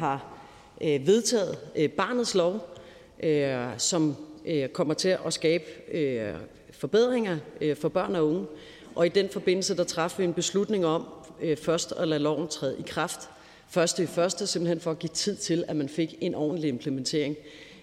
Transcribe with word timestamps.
har 0.00 0.38
øh, 0.80 1.06
vedtaget 1.06 1.58
øh, 1.76 1.90
barnets 1.90 2.34
lov, 2.34 2.60
øh, 3.22 3.56
som 3.78 4.16
øh, 4.46 4.68
kommer 4.68 4.94
til 4.94 5.16
at 5.26 5.32
skabe 5.32 5.64
øh, 5.92 6.34
forbedringer 6.70 7.38
øh, 7.60 7.76
for 7.76 7.88
børn 7.88 8.16
og 8.16 8.28
unge. 8.28 8.46
Og 8.94 9.06
i 9.06 9.08
den 9.08 9.28
forbindelse 9.28 9.76
der 9.76 9.84
træffede 9.84 10.18
vi 10.18 10.24
en 10.24 10.34
beslutning 10.34 10.86
om 10.86 11.06
øh, 11.40 11.56
først 11.56 11.92
at 11.92 12.08
lade 12.08 12.20
loven 12.20 12.48
træde 12.48 12.76
i 12.78 12.82
kraft 12.86 13.30
første 13.70 14.02
i 14.02 14.06
første, 14.06 14.46
simpelthen 14.46 14.80
for 14.80 14.90
at 14.90 14.98
give 14.98 15.10
tid 15.14 15.36
til, 15.36 15.64
at 15.68 15.76
man 15.76 15.88
fik 15.88 16.14
en 16.20 16.34
ordentlig 16.34 16.68
implementering 16.68 17.36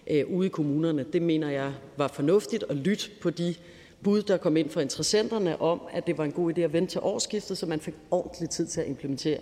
øh, 0.08 0.28
ude 0.28 0.46
i 0.46 0.50
kommunerne. 0.50 1.06
Det 1.14 1.22
mener 1.22 1.50
jeg 1.50 1.74
var 1.98 2.08
fornuftigt 2.08 2.64
at 2.70 2.76
lytte 2.76 3.10
på 3.22 3.30
de 3.30 3.56
bud, 4.04 4.22
der 4.22 4.38
kom 4.38 4.58
ind 4.58 4.70
fra 4.70 4.82
interessenterne 4.82 5.62
om, 5.62 5.82
at 5.92 6.08
det 6.08 6.18
var 6.18 6.24
en 6.24 6.32
god 6.32 6.58
idé 6.58 6.62
at 6.62 6.74
vente 6.74 6.92
til 6.92 7.02
årsskiftet, 7.04 7.58
så 7.58 7.66
man 7.66 7.80
fik 7.80 7.94
ordentlig 8.12 8.50
tid 8.50 8.68
til 8.68 8.82
at 8.82 8.88
implementere. 8.88 9.40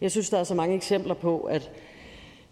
Jeg 0.00 0.10
synes, 0.10 0.30
der 0.30 0.38
er 0.38 0.44
så 0.44 0.54
mange 0.54 0.76
eksempler 0.76 1.14
på, 1.14 1.40
at 1.40 1.70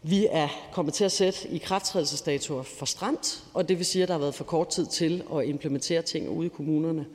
vi 0.02 0.28
er 0.30 0.48
kommet 0.72 0.94
til 0.94 1.04
at 1.04 1.12
sætte 1.12 1.48
i 1.48 1.58
krafttrædelsesdatoer 1.58 2.62
for 2.62 2.86
stramt, 2.86 3.44
og 3.54 3.68
det 3.68 3.78
vil 3.78 3.86
sige, 3.86 4.02
at 4.02 4.08
der 4.08 4.14
har 4.14 4.20
været 4.20 4.34
for 4.34 4.44
kort 4.44 4.68
tid 4.68 4.86
til 4.86 5.22
at 5.34 5.44
implementere 5.44 6.02
ting 6.02 6.28
ude 6.28 6.46
i 6.46 6.50
kommunerne. 6.50 7.06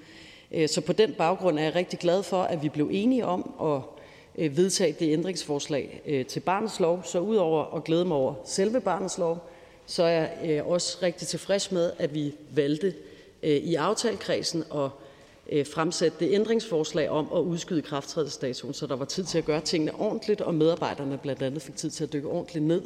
Øh, 0.51 0.69
så 0.69 0.81
på 0.81 0.93
den 0.93 1.13
baggrund 1.13 1.59
er 1.59 1.63
jeg 1.63 1.75
rigtig 1.75 1.99
glad 1.99 2.23
for, 2.23 2.43
at 2.43 2.63
vi 2.63 2.69
blev 2.69 2.89
enige 2.91 3.25
om 3.25 3.53
at 3.61 3.81
øh, 4.43 4.57
vedtage 4.57 4.95
det 4.99 5.13
ændringsforslag 5.13 6.01
øh, 6.05 6.25
til 6.25 6.39
barnets 6.39 6.79
lov. 6.79 7.03
Så 7.03 7.19
udover 7.19 7.75
at 7.75 7.83
glæde 7.83 8.05
mig 8.05 8.17
over 8.17 8.33
selve 8.45 8.81
barnets 8.81 9.17
lov, 9.17 9.49
så 9.85 10.03
er 10.03 10.27
jeg 10.45 10.63
også 10.63 10.97
rigtig 11.03 11.27
tilfreds 11.27 11.71
med, 11.71 11.91
at 11.97 12.13
vi 12.13 12.33
valgte 12.51 12.93
i 13.43 13.75
aftalekredsen 13.75 14.63
at 14.75 14.89
Øh, 15.49 15.65
fremsætte 15.65 16.17
det 16.19 16.33
ændringsforslag 16.33 17.09
om 17.09 17.27
at 17.35 17.39
udskyde 17.39 17.81
krafttrædelsesdatoen, 17.81 18.73
så 18.73 18.87
der 18.87 18.95
var 18.95 19.05
tid 19.05 19.23
til 19.23 19.37
at 19.37 19.45
gøre 19.45 19.61
tingene 19.61 19.95
ordentligt, 19.95 20.41
og 20.41 20.53
medarbejderne 20.53 21.17
blandt 21.17 21.41
andet 21.41 21.61
fik 21.61 21.75
tid 21.75 21.89
til 21.89 22.03
at 22.03 22.13
dykke 22.13 22.27
ordentligt 22.27 22.65
ned 22.65 22.81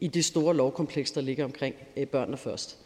i 0.00 0.06
det 0.06 0.24
store 0.24 0.56
lovkompleks, 0.56 1.10
der 1.10 1.20
ligger 1.20 1.44
omkring 1.44 1.74
øh, 1.96 2.06
børnene 2.06 2.36
først. 2.36 2.78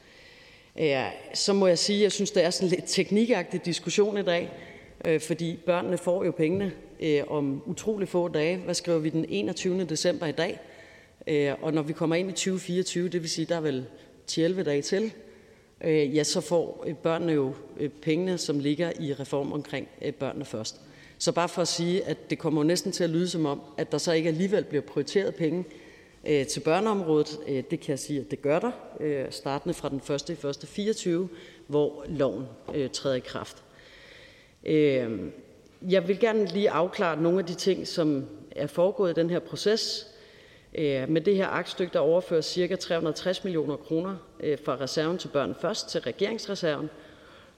Øh, 0.80 0.96
så 1.34 1.52
må 1.52 1.66
jeg 1.66 1.78
sige, 1.78 1.98
at 1.98 2.02
jeg 2.02 2.12
synes, 2.12 2.30
det 2.30 2.44
er 2.44 2.50
sådan 2.50 2.68
lidt 2.68 2.84
teknikagtig 2.86 3.64
diskussion 3.64 4.18
i 4.18 4.22
dag, 4.22 4.52
fordi 5.20 5.58
børnene 5.66 5.98
får 5.98 6.24
jo 6.24 6.30
pengene 6.30 6.72
om 7.28 7.62
utrolig 7.66 8.08
få 8.08 8.28
dage. 8.28 8.56
Hvad 8.56 8.74
skriver 8.74 8.98
vi 8.98 9.08
den 9.08 9.26
21. 9.28 9.84
december 9.84 10.26
i 10.26 10.32
dag? 10.32 10.60
Og 11.62 11.72
når 11.72 11.82
vi 11.82 11.92
kommer 11.92 12.16
ind 12.16 12.28
i 12.28 12.32
2024, 12.32 13.08
det 13.08 13.22
vil 13.22 13.30
sige, 13.30 13.46
der 13.46 13.56
er 13.56 13.60
vel 13.60 13.86
10-11 14.30 14.62
dage 14.62 14.82
til, 14.82 15.12
Øh, 15.84 16.16
ja, 16.16 16.24
så 16.24 16.40
får 16.40 16.84
øh, 16.86 16.94
børnene 16.94 17.32
jo 17.32 17.54
øh, 17.80 17.90
pengene, 18.02 18.38
som 18.38 18.58
ligger 18.58 18.92
i 19.00 19.12
reform 19.12 19.52
omkring 19.52 19.88
børnene 20.18 20.44
først. 20.44 20.80
Så 21.18 21.32
bare 21.32 21.48
for 21.48 21.62
at 21.62 21.68
sige, 21.68 22.04
at 22.04 22.30
det 22.30 22.38
kommer 22.38 22.64
næsten 22.64 22.92
til 22.92 23.04
at 23.04 23.10
lyde 23.10 23.28
som 23.28 23.46
om, 23.46 23.60
at 23.76 23.92
der 23.92 23.98
så 23.98 24.12
ikke 24.12 24.28
alligevel 24.28 24.64
bliver 24.64 24.82
prioriteret 24.82 25.34
penge 25.34 25.64
Øh, 26.26 26.46
til 26.46 26.60
børneområdet. 26.60 27.38
Øh, 27.48 27.62
det 27.70 27.80
kan 27.80 27.90
jeg 27.90 27.98
sige, 27.98 28.20
at 28.20 28.30
det 28.30 28.42
gør 28.42 28.58
der, 28.58 28.70
øh, 29.00 29.26
startende 29.30 29.74
fra 29.74 29.88
den 29.88 30.00
1. 30.14 30.28
i 30.28 30.46
1. 30.46 30.68
24, 30.68 31.28
hvor 31.66 32.04
loven 32.08 32.46
træder 32.92 33.16
i 33.16 33.20
kraft. 33.20 33.64
Jeg 35.90 36.08
vil 36.08 36.18
gerne 36.20 36.46
lige 36.46 36.70
afklare 36.70 37.22
nogle 37.22 37.38
af 37.38 37.46
de 37.46 37.54
ting, 37.54 37.86
som 37.86 38.24
er 38.50 38.66
foregået 38.66 39.10
i 39.10 39.20
den 39.20 39.30
her 39.30 39.38
proces. 39.38 40.06
Med 41.08 41.20
det 41.20 41.36
her 41.36 41.46
aktstykke 41.46 41.92
der 41.92 41.98
overføres 41.98 42.46
ca. 42.46 42.76
360 42.76 43.44
millioner 43.44 43.76
kroner 43.76 44.16
Øh, 44.44 44.58
fra 44.64 44.76
reserven 44.80 45.18
til 45.18 45.28
børn 45.28 45.54
først 45.60 45.88
til 45.88 46.00
regeringsreserven. 46.00 46.90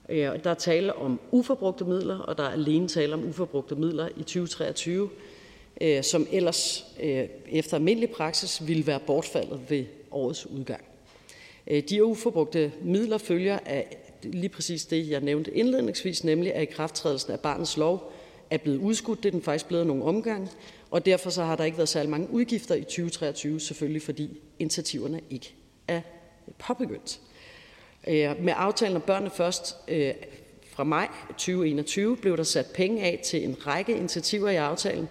Øh, 0.09 0.43
der 0.43 0.49
er 0.49 0.53
tale 0.53 0.93
om 0.93 1.19
uforbrugte 1.31 1.85
midler, 1.85 2.19
og 2.19 2.37
der 2.37 2.43
er 2.43 2.49
alene 2.49 2.87
tale 2.87 3.13
om 3.13 3.29
uforbrugte 3.29 3.75
midler 3.75 4.09
i 4.17 4.23
2023 4.23 5.09
øh, 5.81 6.03
som 6.03 6.27
ellers 6.31 6.85
efter 7.51 7.77
almindelig 7.77 8.09
praksis 8.09 8.67
ville 8.67 8.87
være 8.87 8.99
bortfaldet 8.99 9.59
ved 9.69 9.85
årets 10.11 10.45
udgang. 10.45 10.83
De 11.89 12.05
uforbrugte 12.05 12.71
midler 12.81 13.17
følger 13.17 13.59
af 13.65 13.97
lige 14.23 14.49
præcis 14.49 14.85
det, 14.85 15.09
jeg 15.09 15.21
nævnte 15.21 15.57
indledningsvis, 15.57 16.23
nemlig 16.23 16.53
at 16.53 16.61
ikrafttrædelsen 16.61 17.31
af 17.33 17.39
barnets 17.39 17.77
lov 17.77 18.13
er 18.49 18.57
blevet 18.57 18.77
udskudt. 18.77 19.23
Det 19.23 19.29
er 19.29 19.31
den 19.31 19.41
faktisk 19.41 19.67
blevet 19.67 19.87
nogle 19.87 20.03
omgange, 20.03 20.47
og 20.91 21.05
derfor 21.05 21.29
så 21.29 21.43
har 21.43 21.55
der 21.55 21.63
ikke 21.63 21.77
været 21.77 21.89
særlig 21.89 22.09
mange 22.09 22.29
udgifter 22.31 22.75
i 22.75 22.83
2023, 22.83 23.59
selvfølgelig 23.59 24.01
fordi 24.01 24.41
initiativerne 24.59 25.21
ikke 25.29 25.53
er 25.87 26.01
påbegyndt. 26.59 27.19
Øh, 28.07 28.43
med 28.43 28.53
aftalen 28.55 28.95
om 28.95 29.01
børnene 29.01 29.31
først 29.31 29.75
øh, 29.87 30.13
fra 30.69 30.83
maj 30.83 31.07
2021 31.29 32.17
blev 32.17 32.37
der 32.37 32.43
sat 32.43 32.65
penge 32.65 33.03
af 33.03 33.19
til 33.23 33.43
en 33.43 33.67
række 33.67 33.97
initiativer 33.97 34.49
i 34.49 34.55
aftalen, 34.55 35.09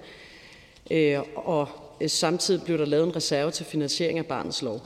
øh, 0.91 1.19
og 1.35 1.69
samtidig 2.07 2.63
blev 2.65 2.79
der 2.79 2.85
lavet 2.85 3.07
en 3.07 3.17
reserve 3.17 3.51
til 3.51 3.67
finansiering 3.67 4.19
af 4.19 4.27
barnets 4.27 4.63
lov. 4.63 4.83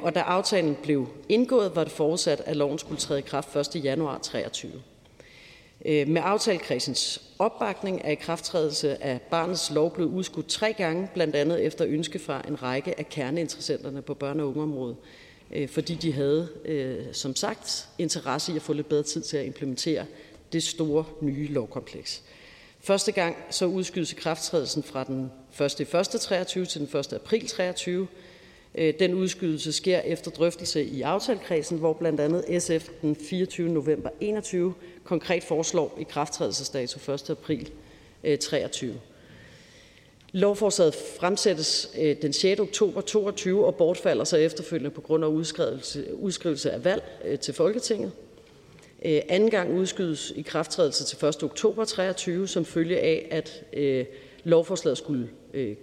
Og 0.00 0.14
da 0.14 0.20
aftalen 0.20 0.76
blev 0.82 1.08
indgået, 1.28 1.76
var 1.76 1.84
det 1.84 1.92
forudsat, 1.92 2.42
at 2.46 2.56
loven 2.56 2.78
skulle 2.78 3.00
træde 3.00 3.18
i 3.18 3.22
kraft 3.22 3.56
1. 3.56 3.84
januar 3.84 4.14
2023. 4.14 4.72
Med 5.84 6.22
aftalekredsens 6.24 7.22
opbakning 7.38 8.00
er 8.04 8.10
ikrafttrædelse 8.10 9.02
af 9.04 9.20
barnets 9.20 9.70
lov 9.70 9.94
blevet 9.94 10.10
udskudt 10.10 10.48
tre 10.48 10.72
gange, 10.72 11.08
blandt 11.14 11.36
andet 11.36 11.64
efter 11.64 11.84
ønske 11.88 12.18
fra 12.18 12.42
en 12.48 12.62
række 12.62 12.98
af 12.98 13.08
kerneinteressenterne 13.08 14.02
på 14.02 14.16
børne- 14.22 14.40
og 14.40 14.48
ungeområdet, 14.48 14.96
Øh, 15.52 15.68
fordi 15.68 15.94
de 15.94 16.12
havde, 16.12 16.48
øh, 16.64 17.04
som 17.12 17.36
sagt, 17.36 17.88
interesse 17.98 18.52
i 18.52 18.56
at 18.56 18.62
få 18.62 18.72
lidt 18.72 18.88
bedre 18.88 19.02
tid 19.02 19.22
til 19.22 19.36
at 19.36 19.46
implementere 19.46 20.06
det 20.52 20.62
store 20.62 21.04
nye 21.20 21.48
lovkompleks. 21.52 22.22
Første 22.80 23.12
gang 23.12 23.36
så 23.50 23.66
udskydes 23.66 24.12
krafttrædelsen 24.12 24.82
fra 24.82 25.04
den 25.04 25.30
1. 25.60 25.80
1. 25.94 26.20
23 26.20 26.66
til 26.66 26.80
den 26.80 26.98
1. 26.98 27.12
april 27.12 27.46
23. 27.46 28.08
Øh, 28.74 28.94
den 28.98 29.14
udskydelse 29.14 29.72
sker 29.72 30.00
efter 30.00 30.30
drøftelse 30.30 30.84
i 30.84 31.02
aftalekredsen, 31.02 31.78
hvor 31.78 31.92
blandt 31.92 32.20
andet 32.20 32.62
SF 32.62 32.88
den 33.02 33.16
24. 33.16 33.68
november 33.68 34.10
21 34.20 34.74
konkret 35.04 35.44
foreslår 35.44 35.96
i 36.00 36.02
krafttrædelsesdato 36.02 37.12
1. 37.12 37.30
april 37.30 37.70
23. 38.40 39.00
Lovforslaget 40.32 40.94
fremsættes 41.20 41.90
øh, 41.98 42.16
den 42.22 42.32
6. 42.32 42.60
oktober 42.60 43.00
22 43.00 43.66
og 43.66 43.74
bortfalder 43.74 44.24
så 44.24 44.36
efterfølgende 44.36 44.90
på 44.90 45.00
grund 45.00 45.24
af 45.24 45.28
udskrivelse 46.14 46.70
af 46.72 46.84
valg 46.84 47.02
øh, 47.24 47.38
til 47.38 47.54
Folketinget. 47.54 48.12
Øh, 49.04 49.20
anden 49.28 49.50
gang 49.50 49.74
udskydes 49.74 50.32
ikrafttrædelse 50.36 51.04
til 51.04 51.26
1. 51.26 51.42
oktober 51.42 51.84
23 51.84 52.48
som 52.48 52.64
følge 52.64 52.98
af, 52.98 53.28
at 53.30 53.64
lovforslaget 54.44 54.98
skulle 54.98 55.28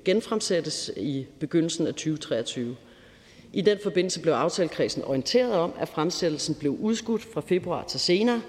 genfremsættes 0.05 0.91
i 0.97 1.25
begyndelsen 1.39 1.88
af 1.88 1.94
2023. 1.94 2.75
I 3.53 3.61
den 3.61 3.78
forbindelse 3.84 4.22
blev 4.22 4.34
aftalekredsen 4.34 5.03
orienteret 5.03 5.53
om, 5.53 5.73
at 5.79 5.88
fremsættelsen 5.88 6.55
blev 6.55 6.72
udskudt 6.72 7.23
fra 7.23 7.41
februar 7.41 7.84
til 7.84 8.00
senere. 8.00 8.41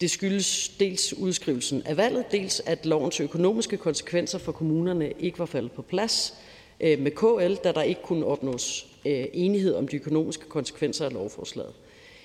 Det 0.00 0.10
skyldes 0.10 0.68
dels 0.68 1.14
udskrivelsen 1.14 1.82
af 1.82 1.96
valget, 1.96 2.24
dels 2.32 2.60
at 2.66 2.86
lovens 2.86 3.20
økonomiske 3.20 3.76
konsekvenser 3.76 4.38
for 4.38 4.52
kommunerne 4.52 5.12
ikke 5.18 5.38
var 5.38 5.46
faldet 5.46 5.72
på 5.72 5.82
plads 5.82 6.34
øh, 6.80 7.00
med 7.00 7.10
KL, 7.10 7.54
da 7.64 7.72
der 7.72 7.82
ikke 7.82 8.02
kunne 8.02 8.26
opnås 8.26 8.86
øh, 9.06 9.26
enighed 9.32 9.74
om 9.74 9.88
de 9.88 9.96
økonomiske 9.96 10.48
konsekvenser 10.48 11.04
af 11.04 11.12
lovforslaget. 11.12 11.72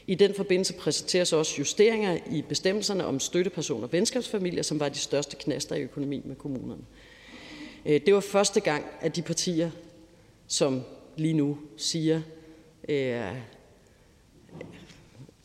I 0.07 0.15
den 0.15 0.33
forbindelse 0.33 0.73
præsenteres 0.73 1.33
også 1.33 1.55
justeringer 1.59 2.17
i 2.31 2.41
bestemmelserne 2.41 3.05
om 3.05 3.19
støttepersoner 3.19 3.87
og 3.87 3.93
venskabsfamilier, 3.93 4.63
som 4.63 4.79
var 4.79 4.89
de 4.89 4.97
største 4.97 5.35
knaster 5.35 5.75
i 5.75 5.81
økonomien 5.81 6.23
med 6.25 6.35
kommunerne. 6.35 6.83
Øh, 7.85 8.01
det 8.05 8.13
var 8.13 8.19
første 8.19 8.59
gang, 8.59 8.85
at 9.01 9.15
de 9.15 9.21
partier, 9.21 9.71
som 10.47 10.81
lige 11.17 11.33
nu 11.33 11.57
siger 11.77 12.21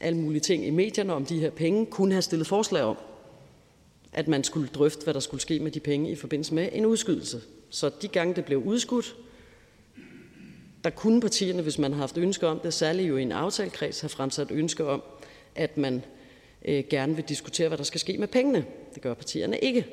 alle 0.05 0.19
mulige 0.19 0.41
ting 0.41 0.67
i 0.67 0.71
medierne 0.71 1.13
om 1.13 1.27
de 1.27 1.41
her 1.41 1.51
penge, 1.51 1.87
kunne 1.87 2.13
have 2.13 2.23
stillet 2.23 2.47
forslag 2.47 2.83
om, 2.83 2.97
at 4.13 4.29
man 4.29 4.45
skulle 4.45 4.69
drøfte, 4.69 5.05
hvad 5.05 5.15
der 5.15 5.21
skulle 5.21 5.41
ske 5.41 5.59
med 5.59 5.71
de 5.71 5.81
penge 5.81 6.11
i 6.11 6.15
forbindelse 6.15 6.55
med 6.55 6.69
en 6.73 6.87
udskydelse. 6.87 7.41
Så 7.71 7.91
de 8.03 8.09
gange, 8.09 8.35
det 8.35 8.45
blev 8.45 8.59
udskudt, 8.59 9.17
der 10.85 10.91
kunne 10.91 11.21
partierne, 11.21 11.63
hvis 11.63 11.79
man 11.79 11.93
har 11.93 12.01
haft 12.01 12.19
ønske 12.19 12.47
om 12.47 12.61
det, 12.61 12.75
særligt 12.75 13.09
jo 13.09 13.17
i 13.17 13.23
en 13.23 13.33
aftalekreds, 13.33 14.01
have 14.01 14.09
fremsat 14.09 14.51
ønske 14.51 14.85
om, 14.85 15.03
at 15.55 15.77
man 15.77 16.05
øh, 16.65 16.85
gerne 16.91 17.17
vil 17.17 17.25
diskutere, 17.29 17.69
hvad 17.69 17.79
der 17.79 17.85
skal 17.85 18.01
ske 18.01 18.19
med 18.19 18.29
pengene. 18.29 18.65
Det 18.95 19.03
gør 19.03 19.15
partierne 19.15 19.59
ikke. 19.59 19.87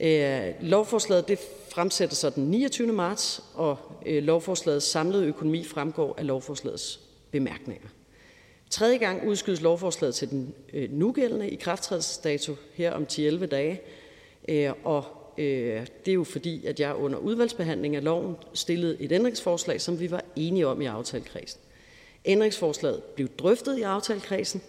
Øh, 0.00 0.54
lovforslaget 0.60 1.28
det 1.28 1.38
fremsættes 1.74 2.18
så 2.18 2.30
den 2.30 2.50
29. 2.50 2.92
marts, 2.92 3.42
og 3.54 3.78
øh, 4.06 4.22
lovforslagets 4.22 4.86
samlede 4.86 5.26
økonomi 5.26 5.64
fremgår 5.64 6.14
af 6.18 6.26
lovforslagets 6.26 7.00
bemærkninger. 7.30 7.88
Tredje 8.72 8.98
gang 8.98 9.28
udskydes 9.28 9.60
lovforslaget 9.60 10.14
til 10.14 10.30
den 10.30 10.54
øh, 10.72 10.92
nugældende 10.92 11.50
i 11.50 11.56
krafttrædelsesdato 11.56 12.56
her 12.74 12.92
om 12.92 13.06
10-11 13.12 13.46
dage, 13.46 13.80
øh, 14.48 14.72
og 14.84 15.04
Øh, 15.38 15.86
det 16.04 16.10
er 16.10 16.14
jo, 16.14 16.24
fordi 16.24 16.66
at 16.66 16.80
jeg 16.80 16.94
under 16.94 17.18
udvalgsbehandling 17.18 17.96
af 17.96 18.04
loven 18.04 18.36
stillede 18.54 18.96
et 19.00 19.12
ændringsforslag, 19.12 19.80
som 19.80 20.00
vi 20.00 20.10
var 20.10 20.24
enige 20.36 20.66
om 20.66 20.80
i 20.80 20.86
aftalekredsen. 20.86 21.60
Ændringsforslaget 22.24 23.02
blev 23.02 23.28
drøftet 23.28 23.78
i 23.78 23.82
aftalekredsen, 23.82 24.62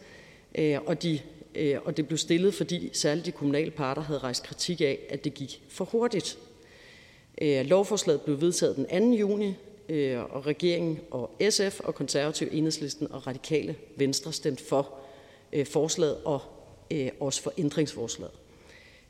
øh, 0.56 0.78
og, 0.86 1.04
de, 1.04 1.20
øh, 1.56 1.78
og 1.86 1.98
det 1.98 2.08
blev 2.08 2.18
stillet, 2.18 2.54
fordi 2.54 2.90
særligt 2.94 3.26
de 3.26 3.32
kommunale 3.32 3.72
parter 3.72 4.02
havde 4.02 4.20
rejst 4.20 4.44
kritik 4.44 4.82
af, 4.82 5.00
at 5.10 5.24
det 5.24 5.34
gik 5.34 5.62
for 5.70 5.86
hurtigt. 5.86 6.38
Øh, 7.42 7.66
lovforslaget 7.66 8.22
blev 8.22 8.42
vedtaget 8.42 8.76
den 8.76 9.12
2. 9.12 9.18
juni, 9.18 9.54
Øh, 9.90 10.20
og 10.30 10.46
regeringen 10.48 11.00
og 11.12 11.32
SF 11.50 11.80
og 11.80 11.96
Konservative, 11.96 12.52
Enhedslisten 12.52 13.12
og 13.12 13.28
Radikale 13.28 13.76
Venstre 13.96 14.34
stemte 14.34 14.64
for 14.64 14.94
øh, 15.54 15.66
forslaget 15.66 16.18
og 16.26 16.42
øh, 16.92 17.10
også 17.20 17.42
for 17.42 17.54
ændringsforslaget. 17.58 18.34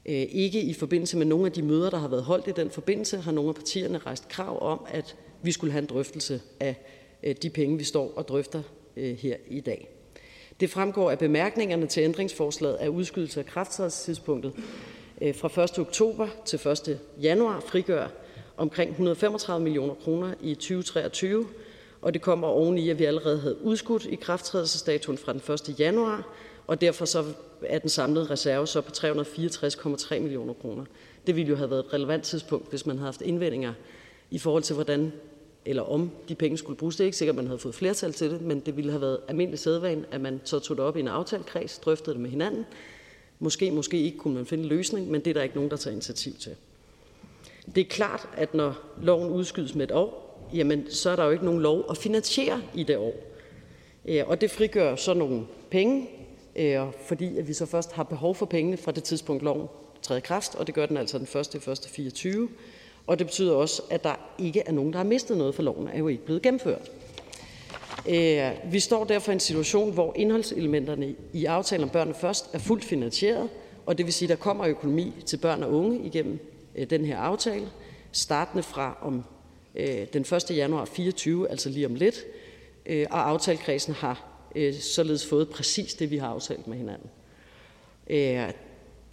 Ikke 0.05 0.61
i 0.61 0.73
forbindelse 0.73 1.17
med 1.17 1.25
nogle 1.25 1.45
af 1.45 1.51
de 1.51 1.61
møder, 1.61 1.89
der 1.89 1.97
har 1.97 2.07
været 2.07 2.23
holdt 2.23 2.47
i 2.47 2.51
den 2.51 2.69
forbindelse, 2.69 3.17
har 3.17 3.31
nogle 3.31 3.49
af 3.49 3.55
partierne 3.55 3.97
rejst 3.97 4.27
krav 4.27 4.61
om, 4.61 4.85
at 4.89 5.15
vi 5.41 5.51
skulle 5.51 5.71
have 5.71 5.81
en 5.81 5.85
drøftelse 5.85 6.41
af 6.59 7.35
de 7.41 7.49
penge, 7.49 7.77
vi 7.77 7.83
står 7.83 8.13
og 8.15 8.27
drøfter 8.27 8.61
her 8.95 9.35
i 9.47 9.59
dag. 9.59 9.87
Det 10.59 10.69
fremgår 10.69 11.11
af 11.11 11.19
bemærkningerne 11.19 11.87
til 11.87 12.03
ændringsforslaget, 12.03 12.77
at 12.79 12.87
udskydelse 12.87 13.39
af 13.39 13.45
krafttrædelsestidspunktet 13.45 14.53
fra 15.33 15.63
1. 15.63 15.79
oktober 15.79 16.27
til 16.45 16.67
1. 16.67 16.99
januar 17.21 17.59
frigør 17.59 18.07
omkring 18.57 18.89
135 18.91 19.63
millioner 19.63 19.93
kroner 19.93 20.33
i 20.41 20.55
2023, 20.55 21.45
og 22.01 22.13
det 22.13 22.21
kommer 22.21 22.47
oveni, 22.47 22.89
at 22.89 22.99
vi 22.99 23.05
allerede 23.05 23.39
havde 23.39 23.61
udskudt 23.61 24.05
i 24.05 24.15
krafttrædelsesdatoen 24.15 25.17
fra 25.17 25.33
den 25.33 25.41
1. 25.71 25.79
januar, 25.79 26.27
og 26.67 26.81
derfor 26.81 27.05
så 27.05 27.25
er 27.61 27.79
den 27.79 27.89
samlede 27.89 28.25
reserve 28.25 28.67
så 28.67 28.81
på 28.81 28.91
364,3 28.91 30.19
millioner 30.19 30.53
kroner. 30.53 30.85
Det 31.27 31.35
ville 31.35 31.49
jo 31.49 31.55
have 31.55 31.69
været 31.69 31.85
et 31.85 31.93
relevant 31.93 32.23
tidspunkt, 32.23 32.69
hvis 32.69 32.85
man 32.85 32.97
havde 32.97 33.07
haft 33.07 33.21
indvendinger 33.21 33.73
i 34.31 34.39
forhold 34.39 34.63
til, 34.63 34.73
hvordan 34.73 35.11
eller 35.65 35.83
om 35.83 36.11
de 36.29 36.35
penge 36.35 36.57
skulle 36.57 36.77
bruges. 36.77 36.95
Det 36.95 37.03
er 37.03 37.05
ikke 37.05 37.17
sikkert, 37.17 37.33
at 37.33 37.37
man 37.37 37.47
havde 37.47 37.59
fået 37.59 37.75
flertal 37.75 38.13
til 38.13 38.31
det, 38.31 38.41
men 38.41 38.59
det 38.59 38.77
ville 38.77 38.91
have 38.91 39.01
været 39.01 39.19
almindelig 39.27 39.59
sædvane, 39.59 40.05
at 40.11 40.21
man 40.21 40.41
så 40.43 40.59
tog 40.59 40.77
det 40.77 40.85
op 40.85 40.97
i 40.97 40.99
en 40.99 41.07
aftalekreds, 41.07 41.79
drøftede 41.79 42.13
det 42.13 42.21
med 42.21 42.29
hinanden. 42.29 42.65
Måske, 43.39 43.71
måske 43.71 44.01
ikke 44.01 44.17
kunne 44.17 44.33
man 44.33 44.45
finde 44.45 44.63
en 44.63 44.69
løsning, 44.69 45.11
men 45.11 45.21
det 45.21 45.29
er 45.29 45.33
der 45.33 45.41
ikke 45.41 45.55
nogen, 45.55 45.71
der 45.71 45.77
tager 45.77 45.91
initiativ 45.91 46.33
til. 46.33 46.55
Det 47.75 47.81
er 47.81 47.89
klart, 47.89 48.29
at 48.37 48.53
når 48.53 48.75
loven 49.01 49.29
udskydes 49.29 49.75
med 49.75 49.83
et 49.83 49.91
år, 49.91 50.23
jamen 50.53 50.91
så 50.91 51.09
er 51.09 51.15
der 51.15 51.25
jo 51.25 51.31
ikke 51.31 51.45
nogen 51.45 51.61
lov 51.61 51.85
at 51.89 51.97
finansiere 51.97 52.61
i 52.73 52.83
det 52.83 52.97
år. 52.97 53.13
Øh, 54.05 54.23
og 54.27 54.41
det 54.41 54.51
frigør 54.51 54.95
så 54.95 55.13
nogle 55.13 55.43
penge, 55.71 56.09
øh, 56.55 56.79
fordi 57.07 57.37
at 57.37 57.47
vi 57.47 57.53
så 57.53 57.65
først 57.65 57.91
har 57.91 58.03
behov 58.03 58.35
for 58.35 58.45
pengene 58.45 58.77
fra 58.77 58.91
det 58.91 59.03
tidspunkt, 59.03 59.43
loven 59.43 59.67
træder 60.01 60.17
i 60.19 60.21
kraft, 60.21 60.55
og 60.55 60.67
det 60.67 60.75
gør 60.75 60.85
den 60.85 60.97
altså 60.97 61.17
den 61.17 61.27
1. 61.57 61.67
1. 61.67 61.89
24. 61.91 62.49
Og 63.07 63.19
det 63.19 63.27
betyder 63.27 63.53
også, 63.53 63.81
at 63.89 64.03
der 64.03 64.15
ikke 64.39 64.63
er 64.65 64.71
nogen, 64.71 64.93
der 64.93 64.97
har 64.97 65.05
mistet 65.05 65.37
noget, 65.37 65.55
for 65.55 65.63
loven 65.63 65.87
er 65.87 65.97
jo 65.97 66.07
ikke 66.07 66.25
blevet 66.25 66.41
gennemført. 66.41 66.91
Øh, 68.09 68.51
vi 68.71 68.79
står 68.79 69.03
derfor 69.03 69.31
i 69.31 69.33
en 69.33 69.39
situation, 69.39 69.93
hvor 69.93 70.13
indholdselementerne 70.15 71.15
i 71.33 71.45
aftalen 71.45 71.83
om 71.83 71.89
børnene 71.89 72.15
først 72.15 72.49
er 72.53 72.59
fuldt 72.59 72.83
finansieret, 72.83 73.49
og 73.85 73.97
det 73.97 74.05
vil 74.05 74.13
sige, 74.13 74.31
at 74.31 74.37
der 74.37 74.43
kommer 74.43 74.65
økonomi 74.65 75.13
til 75.25 75.37
børn 75.37 75.63
og 75.63 75.73
unge 75.73 76.05
igennem 76.05 76.52
Øh, 76.75 76.89
den 76.89 77.05
her 77.05 77.17
aftale, 77.17 77.69
startende 78.11 78.63
fra 78.63 78.97
om 79.01 79.23
øh, 79.75 80.07
den 80.13 80.21
1. 80.21 80.51
januar 80.57 80.85
24, 80.85 81.49
altså 81.49 81.69
lige 81.69 81.85
om 81.85 81.95
lidt, 81.95 82.15
øh, 82.85 83.05
og 83.11 83.29
aftalekredsen 83.29 83.93
har 83.93 84.29
således 84.79 85.25
fået 85.25 85.49
præcis 85.49 85.93
det, 85.93 86.11
vi 86.11 86.17
har 86.17 86.27
aftalt 86.27 86.67
med 86.67 86.77
hinanden. 86.77 87.09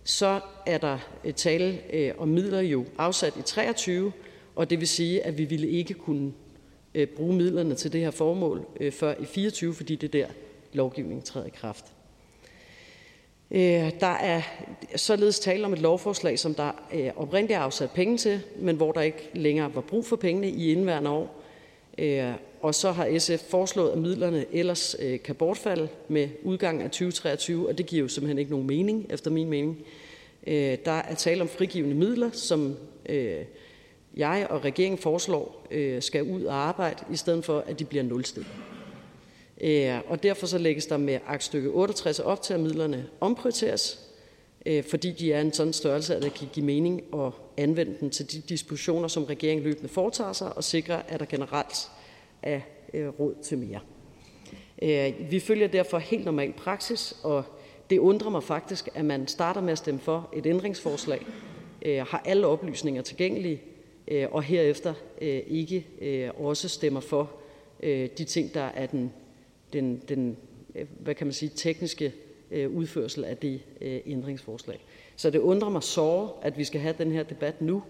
Så 0.04 0.40
er 0.66 0.78
der 0.78 0.98
tale 1.36 1.80
om 2.18 2.28
midler 2.28 2.60
jo 2.60 2.84
afsat 2.98 3.36
i 3.36 3.42
23, 3.42 4.12
og 4.54 4.70
det 4.70 4.80
vil 4.80 4.88
sige, 4.88 5.22
at 5.22 5.38
vi 5.38 5.44
ville 5.44 5.68
ikke 5.68 5.94
kunne 5.94 6.32
bruge 7.16 7.34
midlerne 7.34 7.74
til 7.74 7.92
det 7.92 8.00
her 8.00 8.10
formål 8.10 8.66
før 8.92 9.14
i 9.20 9.24
24, 9.24 9.74
fordi 9.74 9.96
det 9.96 10.14
er 10.14 10.26
der, 10.26 10.32
lovgivningen 10.72 11.22
træder 11.22 11.46
i 11.46 11.50
kraft. 11.50 11.84
Øh, 13.50 13.90
der 14.00 14.06
er 14.06 14.42
således 14.96 15.40
tale 15.40 15.64
om 15.64 15.72
et 15.72 15.78
lovforslag, 15.78 16.38
som 16.38 16.54
der 16.54 16.70
øh, 16.94 17.10
oprindeligt 17.16 17.56
er 17.56 17.60
afsat 17.60 17.90
penge 17.90 18.16
til, 18.16 18.40
men 18.58 18.76
hvor 18.76 18.92
der 18.92 19.00
ikke 19.00 19.30
længere 19.34 19.74
var 19.74 19.80
brug 19.80 20.06
for 20.06 20.16
pengene 20.16 20.48
i 20.48 20.72
indværende 20.72 21.10
år. 21.10 21.42
Øh, 21.98 22.32
og 22.62 22.74
så 22.74 22.92
har 22.92 23.18
SF 23.18 23.50
foreslået, 23.50 23.90
at 23.90 23.98
midlerne 23.98 24.44
ellers 24.52 24.96
øh, 24.98 25.22
kan 25.22 25.34
bortfalde 25.34 25.88
med 26.08 26.28
udgangen 26.42 26.82
af 26.82 26.90
2023, 26.90 27.68
og 27.68 27.78
det 27.78 27.86
giver 27.86 28.02
jo 28.02 28.08
simpelthen 28.08 28.38
ikke 28.38 28.50
nogen 28.50 28.66
mening, 28.66 29.06
efter 29.10 29.30
min 29.30 29.48
mening. 29.48 29.78
Der 30.84 31.02
er 31.08 31.14
tale 31.14 31.42
om 31.42 31.48
frigivende 31.48 31.96
midler, 31.96 32.30
som 32.32 32.76
jeg 34.16 34.46
og 34.50 34.64
regeringen 34.64 34.98
foreslår 34.98 35.66
skal 36.00 36.22
ud 36.22 36.44
og 36.44 36.54
arbejde, 36.54 37.04
i 37.12 37.16
stedet 37.16 37.44
for 37.44 37.64
at 37.66 37.78
de 37.78 37.84
bliver 37.84 38.04
nulstillet. 38.04 38.52
Øh, 39.60 39.98
og 40.08 40.22
derfor 40.22 40.46
så 40.46 40.58
lægges 40.58 40.86
der 40.86 40.96
med 40.96 41.18
aktstykke 41.26 41.68
68 41.68 42.18
op 42.18 42.42
til, 42.42 42.54
at 42.54 42.60
midlerne 42.60 43.06
omprioriteres, 43.20 44.00
øh, 44.66 44.84
fordi 44.84 45.12
de 45.12 45.32
er 45.32 45.40
en 45.40 45.52
sådan 45.52 45.72
størrelse, 45.72 46.16
at 46.16 46.22
det 46.22 46.34
kan 46.34 46.48
give 46.52 46.66
mening 46.66 47.02
at 47.14 47.32
anvende 47.56 47.96
dem 48.00 48.10
til 48.10 48.32
de 48.32 48.40
dispositioner, 48.40 49.08
som 49.08 49.24
regeringen 49.24 49.64
løbende 49.64 49.88
foretager 49.88 50.32
sig, 50.32 50.56
og 50.56 50.64
sikre, 50.64 51.10
at 51.10 51.20
der 51.20 51.26
generelt 51.26 51.90
er 52.42 52.60
øh, 52.94 53.08
råd 53.08 53.34
til 53.42 53.58
mere. 53.58 53.80
Vi 55.30 55.40
følger 55.40 55.68
derfor 55.68 55.98
helt 55.98 56.24
normal 56.24 56.52
praksis, 56.52 57.14
og 57.22 57.44
det 57.90 57.98
undrer 57.98 58.30
mig 58.30 58.42
faktisk, 58.42 58.88
at 58.94 59.04
man 59.04 59.28
starter 59.28 59.60
med 59.60 59.72
at 59.72 59.78
stemme 59.78 60.00
for 60.00 60.28
et 60.36 60.46
ændringsforslag, 60.46 61.26
har 61.86 62.22
alle 62.24 62.46
oplysninger 62.46 63.02
tilgængelige, 63.02 63.62
og 64.30 64.42
herefter 64.42 64.94
ikke 65.46 65.86
også 66.38 66.68
stemmer 66.68 67.00
for 67.00 67.30
de 68.18 68.24
ting, 68.24 68.54
der 68.54 68.60
er 68.62 68.86
den 68.86 69.12
den, 69.72 70.02
den 70.08 70.36
øh, 70.74 70.86
hvad 70.98 71.14
kan 71.14 71.26
man 71.26 71.34
sige, 71.34 71.52
tekniske 71.56 72.12
øh, 72.50 72.70
udførsel 72.70 73.24
af 73.24 73.36
det 73.36 73.60
øh, 73.80 74.00
ændringsforslag. 74.06 74.84
Så 75.16 75.30
det 75.30 75.38
undrer 75.38 75.68
mig 75.68 75.82
såre, 75.82 76.30
at 76.42 76.58
vi 76.58 76.64
skal 76.64 76.80
have 76.80 76.94
den 76.98 77.12
her 77.12 77.22
debat 77.22 77.62
nu. 77.62 77.82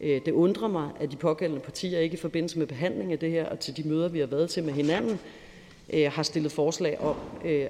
Det 0.00 0.28
undrer 0.28 0.68
mig, 0.68 0.90
at 1.00 1.12
de 1.12 1.16
pågældende 1.16 1.62
partier 1.62 1.98
ikke 1.98 2.14
i 2.14 2.16
forbindelse 2.16 2.58
med 2.58 2.66
behandling 2.66 3.12
af 3.12 3.18
det 3.18 3.30
her 3.30 3.46
og 3.46 3.60
til 3.60 3.76
de 3.76 3.88
møder, 3.88 4.08
vi 4.08 4.18
har 4.18 4.26
været 4.26 4.50
til 4.50 4.64
med 4.64 4.72
hinanden, 4.72 5.18
har 5.92 6.22
stillet 6.22 6.52
forslag 6.52 7.00
om, 7.00 7.16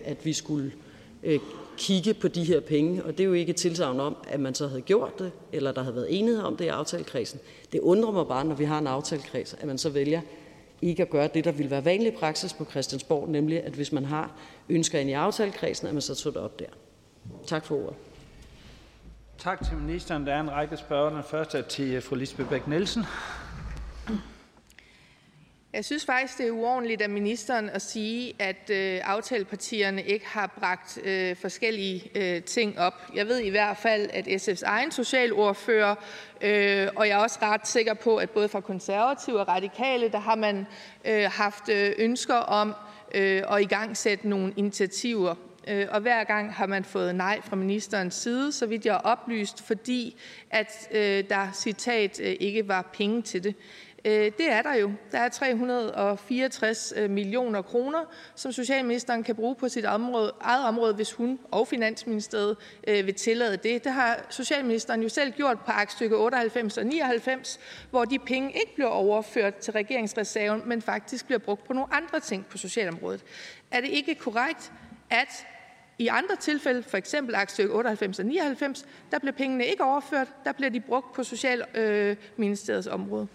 at 0.04 0.16
vi 0.24 0.32
skulle 0.32 0.72
kigge 1.78 2.14
på 2.14 2.28
de 2.28 2.44
her 2.44 2.60
penge, 2.60 3.04
og 3.04 3.12
det 3.12 3.20
er 3.20 3.24
jo 3.24 3.32
ikke 3.32 3.50
et 3.50 3.56
tilsagn 3.56 4.00
om, 4.00 4.16
at 4.28 4.40
man 4.40 4.54
så 4.54 4.68
havde 4.68 4.82
gjort 4.82 5.18
det, 5.18 5.32
eller 5.52 5.72
der 5.72 5.82
havde 5.82 5.96
været 5.96 6.18
enighed 6.18 6.42
om 6.42 6.56
det 6.56 6.64
i 6.64 6.68
aftalekredsen. 6.68 7.40
Det 7.72 7.80
undrer 7.80 8.10
mig 8.10 8.26
bare, 8.26 8.44
når 8.44 8.54
vi 8.54 8.64
har 8.64 8.78
en 8.78 8.86
aftalekreds, 8.86 9.54
at 9.60 9.66
man 9.66 9.78
så 9.78 9.90
vælger 9.90 10.20
ikke 10.82 11.02
at 11.02 11.10
gøre 11.10 11.28
det, 11.34 11.44
der 11.44 11.52
ville 11.52 11.70
være 11.70 11.84
vanlig 11.84 12.14
praksis 12.14 12.52
på 12.52 12.64
Christiansborg, 12.64 13.28
nemlig 13.28 13.64
at 13.64 13.72
hvis 13.72 13.92
man 13.92 14.04
har 14.04 14.30
ønsker 14.68 14.98
ind 14.98 15.10
i 15.10 15.12
aftalekredsen, 15.12 15.88
at 15.88 15.94
man 15.94 16.02
så 16.02 16.14
tog 16.14 16.34
det 16.34 16.42
op 16.42 16.58
der. 16.58 16.66
Tak 17.46 17.64
for 17.64 17.76
ordet. 17.76 17.96
Tak 19.38 19.64
til 19.64 19.76
ministeren. 19.76 20.26
Der 20.26 20.34
er 20.34 20.40
en 20.40 20.50
række 20.50 20.76
spørgere. 20.76 21.14
Den 21.14 21.22
første 21.22 21.58
er 21.58 21.62
til 21.62 22.00
fru 22.00 22.14
Lisbeth 22.14 22.48
Bæk 22.48 22.66
Nielsen. 22.68 23.02
Jeg 25.72 25.84
synes 25.84 26.04
faktisk, 26.04 26.38
det 26.38 26.46
er 26.46 26.50
uordentligt 26.50 27.02
af 27.02 27.10
ministeren 27.10 27.70
at 27.70 27.82
sige, 27.82 28.34
at 28.38 28.70
øh, 28.70 29.00
aftalepartierne 29.04 30.02
ikke 30.02 30.26
har 30.26 30.46
bragt 30.60 30.98
øh, 31.04 31.36
forskellige 31.36 32.10
øh, 32.14 32.42
ting 32.42 32.78
op. 32.78 32.94
Jeg 33.14 33.26
ved 33.26 33.38
i 33.38 33.48
hvert 33.48 33.76
fald, 33.76 34.08
at 34.12 34.26
SF's 34.26 34.62
egen 34.66 34.90
socialordfører, 34.92 35.94
øh, 36.40 36.88
og 36.96 37.08
jeg 37.08 37.14
er 37.14 37.22
også 37.22 37.38
ret 37.42 37.66
sikker 37.66 37.94
på, 37.94 38.16
at 38.16 38.30
både 38.30 38.48
fra 38.48 38.60
konservative 38.60 39.40
og 39.40 39.48
radikale, 39.48 40.08
der 40.08 40.18
har 40.18 40.36
man 40.36 40.66
øh, 41.04 41.24
haft 41.30 41.68
øh, 41.68 41.92
ønsker 41.98 42.34
om 42.34 42.74
øh, 43.14 43.42
at 43.50 43.62
i 43.62 43.66
gang 43.66 43.96
sætte 43.96 44.28
nogle 44.28 44.52
initiativer. 44.56 45.34
Øh, 45.68 45.86
og 45.90 46.00
hver 46.00 46.24
gang 46.24 46.54
har 46.54 46.66
man 46.66 46.84
fået 46.84 47.14
nej 47.14 47.40
fra 47.44 47.56
ministerens 47.56 48.14
side, 48.14 48.52
så 48.52 48.66
vidt 48.66 48.86
jeg 48.86 48.94
er 48.94 48.98
oplyst, 48.98 49.62
fordi 49.62 50.20
at 50.50 50.88
øh, 50.90 51.24
der 51.28 51.52
citat 51.54 52.20
øh, 52.20 52.36
ikke 52.40 52.68
var 52.68 52.90
penge 52.92 53.22
til 53.22 53.44
det. 53.44 53.54
Øh, 54.04 54.32
det 54.38 54.52
er 54.52 54.62
der 54.62 54.74
jo. 54.74 54.92
Der 55.12 55.18
er 55.18 55.28
364 55.28 56.92
øh, 56.96 57.10
millioner 57.10 57.62
kroner, 57.62 58.04
som 58.34 58.52
socialministeren 58.52 59.22
kan 59.22 59.34
bruge 59.34 59.54
på 59.54 59.68
sit 59.68 59.84
område, 59.84 60.32
eget 60.40 60.66
område, 60.66 60.94
hvis 60.94 61.12
hun 61.12 61.38
og 61.50 61.68
Finansministeriet 61.68 62.56
øh, 62.88 63.06
vil 63.06 63.14
tillade 63.14 63.56
det. 63.56 63.84
Det 63.84 63.92
har 63.92 64.26
socialministeren 64.30 65.02
jo 65.02 65.08
selv 65.08 65.32
gjort 65.32 65.58
på 65.58 65.70
aktstykke 65.70 66.16
98 66.16 66.78
og 66.78 66.86
99, 66.86 67.60
hvor 67.90 68.04
de 68.04 68.18
penge 68.18 68.48
ikke 68.48 68.74
bliver 68.74 68.90
overført 68.90 69.54
til 69.54 69.72
regeringsreserven, 69.72 70.62
men 70.66 70.82
faktisk 70.82 71.26
bliver 71.26 71.38
brugt 71.38 71.64
på 71.64 71.72
nogle 71.72 71.94
andre 71.94 72.20
ting 72.20 72.46
på 72.46 72.58
socialområdet. 72.58 73.24
Er 73.70 73.80
det 73.80 73.88
ikke 73.88 74.14
korrekt, 74.14 74.72
at 75.10 75.46
i 75.98 76.06
andre 76.06 76.36
tilfælde, 76.36 76.82
for 76.82 76.96
eksempel 76.96 77.34
aktstykke 77.34 77.74
98 77.74 78.18
og 78.18 78.26
99, 78.26 78.86
der 79.10 79.18
bliver 79.18 79.32
pengene 79.32 79.66
ikke 79.66 79.84
overført, 79.84 80.28
der 80.44 80.52
bliver 80.52 80.70
de 80.70 80.80
brugt 80.80 81.12
på 81.14 81.24
Socialministeriets 81.24 82.86
område? 82.86 83.28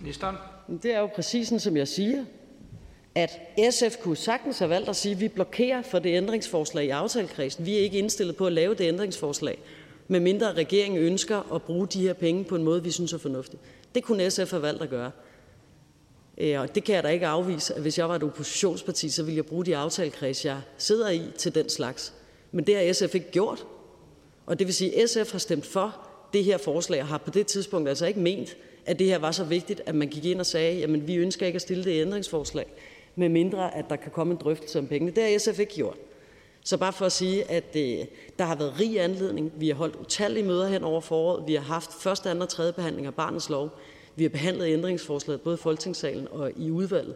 Ministeren. 0.00 0.36
Det 0.82 0.94
er 0.94 1.00
jo 1.00 1.06
præcis 1.06 1.48
sådan, 1.48 1.60
som 1.60 1.76
jeg 1.76 1.88
siger, 1.88 2.24
at 3.14 3.30
SF 3.70 3.98
kunne 4.02 4.16
sagtens 4.16 4.58
have 4.58 4.70
valgt 4.70 4.88
at 4.88 4.96
sige, 4.96 5.12
at 5.14 5.20
vi 5.20 5.28
blokerer 5.28 5.82
for 5.82 5.98
det 5.98 6.16
ændringsforslag 6.16 6.84
i 6.84 6.88
aftalekredsen. 6.88 7.66
Vi 7.66 7.76
er 7.76 7.80
ikke 7.80 7.98
indstillet 7.98 8.36
på 8.36 8.46
at 8.46 8.52
lave 8.52 8.74
det 8.74 8.84
ændringsforslag, 8.84 9.58
medmindre 10.08 10.52
regeringen 10.52 11.00
ønsker 11.00 11.54
at 11.54 11.62
bruge 11.62 11.86
de 11.86 12.00
her 12.00 12.12
penge 12.12 12.44
på 12.44 12.56
en 12.56 12.62
måde, 12.62 12.82
vi 12.82 12.90
synes 12.90 13.12
er 13.12 13.18
fornuftig. 13.18 13.58
Det 13.94 14.02
kunne 14.02 14.30
SF 14.30 14.50
have 14.50 14.62
valgt 14.62 14.82
at 14.82 14.90
gøre. 14.90 15.10
Øh, 16.38 16.60
og 16.60 16.74
det 16.74 16.84
kan 16.84 16.94
jeg 16.94 17.02
da 17.02 17.08
ikke 17.08 17.26
afvise, 17.26 17.74
at 17.74 17.82
hvis 17.82 17.98
jeg 17.98 18.08
var 18.08 18.16
et 18.16 18.22
oppositionsparti, 18.22 19.08
så 19.08 19.22
ville 19.22 19.36
jeg 19.36 19.46
bruge 19.46 19.64
de 19.64 19.76
aftalekreds, 19.76 20.44
jeg 20.44 20.60
sidder 20.78 21.10
i, 21.10 21.22
til 21.38 21.54
den 21.54 21.68
slags. 21.68 22.14
Men 22.52 22.66
det 22.66 22.76
har 22.76 22.92
SF 22.92 23.14
ikke 23.14 23.30
gjort. 23.30 23.66
Og 24.46 24.58
det 24.58 24.66
vil 24.66 24.74
sige, 24.74 25.02
at 25.02 25.10
SF 25.10 25.32
har 25.32 25.38
stemt 25.38 25.66
for 25.66 26.08
det 26.32 26.44
her 26.44 26.58
forslag, 26.58 27.00
og 27.00 27.06
har 27.06 27.18
på 27.18 27.30
det 27.30 27.46
tidspunkt 27.46 27.88
altså 27.88 28.06
ikke 28.06 28.20
ment, 28.20 28.56
at 28.86 28.98
det 28.98 29.06
her 29.06 29.18
var 29.18 29.30
så 29.30 29.44
vigtigt, 29.44 29.82
at 29.86 29.94
man 29.94 30.08
gik 30.08 30.24
ind 30.24 30.40
og 30.40 30.46
sagde, 30.46 30.78
jamen 30.78 31.06
vi 31.06 31.14
ønsker 31.14 31.46
ikke 31.46 31.56
at 31.56 31.62
stille 31.62 31.84
det 31.84 32.00
ændringsforslag, 32.00 32.66
med 33.16 33.28
mindre 33.28 33.74
at 33.76 33.84
der 33.90 33.96
kan 33.96 34.10
komme 34.10 34.32
en 34.32 34.40
drøftelse 34.40 34.78
om 34.78 34.86
pengene. 34.86 35.12
Det 35.12 35.22
har 35.22 35.38
SF 35.38 35.58
ikke 35.58 35.74
gjort. 35.74 35.96
Så 36.64 36.76
bare 36.76 36.92
for 36.92 37.06
at 37.06 37.12
sige, 37.12 37.50
at 37.50 37.76
øh, 37.76 37.98
der 38.38 38.44
har 38.44 38.56
været 38.56 38.80
rig 38.80 39.00
anledning. 39.00 39.52
Vi 39.56 39.68
har 39.68 39.74
holdt 39.74 39.96
utallige 39.96 40.44
møder 40.46 40.68
hen 40.68 40.84
over 40.84 41.00
foråret. 41.00 41.46
Vi 41.46 41.54
har 41.54 41.62
haft 41.62 41.92
første, 41.92 42.30
anden 42.30 42.42
og 42.42 42.48
tredje 42.48 42.72
behandling 42.72 43.06
af 43.06 43.14
barnets 43.14 43.48
lov. 43.48 43.70
Vi 44.16 44.24
har 44.24 44.28
behandlet 44.28 44.66
ændringsforslaget 44.66 45.40
både 45.40 45.54
i 45.54 45.62
Folketingssalen 45.62 46.28
og 46.30 46.52
i 46.56 46.70
udvalget. 46.70 47.14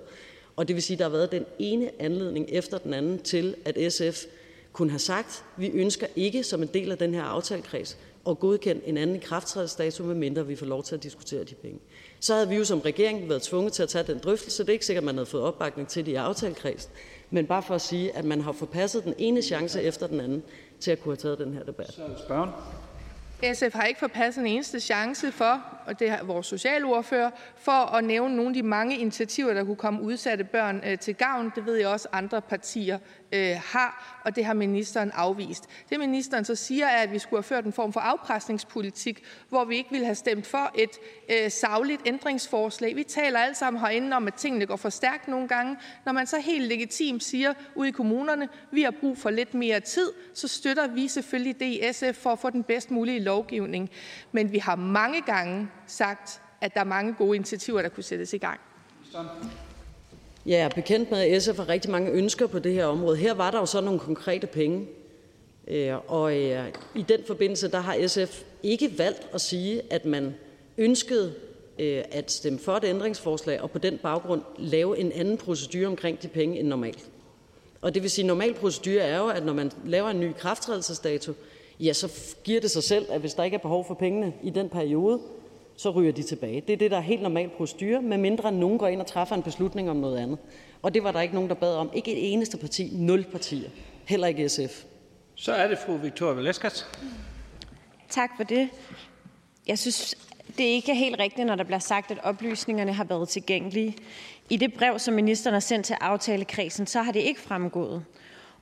Og 0.57 0.69
det 0.69 0.77
vil 0.77 0.83
sige, 0.83 0.95
at 0.95 0.99
der 0.99 1.05
har 1.05 1.11
været 1.11 1.33
den 1.33 1.45
ene 1.59 1.91
anledning 1.99 2.47
efter 2.49 2.79
den 2.79 2.95
anden 2.95 3.19
til, 3.19 3.55
at 3.65 3.93
SF 3.93 4.25
kunne 4.73 4.91
have 4.91 4.99
sagt, 4.99 5.45
vi 5.57 5.69
ønsker 5.69 6.07
ikke 6.17 6.43
som 6.43 6.63
en 6.63 6.69
del 6.75 6.91
af 6.91 6.99
den 6.99 7.15
her 7.15 7.23
aftalekreds 7.23 7.99
at 8.29 8.39
godkende 8.39 8.83
en 8.85 8.97
anden 8.97 9.17
ikrafttrædelsesdato, 9.17 10.05
medmindre 10.05 10.47
vi 10.47 10.57
får 10.57 10.67
lov 10.67 10.83
til 10.83 10.95
at 10.95 11.03
diskutere 11.03 11.45
de 11.45 11.55
penge. 11.55 11.81
Så 12.21 12.35
havde 12.35 12.49
vi 12.49 12.57
jo 12.57 12.65
som 12.65 12.81
regering 12.81 13.29
været 13.29 13.43
tvunget 13.43 13.73
til 13.73 13.83
at 13.83 13.89
tage 13.89 14.05
den 14.05 14.19
drøftelse. 14.19 14.63
Det 14.63 14.69
er 14.69 14.73
ikke 14.73 14.87
sikkert, 14.87 15.03
at 15.03 15.07
man 15.07 15.15
havde 15.15 15.27
fået 15.27 15.43
opbakning 15.43 15.89
til 15.89 16.07
det 16.07 16.13
i 16.13 16.15
aftalekredsen. 16.15 16.91
Men 17.31 17.47
bare 17.47 17.63
for 17.63 17.75
at 17.75 17.81
sige, 17.81 18.17
at 18.17 18.25
man 18.25 18.41
har 18.41 18.53
forpasset 18.53 19.05
den 19.05 19.15
ene 19.19 19.43
chance 19.43 19.83
efter 19.83 20.07
den 20.07 20.21
anden 20.21 20.43
til 20.81 20.91
at 20.91 21.03
kunne 21.03 21.13
have 21.13 21.17
taget 21.17 21.39
den 21.39 21.55
her 21.55 21.63
debat. 21.65 21.93
Så. 21.93 22.49
SF 23.55 23.75
har 23.75 23.85
ikke 23.85 24.01
forpasset 24.01 24.41
en 24.41 24.47
eneste 24.47 24.81
chance 24.81 25.33
for, 25.33 25.78
og 25.89 25.99
det 25.99 26.09
er 26.09 26.25
vores 26.25 26.47
socialordfører, 26.47 27.31
for 27.57 27.73
at 27.73 28.05
nævne 28.05 28.37
nogle 28.37 28.49
af 28.51 28.55
de 28.55 28.63
mange 28.63 28.99
initiativer, 28.99 29.55
der 29.55 29.65
kunne 29.65 29.77
komme 29.77 30.03
udsatte 30.03 30.45
børn 30.45 30.83
øh, 30.87 30.99
til 30.99 31.15
gavn. 31.15 31.53
Det 31.55 31.67
ved 31.67 31.75
jeg 31.75 31.89
også 31.89 32.09
andre 32.13 32.43
partier 32.43 32.99
øh, 33.33 33.57
har, 33.65 34.21
og 34.25 34.37
det 34.37 34.45
har 34.45 34.55
ministeren 34.55 35.11
afvist. 35.15 35.65
Det 35.91 35.99
ministeren 35.99 36.45
så 36.45 36.55
siger, 36.55 36.87
er, 36.87 37.03
at 37.03 37.13
vi 37.13 37.19
skulle 37.19 37.39
have 37.39 37.43
ført 37.43 37.65
en 37.65 37.73
form 37.73 37.93
for 37.93 38.01
afpresningspolitik, 38.01 39.25
hvor 39.49 39.65
vi 39.65 39.77
ikke 39.77 39.91
ville 39.91 40.05
have 40.05 40.15
stemt 40.15 40.47
for 40.47 40.73
et 40.75 40.91
øh, 41.29 41.51
savligt 41.51 42.01
ændringsforslag. 42.07 42.97
Vi 42.97 43.03
taler 43.03 43.39
alle 43.39 43.55
sammen 43.55 43.81
herinde 43.81 44.17
om, 44.17 44.27
at 44.27 44.35
tingene 44.35 44.67
går 44.67 44.77
for 44.77 44.89
stærkt 44.89 45.29
nogle 45.29 45.49
gange. 45.49 45.77
Når 46.05 46.13
man 46.13 46.27
så 46.27 46.41
helt 46.41 46.69
legitimt 46.69 47.25
siger 47.25 47.53
ude 47.75 47.89
i 47.89 47.93
kommunerne, 47.93 48.49
vi 48.73 48.83
har 48.83 48.95
brug 49.01 49.19
for 49.19 49.31
lidt 49.31 49.55
mere 49.55 49.81
tid, 49.81 50.13
så 50.35 50.49
støtter 50.49 50.87
vi 50.87 51.09
selvfølgelig 51.09 51.61
det 51.61 51.67
i 51.67 51.83
SF 51.93 52.23
for 52.23 52.31
at 52.31 52.39
få 52.39 52.51
den 52.51 52.63
bedst 52.63 52.91
mulige 52.91 53.21
lovgivning. 53.21 53.91
Men 54.33 54.53
vi 54.53 54.59
har 54.59 54.77
mange 54.77 55.23
gange 55.23 55.69
sagt, 55.89 56.41
at 56.61 56.75
der 56.75 56.81
er 56.81 56.85
mange 56.85 57.15
gode 57.15 57.37
initiativer, 57.37 57.83
der 57.83 57.89
kunne 57.89 58.03
sættes 58.03 58.33
i 58.33 58.39
gang. 58.39 58.61
Jeg 60.47 60.61
er 60.61 60.69
bekendt 60.69 61.11
med, 61.11 61.19
at 61.19 61.43
SF 61.43 61.57
har 61.57 61.69
rigtig 61.69 61.91
mange 61.91 62.11
ønsker 62.11 62.47
på 62.47 62.59
det 62.59 62.73
her 62.73 62.87
område. 62.87 63.17
Her 63.17 63.35
var 63.35 63.51
der 63.51 63.59
jo 63.59 63.67
så 63.67 63.81
nogle 63.81 64.01
konkrete 64.01 64.47
penge. 64.47 64.87
Øh, 65.69 65.95
og 66.07 66.37
øh, 66.37 66.69
i 66.95 67.03
den 67.03 67.21
forbindelse 67.27 67.71
der 67.71 67.81
har 67.81 68.07
SF 68.07 68.43
ikke 68.63 68.99
valgt 68.99 69.29
at 69.35 69.41
sige, 69.41 69.83
at 69.91 70.05
man 70.05 70.35
ønskede 70.79 71.35
øh, 71.79 72.05
at 72.11 72.33
stemme 72.33 72.59
for 72.59 72.73
et 72.73 72.85
ændringsforslag 72.85 73.61
og 73.61 73.71
på 73.71 73.79
den 73.79 73.99
baggrund 73.99 74.43
lave 74.59 74.99
en 74.99 75.13
anden 75.13 75.39
procedure 75.39 75.87
omkring 75.87 76.23
de 76.23 76.29
penge 76.29 76.59
end 76.59 76.69
normalt. 76.69 77.09
Og 77.81 77.95
det 77.95 78.03
vil 78.03 78.11
sige, 78.11 78.23
at 78.23 78.27
normal 78.27 78.55
procedure 78.55 79.03
er 79.03 79.19
jo, 79.19 79.29
at 79.29 79.45
når 79.45 79.53
man 79.53 79.73
laver 79.85 80.09
en 80.09 80.21
ny 80.21 80.33
krafttrædelsesdato, 80.39 81.33
ja, 81.81 81.93
så 81.93 82.13
giver 82.45 82.61
det 82.61 82.71
sig 82.71 82.83
selv, 82.83 83.07
at 83.11 83.21
hvis 83.21 83.35
der 83.35 83.45
ikke 83.45 83.55
er 83.55 83.59
behov 83.59 83.87
for 83.87 83.95
pengene 83.95 84.33
i 84.43 84.51
den 84.51 84.69
periode, 84.69 85.21
så 85.79 85.91
ryger 85.91 86.13
de 86.13 86.23
tilbage. 86.23 86.61
Det 86.61 86.73
er 86.73 86.77
det, 86.77 86.91
der 86.91 86.97
er 86.97 87.01
helt 87.01 87.23
normal 87.23 87.49
procedure, 87.49 88.03
medmindre 88.03 88.53
nogen 88.53 88.79
går 88.79 88.87
ind 88.87 89.01
og 89.01 89.07
træffer 89.07 89.37
en 89.37 89.43
beslutning 89.43 89.91
om 89.91 89.97
noget 89.97 90.19
andet. 90.19 90.39
Og 90.83 90.95
det 90.95 91.05
var 91.05 91.13
der 91.13 91.21
ikke 91.21 91.35
nogen, 91.35 91.49
der 91.49 91.55
bad 91.55 91.75
om. 91.75 91.91
Ikke 91.95 92.13
et 92.13 92.33
eneste 92.33 92.57
parti. 92.57 92.91
Nul 92.93 93.25
partier. 93.25 93.71
Heller 94.05 94.27
ikke 94.27 94.49
SF. 94.49 94.85
Så 95.35 95.53
er 95.53 95.69
det 95.69 95.79
fru 95.79 95.97
Victoria 95.97 96.35
Velasquez. 96.35 96.85
Tak 98.09 98.31
for 98.37 98.45
det. 98.45 98.69
Jeg 99.67 99.79
synes, 99.79 100.15
det 100.57 100.67
er 100.67 100.71
ikke 100.71 100.95
helt 100.95 101.19
rigtigt, 101.19 101.47
når 101.47 101.55
der 101.55 101.65
bliver 101.65 101.79
sagt, 101.79 102.11
at 102.11 102.19
oplysningerne 102.23 102.93
har 102.93 103.05
været 103.05 103.29
tilgængelige. 103.29 103.97
I 104.51 104.57
det 104.57 104.75
brev, 104.75 104.99
som 104.99 105.15
ministeren 105.15 105.53
har 105.53 105.61
sendt 105.61 105.87
til 105.87 105.97
aftalekredsen, 106.01 106.87
så 106.87 107.03
har 107.03 107.13
det 107.13 107.21
ikke 107.21 107.41
fremgået. 107.41 108.05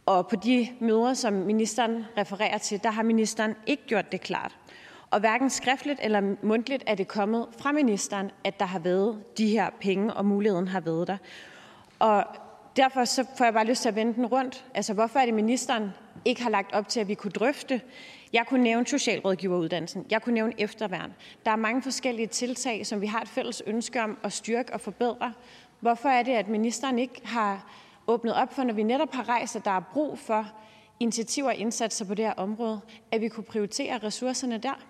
Og 0.06 0.28
på 0.28 0.36
de 0.36 0.68
møder, 0.80 1.14
som 1.14 1.32
ministeren 1.32 2.04
refererer 2.18 2.58
til, 2.58 2.82
der 2.82 2.90
har 2.90 3.02
ministeren 3.02 3.54
ikke 3.66 3.82
gjort 3.86 4.12
det 4.12 4.20
klart. 4.20 4.56
Og 5.10 5.20
hverken 5.20 5.50
skriftligt 5.50 6.00
eller 6.02 6.34
mundtligt 6.42 6.84
er 6.86 6.94
det 6.94 7.08
kommet 7.08 7.46
fra 7.58 7.72
ministeren, 7.72 8.30
at 8.44 8.60
der 8.60 8.66
har 8.66 8.78
været 8.78 9.38
de 9.38 9.48
her 9.48 9.70
penge, 9.80 10.14
og 10.14 10.24
muligheden 10.24 10.68
har 10.68 10.80
været 10.80 11.06
der. 11.06 11.16
Og 11.98 12.24
derfor 12.76 13.04
så 13.04 13.24
får 13.38 13.44
jeg 13.44 13.54
bare 13.54 13.66
lyst 13.66 13.82
til 13.82 13.88
at 13.88 13.94
vende 13.94 14.14
den 14.14 14.26
rundt. 14.26 14.64
Altså, 14.74 14.94
hvorfor 14.94 15.18
er 15.18 15.24
det, 15.24 15.34
ministeren 15.34 15.90
ikke 16.24 16.42
har 16.42 16.50
lagt 16.50 16.74
op 16.74 16.88
til, 16.88 17.00
at 17.00 17.08
vi 17.08 17.14
kunne 17.14 17.30
drøfte? 17.30 17.80
Jeg 18.32 18.46
kunne 18.46 18.62
nævne 18.62 18.86
socialrådgiveruddannelsen. 18.86 20.06
Jeg 20.10 20.22
kunne 20.22 20.34
nævne 20.34 20.52
efterværn. 20.58 21.12
Der 21.44 21.50
er 21.50 21.56
mange 21.56 21.82
forskellige 21.82 22.26
tiltag, 22.26 22.86
som 22.86 23.00
vi 23.00 23.06
har 23.06 23.20
et 23.20 23.28
fælles 23.28 23.62
ønske 23.66 24.02
om 24.02 24.18
at 24.22 24.32
styrke 24.32 24.72
og 24.74 24.80
forbedre. 24.80 25.32
Hvorfor 25.80 26.08
er 26.08 26.22
det, 26.22 26.32
at 26.32 26.48
ministeren 26.48 26.98
ikke 26.98 27.20
har 27.24 27.70
åbnet 28.06 28.34
op 28.34 28.54
for, 28.54 28.64
når 28.64 28.74
vi 28.74 28.82
netop 28.82 29.14
har 29.14 29.28
rejst, 29.28 29.56
at 29.56 29.64
der 29.64 29.70
er 29.70 29.80
brug 29.92 30.18
for 30.18 30.46
initiativer 31.00 31.48
og 31.48 31.54
indsatser 31.54 32.04
på 32.04 32.14
det 32.14 32.24
her 32.24 32.34
område, 32.36 32.80
at 33.12 33.20
vi 33.20 33.28
kunne 33.28 33.44
prioritere 33.44 33.98
ressourcerne 33.98 34.58
der? 34.58 34.80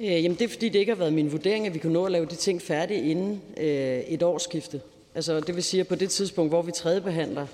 Øh, 0.00 0.24
jamen, 0.24 0.38
det 0.38 0.44
er, 0.44 0.48
fordi 0.48 0.68
det 0.68 0.78
ikke 0.78 0.92
har 0.92 0.98
været 0.98 1.12
min 1.12 1.32
vurdering, 1.32 1.66
at 1.66 1.74
vi 1.74 1.78
kunne 1.78 1.92
nå 1.92 2.04
at 2.04 2.12
lave 2.12 2.26
de 2.26 2.34
ting 2.34 2.62
færdige 2.62 3.10
inden 3.10 3.42
øh, 3.56 3.98
et 3.98 4.22
årsskifte. 4.22 4.80
Altså, 5.14 5.40
det 5.40 5.54
vil 5.54 5.62
sige, 5.62 5.80
at 5.80 5.88
på 5.88 5.94
det 5.94 6.10
tidspunkt, 6.10 6.50
hvor 6.50 6.62
vi 6.62 6.72
tredjebehandler 6.72 7.46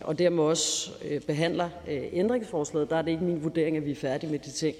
og 0.00 0.18
dermed 0.18 0.44
også 0.44 0.90
øh, 1.04 1.20
behandler 1.20 1.68
øh, 1.88 2.02
ændringsforslaget, 2.12 2.90
der 2.90 2.96
er 2.96 3.02
det 3.02 3.10
ikke 3.10 3.24
min 3.24 3.42
vurdering, 3.42 3.76
at 3.76 3.86
vi 3.86 3.90
er 3.90 3.94
færdige 3.96 4.30
med 4.30 4.38
de 4.38 4.50
ting 4.50 4.76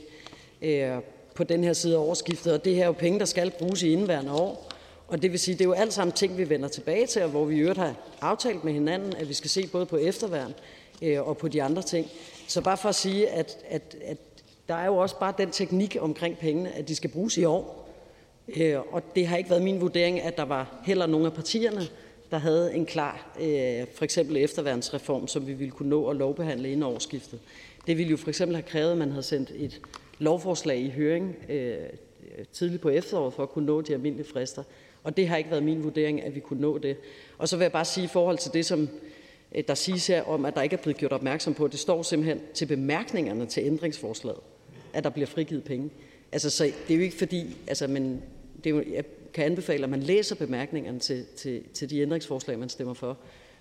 øh, 0.63 0.91
på 1.35 1.45
den 1.45 1.65
her 1.65 1.73
side 1.73 1.95
af 1.95 1.99
årsskiftet. 1.99 2.53
Og 2.53 2.65
det 2.65 2.75
her 2.75 2.83
er 2.83 2.87
jo 2.87 2.93
penge, 2.93 3.19
der 3.19 3.25
skal 3.25 3.51
bruges 3.51 3.83
i 3.83 3.93
indværende 3.93 4.33
år. 4.33 4.73
Og 5.09 5.23
det 5.23 5.31
vil 5.31 5.41
sige, 5.41 5.55
det 5.55 5.61
er 5.61 5.69
jo 5.69 5.73
alt 5.73 5.93
sammen 5.93 6.13
ting, 6.13 6.39
vi 6.39 6.49
vender 6.49 6.69
tilbage 6.69 7.07
til, 7.07 7.23
og 7.23 7.31
hvor 7.31 7.45
vi 7.45 7.57
i 7.57 7.59
øvrigt 7.59 7.79
har 7.79 7.95
aftalt 8.21 8.65
med 8.65 8.73
hinanden, 8.73 9.17
at 9.17 9.29
vi 9.29 9.35
skal 9.35 9.51
se 9.51 9.67
både 9.67 9.87
på 9.87 9.97
efterværn 9.97 10.55
øh, 11.03 11.29
og 11.29 11.37
på 11.37 11.49
de 11.49 11.63
andre 11.63 11.83
ting. 11.83 12.11
Så 12.47 12.61
bare 12.61 12.77
for 12.77 12.89
at 12.89 12.95
sige, 12.95 13.29
at, 13.29 13.59
at, 13.69 13.97
at 14.05 14.17
der 14.71 14.77
er 14.77 14.87
jo 14.87 14.97
også 14.97 15.19
bare 15.19 15.35
den 15.39 15.51
teknik 15.51 15.97
omkring 16.01 16.39
pengene, 16.39 16.73
at 16.73 16.89
de 16.89 16.97
skal 16.97 17.11
bruges 17.11 17.37
i 17.37 17.45
år. 17.45 17.89
Øh, 18.57 18.79
og 18.91 19.03
det 19.15 19.27
har 19.27 19.37
ikke 19.37 19.51
været 19.51 19.63
min 19.63 19.81
vurdering, 19.81 20.21
at 20.21 20.37
der 20.37 20.43
var 20.43 20.81
heller 20.85 21.07
nogen 21.07 21.27
af 21.27 21.33
partierne, 21.33 21.81
der 22.31 22.39
havde 22.39 22.75
en 22.75 22.87
klar 22.87 23.37
øh, 23.41 23.87
for 23.95 24.05
eksempel 24.05 24.37
efterværnsreform, 24.37 25.27
som 25.27 25.47
vi 25.47 25.53
ville 25.53 25.71
kunne 25.71 25.89
nå 25.89 26.09
at 26.09 26.17
lovbehandle 26.17 26.69
inden 26.69 26.83
årsskiftet. 26.83 27.41
Det 27.87 27.99
ville 27.99 28.11
jo 28.11 28.17
for 28.17 28.29
eksempel 28.29 28.57
have 28.57 28.63
krævet, 28.63 28.93
at 28.93 28.99
man 28.99 29.11
havde 29.11 29.23
sendt 29.23 29.53
et 29.55 29.81
lovforslag 30.19 30.79
i 30.79 30.91
høring 30.91 31.37
øh, 31.49 31.77
tidligt 32.53 32.83
på 32.83 32.89
efteråret 32.89 33.35
for 33.35 33.43
at 33.43 33.51
kunne 33.51 33.67
nå 33.67 33.81
de 33.81 33.93
almindelige 33.93 34.29
frister. 34.33 34.63
Og 35.05 35.17
det 35.17 35.29
har 35.29 35.37
ikke 35.37 35.51
været 35.51 35.63
min 35.63 35.85
vurdering, 35.85 36.23
at 36.23 36.35
vi 36.35 36.41
kunne 36.41 36.61
nå 36.61 36.79
det. 36.79 36.97
Og 37.39 37.49
så 37.49 37.57
vil 37.57 37.65
jeg 37.65 37.73
bare 37.73 37.85
sige 37.85 38.05
i 38.05 38.09
forhold 38.09 38.39
til 38.39 38.53
det, 38.53 38.67
som 38.67 38.89
øh, 39.55 39.65
der 39.69 39.75
siges 39.75 40.07
her 40.07 40.23
om, 40.23 40.45
at 40.45 40.55
der 40.55 40.63
ikke 40.63 40.77
er 40.77 40.83
blevet 40.83 40.97
gjort 40.97 41.13
opmærksom 41.13 41.55
på, 41.55 41.67
det 41.69 41.79
står 41.79 42.03
simpelthen 42.03 42.41
til 42.55 42.67
bemærkningerne 42.67 43.47
til 43.47 43.63
ændringsforslaget 43.67 44.41
at 44.93 45.05
der 45.05 45.11
bliver 45.11 45.27
frigivet 45.27 45.65
penge. 45.65 45.91
Altså, 46.33 46.51
så 46.51 46.65
det 46.65 46.95
er 46.95 46.99
jo 46.99 47.03
ikke 47.03 47.17
fordi, 47.19 47.57
altså, 47.67 47.87
men 47.87 48.23
det 48.65 48.71
er 48.71 48.75
jo, 48.75 48.85
jeg 48.93 49.05
kan 49.35 49.45
anbefale, 49.45 49.85
at 49.85 49.91
man 49.91 50.03
læser 50.03 50.35
bemærkningerne 50.35 50.99
til, 50.99 51.27
til, 51.37 51.63
til 51.75 51.91
de 51.91 52.01
ændringsforslag, 52.01 52.59
man 52.59 52.69
stemmer 52.69 52.95
for. 52.95 53.17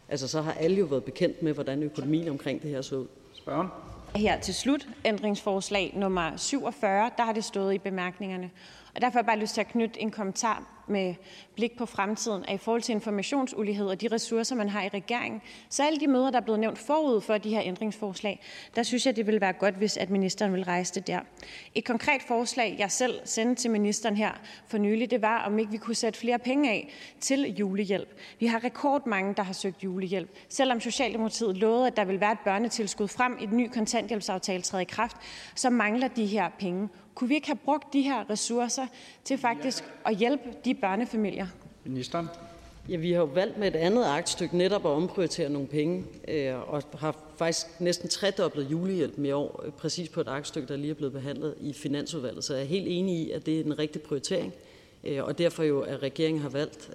Altså, 0.09 0.27
så 0.27 0.41
har 0.41 0.53
alle 0.53 0.77
jo 0.77 0.85
været 0.85 1.03
bekendt 1.03 1.43
med, 1.43 1.53
hvordan 1.53 1.83
økonomien 1.83 2.29
omkring 2.29 2.61
det 2.61 2.69
her 2.69 2.81
så 2.81 2.95
ud. 2.95 3.07
Spørgen? 3.33 3.67
Her 4.15 4.39
til 4.39 4.53
slut, 4.53 4.87
ændringsforslag 5.05 5.93
nummer 5.95 6.37
47, 6.37 7.11
der 7.17 7.23
har 7.23 7.33
det 7.33 7.43
stået 7.43 7.73
i 7.73 7.77
bemærkningerne. 7.77 8.49
Og 8.95 9.01
derfor 9.01 9.13
har 9.13 9.19
jeg 9.19 9.25
bare 9.25 9.39
lyst 9.39 9.53
til 9.53 9.61
at 9.61 9.67
knytte 9.67 10.01
en 10.01 10.11
kommentar 10.11 10.79
med 10.89 11.15
blik 11.55 11.77
på 11.77 11.85
fremtiden, 11.85 12.45
at 12.47 12.55
i 12.55 12.57
forhold 12.57 12.81
til 12.81 12.93
informationsulighed 12.93 13.87
og 13.87 14.01
de 14.01 14.07
ressourcer, 14.07 14.55
man 14.55 14.69
har 14.69 14.83
i 14.83 14.87
regeringen, 14.87 15.41
så 15.69 15.83
alle 15.83 15.99
de 15.99 16.07
møder, 16.07 16.31
der 16.31 16.37
er 16.37 16.43
blevet 16.43 16.59
nævnt 16.59 16.77
forud 16.77 17.21
for 17.21 17.37
de 17.37 17.49
her 17.49 17.61
ændringsforslag, 17.63 18.41
der 18.75 18.83
synes 18.83 19.05
jeg, 19.05 19.15
det 19.15 19.25
ville 19.25 19.41
være 19.41 19.53
godt, 19.53 19.75
hvis 19.75 19.97
at 19.97 20.09
ministeren 20.09 20.53
vil 20.53 20.63
rejse 20.63 20.95
det 20.95 21.07
der. 21.07 21.19
Et 21.75 21.85
konkret 21.85 22.21
forslag, 22.21 22.75
jeg 22.79 22.91
selv 22.91 23.19
sendte 23.25 23.61
til 23.61 23.71
ministeren 23.71 24.17
her 24.17 24.31
for 24.67 24.77
nylig, 24.77 25.11
det 25.11 25.21
var, 25.21 25.43
om 25.45 25.59
ikke 25.59 25.71
vi 25.71 25.77
kunne 25.77 25.95
sætte 25.95 26.19
flere 26.19 26.39
penge 26.39 26.69
af 26.69 26.93
til 27.19 27.55
julehjælp. 27.55 28.19
Vi 28.39 28.45
har 28.45 28.63
rekordmange, 28.63 29.33
der 29.33 29.43
har 29.43 29.53
søgt 29.53 29.83
julehjælp. 29.83 30.29
Selvom 30.49 30.79
Socialdemokratiet 30.79 31.57
lovede, 31.57 31.87
at 31.87 31.97
der 31.97 32.05
vil 32.05 32.19
være 32.19 32.31
et 32.31 32.39
børnetilskud 32.45 33.07
frem 33.07 33.37
i 33.41 33.45
den 33.45 33.57
nye 33.57 33.69
kontanthjælpsaftale 33.69 34.61
træder 34.61 34.81
i 34.81 34.85
kraft, 34.85 35.17
så 35.55 35.69
mangler 35.69 36.07
de 36.07 36.25
her 36.25 36.49
penge. 36.59 36.89
Kunne 37.19 37.27
vi 37.29 37.35
ikke 37.35 37.47
have 37.47 37.59
brugt 37.65 37.93
de 37.93 38.01
her 38.01 38.29
ressourcer 38.29 38.87
til 39.23 39.37
faktisk 39.37 39.83
at 40.05 40.15
hjælpe 40.15 40.43
de 40.65 40.73
børnefamilier? 40.73 41.47
Ministeren. 41.83 42.27
Ja, 42.89 42.95
vi 42.95 43.11
har 43.11 43.19
jo 43.19 43.25
valgt 43.25 43.57
med 43.57 43.67
et 43.67 43.75
andet 43.75 44.05
aktstykke 44.05 44.57
netop 44.57 44.85
at 44.85 44.89
omprioritere 44.89 45.49
nogle 45.49 45.67
penge, 45.67 46.05
øh, 46.27 46.73
og 46.73 46.83
har 46.99 47.15
faktisk 47.37 47.67
næsten 47.79 48.09
tredoblet 48.09 48.71
julehjælpen 48.71 49.25
i 49.25 49.31
år, 49.31 49.63
øh, 49.65 49.71
præcis 49.71 50.09
på 50.09 50.21
et 50.21 50.27
aktstykke, 50.27 50.67
der 50.67 50.77
lige 50.77 50.89
er 50.91 50.95
blevet 50.95 51.13
behandlet 51.13 51.55
i 51.59 51.73
Finansudvalget. 51.73 52.43
Så 52.43 52.53
jeg 52.53 52.63
er 52.63 52.67
helt 52.67 52.87
enig 52.87 53.15
i, 53.15 53.31
at 53.31 53.45
det 53.45 53.59
er 53.59 53.63
den 53.63 53.79
rigtige 53.79 54.03
prioritering, 54.03 54.53
øh, 55.03 55.23
og 55.23 55.37
derfor 55.37 55.63
jo, 55.63 55.81
at 55.81 56.03
regeringen 56.03 56.41
har 56.41 56.49
valgt 56.49 56.91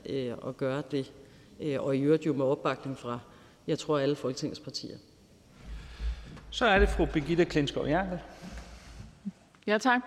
at 0.48 0.56
gøre 0.56 0.82
det, 0.90 1.12
og 1.78 1.96
i 1.96 2.00
øvrigt 2.00 2.26
jo 2.26 2.32
med 2.32 2.44
opbakning 2.44 2.98
fra, 2.98 3.18
jeg 3.66 3.78
tror, 3.78 3.98
alle 3.98 4.16
Folketingets 4.16 4.60
partier. 4.60 4.96
Så 6.50 6.66
er 6.66 6.78
det 6.78 6.88
fru 6.88 7.06
Birgitte 7.06 7.44
Klintskov 7.44 7.88
Jerkel. 7.88 8.18
Ja, 9.66 9.78
tak. 9.78 10.00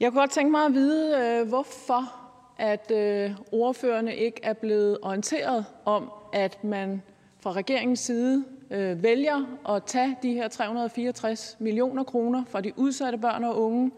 Jeg 0.00 0.12
kunne 0.12 0.20
godt 0.20 0.30
tænke 0.30 0.50
mig 0.50 0.64
at 0.64 0.72
vide, 0.72 1.18
øh, 1.18 1.48
hvorfor 1.48 2.12
at 2.58 2.90
øh, 2.90 3.30
ordførerne 3.52 4.16
ikke 4.16 4.40
er 4.42 4.52
blevet 4.52 4.98
orienteret 5.02 5.64
om, 5.84 6.10
at 6.32 6.64
man 6.64 7.02
fra 7.40 7.52
regeringens 7.52 8.00
side 8.00 8.44
øh, 8.70 9.02
vælger 9.02 9.58
at 9.68 9.84
tage 9.84 10.16
de 10.22 10.34
her 10.34 10.48
364 10.48 11.56
millioner 11.58 12.04
kroner 12.04 12.44
fra 12.44 12.60
de 12.60 12.72
udsatte 12.76 13.18
børn 13.18 13.44
og 13.44 13.62
unge 13.62 13.90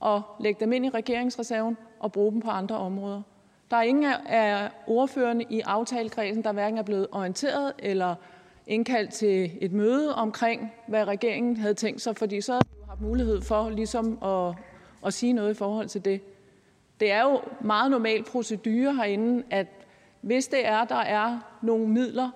og 0.00 0.22
lægge 0.40 0.60
dem 0.60 0.72
ind 0.72 0.86
i 0.86 0.90
regeringsreserven 0.90 1.76
og 2.00 2.12
bruge 2.12 2.32
dem 2.32 2.40
på 2.40 2.50
andre 2.50 2.76
områder. 2.76 3.22
Der 3.70 3.76
er 3.76 3.82
ingen 3.82 4.04
af 4.26 4.70
ordførerne 4.86 5.44
i 5.50 5.60
aftalekredsen, 5.60 6.44
der 6.44 6.52
hverken 6.52 6.78
er 6.78 6.82
blevet 6.82 7.06
orienteret 7.12 7.72
eller 7.78 8.14
indkaldt 8.66 9.12
til 9.12 9.50
et 9.60 9.72
møde 9.72 10.14
omkring, 10.14 10.72
hvad 10.88 11.04
regeringen 11.04 11.56
havde 11.56 11.74
tænkt 11.74 12.00
sig, 12.00 12.16
fordi 12.16 12.40
så 12.40 12.52
havde 12.52 12.64
haft 12.94 13.02
mulighed 13.02 13.40
for 13.40 13.70
ligesom 13.70 14.18
at, 14.24 14.54
at 15.06 15.14
sige 15.14 15.32
noget 15.32 15.50
i 15.50 15.54
forhold 15.54 15.88
til 15.88 16.04
det. 16.04 16.20
Det 17.00 17.12
er 17.12 17.22
jo 17.22 17.40
meget 17.60 17.90
normal 17.90 18.24
procedure 18.24 18.94
herinde, 18.94 19.42
at 19.50 19.66
hvis 20.20 20.46
det 20.46 20.66
er, 20.66 20.84
der 20.84 20.96
er 20.96 21.38
nogle 21.62 21.88
midler, 21.88 22.30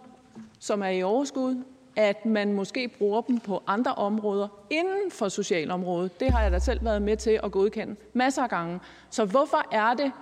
som 0.58 0.82
er 0.82 0.88
i 0.88 1.02
overskud, 1.02 1.62
at 1.96 2.26
man 2.26 2.52
måske 2.52 2.88
bruger 2.88 3.20
dem 3.20 3.38
på 3.38 3.62
andre 3.66 3.94
områder 3.94 4.48
inden 4.70 5.10
for 5.10 5.28
socialområdet. 5.28 6.20
Det 6.20 6.30
har 6.30 6.42
jeg 6.42 6.52
da 6.52 6.58
selv 6.58 6.84
været 6.84 7.02
med 7.02 7.16
til 7.16 7.40
at 7.42 7.52
godkende 7.52 7.96
masser 8.12 8.42
af 8.42 8.50
gange. 8.50 8.80
Så 9.10 9.24
hvorfor 9.24 9.64
er 9.72 9.94
det, 9.94 10.12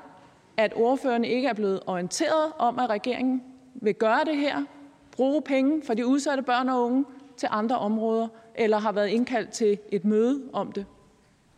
at 0.57 0.73
ordføreren 0.77 1.25
ikke 1.25 1.49
er 1.49 1.55
blevet 1.55 1.81
orienteret 1.87 2.53
om, 2.59 2.79
at 2.79 2.91
regeringen 2.91 3.43
vil 3.75 3.95
gøre 3.95 4.25
det 4.25 4.37
her, 4.37 4.65
bruge 5.13 5.43
penge 5.43 5.83
for 5.87 5.95
de 5.95 6.07
udsatte 6.07 6.43
børn 6.43 6.69
og 6.69 6.83
unge 6.85 7.05
til 7.37 7.49
andre 7.53 7.79
områder, 7.79 8.29
eller 8.55 8.79
har 8.79 8.93
været 8.93 9.09
indkaldt 9.09 9.51
til 9.51 9.79
et 9.93 10.05
møde 10.05 10.43
om 10.53 10.73
det? 10.73 10.87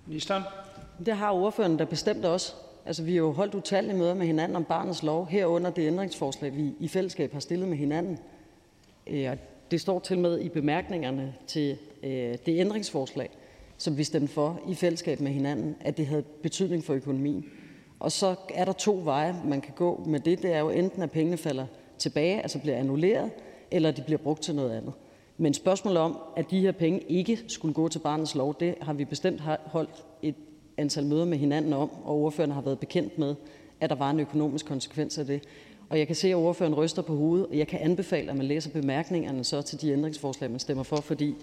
Ministeren. 0.06 0.42
Det 1.06 1.16
har 1.16 1.32
ordføreren 1.32 1.76
da 1.76 1.84
bestemt 1.84 2.24
også. 2.24 2.54
Altså, 2.86 3.02
vi 3.02 3.12
har 3.12 3.18
jo 3.18 3.32
holdt 3.32 3.54
utallige 3.54 3.96
møder 3.96 4.14
med 4.14 4.26
hinanden 4.26 4.56
om 4.56 4.64
barnets 4.64 5.02
lov, 5.02 5.26
herunder 5.26 5.70
det 5.70 5.86
ændringsforslag, 5.86 6.56
vi 6.56 6.74
i 6.80 6.88
fællesskab 6.88 7.32
har 7.32 7.40
stillet 7.40 7.68
med 7.68 7.76
hinanden. 7.76 8.18
Øh, 9.06 9.36
det 9.70 9.80
står 9.80 9.98
til 9.98 10.18
med 10.18 10.40
i 10.40 10.48
bemærkningerne 10.48 11.34
til 11.46 11.78
øh, 12.02 12.10
det 12.46 12.60
ændringsforslag, 12.60 13.30
som 13.78 13.96
vi 13.96 14.04
stemte 14.04 14.32
for 14.32 14.60
i 14.68 14.74
fællesskab 14.74 15.20
med 15.20 15.32
hinanden, 15.32 15.76
at 15.80 15.96
det 15.96 16.06
havde 16.06 16.22
betydning 16.22 16.84
for 16.84 16.94
økonomien. 16.94 17.44
Og 18.00 18.12
så 18.12 18.34
er 18.54 18.64
der 18.64 18.72
to 18.72 19.00
veje, 19.04 19.36
man 19.44 19.60
kan 19.60 19.74
gå 19.76 20.04
med 20.06 20.20
det. 20.20 20.42
Det 20.42 20.52
er 20.52 20.58
jo 20.58 20.70
enten, 20.70 21.02
at 21.02 21.10
pengene 21.10 21.36
falder 21.36 21.66
tilbage, 21.98 22.42
altså 22.42 22.58
bliver 22.58 22.76
annulleret, 22.76 23.30
eller 23.70 23.90
de 23.90 24.02
bliver 24.02 24.18
brugt 24.18 24.42
til 24.42 24.54
noget 24.54 24.70
andet. 24.76 24.92
Men 25.38 25.54
spørgsmålet 25.54 25.98
om, 25.98 26.18
at 26.36 26.50
de 26.50 26.60
her 26.60 26.72
penge 26.72 27.00
ikke 27.00 27.38
skulle 27.46 27.74
gå 27.74 27.88
til 27.88 27.98
barnets 27.98 28.34
lov, 28.34 28.56
det 28.60 28.74
har 28.80 28.92
vi 28.92 29.04
bestemt 29.04 29.40
holdt 29.66 30.04
et 30.22 30.34
antal 30.76 31.06
møder 31.06 31.24
med 31.24 31.38
hinanden 31.38 31.72
om, 31.72 31.90
og 32.04 32.16
ordførerne 32.16 32.54
har 32.54 32.60
været 32.60 32.78
bekendt 32.78 33.18
med, 33.18 33.34
at 33.80 33.90
der 33.90 33.96
var 33.96 34.10
en 34.10 34.20
økonomisk 34.20 34.66
konsekvens 34.66 35.18
af 35.18 35.26
det. 35.26 35.42
Og 35.88 35.98
jeg 35.98 36.06
kan 36.06 36.16
se, 36.16 36.28
at 36.28 36.34
ordføreren 36.34 36.74
ryster 36.74 37.02
på 37.02 37.16
hovedet, 37.16 37.46
og 37.46 37.58
jeg 37.58 37.66
kan 37.66 37.80
anbefale, 37.80 38.30
at 38.30 38.36
man 38.36 38.46
læser 38.46 38.70
bemærkningerne 38.70 39.44
så 39.44 39.62
til 39.62 39.80
de 39.80 39.92
ændringsforslag, 39.92 40.50
man 40.50 40.60
stemmer 40.60 40.82
for, 40.82 40.96
fordi 40.96 41.34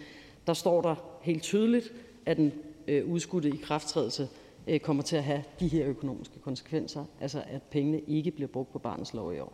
der 0.48 0.54
står 0.54 0.82
der 0.82 0.96
helt 1.22 1.44
tydeligt, 1.44 1.94
at 2.25 2.38
den 2.38 2.52
øh, 2.88 3.06
udskudte 3.06 3.50
i 3.50 3.60
krafttrædelse 3.64 4.28
øh, 4.68 4.80
kommer 4.80 5.04
til 5.04 5.16
at 5.16 5.24
have 5.24 5.44
de 5.60 5.68
her 5.68 5.88
økonomiske 5.88 6.40
konsekvenser, 6.40 7.06
altså 7.22 7.42
at 7.48 7.64
pengene 7.64 8.02
ikke 8.08 8.32
bliver 8.32 8.48
brugt 8.48 8.72
på 8.72 8.80
barnets 8.80 9.14
lov 9.14 9.34
i 9.34 9.40
år. 9.40 9.54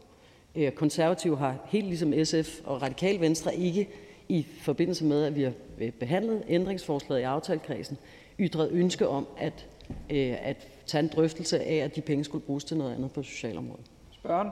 Øh, 0.56 0.72
konservative 0.72 1.38
har 1.38 1.58
helt 1.66 1.88
ligesom 1.88 2.14
SF 2.24 2.62
og 2.64 2.82
radikal 2.82 3.22
venstre 3.22 3.56
ikke 3.56 3.90
i 4.32 4.48
forbindelse 4.62 5.06
med, 5.06 5.24
at 5.24 5.36
vi 5.36 5.44
har 5.44 5.54
øh, 5.82 5.92
behandlet 5.92 6.44
ændringsforslaget 6.48 7.22
i 7.22 7.24
aftalekredsen, 7.24 7.98
ytret 8.40 8.70
ønske 8.72 9.08
om 9.08 9.28
at, 9.38 9.68
øh, 10.10 10.36
at 10.42 10.68
tage 10.86 11.04
en 11.04 11.12
drøftelse 11.16 11.60
af, 11.60 11.76
at 11.76 11.96
de 11.96 12.02
penge 12.02 12.24
skulle 12.24 12.46
bruges 12.46 12.64
til 12.64 12.78
noget 12.78 12.96
andet 12.96 13.12
på 13.12 13.24
socialområdet. 13.24 13.86
Spørgen. 14.12 14.48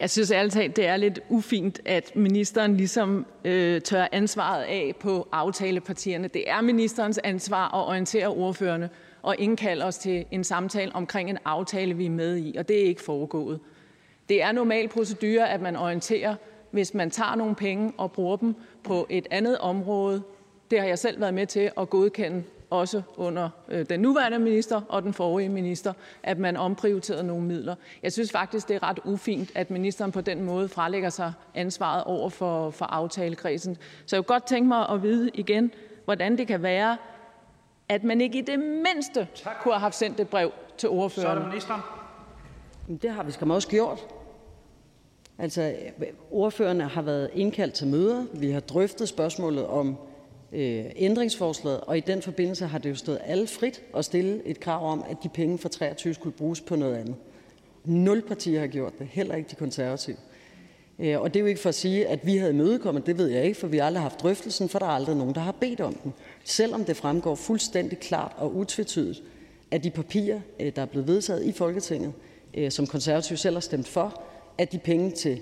Jeg 0.00 0.10
synes 0.10 0.30
ærligt 0.30 0.54
talt, 0.54 0.76
det 0.76 0.86
er 0.86 0.96
lidt 0.96 1.20
ufint, 1.28 1.80
at 1.84 2.16
ministeren 2.16 2.76
ligesom 2.76 3.26
øh, 3.44 3.80
tør 3.80 4.08
ansvaret 4.12 4.62
af 4.62 4.94
på 5.00 5.28
aftalepartierne. 5.32 6.28
Det 6.28 6.50
er 6.50 6.60
ministerens 6.60 7.20
ansvar 7.24 7.74
at 7.74 7.88
orientere 7.88 8.26
ordførerne 8.26 8.90
og 9.22 9.36
indkalde 9.38 9.84
os 9.84 9.98
til 9.98 10.24
en 10.30 10.44
samtale 10.44 10.94
omkring 10.94 11.30
en 11.30 11.38
aftale, 11.44 11.94
vi 11.94 12.06
er 12.06 12.10
med 12.10 12.36
i, 12.36 12.56
og 12.58 12.68
det 12.68 12.80
er 12.80 12.84
ikke 12.84 13.02
foregået. 13.02 13.60
Det 14.28 14.42
er 14.42 14.52
normal 14.52 14.88
procedure, 14.88 15.50
at 15.50 15.60
man 15.60 15.76
orienterer, 15.76 16.34
hvis 16.70 16.94
man 16.94 17.10
tager 17.10 17.34
nogle 17.34 17.54
penge 17.54 17.92
og 17.96 18.12
bruger 18.12 18.36
dem 18.36 18.54
på 18.88 19.06
et 19.10 19.26
andet 19.30 19.58
område. 19.58 20.22
Det 20.70 20.80
har 20.80 20.86
jeg 20.86 20.98
selv 20.98 21.20
været 21.20 21.34
med 21.34 21.46
til 21.46 21.70
at 21.78 21.90
godkende 21.90 22.42
også 22.70 23.02
under 23.16 23.48
øh, 23.68 23.86
den 23.88 24.00
nuværende 24.00 24.38
minister 24.38 24.80
og 24.88 25.02
den 25.02 25.14
forrige 25.14 25.48
minister, 25.48 25.92
at 26.22 26.38
man 26.38 26.56
omprioriterede 26.56 27.26
nogle 27.26 27.44
midler. 27.44 27.74
Jeg 28.02 28.12
synes 28.12 28.32
faktisk, 28.32 28.68
det 28.68 28.76
er 28.76 28.82
ret 28.82 28.98
ufint, 29.04 29.52
at 29.54 29.70
ministeren 29.70 30.12
på 30.12 30.20
den 30.20 30.44
måde 30.44 30.68
frelægger 30.68 31.10
sig 31.10 31.32
ansvaret 31.54 32.04
over 32.04 32.28
for, 32.30 32.70
for 32.70 32.84
aftalekredsen. 32.84 33.76
Så 34.06 34.16
jeg 34.16 34.24
kunne 34.24 34.34
godt 34.34 34.46
tænke 34.46 34.68
mig 34.68 34.88
at 34.88 35.02
vide 35.02 35.30
igen, 35.34 35.72
hvordan 36.04 36.38
det 36.38 36.46
kan 36.46 36.62
være, 36.62 36.96
at 37.88 38.04
man 38.04 38.20
ikke 38.20 38.38
i 38.38 38.42
det 38.42 38.58
mindste 38.58 39.28
tak. 39.34 39.56
kunne 39.62 39.74
have 39.74 39.80
haft 39.80 39.94
sendt 39.94 40.20
et 40.20 40.28
brev 40.28 40.52
til 40.76 40.88
ordføreren. 40.88 41.26
Så 41.26 41.30
er 41.30 41.38
det 41.38 41.48
ministeren. 41.48 41.80
Det 43.02 43.10
har 43.10 43.22
vi 43.22 43.32
skam 43.32 43.50
også 43.50 43.68
gjort. 43.68 44.06
Altså, 45.38 45.74
ordførerne 46.30 46.84
har 46.84 47.02
været 47.02 47.30
indkaldt 47.34 47.74
til 47.74 47.86
møder. 47.86 48.24
Vi 48.34 48.50
har 48.50 48.60
drøftet 48.60 49.08
spørgsmålet 49.08 49.66
om 49.66 49.96
øh, 50.52 50.84
ændringsforslaget, 50.96 51.80
og 51.80 51.96
i 51.96 52.00
den 52.00 52.22
forbindelse 52.22 52.66
har 52.66 52.78
det 52.78 52.90
jo 52.90 52.94
stået 52.94 53.18
alle 53.24 53.46
frit 53.46 53.82
at 53.96 54.04
stille 54.04 54.42
et 54.46 54.60
krav 54.60 54.92
om, 54.92 55.04
at 55.10 55.16
de 55.22 55.28
penge 55.28 55.58
fra 55.58 55.68
23 55.68 56.14
skulle 56.14 56.36
bruges 56.36 56.60
på 56.60 56.76
noget 56.76 56.94
andet. 56.94 57.14
Nul 57.84 58.22
partier 58.22 58.60
har 58.60 58.66
gjort 58.66 58.98
det, 58.98 59.06
heller 59.06 59.34
ikke 59.34 59.50
de 59.50 59.54
konservative. 59.54 60.16
Øh, 60.98 61.20
og 61.20 61.34
det 61.34 61.40
er 61.40 61.40
jo 61.40 61.46
ikke 61.46 61.60
for 61.60 61.68
at 61.68 61.74
sige, 61.74 62.06
at 62.06 62.26
vi 62.26 62.36
havde 62.36 62.52
imødekommet, 62.52 63.06
det 63.06 63.18
ved 63.18 63.26
jeg 63.26 63.44
ikke, 63.44 63.58
for 63.58 63.66
vi 63.66 63.78
har 63.78 63.84
aldrig 63.84 64.02
haft 64.02 64.22
drøftelsen, 64.22 64.68
for 64.68 64.78
der 64.78 64.86
er 64.86 64.90
aldrig 64.90 65.16
nogen, 65.16 65.34
der 65.34 65.40
har 65.40 65.52
bedt 65.52 65.80
om 65.80 65.94
den. 65.94 66.12
Selvom 66.44 66.84
det 66.84 66.96
fremgår 66.96 67.34
fuldstændig 67.34 67.98
klart 67.98 68.32
og 68.36 68.56
utvetydigt 68.56 69.22
af 69.70 69.82
de 69.82 69.90
papirer, 69.90 70.40
øh, 70.60 70.72
der 70.76 70.82
er 70.82 70.86
blevet 70.86 71.08
vedtaget 71.08 71.44
i 71.44 71.52
Folketinget, 71.52 72.12
øh, 72.54 72.70
som 72.70 72.86
konservative 72.86 73.36
selv 73.36 73.56
har 73.56 73.60
stemt 73.60 73.88
for, 73.88 74.22
at 74.58 74.72
de 74.72 74.78
penge 74.78 75.10
til 75.10 75.40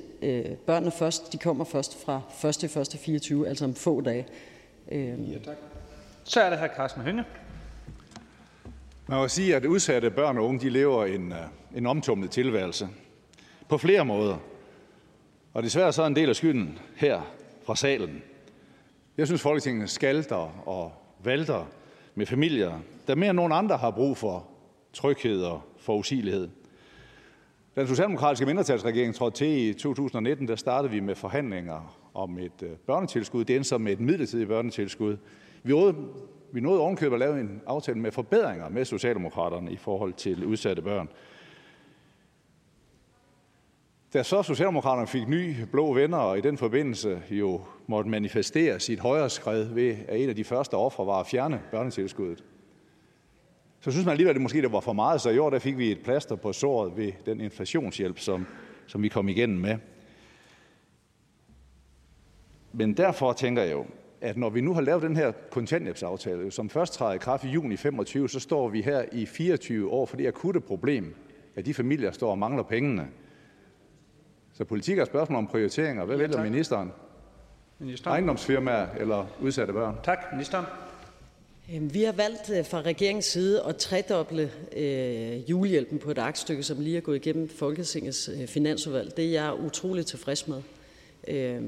børnene 0.66 0.92
først, 0.92 1.32
de 1.32 1.38
kommer 1.38 1.64
først 1.64 2.04
fra 2.04 2.20
1. 2.48 2.76
1. 2.94 3.00
24, 3.00 3.48
altså 3.48 3.64
om 3.64 3.74
få 3.74 4.00
dage. 4.00 4.26
Øhm. 4.92 5.24
Ja, 5.24 5.38
tak. 5.38 5.56
Så 6.24 6.40
er 6.40 6.50
det 6.50 6.58
her 6.58 6.68
Carsten 6.76 7.02
Hønge. 7.02 7.24
Man 9.06 9.18
må 9.18 9.28
sige, 9.28 9.56
at 9.56 9.64
udsatte 9.64 10.10
børn 10.10 10.38
og 10.38 10.44
unge 10.44 10.60
de 10.60 10.70
lever 10.70 11.04
en, 11.04 11.32
øh, 11.32 11.38
en 11.76 11.86
omtumlet 11.86 12.30
tilværelse 12.30 12.88
på 13.68 13.78
flere 13.78 14.04
måder. 14.04 14.36
Og 15.54 15.62
desværre 15.62 15.92
så 15.92 16.02
er 16.02 16.06
en 16.06 16.16
del 16.16 16.28
af 16.28 16.36
skylden 16.36 16.78
her 16.96 17.34
fra 17.64 17.76
salen. 17.76 18.22
Jeg 19.16 19.26
synes, 19.26 19.42
Folketinget 19.42 19.90
skalter 19.90 20.68
og 20.68 20.92
valter 21.24 21.68
med 22.14 22.26
familier, 22.26 22.80
der 23.06 23.14
mere 23.14 23.30
end 23.30 23.36
nogen 23.36 23.52
andre 23.52 23.76
har 23.76 23.90
brug 23.90 24.16
for 24.16 24.48
tryghed 24.92 25.42
og 25.42 25.62
forudsigelighed. 25.78 26.48
Da 27.76 27.80
den 27.80 27.88
socialdemokratiske 27.88 28.46
mindretalsregering 28.46 29.14
trådte 29.14 29.36
til 29.36 29.68
i 29.68 29.72
2019, 29.72 30.48
der 30.48 30.56
startede 30.56 30.92
vi 30.92 31.00
med 31.00 31.14
forhandlinger 31.14 31.98
om 32.14 32.38
et 32.38 32.62
øh, 32.62 32.70
børnetilskud. 32.70 33.44
Det 33.44 33.56
endte 33.56 33.68
så 33.68 33.78
med 33.78 33.92
et 33.92 34.00
midlertidigt 34.00 34.48
børnetilskud. 34.48 35.16
Vi 35.62 35.72
nåede, 35.72 35.94
vi 36.52 36.60
nåede 36.60 36.80
ovenkøbet 36.80 37.14
at 37.14 37.20
lave 37.20 37.40
en 37.40 37.62
aftale 37.66 37.98
med 37.98 38.12
forbedringer 38.12 38.68
med 38.68 38.84
Socialdemokraterne 38.84 39.72
i 39.72 39.76
forhold 39.76 40.12
til 40.12 40.44
udsatte 40.44 40.82
børn. 40.82 41.08
Da 44.12 44.22
så 44.22 44.42
Socialdemokraterne 44.42 45.06
fik 45.06 45.28
nye 45.28 45.56
blå 45.72 45.92
venner, 45.92 46.18
og 46.18 46.38
i 46.38 46.40
den 46.40 46.58
forbindelse 46.58 47.22
jo 47.30 47.60
måtte 47.86 48.10
manifestere 48.10 48.80
sit 48.80 49.00
højre 49.00 49.30
skred 49.30 49.64
ved, 49.64 49.96
at 50.08 50.20
en 50.20 50.28
af 50.28 50.36
de 50.36 50.44
første 50.44 50.74
ofre 50.74 51.06
var 51.06 51.20
at 51.20 51.26
fjerne 51.26 51.60
børnetilskuddet, 51.70 52.44
så 53.86 53.92
synes 53.92 54.06
man 54.06 54.12
alligevel, 54.12 54.30
at 54.30 54.34
det 54.34 54.42
måske 54.42 54.62
det 54.62 54.72
var 54.72 54.80
for 54.80 54.92
meget, 54.92 55.20
så 55.20 55.30
i 55.30 55.38
år 55.38 55.50
der 55.50 55.58
fik 55.58 55.78
vi 55.78 55.90
et 55.92 56.00
plaster 56.04 56.36
på 56.36 56.52
såret 56.52 56.96
ved 56.96 57.12
den 57.26 57.40
inflationshjælp, 57.40 58.18
som, 58.18 58.46
som 58.86 59.02
vi 59.02 59.08
kom 59.08 59.28
igennem 59.28 59.60
med. 59.60 59.76
Men 62.72 62.96
derfor 62.96 63.32
tænker 63.32 63.62
jeg 63.62 63.72
jo, 63.72 63.86
at 64.20 64.36
når 64.36 64.50
vi 64.50 64.60
nu 64.60 64.74
har 64.74 64.80
lavet 64.80 65.02
den 65.02 65.16
her 65.16 65.32
kontanthjælpsaftale, 65.50 66.50
som 66.50 66.70
først 66.70 66.94
træder 66.94 67.12
i 67.12 67.18
kraft 67.18 67.44
i 67.44 67.48
juni 67.48 67.76
25, 67.76 68.28
så 68.28 68.40
står 68.40 68.68
vi 68.68 68.82
her 68.82 69.04
i 69.12 69.26
24 69.26 69.90
år 69.90 70.06
for 70.06 70.16
det 70.16 70.26
akutte 70.26 70.60
problem, 70.60 71.14
at 71.56 71.66
de 71.66 71.74
familier 71.74 72.10
står 72.10 72.30
og 72.30 72.38
mangler 72.38 72.62
pengene. 72.62 73.08
Så 74.52 74.64
politik 74.64 74.98
er 74.98 75.04
spørgsmål 75.04 75.38
om 75.38 75.46
prioriteringer. 75.46 76.04
Hvad 76.04 76.16
ja, 76.16 76.22
vælger 76.22 76.42
ministeren? 76.42 76.92
Ministeren. 77.78 78.12
Ejendomsfirmaer 78.12 78.86
eller 78.98 79.26
udsatte 79.40 79.72
børn? 79.72 79.96
Tak, 80.04 80.18
ministeren. 80.32 80.66
Øhm, 81.74 81.94
vi 81.94 82.02
har 82.02 82.12
valgt 82.12 82.50
øh, 82.50 82.64
fra 82.64 82.80
regeringens 82.80 83.24
side 83.24 83.62
at 83.62 83.76
tredoble 83.76 84.50
øh, 84.76 85.50
julehjælpen 85.50 85.98
på 85.98 86.10
et 86.10 86.18
aktstykke, 86.18 86.62
som 86.62 86.80
lige 86.80 86.96
er 86.96 87.00
gået 87.00 87.16
igennem 87.16 87.48
Folketingets 87.48 88.28
øh, 88.28 88.46
finansudvalg. 88.46 89.16
Det 89.16 89.24
er 89.24 89.30
jeg 89.30 89.54
utrolig 89.64 90.06
tilfreds 90.06 90.48
med. 90.48 90.62
Øh, 91.28 91.62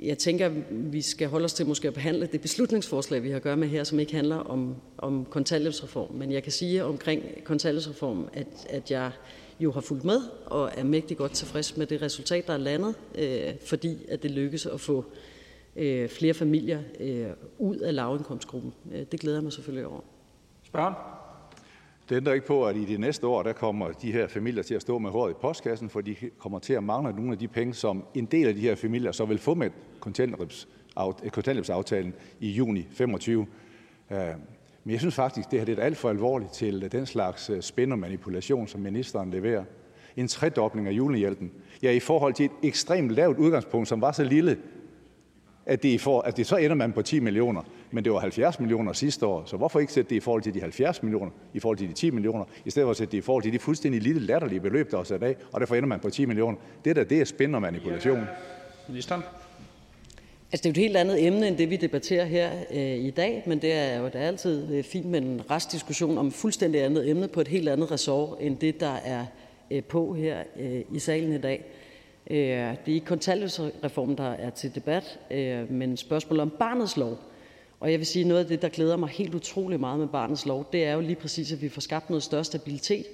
jeg 0.00 0.18
tænker, 0.18 0.50
vi 0.70 1.02
skal 1.02 1.28
holde 1.28 1.44
os 1.44 1.52
til 1.52 1.66
måske 1.66 1.88
at 1.88 1.94
behandle 1.94 2.26
det 2.26 2.40
beslutningsforslag, 2.40 3.22
vi 3.22 3.28
har 3.28 3.36
at 3.36 3.42
gøre 3.42 3.56
med 3.56 3.68
her, 3.68 3.84
som 3.84 4.00
ikke 4.00 4.14
handler 4.14 4.36
om, 4.36 4.76
om 4.98 5.24
kontanthjælpsreform. 5.24 6.14
Men 6.14 6.32
jeg 6.32 6.42
kan 6.42 6.52
sige 6.52 6.84
omkring 6.84 7.22
kontanthjælpsreform, 7.44 8.28
at, 8.32 8.46
at 8.68 8.90
jeg 8.90 9.10
jo 9.60 9.72
har 9.72 9.80
fulgt 9.80 10.04
med 10.04 10.20
og 10.46 10.70
er 10.76 10.84
mægtig 10.84 11.16
godt 11.16 11.32
tilfreds 11.32 11.76
med 11.76 11.86
det 11.86 12.02
resultat, 12.02 12.46
der 12.46 12.52
er 12.52 12.58
landet, 12.58 12.94
øh, 13.14 13.54
fordi 13.64 13.98
at 14.08 14.22
det 14.22 14.30
lykkes 14.30 14.66
at 14.66 14.80
få 14.80 14.98
øh, 14.98 15.35
flere 16.08 16.34
familier 16.34 16.80
øh, 17.00 17.26
ud 17.58 17.76
af 17.76 17.94
lavindkomstgruppen. 17.94 18.74
Øh, 18.92 19.06
det 19.12 19.20
glæder 19.20 19.36
jeg 19.36 19.42
mig 19.42 19.52
selvfølgelig 19.52 19.86
over. 19.86 20.00
Spørgen? 20.62 20.94
Det 22.08 22.16
ændrer 22.16 22.32
ikke 22.32 22.46
på, 22.46 22.66
at 22.66 22.76
i 22.76 22.84
de 22.84 22.98
næste 22.98 23.26
år, 23.26 23.42
der 23.42 23.52
kommer 23.52 23.90
de 23.90 24.12
her 24.12 24.28
familier 24.28 24.62
til 24.62 24.74
at 24.74 24.82
stå 24.82 24.98
med 24.98 25.10
håret 25.10 25.30
i 25.30 25.34
postkassen, 25.40 25.90
for 25.90 26.00
de 26.00 26.16
kommer 26.38 26.58
til 26.58 26.72
at 26.72 26.84
mangle 26.84 27.12
nogle 27.12 27.32
af 27.32 27.38
de 27.38 27.48
penge, 27.48 27.74
som 27.74 28.04
en 28.14 28.24
del 28.24 28.46
af 28.46 28.54
de 28.54 28.60
her 28.60 28.74
familier 28.74 29.12
så 29.12 29.24
vil 29.24 29.38
få 29.38 29.54
med 29.54 29.70
kontanthjælpsaftalen 30.00 32.14
i 32.40 32.50
juni 32.50 32.86
25. 32.90 33.46
Øh, 34.10 34.18
men 34.84 34.92
jeg 34.92 35.00
synes 35.00 35.14
faktisk, 35.14 35.50
det 35.50 35.58
her 35.58 35.66
det 35.66 35.78
er 35.78 35.82
alt 35.82 35.96
for 35.96 36.08
alvorligt 36.08 36.52
til 36.52 36.92
den 36.92 37.06
slags 37.06 37.50
øh, 37.50 37.62
spænd 37.62 37.92
og 37.92 37.98
manipulation, 37.98 38.68
som 38.68 38.80
ministeren 38.80 39.30
leverer. 39.30 39.64
En 40.16 40.28
tredobling 40.28 40.88
af 40.88 40.92
julehjælpen. 40.92 41.52
Ja, 41.82 41.90
i 41.90 42.00
forhold 42.00 42.34
til 42.34 42.44
et 42.44 42.52
ekstremt 42.62 43.10
lavt 43.10 43.38
udgangspunkt, 43.38 43.88
som 43.88 44.00
var 44.00 44.12
så 44.12 44.24
lille, 44.24 44.58
at 45.66 45.82
det, 45.82 46.00
for, 46.00 46.20
at 46.20 46.36
det 46.36 46.46
så 46.46 46.56
ender 46.56 46.74
man 46.74 46.92
på 46.92 47.02
10 47.02 47.20
millioner. 47.20 47.62
Men 47.90 48.04
det 48.04 48.12
var 48.12 48.18
70 48.18 48.60
millioner 48.60 48.92
sidste 48.92 49.26
år, 49.26 49.42
så 49.46 49.56
hvorfor 49.56 49.80
ikke 49.80 49.92
sætte 49.92 50.10
det 50.10 50.16
i 50.16 50.20
forhold 50.20 50.42
til 50.42 50.54
de 50.54 50.60
70 50.60 51.02
millioner, 51.02 51.30
i 51.54 51.60
forhold 51.60 51.78
til 51.78 51.88
de 51.88 51.92
10 51.92 52.10
millioner, 52.10 52.44
i 52.64 52.70
stedet 52.70 52.86
for 52.86 52.90
at 52.90 52.96
sætte 52.96 53.12
det 53.12 53.18
i 53.18 53.20
forhold 53.20 53.42
til 53.42 53.52
de 53.52 53.58
fuldstændig 53.58 54.02
lille 54.02 54.20
latterlige 54.20 54.60
beløb, 54.60 54.90
der 54.90 54.98
er 54.98 55.04
sat 55.04 55.22
af, 55.22 55.36
og 55.52 55.60
derfor 55.60 55.74
ender 55.74 55.88
man 55.88 56.00
på 56.00 56.10
10 56.10 56.24
millioner. 56.24 56.58
Det 56.84 56.96
der, 56.96 57.04
det 57.04 57.20
er 57.20 57.24
spændende 57.24 57.56
og 57.56 57.62
manipulation. 57.62 58.24
Ministeren? 58.88 59.22
Altså, 60.52 60.62
det 60.62 60.66
er 60.66 60.70
jo 60.70 60.72
et 60.72 60.76
helt 60.76 60.96
andet 60.96 61.26
emne 61.26 61.48
end 61.48 61.56
det, 61.56 61.70
vi 61.70 61.76
debatterer 61.76 62.24
her 62.24 62.50
øh, 62.70 62.80
i 62.80 63.10
dag, 63.10 63.42
men 63.46 63.62
det 63.62 63.72
er 63.72 63.98
jo 63.98 64.08
da 64.08 64.18
altid 64.18 64.74
øh, 64.74 64.84
fint 64.84 65.06
med 65.06 65.22
en 65.22 65.42
restdiskussion 65.50 66.18
om 66.18 66.26
et 66.26 66.32
fuldstændig 66.32 66.84
andet 66.84 67.10
emne 67.10 67.28
på 67.28 67.40
et 67.40 67.48
helt 67.48 67.68
andet 67.68 67.90
ressort 67.90 68.38
end 68.40 68.56
det, 68.56 68.80
der 68.80 68.94
er 69.04 69.26
øh, 69.70 69.84
på 69.84 70.14
her 70.14 70.42
øh, 70.60 70.80
i 70.92 70.98
salen 70.98 71.32
i 71.32 71.38
dag. 71.38 71.64
Øh, 72.30 72.36
det 72.36 72.88
er 72.88 72.94
ikke 72.94 73.06
kontanthjælpsreformen, 73.06 74.18
der 74.18 74.30
er 74.30 74.50
til 74.50 74.74
debat, 74.74 75.18
øh, 75.30 75.72
men 75.72 75.96
spørgsmålet 75.96 76.42
om 76.42 76.50
barnets 76.50 76.96
lov. 76.96 77.18
Og 77.80 77.90
jeg 77.90 77.98
vil 77.98 78.06
sige, 78.06 78.24
noget 78.24 78.40
af 78.40 78.46
det, 78.46 78.62
der 78.62 78.68
glæder 78.68 78.96
mig 78.96 79.08
helt 79.08 79.34
utrolig 79.34 79.80
meget 79.80 79.98
med 79.98 80.08
barnets 80.08 80.46
lov, 80.46 80.68
det 80.72 80.84
er 80.84 80.92
jo 80.92 81.00
lige 81.00 81.16
præcis, 81.16 81.52
at 81.52 81.62
vi 81.62 81.68
får 81.68 81.80
skabt 81.80 82.10
noget 82.10 82.22
større 82.22 82.44
stabilitet, 82.44 83.06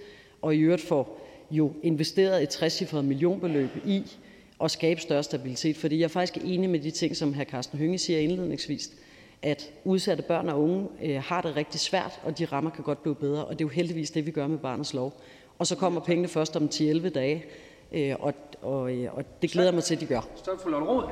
og 0.43 0.55
i 0.55 0.59
øvrigt 0.59 0.83
får 0.83 1.21
jo 1.51 1.73
investeret 1.83 2.43
et 2.43 2.49
60 2.49 2.93
millionbeløb 2.93 3.71
i 3.87 4.03
at 4.65 4.71
skabe 4.71 5.01
større 5.01 5.23
stabilitet. 5.23 5.77
Fordi 5.77 5.99
jeg 5.99 6.05
er 6.05 6.09
faktisk 6.09 6.45
enig 6.45 6.71
med 6.71 6.81
de 6.81 6.91
ting, 6.91 7.17
som 7.17 7.35
hr. 7.35 7.45
Carsten 7.45 7.79
Hønge 7.79 7.99
siger 7.99 8.19
indledningsvis, 8.19 8.91
at 9.43 9.71
udsatte 9.85 10.23
børn 10.23 10.49
og 10.49 10.63
unge 10.63 10.89
øh, 11.03 11.23
har 11.23 11.43
det 11.43 11.57
rigtig 11.57 11.81
svært, 11.81 12.21
og 12.25 12.39
de 12.39 12.45
rammer 12.45 12.71
kan 12.71 12.85
godt 12.85 13.03
blive 13.03 13.15
bedre. 13.15 13.45
Og 13.45 13.53
det 13.59 13.65
er 13.65 13.69
jo 13.69 13.75
heldigvis 13.75 14.11
det, 14.11 14.27
vi 14.27 14.31
gør 14.31 14.47
med 14.47 14.59
barnets 14.59 14.95
lov. 14.95 15.21
Og 15.59 15.67
så 15.67 15.77
kommer 15.77 16.01
pengene 16.01 16.29
først 16.29 16.57
om 16.57 16.71
10-11 16.75 17.09
dage, 17.09 17.45
øh, 17.95 18.17
og, 18.21 18.35
og, 18.63 18.93
øh, 18.93 19.15
og 19.15 19.25
det 19.43 19.51
glæder 19.51 19.69
jeg 19.69 19.75
mig 19.75 19.85
til, 19.85 19.95
at 19.95 20.01
de 20.01 20.07
gør. 20.07 20.21
Stop 20.37 20.63
for 20.63 20.71
Lotte 20.71 20.87
Rod. 20.87 21.05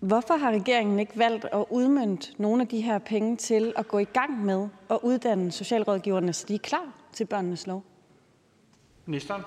Hvorfor 0.00 0.36
har 0.36 0.50
regeringen 0.50 0.98
ikke 0.98 1.18
valgt 1.18 1.44
at 1.44 1.64
udmønte 1.70 2.28
nogle 2.38 2.62
af 2.62 2.68
de 2.68 2.80
her 2.80 2.98
penge 2.98 3.36
til 3.36 3.72
at 3.76 3.88
gå 3.88 3.98
i 3.98 4.04
gang 4.04 4.44
med 4.44 4.68
at 4.90 4.98
uddanne 5.02 5.52
socialrådgiverne, 5.52 6.32
så 6.32 6.44
de 6.48 6.54
er 6.54 6.58
klar 6.58 6.94
til 7.12 7.24
børnenes 7.24 7.66
lov? 7.66 7.84
Ministeren? 9.06 9.42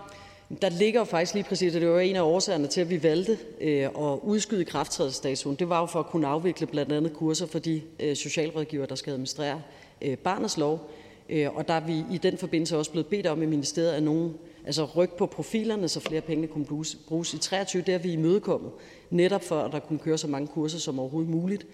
Der 0.62 0.70
ligger 0.70 1.00
jo 1.00 1.04
faktisk 1.04 1.34
lige 1.34 1.44
præcis, 1.44 1.76
og 1.76 1.82
det 1.82 1.90
var 1.90 2.00
en 2.00 2.16
af 2.16 2.22
årsagerne 2.22 2.68
til, 2.68 2.82
at 2.82 2.90
vi 2.90 3.04
valgte 3.04 3.38
øh, 3.62 3.84
at 3.84 4.20
udskyde 4.22 4.66
krafttrædelsesdatoen. 4.66 5.56
Det 5.56 5.70
var 5.70 5.80
jo 5.80 5.86
for 5.86 6.00
at 6.00 6.06
kunne 6.06 6.28
afvikle 6.28 6.68
blandt 6.68 6.92
andet 6.92 7.14
kurser 7.14 7.48
for 7.48 7.60
de 7.60 7.82
øh, 8.00 8.16
socialrådgiver, 8.16 8.86
der 8.86 8.96
skal 8.96 9.12
administrere 9.12 9.62
øh, 10.02 10.18
barnets 10.18 10.58
lov. 10.58 10.90
Øh, 11.34 11.56
og 11.56 11.68
der 11.68 11.74
er 11.74 11.80
vi 11.80 12.04
i 12.12 12.18
den 12.18 12.38
forbindelse 12.38 12.78
også 12.78 12.92
blevet 12.92 13.08
bedt 13.08 13.28
om 13.28 13.44
i 13.44 13.46
ministeriet 13.46 13.92
at 13.92 14.04
nogen, 14.04 14.38
altså 14.66 14.86
rykke 14.86 15.18
på 15.18 15.26
profilerne, 15.26 15.88
så 15.88 16.00
flere 16.00 16.22
penge 16.22 16.48
kunne 16.48 16.66
bruges, 16.66 16.96
bruges 16.96 17.34
i 17.34 17.38
23. 17.38 17.82
Det 17.82 17.92
har 17.92 18.00
vi 18.00 18.14
imødekommet, 18.14 18.72
netop 19.10 19.44
for 19.44 19.60
at 19.60 19.72
der 19.72 19.80
kunne 19.80 20.00
køre 20.00 20.18
så 20.18 20.28
mange 20.28 20.48
kurser 20.48 20.80
som 20.80 21.00
overhovedet 21.00 21.32
muligt. 21.32 21.66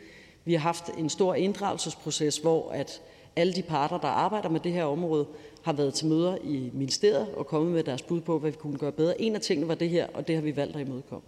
Vi 0.46 0.54
har 0.54 0.60
haft 0.60 0.90
en 0.98 1.10
stor 1.10 1.36
inddragelsesproces, 1.36 2.38
hvor 2.38 2.72
at 2.72 3.02
alle 3.36 3.54
de 3.54 3.62
parter, 3.62 3.98
der 3.98 4.08
arbejder 4.08 4.50
med 4.50 4.60
det 4.60 4.72
her 4.72 4.84
område, 4.84 5.28
har 5.64 5.74
været 5.74 5.94
til 5.94 6.08
møder 6.08 6.38
i 6.44 6.70
ministeriet 6.74 7.28
og 7.34 7.48
kommet 7.48 7.74
med 7.74 7.84
deres 7.84 8.02
bud 8.02 8.22
på, 8.22 8.40
hvad 8.40 8.52
vi 8.52 8.58
kunne 8.58 8.78
gøre 8.78 8.92
bedre. 8.92 9.22
En 9.22 9.36
af 9.36 9.42
tingene 9.42 9.68
var 9.68 9.76
det 9.76 9.90
her, 9.90 10.08
og 10.14 10.28
det 10.28 10.36
har 10.36 10.42
vi 10.42 10.56
valgt 10.56 10.76
at 10.76 10.88
imødekomme. 10.88 11.28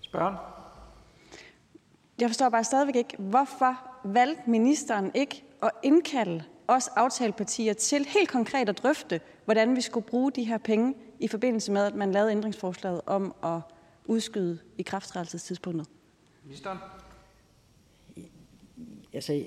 Spørgen? 0.00 0.34
Jeg 2.20 2.28
forstår 2.28 2.48
bare 2.48 2.64
stadigvæk 2.64 2.96
ikke, 2.96 3.16
hvorfor 3.18 3.76
valgte 4.04 4.50
ministeren 4.50 5.10
ikke 5.14 5.44
at 5.62 5.70
indkalde 5.82 6.42
os 6.76 6.88
aftalepartier 6.88 7.72
til 7.72 8.04
helt 8.04 8.28
konkret 8.28 8.68
at 8.68 8.78
drøfte, 8.82 9.20
hvordan 9.44 9.76
vi 9.76 9.80
skulle 9.80 10.06
bruge 10.06 10.32
de 10.32 10.44
her 10.44 10.58
penge 10.58 10.94
i 11.20 11.28
forbindelse 11.28 11.72
med, 11.72 11.84
at 11.84 11.94
man 11.94 12.12
lavede 12.12 12.32
ændringsforslaget 12.32 13.00
om 13.06 13.34
at 13.44 13.60
udskyde 14.04 14.58
i 14.78 14.82
krafttrædelsestidspunktet? 14.82 15.86
Ministeren? 16.44 16.78
Altså, 19.14 19.42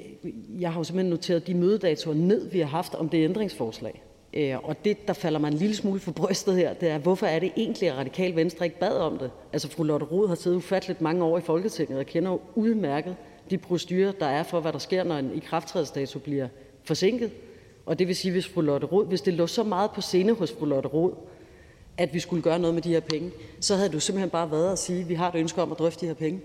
jeg 0.59 0.71
har 0.71 0.79
jo 0.79 0.83
simpelthen 0.83 1.09
noteret 1.09 1.47
de 1.47 1.53
mødedatoer 1.53 2.13
ned, 2.13 2.49
vi 2.49 2.59
har 2.59 2.67
haft 2.67 2.95
om 2.95 3.09
det 3.09 3.23
ændringsforslag. 3.23 4.03
Øh, 4.33 4.63
og 4.63 4.85
det, 4.85 5.07
der 5.07 5.13
falder 5.13 5.39
mig 5.39 5.47
en 5.47 5.53
lille 5.53 5.75
smule 5.75 5.99
for 5.99 6.11
brystet 6.11 6.55
her, 6.55 6.73
det 6.73 6.89
er, 6.89 6.97
hvorfor 6.97 7.25
er 7.25 7.39
det 7.39 7.51
egentlig, 7.57 7.89
at 7.89 7.97
Radikal 7.97 8.35
Venstre 8.35 8.65
ikke 8.65 8.79
bad 8.79 8.97
om 8.97 9.17
det? 9.17 9.31
Altså, 9.53 9.69
fru 9.69 9.83
Lotte 9.83 10.05
Rod 10.05 10.27
har 10.27 10.35
siddet 10.35 10.57
ufatteligt 10.57 11.01
mange 11.01 11.23
år 11.23 11.38
i 11.38 11.41
Folketinget 11.41 11.99
og 11.99 12.05
kender 12.05 12.31
jo 12.31 12.41
udmærket 12.55 13.15
de 13.49 13.57
procedurer, 13.57 14.11
der 14.11 14.25
er 14.25 14.43
for, 14.43 14.59
hvad 14.59 14.73
der 14.73 14.79
sker, 14.79 15.03
når 15.03 15.17
en 15.17 15.33
ikrafttrædelsesdato 15.33 16.19
bliver 16.19 16.47
forsinket. 16.85 17.31
Og 17.85 17.99
det 17.99 18.07
vil 18.07 18.15
sige, 18.15 18.31
hvis 18.31 18.47
fru 18.47 18.61
Lotte 18.61 18.87
Rod, 18.87 19.07
hvis 19.07 19.21
det 19.21 19.33
lå 19.33 19.47
så 19.47 19.63
meget 19.63 19.91
på 19.91 20.01
scene 20.01 20.33
hos 20.33 20.53
fru 20.59 20.65
Lotte 20.65 20.89
Rod, 20.89 21.13
at 21.97 22.13
vi 22.13 22.19
skulle 22.19 22.41
gøre 22.41 22.59
noget 22.59 22.73
med 22.73 22.81
de 22.81 22.89
her 22.89 22.99
penge, 22.99 23.31
så 23.59 23.75
havde 23.75 23.89
du 23.89 23.99
simpelthen 23.99 24.29
bare 24.29 24.51
været 24.51 24.71
at 24.71 24.79
sige, 24.79 25.01
at 25.01 25.09
vi 25.09 25.13
har 25.13 25.29
et 25.29 25.35
ønske 25.35 25.61
om 25.61 25.71
at 25.71 25.79
drøfte 25.79 26.01
de 26.01 26.07
her 26.07 26.13
penge. 26.13 26.41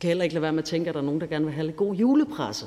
kan 0.00 0.08
heller 0.08 0.24
ikke 0.24 0.34
lade 0.34 0.42
være 0.42 0.52
med 0.52 0.62
at 0.62 0.68
tænke, 0.68 0.88
at 0.88 0.94
der 0.94 1.00
er 1.00 1.04
nogen, 1.04 1.20
der 1.20 1.26
gerne 1.26 1.44
vil 1.44 1.54
have 1.54 1.66
lidt 1.66 1.76
god 1.76 1.94
julepresse. 1.94 2.66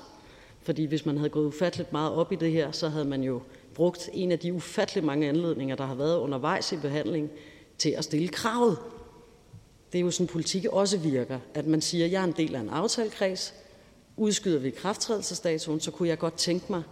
Fordi 0.61 0.85
hvis 0.85 1.05
man 1.05 1.17
havde 1.17 1.29
gået 1.29 1.45
ufatteligt 1.45 1.91
meget 1.91 2.11
op 2.11 2.31
i 2.31 2.35
det 2.35 2.51
her, 2.51 2.71
så 2.71 2.89
havde 2.89 3.05
man 3.05 3.23
jo 3.23 3.41
brugt 3.73 4.09
en 4.13 4.31
af 4.31 4.39
de 4.39 4.53
ufattelig 4.53 5.03
mange 5.03 5.29
anledninger, 5.29 5.75
der 5.75 5.85
har 5.85 5.95
været 5.95 6.17
undervejs 6.17 6.71
i 6.71 6.77
behandling, 6.77 7.29
til 7.77 7.89
at 7.89 8.03
stille 8.03 8.27
kravet. 8.27 8.77
Det 9.91 9.99
er 9.99 10.03
jo 10.03 10.11
sådan, 10.11 10.27
politik 10.27 10.65
også 10.65 10.97
virker. 10.97 11.39
At 11.53 11.67
man 11.67 11.81
siger, 11.81 12.05
at 12.05 12.11
jeg 12.11 12.21
er 12.21 12.25
en 12.25 12.33
del 12.37 12.55
af 12.55 12.59
en 12.59 12.69
aftalekreds, 12.69 13.53
udskyder 14.17 14.59
vi 14.59 14.69
krafttrædelsesdatoen, 14.69 15.79
så 15.79 15.91
kunne 15.91 16.09
jeg 16.09 16.17
godt 16.17 16.33
tænke 16.33 16.65
mig 16.69 16.83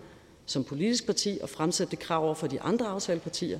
som 0.47 0.63
politisk 0.63 1.05
parti 1.05 1.39
at 1.43 1.49
fremsætte 1.49 1.91
det 1.91 1.99
krav 1.99 2.25
over 2.25 2.33
for 2.33 2.47
de 2.47 2.62
andre 2.62 2.86
aftalepartier, 2.86 3.60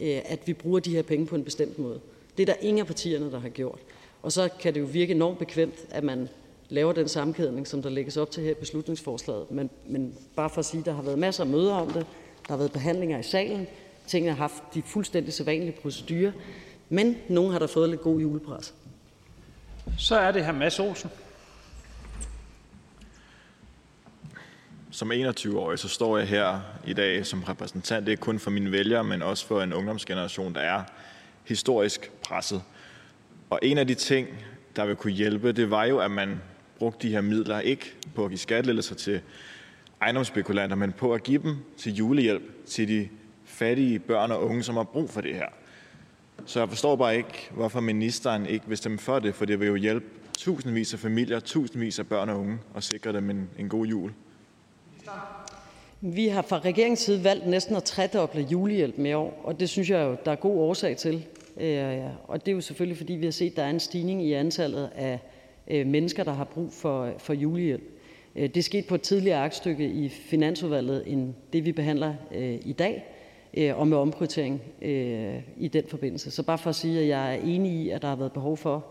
øh, 0.00 0.20
at 0.24 0.38
vi 0.46 0.52
bruger 0.52 0.80
de 0.80 0.90
her 0.90 1.02
penge 1.02 1.26
på 1.26 1.34
en 1.34 1.44
bestemt 1.44 1.78
måde. 1.78 2.00
Det 2.36 2.48
er 2.48 2.54
der 2.54 2.60
ingen 2.60 2.80
af 2.80 2.86
partierne, 2.86 3.30
der 3.32 3.40
har 3.40 3.48
gjort. 3.48 3.78
Og 4.22 4.32
så 4.32 4.48
kan 4.60 4.74
det 4.74 4.80
jo 4.80 4.84
virke 4.84 5.14
enormt 5.14 5.38
bekvemt, 5.38 5.74
at 5.90 6.04
man 6.04 6.28
laver 6.68 6.92
den 6.92 7.08
sammenkædning, 7.08 7.66
som 7.66 7.82
der 7.82 7.90
lægges 7.90 8.16
op 8.16 8.30
til 8.30 8.42
her 8.42 8.50
i 8.50 8.54
beslutningsforslaget. 8.54 9.50
Men, 9.50 9.70
men 9.86 10.14
bare 10.36 10.50
for 10.50 10.58
at 10.58 10.64
sige, 10.64 10.80
at 10.80 10.86
der 10.86 10.92
har 10.92 11.02
været 11.02 11.18
masser 11.18 11.44
af 11.44 11.50
møder 11.50 11.74
om 11.74 11.86
det, 11.86 12.06
der 12.46 12.52
har 12.52 12.56
været 12.56 12.72
behandlinger 12.72 13.18
i 13.18 13.22
salen, 13.22 13.66
tingene 14.06 14.32
har 14.32 14.38
haft 14.38 14.74
de 14.74 14.82
fuldstændig 14.82 15.32
sædvanlige 15.32 15.76
procedurer, 15.82 16.32
men 16.88 17.16
nogen 17.28 17.52
har 17.52 17.58
der 17.58 17.66
fået 17.66 17.90
lidt 17.90 18.00
god 18.00 18.20
julepres. 18.20 18.74
Så 19.98 20.16
er 20.16 20.32
det 20.32 20.44
her 20.44 20.52
Mads 20.52 20.80
Olsen. 20.80 21.10
Som 24.94 25.12
21-årig 25.12 25.78
så 25.78 25.88
står 25.88 26.18
jeg 26.18 26.28
her 26.28 26.60
i 26.86 26.92
dag 26.92 27.26
som 27.26 27.42
repræsentant, 27.42 28.08
ikke 28.08 28.20
kun 28.20 28.38
for 28.38 28.50
mine 28.50 28.72
vælgere, 28.72 29.04
men 29.04 29.22
også 29.22 29.46
for 29.46 29.62
en 29.62 29.72
ungdomsgeneration, 29.72 30.54
der 30.54 30.60
er 30.60 30.82
historisk 31.44 32.10
presset. 32.22 32.62
Og 33.50 33.58
en 33.62 33.78
af 33.78 33.86
de 33.86 33.94
ting, 33.94 34.28
der 34.76 34.86
vil 34.86 34.96
kunne 34.96 35.12
hjælpe, 35.12 35.52
det 35.52 35.70
var 35.70 35.84
jo, 35.84 35.98
at 35.98 36.10
man 36.10 36.40
brugte 36.78 37.08
de 37.08 37.12
her 37.12 37.20
midler 37.20 37.60
ikke 37.60 37.94
på 38.14 38.24
at 38.24 38.30
give 38.30 38.38
skattelettelser 38.38 38.94
til 38.94 39.20
ejendomsspekulanter, 40.00 40.76
men 40.76 40.92
på 40.92 41.14
at 41.14 41.22
give 41.22 41.42
dem 41.42 41.56
til 41.76 41.94
julehjælp 41.94 42.66
til 42.66 42.88
de 42.88 43.08
fattige 43.44 43.98
børn 43.98 44.30
og 44.30 44.44
unge, 44.44 44.62
som 44.62 44.76
har 44.76 44.84
brug 44.84 45.10
for 45.10 45.20
det 45.20 45.34
her. 45.34 45.48
Så 46.46 46.60
jeg 46.60 46.68
forstår 46.68 46.96
bare 46.96 47.16
ikke, 47.16 47.50
hvorfor 47.50 47.80
ministeren 47.80 48.46
ikke 48.46 48.68
vil 48.68 48.76
stemme 48.76 48.98
for 48.98 49.18
det, 49.18 49.34
for 49.34 49.44
det 49.44 49.60
vil 49.60 49.68
jo 49.68 49.74
hjælpe 49.74 50.06
tusindvis 50.38 50.94
af 50.94 50.98
familier, 50.98 51.40
tusindvis 51.40 51.98
af 51.98 52.06
børn 52.06 52.28
og 52.28 52.40
unge 52.40 52.58
og 52.74 52.82
sikre 52.82 53.12
dem 53.12 53.30
en, 53.30 53.48
en 53.58 53.68
god 53.68 53.86
jul. 53.86 54.12
Vi 56.00 56.28
har 56.28 56.42
fra 56.42 56.58
regeringens 56.58 57.00
side 57.00 57.24
valgt 57.24 57.46
næsten 57.46 57.76
at 57.76 57.84
tredoble 57.84 58.46
julehjælpen 58.50 59.06
i 59.06 59.12
år, 59.12 59.40
og 59.44 59.60
det 59.60 59.68
synes 59.68 59.90
jeg 59.90 60.04
jo, 60.04 60.16
der 60.24 60.32
er 60.32 60.36
god 60.36 60.58
årsag 60.58 60.96
til. 60.96 61.26
Øh, 61.56 61.98
og 62.28 62.46
det 62.46 62.52
er 62.52 62.54
jo 62.56 62.60
selvfølgelig, 62.60 62.96
fordi 62.96 63.12
vi 63.12 63.24
har 63.24 63.32
set, 63.32 63.50
at 63.50 63.56
der 63.56 63.62
er 63.62 63.70
en 63.70 63.80
stigning 63.80 64.24
i 64.24 64.32
antallet 64.32 64.90
af 64.94 65.18
øh, 65.70 65.86
mennesker, 65.86 66.24
der 66.24 66.32
har 66.32 66.44
brug 66.44 66.72
for, 66.72 67.10
for 67.18 67.32
julehjælp. 67.32 67.82
Øh, 68.36 68.42
det 68.42 68.56
er 68.56 68.62
sket 68.62 68.86
på 68.86 68.94
et 68.94 69.02
tidligere 69.02 69.38
aktstykke 69.44 69.84
i 69.84 70.08
Finansudvalget 70.08 71.02
end 71.06 71.34
det, 71.52 71.64
vi 71.64 71.72
behandler 71.72 72.14
i 72.64 72.72
dag, 72.72 73.04
og 73.74 73.88
med 73.88 73.96
omprioritering 73.96 74.62
i 75.56 75.68
den 75.72 75.84
forbindelse. 75.88 76.30
Så 76.30 76.42
bare 76.42 76.58
for 76.58 76.70
at 76.70 76.76
sige, 76.76 77.00
at 77.00 77.08
jeg 77.08 77.34
er 77.34 77.38
enig 77.38 77.72
i, 77.72 77.90
at 77.90 78.02
der 78.02 78.08
har 78.08 78.16
været 78.16 78.32
behov 78.32 78.56
for 78.56 78.84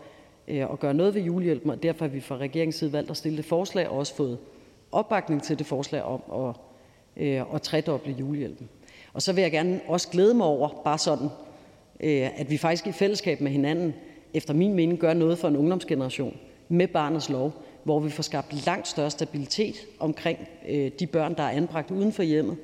at 0.48 0.80
gøre 0.80 0.94
noget 0.94 1.14
ved 1.14 1.22
julehjælpen, 1.22 1.70
og 1.70 1.82
derfor 1.82 2.04
har 2.04 2.12
vi 2.12 2.20
fra 2.20 2.36
regeringens 2.36 2.76
side 2.76 2.92
valgt 2.92 3.10
at 3.10 3.16
stille 3.16 3.36
det 3.36 3.44
forslag 3.44 3.88
og 3.88 3.98
også 3.98 4.14
fået 4.14 4.38
opbakning 4.94 5.42
til 5.42 5.58
det 5.58 5.66
forslag 5.66 6.02
om 6.02 6.48
at, 6.48 6.56
øh, 7.22 7.54
at 7.54 7.62
tredoble 7.62 8.12
julehjælpen. 8.12 8.68
Og 9.12 9.22
så 9.22 9.32
vil 9.32 9.42
jeg 9.42 9.50
gerne 9.50 9.80
også 9.86 10.08
glæde 10.08 10.34
mig 10.34 10.46
over, 10.46 10.68
bare 10.84 10.98
sådan 10.98 11.28
Øh, 12.00 12.40
at 12.40 12.50
vi 12.50 12.56
faktisk 12.56 12.86
i 12.86 12.92
fællesskab 12.92 13.40
med 13.40 13.50
hinanden 13.50 13.94
efter 14.34 14.54
min 14.54 14.74
mening 14.74 14.98
gør 14.98 15.14
noget 15.14 15.38
for 15.38 15.48
en 15.48 15.56
ungdomsgeneration 15.56 16.36
med 16.68 16.88
barnets 16.88 17.28
lov, 17.28 17.52
hvor 17.84 18.00
vi 18.00 18.10
får 18.10 18.22
skabt 18.22 18.66
langt 18.66 18.88
større 18.88 19.10
stabilitet 19.10 19.74
omkring 19.98 20.48
øh, 20.68 20.90
de 20.98 21.06
børn, 21.06 21.34
der 21.34 21.42
er 21.42 21.50
anbragt 21.50 21.90
uden 21.90 22.12
for 22.12 22.22
hjemmet. 22.22 22.56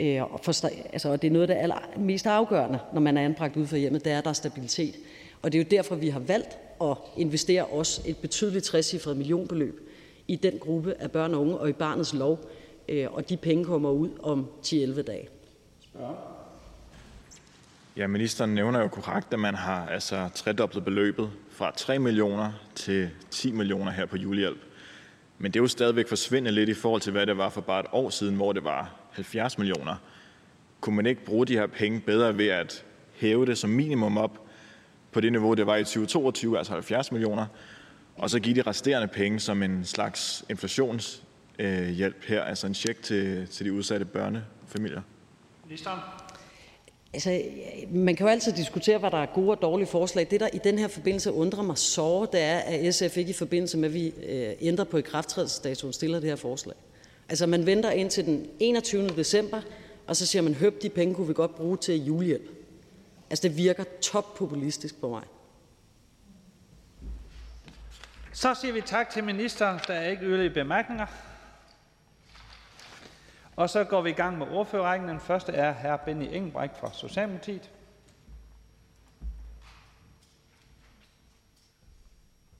Øh, 0.00 0.32
og, 0.32 0.40
for, 0.42 0.66
altså, 0.92 1.08
og 1.08 1.22
det 1.22 1.28
er 1.28 1.32
noget 1.32 1.50
af 1.50 1.56
det 1.56 1.62
allermest 1.62 2.26
afgørende, 2.26 2.78
når 2.92 3.00
man 3.00 3.16
er 3.16 3.24
anbragt 3.24 3.56
uden 3.56 3.68
for 3.68 3.76
hjemmet, 3.76 4.04
det 4.04 4.12
er, 4.12 4.18
at 4.18 4.24
der 4.24 4.30
er 4.30 4.34
stabilitet. 4.34 4.94
Og 5.42 5.52
det 5.52 5.58
er 5.58 5.62
jo 5.62 5.68
derfor, 5.70 5.94
vi 5.94 6.08
har 6.08 6.20
valgt 6.20 6.58
at 6.80 6.96
investere 7.16 7.64
også 7.64 8.02
et 8.06 8.16
betydeligt 8.16 8.64
trecifret 8.64 9.16
millionbeløb 9.16 9.88
i 10.28 10.36
den 10.36 10.58
gruppe 10.58 10.94
af 10.98 11.10
børn 11.10 11.34
og 11.34 11.40
unge 11.40 11.58
og 11.58 11.68
i 11.68 11.72
barnets 11.72 12.14
lov. 12.14 12.50
Øh, 12.88 13.06
og 13.12 13.28
de 13.28 13.36
penge 13.36 13.64
kommer 13.64 13.90
ud 13.90 14.10
om 14.22 14.46
10-11 14.62 15.02
dage. 15.02 15.28
Ja, 17.96 18.06
ministeren 18.06 18.54
nævner 18.54 18.80
jo 18.80 18.88
korrekt, 18.88 19.32
at 19.32 19.38
man 19.38 19.54
har 19.54 19.86
altså 19.88 20.28
tredoblet 20.34 20.84
beløbet 20.84 21.30
fra 21.50 21.72
3 21.76 21.98
millioner 21.98 22.52
til 22.74 23.10
10 23.30 23.52
millioner 23.52 23.90
her 23.92 24.06
på 24.06 24.16
julehjælp. 24.16 24.58
Men 25.38 25.52
det 25.52 25.58
er 25.58 25.62
jo 25.62 25.68
stadigvæk 25.68 26.08
forsvindende 26.08 26.52
lidt 26.52 26.68
i 26.68 26.74
forhold 26.74 27.00
til, 27.00 27.12
hvad 27.12 27.26
det 27.26 27.38
var 27.38 27.48
for 27.48 27.60
bare 27.60 27.80
et 27.80 27.86
år 27.92 28.10
siden, 28.10 28.36
hvor 28.36 28.52
det 28.52 28.64
var 28.64 28.94
70 29.10 29.58
millioner. 29.58 29.96
Kunne 30.80 30.96
man 30.96 31.06
ikke 31.06 31.24
bruge 31.24 31.46
de 31.46 31.52
her 31.52 31.66
penge 31.66 32.00
bedre 32.00 32.38
ved 32.38 32.48
at 32.48 32.84
hæve 33.14 33.46
det 33.46 33.58
som 33.58 33.70
minimum 33.70 34.18
op 34.18 34.40
på 35.12 35.20
det 35.20 35.32
niveau, 35.32 35.54
det 35.54 35.66
var 35.66 35.76
i 35.76 35.84
2022, 35.84 36.58
altså 36.58 36.72
70 36.72 37.12
millioner, 37.12 37.46
og 38.16 38.30
så 38.30 38.40
give 38.40 38.54
de 38.54 38.62
resterende 38.62 39.08
penge 39.08 39.40
som 39.40 39.62
en 39.62 39.84
slags 39.84 40.44
inflationshjælp 40.50 42.24
her, 42.24 42.42
altså 42.42 42.66
en 42.66 42.74
check 42.74 43.02
til, 43.02 43.48
til 43.48 43.66
de 43.66 43.72
udsatte 43.72 44.06
børnefamilier? 44.06 45.00
Ministeren? 45.64 46.00
Altså, 47.14 47.42
man 47.90 48.16
kan 48.16 48.26
jo 48.26 48.30
altid 48.30 48.52
diskutere, 48.52 48.98
hvad 48.98 49.10
der 49.10 49.22
er 49.22 49.26
gode 49.26 49.50
og 49.50 49.62
dårlige 49.62 49.86
forslag. 49.86 50.26
Det, 50.30 50.40
der 50.40 50.48
i 50.52 50.58
den 50.64 50.78
her 50.78 50.88
forbindelse 50.88 51.32
undrer 51.32 51.62
mig 51.62 51.78
så, 51.78 52.26
det 52.32 52.40
er, 52.40 52.58
at 52.58 52.94
SF 52.94 53.16
ikke 53.16 53.30
i 53.30 53.34
forbindelse 53.34 53.78
med, 53.78 53.88
at 53.88 53.94
vi 53.94 54.06
øh, 54.06 54.52
ændrer 54.60 54.84
på 54.84 54.96
ikrafttrædelsesdatoen, 54.96 55.92
stiller 55.92 56.20
det 56.20 56.28
her 56.28 56.36
forslag. 56.36 56.76
Altså, 57.28 57.46
man 57.46 57.66
venter 57.66 57.90
ind 57.90 58.10
til 58.10 58.24
den 58.26 58.46
21. 58.60 59.08
december, 59.08 59.60
og 60.06 60.16
så 60.16 60.26
siger 60.26 60.42
man, 60.42 60.54
høb, 60.54 60.82
de 60.82 60.88
penge 60.88 61.14
kunne 61.14 61.26
vi 61.26 61.34
godt 61.34 61.54
bruge 61.54 61.76
til 61.76 62.04
julehjælp. 62.04 62.50
Altså, 63.30 63.48
det 63.48 63.56
virker 63.56 63.84
toppopulistisk 64.00 65.00
på 65.00 65.08
mig. 65.08 65.22
Så 68.34 68.54
siger 68.54 68.72
vi 68.72 68.80
tak 68.80 69.10
til 69.10 69.24
ministeren. 69.24 69.80
Der 69.86 69.94
er 69.94 70.08
ikke 70.08 70.22
yderligere 70.22 70.54
bemærkninger. 70.54 71.06
Og 73.56 73.70
så 73.70 73.84
går 73.84 74.02
vi 74.02 74.10
i 74.10 74.12
gang 74.12 74.38
med 74.38 74.46
ordførerrækken. 74.46 75.08
Den 75.08 75.20
første 75.20 75.52
er 75.52 75.72
hr. 75.72 76.04
Benny 76.04 76.28
Engelbrecht 76.32 76.78
fra 76.78 76.92
Socialdemokratiet. 76.92 77.70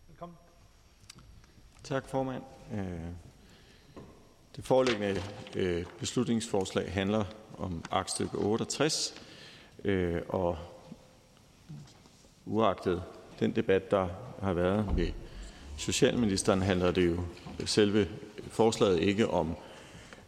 Velkommen. 0.08 0.36
Tak, 1.84 2.08
formand. 2.08 2.42
Øh, 2.72 2.80
det 4.56 4.64
foreliggende 4.64 5.22
øh, 5.56 5.86
beslutningsforslag 5.98 6.92
handler 6.92 7.24
om 7.58 7.84
aktstykke 7.90 8.36
68, 8.38 9.22
øh, 9.84 10.22
og 10.28 10.58
uagtet 12.44 13.02
den 13.38 13.56
debat, 13.56 13.90
der 13.90 14.08
har 14.42 14.52
været 14.52 14.96
med 14.96 15.12
socialministeren, 15.76 16.62
handler 16.62 16.90
det 16.90 17.06
jo 17.06 17.16
selve 17.66 18.08
forslaget 18.50 19.00
ikke 19.00 19.28
om 19.28 19.56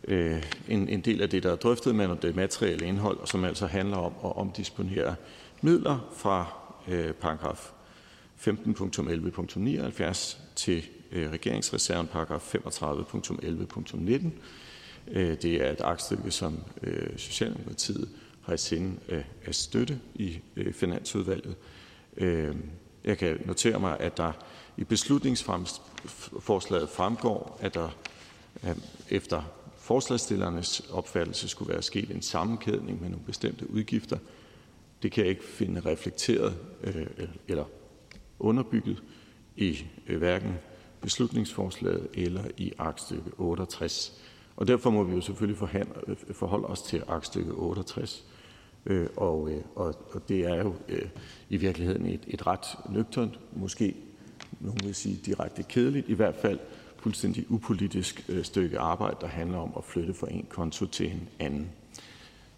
øh, 0.04 0.42
en, 0.68 0.88
en 0.88 1.00
del 1.00 1.22
af 1.22 1.30
det, 1.30 1.42
der 1.42 1.52
er 1.52 1.56
drøftet, 1.56 1.94
men 1.94 2.10
om 2.10 2.18
det 2.18 2.36
materielle 2.36 2.86
indhold, 2.86 3.18
som 3.26 3.44
altså 3.44 3.66
handler 3.66 3.96
om 3.96 4.12
at 4.24 4.36
omdisponere 4.36 5.14
midler 5.62 6.10
fra 6.16 6.46
øh, 6.88 7.12
paragraf 7.12 7.70
15.11.79 8.40 10.36
til 10.56 10.84
øh, 11.12 11.30
regeringsreserven 11.30 12.06
paragraf 12.06 12.54
35.11.19. 12.54 14.26
Øh, 15.08 15.42
det 15.42 15.66
er 15.66 15.70
et 15.72 15.80
aktstykke, 15.80 16.30
som 16.30 16.62
øh, 16.82 17.18
Socialdemokratiet 17.18 18.08
har 18.42 18.54
i 18.54 18.58
sinde 18.58 18.96
øh, 19.08 19.24
at 19.44 19.54
støtte 19.54 20.00
i 20.14 20.38
øh, 20.56 20.72
Finansudvalget. 20.72 21.54
Øh, 22.16 22.56
jeg 23.04 23.18
kan 23.18 23.38
notere 23.44 23.80
mig, 23.80 24.00
at 24.00 24.16
der 24.16 24.32
i 24.76 24.84
beslutningsforslaget 24.84 26.88
fremgår, 26.88 27.58
at 27.60 27.74
der 27.74 27.88
efter 29.10 29.42
forslagsstillernes 29.76 30.80
opfattelse 30.80 31.48
skulle 31.48 31.72
være 31.72 31.82
sket 31.82 32.10
en 32.10 32.22
sammenkædning 32.22 33.00
med 33.00 33.08
nogle 33.08 33.24
bestemte 33.26 33.70
udgifter. 33.70 34.18
Det 35.02 35.12
kan 35.12 35.24
jeg 35.24 35.30
ikke 35.30 35.44
finde 35.44 35.80
reflekteret 35.80 36.56
øh, 36.84 37.06
eller 37.48 37.64
underbygget 38.38 39.02
i 39.56 39.78
øh, 40.06 40.18
hverken 40.18 40.54
beslutningsforslaget 41.00 42.08
eller 42.14 42.44
i 42.56 42.72
aktstykke 42.78 43.30
68. 43.38 44.22
Og 44.56 44.66
derfor 44.66 44.90
må 44.90 45.02
vi 45.02 45.14
jo 45.14 45.20
selvfølgelig 45.20 45.86
øh, 46.06 46.16
forholde 46.32 46.66
os 46.66 46.82
til 46.82 47.02
aktstykke 47.08 47.52
68. 47.52 48.24
Øh, 48.86 49.08
og, 49.16 49.50
og, 49.74 49.94
og 50.12 50.28
det 50.28 50.40
er 50.40 50.62
jo 50.62 50.74
i 51.50 51.56
virkeligheden 51.56 52.06
et, 52.06 52.24
et 52.26 52.46
ret 52.46 52.66
nøgternt, 52.90 53.38
måske 53.56 53.94
nogen 54.66 54.80
vil 54.84 54.94
sige 54.94 55.18
direkte 55.26 55.62
kedeligt, 55.62 56.08
i 56.08 56.14
hvert 56.14 56.34
fald 56.34 56.58
fuldstændig 56.98 57.50
upolitisk 57.50 58.24
øh, 58.28 58.44
stykke 58.44 58.78
arbejde, 58.78 59.16
der 59.20 59.26
handler 59.26 59.58
om 59.58 59.72
at 59.76 59.84
flytte 59.84 60.14
fra 60.14 60.26
en 60.30 60.46
konto 60.48 60.86
til 60.86 61.06
en 61.06 61.28
anden. 61.38 61.70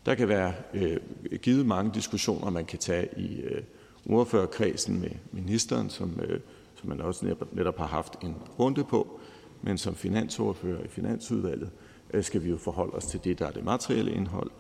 Der 0.07 0.15
kan 0.15 0.29
være 0.29 0.53
øh, 0.75 0.97
givet 1.43 1.67
mange 1.67 1.91
diskussioner, 1.95 2.51
man 2.51 2.65
kan 2.65 2.79
tage 2.79 3.09
i 3.17 3.41
øh, 3.41 3.63
ordførerkredsen 4.07 5.01
med 5.01 5.11
ministeren, 5.33 5.91
som, 5.91 6.21
øh, 6.23 6.41
som 6.75 6.89
man 6.89 7.01
også 7.01 7.27
netop, 7.27 7.55
netop 7.55 7.79
har 7.79 7.87
haft 7.87 8.17
en 8.23 8.35
runde 8.59 8.85
på, 8.85 9.21
men 9.63 9.79
som 9.79 9.95
finansordfører 9.95 10.85
i 10.85 10.89
Finansudvalget 10.89 11.71
øh, 12.11 12.25
skal 12.25 12.45
vi 12.45 12.51
jo 12.51 12.57
forholde 12.57 12.93
os 12.93 13.07
til 13.07 13.21
det, 13.25 13.39
der 13.39 13.47
er 13.47 13.51
det 13.51 13.65
materielle 13.65 14.13
indhold, 14.13 14.51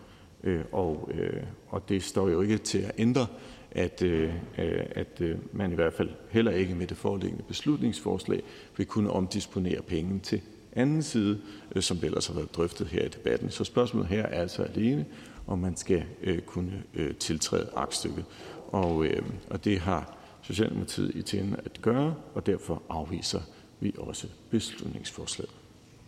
øh, 0.44 0.64
og, 0.72 1.10
øh, 1.14 1.42
og 1.68 1.88
det 1.88 2.02
står 2.02 2.28
jo 2.28 2.40
ikke 2.40 2.58
til 2.58 2.78
at 2.78 2.92
ændre 2.98 3.26
at, 3.70 4.02
øh, 4.02 4.34
øh, 4.58 4.84
at 4.90 5.20
øh, 5.20 5.36
man 5.52 5.72
i 5.72 5.74
hvert 5.74 5.92
fald 5.92 6.10
heller 6.30 6.52
ikke 6.52 6.74
med 6.74 6.86
det 6.86 6.96
foreliggende 6.96 7.44
beslutningsforslag 7.48 8.42
vil 8.76 8.86
kunne 8.86 9.10
omdisponere 9.10 9.82
penge 9.82 10.20
til 10.20 10.40
anden 10.72 11.02
side, 11.02 11.40
øh, 11.74 11.82
som 11.82 11.98
ellers 12.02 12.26
har 12.26 12.34
været 12.34 12.56
drøftet 12.56 12.86
her 12.86 13.04
i 13.04 13.08
debatten. 13.08 13.50
Så 13.50 13.64
spørgsmålet 13.64 14.08
her 14.08 14.22
er 14.22 14.40
altså 14.40 14.62
alene, 14.62 15.06
om 15.46 15.58
man 15.58 15.76
skal 15.76 16.04
øh, 16.22 16.40
kunne 16.40 16.82
øh, 16.94 17.14
tiltræde 17.14 17.70
aktstykket. 17.76 18.24
Og, 18.68 19.04
øh, 19.04 19.22
og 19.50 19.64
det 19.64 19.78
har 19.78 20.14
Socialdemokratiet 20.42 21.14
i 21.14 21.22
tænden 21.22 21.56
at 21.64 21.82
gøre, 21.82 22.14
og 22.34 22.46
derfor 22.46 22.82
afviser 22.88 23.40
vi 23.80 23.94
også 23.98 24.26
beslutningsforslaget. 24.50 25.50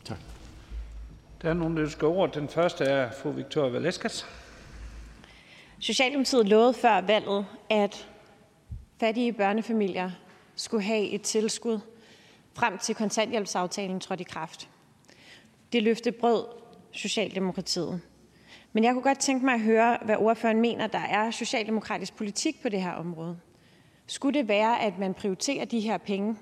Tak. 0.05 0.19
Der 1.43 1.51
er 1.51 1.55
nogen, 1.55 1.77
der 1.77 1.83
ønsker 1.83 2.07
ordet. 2.07 2.35
Den 2.35 2.49
første 2.49 2.85
er 2.85 3.11
fru 3.11 3.31
Victoria 3.31 3.71
Velasquez. 3.71 4.25
Socialdemokratiet 5.83 6.49
lovede 6.49 6.75
før 6.75 7.01
valget, 7.01 7.47
at 7.71 8.09
fattige 9.01 9.33
børnefamilier 9.33 10.11
skulle 10.55 10.85
have 10.85 11.09
et 11.09 11.23
tilskud 11.23 11.81
frem 12.55 12.79
til 12.79 12.95
kontanthjælpsaftalen 12.95 14.01
trådte 14.01 14.23
i 14.23 14.25
kraft. 14.25 14.69
Det 15.73 15.83
løfte 15.83 16.13
brød 16.13 16.45
Socialdemokratiet. 16.93 18.01
Men 18.73 18.85
jeg 18.85 18.93
kunne 18.93 19.03
godt 19.03 19.19
tænke 19.19 19.45
mig 19.45 19.55
at 19.55 19.61
høre, 19.61 19.99
hvad 20.05 20.17
ordføreren 20.17 20.61
mener, 20.61 20.87
der 20.87 20.99
er 20.99 21.31
socialdemokratisk 21.31 22.17
politik 22.17 22.63
på 22.63 22.69
det 22.69 22.83
her 22.83 22.93
område. 22.93 23.39
Skulle 24.07 24.39
det 24.39 24.49
være, 24.49 24.81
at 24.81 24.99
man 24.99 25.15
prioriterer 25.15 25.65
de 25.65 25.81
her 25.81 25.99
penge 25.99 26.37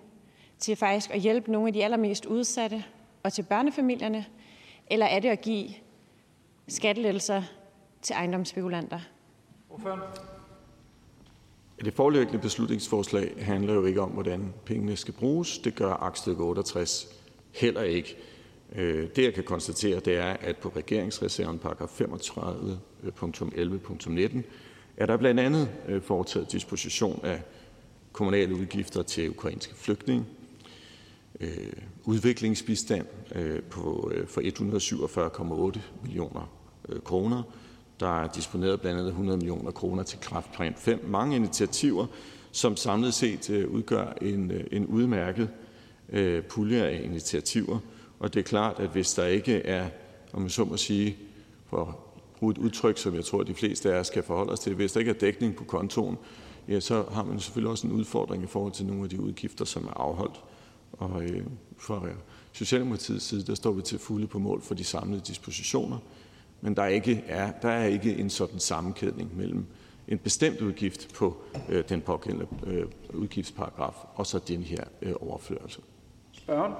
til 0.58 0.76
faktisk 0.76 1.10
at 1.10 1.20
hjælpe 1.20 1.52
nogle 1.52 1.68
af 1.68 1.72
de 1.72 1.84
allermest 1.84 2.26
udsatte 2.26 2.84
og 3.22 3.32
til 3.32 3.42
børnefamilierne, 3.42 4.24
eller 4.86 5.06
er 5.06 5.20
det 5.20 5.28
at 5.28 5.40
give 5.40 5.68
skattelettelser 6.68 7.42
til 8.02 8.14
ejendomsspekulanter? 8.14 9.00
Det 11.84 11.94
foreliggende 11.94 12.38
beslutningsforslag 12.38 13.34
handler 13.38 13.74
jo 13.74 13.84
ikke 13.84 14.00
om, 14.00 14.10
hvordan 14.10 14.54
pengene 14.64 14.96
skal 14.96 15.14
bruges. 15.14 15.58
Det 15.58 15.74
gør 15.74 15.92
aktstykke 15.92 16.42
68 16.42 17.08
heller 17.52 17.82
ikke. 17.82 18.16
Øh, 18.72 19.08
det, 19.16 19.24
jeg 19.24 19.34
kan 19.34 19.44
konstatere, 19.44 20.00
det 20.00 20.16
er, 20.16 20.36
at 20.40 20.56
på 20.56 20.72
regeringsreserven 20.76 21.58
paragraf 21.58 22.00
35.11.19 22.00 24.36
øh, 24.36 24.42
er 24.96 25.06
der 25.06 25.16
blandt 25.16 25.40
andet 25.40 25.68
øh, 25.88 26.02
foretaget 26.02 26.52
disposition 26.52 27.20
af 27.22 27.42
kommunale 28.12 28.54
udgifter 28.54 29.02
til 29.02 29.30
ukrainske 29.30 29.74
flygtninge, 29.74 30.24
øh, 31.40 31.72
udviklingsbistand 32.04 33.06
på, 33.70 34.12
for 34.26 34.40
147,8 35.74 35.80
millioner 36.02 36.50
kroner. 37.04 37.42
Der 38.00 38.22
er 38.22 38.28
disponeret 38.28 38.80
blandt 38.80 38.98
andet 38.98 39.10
100 39.10 39.38
millioner 39.38 39.70
kroner 39.70 40.02
til 40.02 40.20
Kræftplan 40.20 40.74
5. 40.76 41.04
Mange 41.08 41.36
initiativer, 41.36 42.06
som 42.52 42.76
samlet 42.76 43.14
set 43.14 43.50
øh, 43.50 43.70
udgør 43.70 44.12
en, 44.22 44.50
øh, 44.50 44.64
en 44.72 44.86
udmærket 44.86 45.48
øh, 46.08 46.42
pulje 46.42 46.82
af 46.82 47.00
initiativer, 47.04 47.78
og 48.18 48.34
det 48.34 48.40
er 48.40 48.44
klart, 48.44 48.80
at 48.80 48.88
hvis 48.88 49.14
der 49.14 49.26
ikke 49.26 49.54
er, 49.54 49.88
om 50.32 50.40
man 50.40 50.50
så 50.50 50.64
må 50.64 50.76
sige, 50.76 51.16
for 51.66 51.98
et 52.50 52.58
udtryk, 52.58 52.98
som 52.98 53.14
jeg 53.14 53.24
tror, 53.24 53.42
de 53.42 53.54
fleste 53.54 53.94
af 53.94 54.00
os 54.00 54.10
kan 54.10 54.24
forholde 54.24 54.52
os 54.52 54.60
til, 54.60 54.74
hvis 54.74 54.92
der 54.92 55.00
ikke 55.00 55.10
er 55.10 55.18
dækning 55.18 55.56
på 55.56 55.64
kontoen, 55.64 56.18
ja, 56.68 56.80
så 56.80 57.04
har 57.12 57.24
man 57.24 57.40
selvfølgelig 57.40 57.70
også 57.70 57.86
en 57.86 57.92
udfordring 57.92 58.42
i 58.42 58.46
forhold 58.46 58.72
til 58.72 58.86
nogle 58.86 59.02
af 59.02 59.08
de 59.08 59.20
udgifter, 59.20 59.64
som 59.64 59.84
er 59.84 60.00
afholdt. 60.00 60.40
Og 60.92 61.22
øh, 61.22 61.46
fra 61.78 62.02
Socialdemokratiets 62.52 63.24
side, 63.24 63.42
der 63.42 63.54
står 63.54 63.72
vi 63.72 63.82
til 63.82 63.98
fulde 63.98 64.26
på 64.26 64.38
mål 64.38 64.62
for 64.62 64.74
de 64.74 64.84
samlede 64.84 65.20
dispositioner, 65.26 65.98
men 66.60 66.76
der 66.76 66.82
er 66.82 66.88
ikke, 66.88 67.24
er, 67.26 67.52
der 67.62 67.68
er 67.68 67.84
ikke 67.84 68.16
en 68.16 68.30
sådan 68.30 68.60
sammenkædning 68.60 69.36
mellem 69.36 69.66
en 70.08 70.18
bestemt 70.18 70.60
udgift 70.60 71.14
på 71.14 71.36
øh, 71.68 71.84
den 71.88 72.00
pågældende 72.00 72.46
øh, 72.66 72.86
udgiftsparagraf 73.14 73.94
og 74.14 74.26
så 74.26 74.38
den 74.38 74.62
her 74.62 74.84
øh, 75.02 75.14
overførelse. 75.20 75.80
Spørgen? 76.32 76.72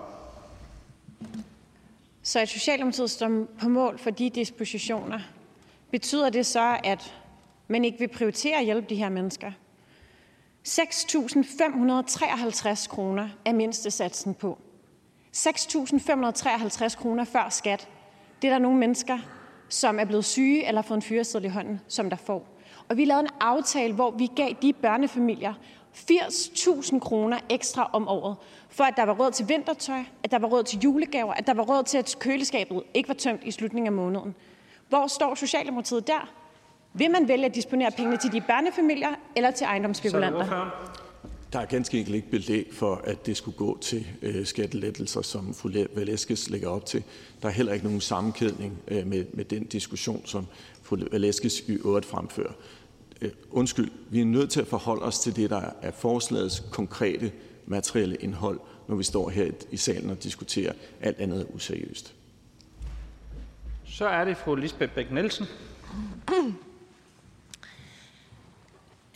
Så 2.22 2.40
at 2.40 2.48
Socialdemokratiet 2.48 3.10
står 3.10 3.46
på 3.60 3.68
mål 3.68 3.98
for 3.98 4.10
de 4.10 4.30
dispositioner, 4.30 5.20
betyder 5.90 6.30
det 6.30 6.46
så, 6.46 6.78
at 6.84 7.14
man 7.68 7.84
ikke 7.84 7.98
vil 7.98 8.08
prioritere 8.08 8.58
at 8.58 8.64
hjælpe 8.64 8.86
de 8.88 8.94
her 8.94 9.08
mennesker? 9.08 9.52
6.553 10.68 12.88
kroner 12.88 13.28
er 13.44 13.52
mindstesatsen 13.52 14.34
på. 14.34 14.58
6.553 15.36 16.96
kroner 16.96 17.24
før 17.24 17.48
skat. 17.48 17.88
Det 18.42 18.48
er 18.48 18.52
der 18.52 18.58
nogle 18.58 18.78
mennesker, 18.78 19.18
som 19.68 19.98
er 19.98 20.04
blevet 20.04 20.24
syge 20.24 20.66
eller 20.66 20.83
har 20.83 20.87
fået 20.87 20.98
en 20.98 21.02
fyreseddel 21.02 21.50
i 21.50 21.52
hånden, 21.52 21.81
som 21.88 22.11
der 22.11 22.16
får. 22.16 22.46
Og 22.88 22.96
vi 22.96 23.04
lavede 23.04 23.22
en 23.22 23.31
aftale, 23.40 23.94
hvor 23.94 24.11
vi 24.11 24.31
gav 24.37 24.54
de 24.62 24.72
børnefamilier 24.72 25.54
80.000 25.94 26.98
kroner 26.98 27.38
ekstra 27.48 27.90
om 27.92 28.09
året, 28.09 28.37
for 28.68 28.85
at 28.85 28.94
der 28.96 29.02
var 29.02 29.14
råd 29.14 29.31
til 29.31 29.48
vintertøj, 29.48 30.00
at 30.22 30.31
der 30.31 30.38
var 30.38 30.48
råd 30.48 30.62
til 30.62 30.78
julegaver, 30.78 31.33
at 31.35 31.46
der 31.46 31.54
var 31.54 31.62
råd 31.62 31.85
til, 31.85 31.98
at 31.98 32.16
køleskabet 32.20 32.83
ikke 32.94 33.09
var 33.09 33.14
tømt 33.14 33.40
i 33.44 33.50
slutningen 33.50 33.87
af 33.87 33.92
måneden. 33.92 34.35
Hvor 34.88 35.07
står 35.07 35.35
Socialdemokratiet 35.35 36.07
der? 36.07 36.31
Vil 36.92 37.11
man 37.11 37.28
vælge 37.28 37.44
at 37.44 37.54
disponere 37.54 37.90
pengene 37.90 38.16
til 38.16 38.33
de 38.33 38.40
børnefamilier 38.40 39.14
eller 39.37 39.50
til 39.50 39.64
ejendomsspekulanter? 39.64 40.70
Der 41.52 41.58
er 41.58 41.64
ganske 41.64 41.98
enkelt 41.98 42.16
ikke 42.16 42.30
belæg 42.30 42.68
for, 42.72 42.94
at 43.04 43.26
det 43.26 43.37
skulle 43.37 43.56
gå 43.56 43.78
til 43.80 44.06
øh, 44.22 44.46
skattelettelser, 44.46 45.22
som 45.22 45.54
fru 45.54 45.70
Valeskes 45.94 46.50
lægger 46.50 46.68
op 46.68 46.87
til. 46.87 47.02
Der 47.42 47.48
er 47.48 47.52
heller 47.52 47.72
ikke 47.72 47.84
nogen 47.84 48.00
sammenkædning 48.00 48.78
øh, 48.88 49.06
med, 49.06 49.24
med 49.32 49.44
den 49.44 49.64
diskussion, 49.64 50.22
som 50.26 50.46
fru 50.82 50.96
Valeskes 51.12 51.61
i 51.61 51.72
øvrigt 51.72 52.06
fremfører. 52.06 52.52
Øh, 53.20 53.30
undskyld, 53.50 53.90
vi 54.11 54.20
er 54.20 54.24
nødt 54.24 54.50
til 54.50 54.61
at 54.61 54.66
forholde 54.66 55.02
os 55.02 55.18
til 55.18 55.37
det, 55.37 55.50
der 55.50 55.70
er 55.82 55.90
forslagets 55.90 56.62
konkrete 56.70 57.32
materielle 57.66 58.16
indhold, 58.16 58.61
når 58.88 58.96
vi 58.96 59.04
står 59.04 59.30
her 59.30 59.50
i 59.70 59.76
salen 59.76 60.11
og 60.11 60.22
diskuterer 60.22 60.72
alt 61.00 61.18
andet 61.18 61.46
useriøst. 61.54 62.14
Så 63.84 64.08
er 64.08 64.24
det 64.24 64.37
fru 64.37 64.54
Lisbeth 64.54 64.92
Bæk 64.92 65.12
Nielsen. 65.12 65.46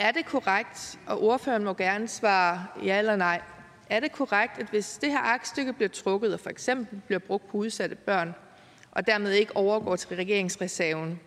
Er 0.02 0.12
det 0.12 0.26
korrekt, 0.26 0.98
og 1.06 1.22
ordføreren 1.22 1.64
må 1.64 1.74
gerne 1.74 2.08
svare 2.08 2.66
ja 2.84 2.98
eller 2.98 3.16
nej, 3.16 3.40
er 3.90 4.00
det 4.00 4.12
korrekt, 4.12 4.58
at 4.58 4.66
hvis 4.70 4.98
det 4.98 5.10
her 5.10 5.18
aktstykke 5.18 5.72
bliver 5.72 5.88
trukket 5.88 6.34
og 6.34 6.40
for 6.40 6.50
eksempel 6.50 7.00
bliver 7.06 7.18
brugt 7.18 7.48
på 7.48 7.56
udsatte 7.56 7.96
børn, 7.96 8.34
og 8.90 9.06
dermed 9.06 9.32
ikke 9.32 9.56
overgår 9.56 9.96
til 9.96 10.16
regeringsreserven, 10.16 11.20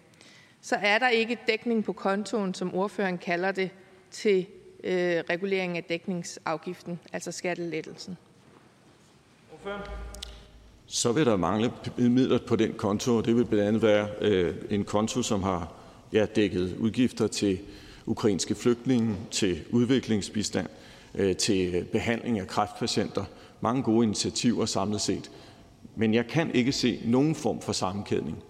så 0.62 0.76
er 0.76 1.00
der 1.00 1.10
ikke 1.10 1.38
dækning 1.48 1.86
på 1.86 1.94
kontoen, 1.94 2.54
som 2.54 2.76
ordføreren 2.76 3.18
kalder 3.18 3.52
det, 3.52 3.70
til 4.12 4.46
øh, 4.84 5.24
regulering 5.30 5.78
af 5.78 5.84
dækningsafgiften, 5.84 7.00
altså 7.14 7.32
skattelettelsen. 7.32 8.18
Så 10.86 11.12
vil 11.12 11.26
der 11.26 11.36
mangle 11.36 11.72
midler 11.98 12.40
på 12.48 12.56
den 12.56 12.74
konto, 12.74 13.18
og 13.18 13.26
det 13.26 13.36
vil 13.36 13.46
blandt 13.46 13.68
andet 13.68 13.82
være 13.82 14.10
øh, 14.22 14.56
en 14.70 14.86
konto, 14.86 15.22
som 15.22 15.44
har 15.44 15.74
ja, 16.14 16.26
dækket 16.26 16.78
udgifter 16.78 17.28
til 17.28 17.60
ukrainske 18.06 18.56
flygtninge, 18.56 19.16
til 19.32 19.60
udviklingsbistand, 19.72 20.68
øh, 21.16 21.36
til 21.36 21.86
behandling 21.92 22.40
af 22.40 22.48
kræftpatienter. 22.48 23.24
Mange 23.62 23.84
gode 23.84 24.06
initiativer 24.06 24.66
samlet 24.66 25.02
set. 25.02 25.32
Men 25.96 26.14
jeg 26.14 26.28
kan 26.28 26.52
ikke 26.56 26.72
se 26.72 27.00
nogen 27.06 27.36
form 27.36 27.62
for 27.62 27.72
sammenkædning 27.72 28.44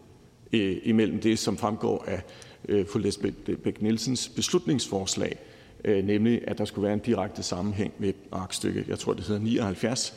øh, 0.54 0.78
imellem 0.84 1.20
det, 1.20 1.40
som 1.40 1.58
fremgår 1.58 2.04
af 2.08 2.22
øh, 2.70 2.88
fru 2.88 3.00
Lisbeth 3.00 3.36
Bæk 3.64 3.82
Nielsens 3.82 4.30
beslutningsforslag, 4.30 5.38
nemlig 5.86 6.42
at 6.48 6.58
der 6.58 6.66
skulle 6.66 6.84
være 6.84 6.94
en 6.94 7.00
direkte 7.00 7.44
sammenhæng 7.44 7.94
med 8.00 8.14
aktstykke, 8.32 8.86
jeg 8.88 9.00
tror 9.00 9.14
det 9.14 9.24
hedder 9.24 9.42
79. 9.42 10.14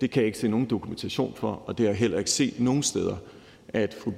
Det 0.00 0.10
kan 0.10 0.20
jeg 0.20 0.26
ikke 0.26 0.38
se 0.38 0.48
nogen 0.48 0.66
dokumentation 0.66 1.32
for, 1.36 1.62
og 1.66 1.78
det 1.78 1.86
har 1.86 1.90
jeg 1.90 1.98
heller 1.98 2.18
ikke 2.18 2.30
set 2.30 2.60
nogen 2.60 2.82
steder, 2.82 3.16
at 3.74 3.94
fru 3.94 4.12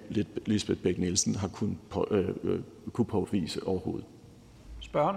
Lisbeth 0.46 0.80
Bæk 0.80 0.98
Nielsen 0.98 1.34
har 1.34 1.48
kunnet 1.48 1.78
på, 1.90 2.08
øh, 2.10 2.60
kunne 2.92 3.04
påvise 3.04 3.66
overhovedet. 3.66 4.06
Spørgen? 4.80 5.16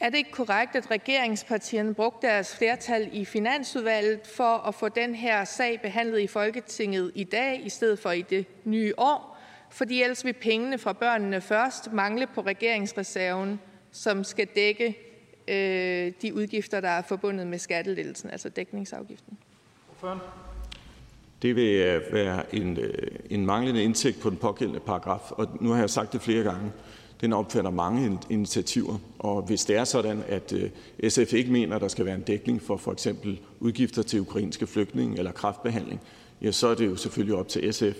Er 0.00 0.10
det 0.10 0.18
ikke 0.18 0.30
korrekt, 0.30 0.76
at 0.76 0.90
regeringspartierne 0.90 1.94
brugte 1.94 2.26
deres 2.26 2.56
flertal 2.56 3.08
i 3.12 3.24
finansudvalget 3.24 4.20
for 4.26 4.68
at 4.68 4.74
få 4.74 4.88
den 4.88 5.14
her 5.14 5.44
sag 5.44 5.80
behandlet 5.80 6.20
i 6.20 6.26
Folketinget 6.26 7.12
i 7.14 7.24
dag, 7.24 7.66
i 7.66 7.68
stedet 7.68 7.98
for 7.98 8.10
i 8.10 8.22
det 8.22 8.46
nye 8.64 8.94
år? 8.98 9.38
Fordi 9.70 10.02
ellers 10.02 10.24
vil 10.24 10.32
pengene 10.32 10.78
fra 10.78 10.92
børnene 10.92 11.40
først 11.40 11.92
mangle 11.92 12.26
på 12.26 12.40
regeringsreserven, 12.40 13.60
som 13.92 14.24
skal 14.24 14.46
dække 14.46 14.98
øh, 15.48 16.12
de 16.22 16.34
udgifter, 16.34 16.80
der 16.80 16.88
er 16.88 17.02
forbundet 17.02 17.46
med 17.46 17.58
skattelettelsen, 17.58 18.30
altså 18.30 18.48
dækningsafgiften. 18.48 19.38
Det 21.42 21.56
vil 21.56 21.68
øh, 21.68 22.02
være 22.12 22.54
en, 22.54 22.78
øh, 22.78 23.08
en 23.30 23.46
manglende 23.46 23.82
indtægt 23.82 24.20
på 24.20 24.30
den 24.30 24.36
pågældende 24.36 24.80
paragraf, 24.80 25.30
og 25.30 25.48
nu 25.60 25.70
har 25.70 25.78
jeg 25.78 25.90
sagt 25.90 26.12
det 26.12 26.22
flere 26.22 26.42
gange. 26.42 26.72
Den 27.20 27.32
opfatter 27.32 27.70
mange 27.70 28.18
initiativer, 28.30 28.98
og 29.18 29.42
hvis 29.42 29.64
det 29.64 29.76
er 29.76 29.84
sådan, 29.84 30.22
at 30.28 30.52
øh, 30.52 31.10
SF 31.10 31.32
ikke 31.32 31.52
mener, 31.52 31.76
at 31.76 31.82
der 31.82 31.88
skal 31.88 32.04
være 32.04 32.14
en 32.14 32.22
dækning 32.22 32.62
for 32.62 32.76
for 32.76 32.92
eksempel 32.92 33.40
udgifter 33.60 34.02
til 34.02 34.20
ukrainske 34.20 34.66
flygtninge 34.66 35.18
eller 35.18 35.32
kraftbehandling, 35.32 36.00
ja, 36.42 36.52
så 36.52 36.68
er 36.68 36.74
det 36.74 36.86
jo 36.86 36.96
selvfølgelig 36.96 37.36
op 37.36 37.48
til 37.48 37.74
SF. 37.74 37.96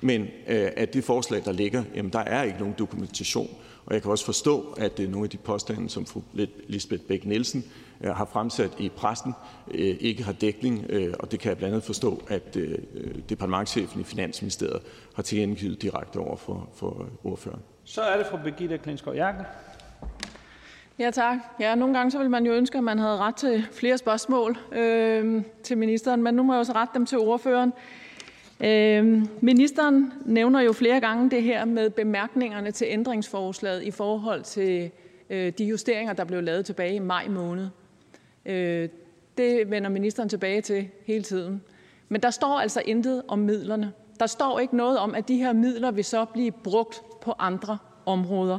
Men 0.00 0.26
at 0.46 0.94
det 0.94 1.04
forslag, 1.04 1.42
der 1.44 1.52
ligger, 1.52 1.84
jamen 1.94 2.12
der 2.12 2.18
er 2.18 2.42
ikke 2.42 2.58
nogen 2.58 2.74
dokumentation. 2.78 3.48
Og 3.86 3.94
jeg 3.94 4.02
kan 4.02 4.10
også 4.10 4.24
forstå, 4.24 4.74
at 4.78 4.98
nogle 4.98 5.24
af 5.24 5.30
de 5.30 5.36
påstande, 5.36 5.90
som 5.90 6.06
fru 6.06 6.20
Lisbeth 6.68 7.02
Bæk 7.02 7.26
Nielsen 7.26 7.64
har 8.12 8.24
fremsat 8.24 8.70
i 8.78 8.88
pressen, 8.88 9.34
øh, 9.70 9.96
ikke 10.00 10.24
har 10.24 10.32
dækning, 10.32 10.86
og 11.20 11.32
det 11.32 11.40
kan 11.40 11.48
jeg 11.48 11.58
blandt 11.58 11.74
andet 11.74 11.86
forstå, 11.86 12.22
at 12.28 12.56
departementchefen 13.28 14.00
i 14.00 14.04
Finansministeriet 14.04 14.82
har 15.14 15.22
tilkendegivet 15.22 15.82
direkte 15.82 16.16
over 16.16 16.36
for, 16.36 16.68
for 16.74 17.06
ordføreren. 17.24 17.62
Så 17.84 18.02
er 18.02 18.16
det 18.16 18.26
fru 18.26 18.38
Birgitte 18.44 18.78
Klintskov 18.78 19.14
Jerkel. 19.14 19.44
Ja, 20.98 21.10
tak. 21.10 21.38
Ja, 21.60 21.74
nogle 21.74 21.94
gange 21.94 22.10
så 22.10 22.18
vil 22.18 22.30
man 22.30 22.46
jo 22.46 22.52
ønske, 22.52 22.78
at 22.78 22.84
man 22.84 22.98
havde 22.98 23.16
ret 23.16 23.36
til 23.36 23.66
flere 23.72 23.98
spørgsmål 23.98 24.58
øh, 24.72 25.42
til 25.62 25.78
ministeren, 25.78 26.22
men 26.22 26.34
nu 26.34 26.42
må 26.42 26.52
jeg 26.52 26.60
også 26.60 26.72
rette 26.72 26.94
dem 26.94 27.06
til 27.06 27.18
ordføreren. 27.18 27.72
Øh, 28.60 29.26
ministeren 29.40 30.12
nævner 30.26 30.60
jo 30.60 30.72
flere 30.72 31.00
gange 31.00 31.30
det 31.30 31.42
her 31.42 31.64
med 31.64 31.90
bemærkningerne 31.90 32.70
til 32.70 32.86
ændringsforslaget 32.90 33.82
i 33.82 33.90
forhold 33.90 34.42
til 34.42 34.90
øh, 35.30 35.52
de 35.58 35.64
justeringer, 35.64 36.12
der 36.12 36.24
blev 36.24 36.42
lavet 36.42 36.66
tilbage 36.66 36.94
i 36.94 36.98
maj 36.98 37.28
måned. 37.28 37.68
Øh, 38.46 38.88
det 39.38 39.70
vender 39.70 39.90
ministeren 39.90 40.28
tilbage 40.28 40.60
til 40.60 40.88
hele 41.06 41.24
tiden. 41.24 41.62
Men 42.08 42.20
der 42.20 42.30
står 42.30 42.60
altså 42.60 42.82
intet 42.84 43.22
om 43.28 43.38
midlerne. 43.38 43.92
Der 44.20 44.26
står 44.26 44.58
ikke 44.58 44.76
noget 44.76 44.98
om, 44.98 45.14
at 45.14 45.28
de 45.28 45.36
her 45.36 45.52
midler 45.52 45.90
vil 45.90 46.04
så 46.04 46.24
blive 46.24 46.52
brugt 46.52 47.02
på 47.22 47.34
andre 47.38 47.78
områder. 48.06 48.58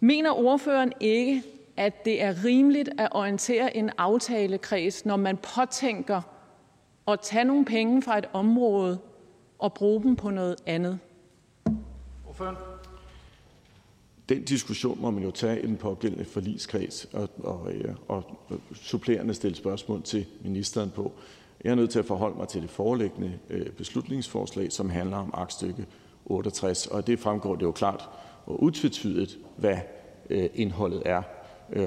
Mener 0.00 0.30
ordføreren 0.30 0.92
ikke, 1.00 1.42
at 1.76 2.04
det 2.04 2.22
er 2.22 2.44
rimeligt 2.44 2.88
at 2.98 3.08
orientere 3.10 3.76
en 3.76 3.90
aftalekreds, 3.98 5.06
når 5.06 5.16
man 5.16 5.36
påtænker 5.36 6.22
at 7.08 7.20
tage 7.20 7.44
nogle 7.44 7.64
penge 7.64 8.02
fra 8.02 8.18
et 8.18 8.28
område 8.32 8.98
og 9.58 9.74
bruge 9.74 10.02
dem 10.02 10.16
på 10.16 10.30
noget 10.30 10.56
andet? 10.66 10.98
Ordføreren. 12.28 12.73
Den 14.28 14.44
diskussion 14.44 15.00
må 15.00 15.10
man 15.10 15.22
jo 15.22 15.30
tage 15.30 15.62
i 15.62 15.66
den 15.66 15.76
pågældende 15.76 16.24
forligskreds 16.24 17.08
og, 17.12 17.28
og, 17.38 17.72
øh, 17.72 17.94
og 18.08 18.24
supplerende 18.74 19.34
stille 19.34 19.56
spørgsmål 19.56 20.02
til 20.02 20.26
ministeren 20.44 20.90
på. 20.90 21.12
Jeg 21.64 21.70
er 21.70 21.74
nødt 21.74 21.90
til 21.90 21.98
at 21.98 22.04
forholde 22.04 22.36
mig 22.36 22.48
til 22.48 22.62
det 22.62 22.70
foreliggende 22.70 23.38
øh, 23.50 23.70
beslutningsforslag, 23.70 24.72
som 24.72 24.90
handler 24.90 25.16
om 25.16 25.30
aktstykke 25.34 25.86
68, 26.24 26.86
og 26.86 27.06
det 27.06 27.18
fremgår 27.18 27.54
det 27.54 27.62
jo 27.62 27.72
klart 27.72 28.08
og 28.46 28.62
utvetydigt, 28.62 29.38
hvad 29.56 29.76
øh, 30.30 30.48
indholdet 30.54 31.02
er. 31.04 31.22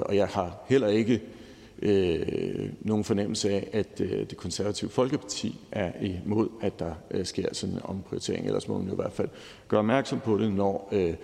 Og 0.02 0.16
jeg 0.16 0.26
har 0.26 0.58
heller 0.68 0.88
ikke 0.88 1.22
øh, 1.82 2.70
nogen 2.80 3.04
fornemmelse 3.04 3.50
af, 3.50 3.68
at 3.72 4.00
øh, 4.00 4.30
det 4.30 4.36
konservative 4.36 4.90
Folkeparti 4.90 5.60
er 5.72 5.92
imod, 6.00 6.48
at 6.60 6.78
der 6.78 6.94
øh, 7.10 7.26
sker 7.26 7.54
sådan 7.54 7.74
en 7.74 7.80
omprioritering. 7.84 8.46
Ellers 8.46 8.68
må 8.68 8.78
man 8.78 8.86
jo 8.86 8.92
i 8.92 8.96
hvert 8.96 9.12
fald 9.12 9.28
gøre 9.68 9.78
opmærksom 9.78 10.20
på 10.20 10.38
det, 10.38 10.52
når, 10.52 10.88
øh, 10.92 11.14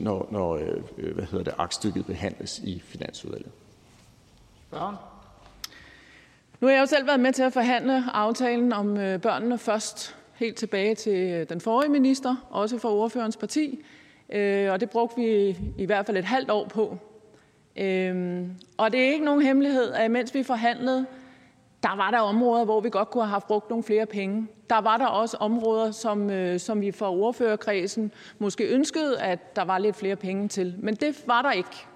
når, 0.00 0.28
når 0.32 0.56
øh, 0.98 1.14
hvad 1.14 1.24
hedder 1.24 1.44
det, 1.44 1.54
aktstykket 1.58 2.06
behandles 2.06 2.60
i 2.64 2.82
Finansudvalget. 2.84 3.50
Spørgen. 4.68 4.96
Nu 6.60 6.66
har 6.66 6.74
jeg 6.74 6.80
jo 6.80 6.86
selv 6.86 7.06
været 7.06 7.20
med 7.20 7.32
til 7.32 7.42
at 7.42 7.52
forhandle 7.52 8.04
aftalen 8.12 8.72
om 8.72 8.96
øh, 8.96 9.20
børnene 9.20 9.58
først 9.58 10.16
helt 10.34 10.56
tilbage 10.56 10.94
til 10.94 11.30
øh, 11.30 11.48
den 11.48 11.60
forrige 11.60 11.90
minister, 11.90 12.36
også 12.50 12.78
for 12.78 12.88
ordførens 12.88 13.36
parti. 13.36 13.84
Øh, 14.32 14.72
og 14.72 14.80
det 14.80 14.90
brugte 14.90 15.20
vi 15.20 15.58
i 15.78 15.84
hvert 15.84 16.06
fald 16.06 16.16
et 16.16 16.24
halvt 16.24 16.50
år 16.50 16.66
på 16.66 16.98
Øhm, 17.78 18.50
og 18.76 18.92
det 18.92 19.00
er 19.00 19.12
ikke 19.12 19.24
nogen 19.24 19.42
hemmelighed, 19.42 19.92
at 19.92 20.10
mens 20.10 20.34
vi 20.34 20.42
forhandlede, 20.42 21.06
der 21.82 21.96
var 21.96 22.10
der 22.10 22.18
områder, 22.18 22.64
hvor 22.64 22.80
vi 22.80 22.90
godt 22.90 23.10
kunne 23.10 23.26
have 23.26 23.40
brugt 23.48 23.70
nogle 23.70 23.84
flere 23.84 24.06
penge. 24.06 24.46
Der 24.70 24.80
var 24.80 24.96
der 24.96 25.06
også 25.06 25.36
områder, 25.36 25.90
som, 25.90 26.30
øh, 26.30 26.60
som 26.60 26.80
vi 26.80 26.92
fra 26.92 27.12
ordførerkredsen 27.12 28.12
måske 28.38 28.64
ønskede, 28.64 29.20
at 29.20 29.56
der 29.56 29.64
var 29.64 29.78
lidt 29.78 29.96
flere 29.96 30.16
penge 30.16 30.48
til. 30.48 30.74
Men 30.78 30.94
det 30.94 31.22
var 31.26 31.42
der 31.42 31.52
ikke. 31.52 31.86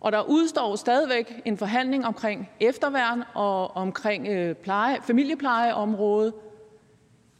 Og 0.00 0.12
der 0.12 0.22
udstår 0.22 0.76
stadigvæk 0.76 1.40
en 1.44 1.58
forhandling 1.58 2.06
omkring 2.06 2.50
efterværn 2.60 3.22
og 3.34 3.76
omkring 3.76 4.28
øh, 4.28 4.54
pleje, 4.54 4.98
familieplejeområdet, 5.02 6.34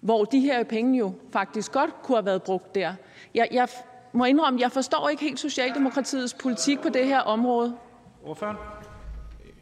hvor 0.00 0.24
de 0.24 0.40
her 0.40 0.64
penge 0.64 0.98
jo 0.98 1.12
faktisk 1.32 1.72
godt 1.72 2.02
kunne 2.02 2.16
have 2.16 2.26
været 2.26 2.42
brugt 2.42 2.74
der. 2.74 2.94
Jeg, 3.34 3.48
jeg 3.52 3.68
må 4.12 4.24
indrømme, 4.24 4.60
jeg 4.60 4.72
forstår 4.72 5.08
ikke 5.08 5.22
helt 5.22 5.40
Socialdemokratiets 5.40 6.34
politik 6.34 6.80
på 6.80 6.88
det 6.88 7.06
her 7.06 7.20
område. 7.20 7.74
Ordføreren? 8.24 8.56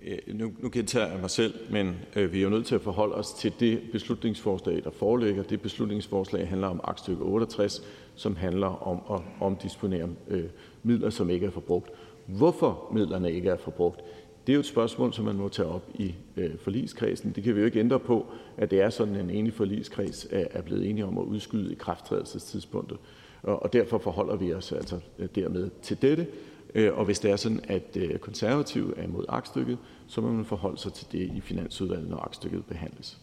Øh, 0.06 0.18
nu, 0.34 0.52
nu 0.58 0.68
gentager 0.72 1.06
jeg 1.06 1.20
mig 1.20 1.30
selv, 1.30 1.54
men 1.70 1.96
øh, 2.16 2.32
vi 2.32 2.38
er 2.38 2.42
jo 2.42 2.48
nødt 2.48 2.66
til 2.66 2.74
at 2.74 2.80
forholde 2.80 3.14
os 3.14 3.32
til 3.32 3.52
det 3.60 3.80
beslutningsforslag, 3.92 4.84
der 4.84 4.90
foreligger. 4.90 5.42
Det 5.42 5.60
beslutningsforslag 5.60 6.48
handler 6.48 6.68
om 6.68 6.80
aktstykke 6.84 7.22
68, 7.22 7.82
som 8.14 8.36
handler 8.36 8.86
om 8.88 9.16
at 9.16 9.22
omdisponere 9.40 10.08
øh, 10.28 10.44
midler, 10.82 11.10
som 11.10 11.30
ikke 11.30 11.46
er 11.46 11.50
forbrugt. 11.50 11.90
Hvorfor 12.26 12.88
midlerne 12.92 13.32
ikke 13.32 13.48
er 13.48 13.56
forbrugt, 13.56 14.00
det 14.46 14.52
er 14.52 14.54
jo 14.54 14.60
et 14.60 14.66
spørgsmål, 14.66 15.12
som 15.12 15.24
man 15.24 15.36
må 15.36 15.48
tage 15.48 15.68
op 15.68 15.82
i 15.94 16.14
øh, 16.36 16.58
forligskredsen. 16.58 17.32
Det 17.32 17.44
kan 17.44 17.54
vi 17.54 17.60
jo 17.60 17.66
ikke 17.66 17.80
ændre 17.80 18.00
på, 18.00 18.26
at 18.56 18.70
det 18.70 18.80
er 18.80 18.90
sådan, 18.90 19.16
en 19.16 19.30
enig 19.30 19.52
forligskreds 19.52 20.26
er, 20.30 20.44
er 20.50 20.62
blevet 20.62 20.90
enige 20.90 21.06
om 21.06 21.18
at 21.18 21.22
udskyde 21.22 21.72
i 21.72 21.74
krafttrædelsestidspunktet. 21.74 22.98
Og 23.42 23.72
derfor 23.72 23.98
forholder 23.98 24.36
vi 24.36 24.54
os 24.54 24.72
altså 24.72 25.00
øh, 25.18 25.28
dermed 25.34 25.70
til 25.82 26.02
dette. 26.02 26.26
Øh, 26.74 26.98
og 26.98 27.04
hvis 27.04 27.18
det 27.18 27.30
er 27.30 27.36
sådan, 27.36 27.60
at 27.68 27.96
øh, 27.96 28.18
konservative 28.18 28.98
er 28.98 29.02
imod 29.02 29.24
aktstykket, 29.28 29.78
så 30.06 30.20
må 30.20 30.32
man 30.32 30.44
forholde 30.44 30.78
sig 30.78 30.92
til 30.92 31.06
det 31.12 31.36
i 31.36 31.40
Finansudvalget, 31.40 32.08
når 32.08 32.18
aktstykket 32.18 32.64
behandles. 32.66 33.18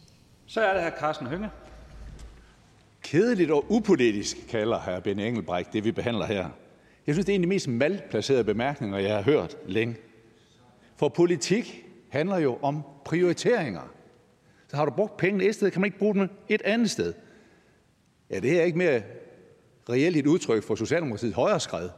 Så 0.45 0.61
er 0.61 0.73
det 0.73 0.83
her 0.83 0.91
Carsten 0.99 1.27
Hønge. 1.27 1.49
Kedeligt 3.01 3.51
og 3.51 3.65
upolitisk 3.69 4.37
kalder 4.49 4.79
hr. 4.79 4.99
Ben 4.99 5.19
Engelbrecht 5.19 5.73
det, 5.73 5.83
vi 5.83 5.91
behandler 5.91 6.25
her. 6.25 6.49
Jeg 7.07 7.15
synes, 7.15 7.25
det 7.25 7.33
er 7.33 7.35
en 7.35 7.41
af 7.41 7.45
de 7.45 7.49
mest 7.49 7.67
malplacerede 7.67 8.43
bemærkninger, 8.43 8.97
jeg 8.97 9.15
har 9.15 9.21
hørt 9.21 9.57
længe. 9.65 9.95
For 10.95 11.09
politik 11.09 11.85
handler 12.09 12.37
jo 12.37 12.57
om 12.61 12.81
prioriteringer. 13.05 13.93
Så 14.67 14.75
har 14.75 14.85
du 14.85 14.91
brugt 14.91 15.17
pengene 15.17 15.43
et 15.43 15.55
sted, 15.55 15.71
kan 15.71 15.81
man 15.81 15.87
ikke 15.87 15.99
bruge 15.99 16.15
dem 16.15 16.29
et 16.49 16.61
andet 16.61 16.89
sted. 16.89 17.13
Ja, 18.29 18.39
det 18.39 18.59
er 18.59 18.63
ikke 18.63 18.77
mere 18.77 19.01
reelt 19.89 20.17
et 20.17 20.27
udtryk 20.27 20.63
for 20.63 20.75
Socialdemokratiets 20.75 21.35
højreskred. 21.35 21.89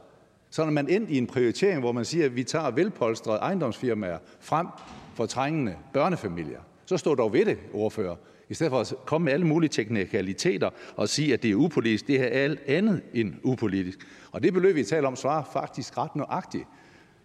Så 0.50 0.64
når 0.64 0.72
man 0.72 0.88
endte 0.88 1.12
i 1.12 1.18
en 1.18 1.26
prioritering, 1.26 1.80
hvor 1.80 1.92
man 1.92 2.04
siger, 2.04 2.24
at 2.24 2.36
vi 2.36 2.44
tager 2.44 2.70
velpolstrede 2.70 3.38
ejendomsfirmaer 3.38 4.18
frem 4.40 4.66
for 5.14 5.26
trængende 5.26 5.76
børnefamilier, 5.92 6.60
så 6.84 6.96
stå 6.96 7.14
dog 7.14 7.32
ved 7.32 7.44
det, 7.44 7.58
ordfører. 7.72 8.16
I 8.48 8.54
stedet 8.54 8.70
for 8.70 8.80
at 8.80 8.94
komme 9.06 9.24
med 9.24 9.32
alle 9.32 9.46
mulige 9.46 9.68
teknikaliteter 9.68 10.70
og 10.96 11.08
sige, 11.08 11.32
at 11.32 11.42
det 11.42 11.50
er 11.50 11.54
upolitisk. 11.54 12.06
Det 12.06 12.20
er 12.20 12.26
alt 12.26 12.60
andet 12.66 13.02
end 13.14 13.34
upolitisk. 13.42 13.98
Og 14.32 14.42
det 14.42 14.52
beløb, 14.52 14.74
vi 14.74 14.84
taler 14.84 15.08
om, 15.08 15.16
svarer 15.16 15.44
faktisk 15.52 15.98
ret 15.98 16.16
nøjagtigt 16.16 16.64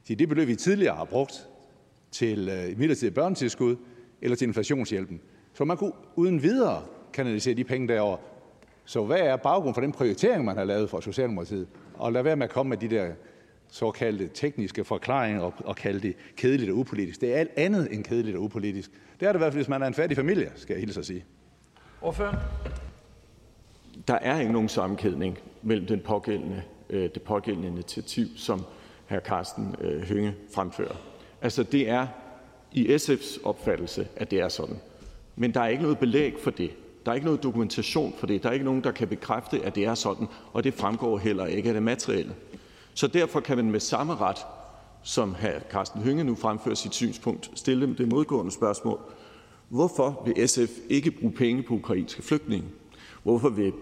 til 0.05 0.19
det 0.19 0.29
beløb, 0.29 0.47
vi 0.47 0.55
tidligere 0.55 0.95
har 0.95 1.05
brugt 1.05 1.47
til 2.11 2.49
øh, 2.49 2.79
midlertidig 2.79 3.13
børnetilskud 3.13 3.75
eller 4.21 4.37
til 4.37 4.47
inflationshjælpen. 4.47 5.21
Så 5.53 5.65
man 5.65 5.77
kunne 5.77 5.91
uden 6.15 6.43
videre 6.43 6.83
kanalisere 7.13 7.53
de 7.53 7.63
penge 7.63 7.87
derover. 7.87 8.17
Så 8.85 9.05
hvad 9.05 9.19
er 9.19 9.35
baggrunden 9.35 9.73
for 9.73 9.81
den 9.81 9.91
prioritering, 9.91 10.45
man 10.45 10.57
har 10.57 10.63
lavet 10.63 10.89
fra 10.89 11.01
Socialdemokratiet? 11.01 11.67
Og 11.93 12.13
lad 12.13 12.23
være 12.23 12.35
med 12.35 12.43
at 12.43 12.49
komme 12.49 12.69
med 12.69 12.77
de 12.77 12.89
der 12.89 13.11
såkaldte 13.69 14.29
tekniske 14.33 14.83
forklaringer 14.83 15.41
og, 15.41 15.53
og 15.65 15.75
kalde 15.75 15.99
det 15.99 16.15
kedeligt 16.37 16.71
og 16.71 16.77
upolitisk. 16.77 17.21
Det 17.21 17.33
er 17.33 17.37
alt 17.37 17.51
andet 17.55 17.93
end 17.93 18.03
kedeligt 18.03 18.37
og 18.37 18.43
upolitisk. 18.43 18.91
Det 19.19 19.27
er 19.27 19.31
det 19.31 19.39
i 19.39 19.41
hvert 19.41 19.53
fald, 19.53 19.63
hvis 19.63 19.69
man 19.69 19.81
er 19.81 19.87
en 19.87 19.93
fattig 19.93 20.17
familie, 20.17 20.51
skal 20.55 20.73
jeg 20.73 20.79
hilse 20.79 20.99
at 20.99 21.05
sige. 21.05 21.25
Ordføren? 22.01 22.35
Der 24.07 24.13
er 24.13 24.39
ikke 24.39 24.51
nogen 24.51 24.69
sammenkædning 24.69 25.37
mellem 25.61 25.87
den 25.87 25.99
pågældende, 25.99 26.63
øh, 26.89 27.09
det 27.13 27.21
pågældende 27.21 27.67
initiativ, 27.67 28.27
som 28.35 28.61
hr. 29.09 29.19
Carsten 29.19 29.75
øh, 29.81 30.01
Hønge 30.01 30.35
fremfører. 30.53 30.95
Altså, 31.41 31.63
det 31.63 31.89
er 31.89 32.07
i 32.71 32.95
SF's 32.95 33.45
opfattelse, 33.45 34.07
at 34.15 34.31
det 34.31 34.39
er 34.39 34.47
sådan. 34.47 34.79
Men 35.35 35.53
der 35.53 35.61
er 35.61 35.67
ikke 35.67 35.83
noget 35.83 35.99
belæg 35.99 36.33
for 36.39 36.51
det. 36.51 36.71
Der 37.05 37.11
er 37.11 37.15
ikke 37.15 37.25
noget 37.25 37.43
dokumentation 37.43 38.13
for 38.17 38.27
det. 38.27 38.43
Der 38.43 38.49
er 38.49 38.53
ikke 38.53 38.65
nogen, 38.65 38.83
der 38.83 38.91
kan 38.91 39.07
bekræfte, 39.07 39.65
at 39.65 39.75
det 39.75 39.85
er 39.85 39.95
sådan, 39.95 40.27
og 40.53 40.63
det 40.63 40.73
fremgår 40.73 41.17
heller 41.17 41.45
ikke 41.45 41.69
af 41.69 41.73
det 41.73 41.83
materielle. 41.83 42.35
Så 42.93 43.07
derfor 43.07 43.39
kan 43.39 43.57
man 43.57 43.71
med 43.71 43.79
samme 43.79 44.15
ret, 44.15 44.37
som 45.03 45.35
hr. 45.35 45.71
Carsten 45.71 46.01
Hønge 46.01 46.23
nu 46.23 46.35
fremfører 46.35 46.75
sit 46.75 46.93
synspunkt, 46.93 47.51
stille 47.55 47.95
det 47.97 48.07
modgående 48.07 48.51
spørgsmål. 48.51 48.99
Hvorfor 49.69 50.23
vil 50.25 50.49
SF 50.49 50.71
ikke 50.89 51.11
bruge 51.11 51.33
penge 51.33 51.63
på 51.63 51.73
ukrainske 51.73 52.21
flygtninge? 52.21 52.67
Hvorfor 53.23 53.49
vil, 53.49 53.73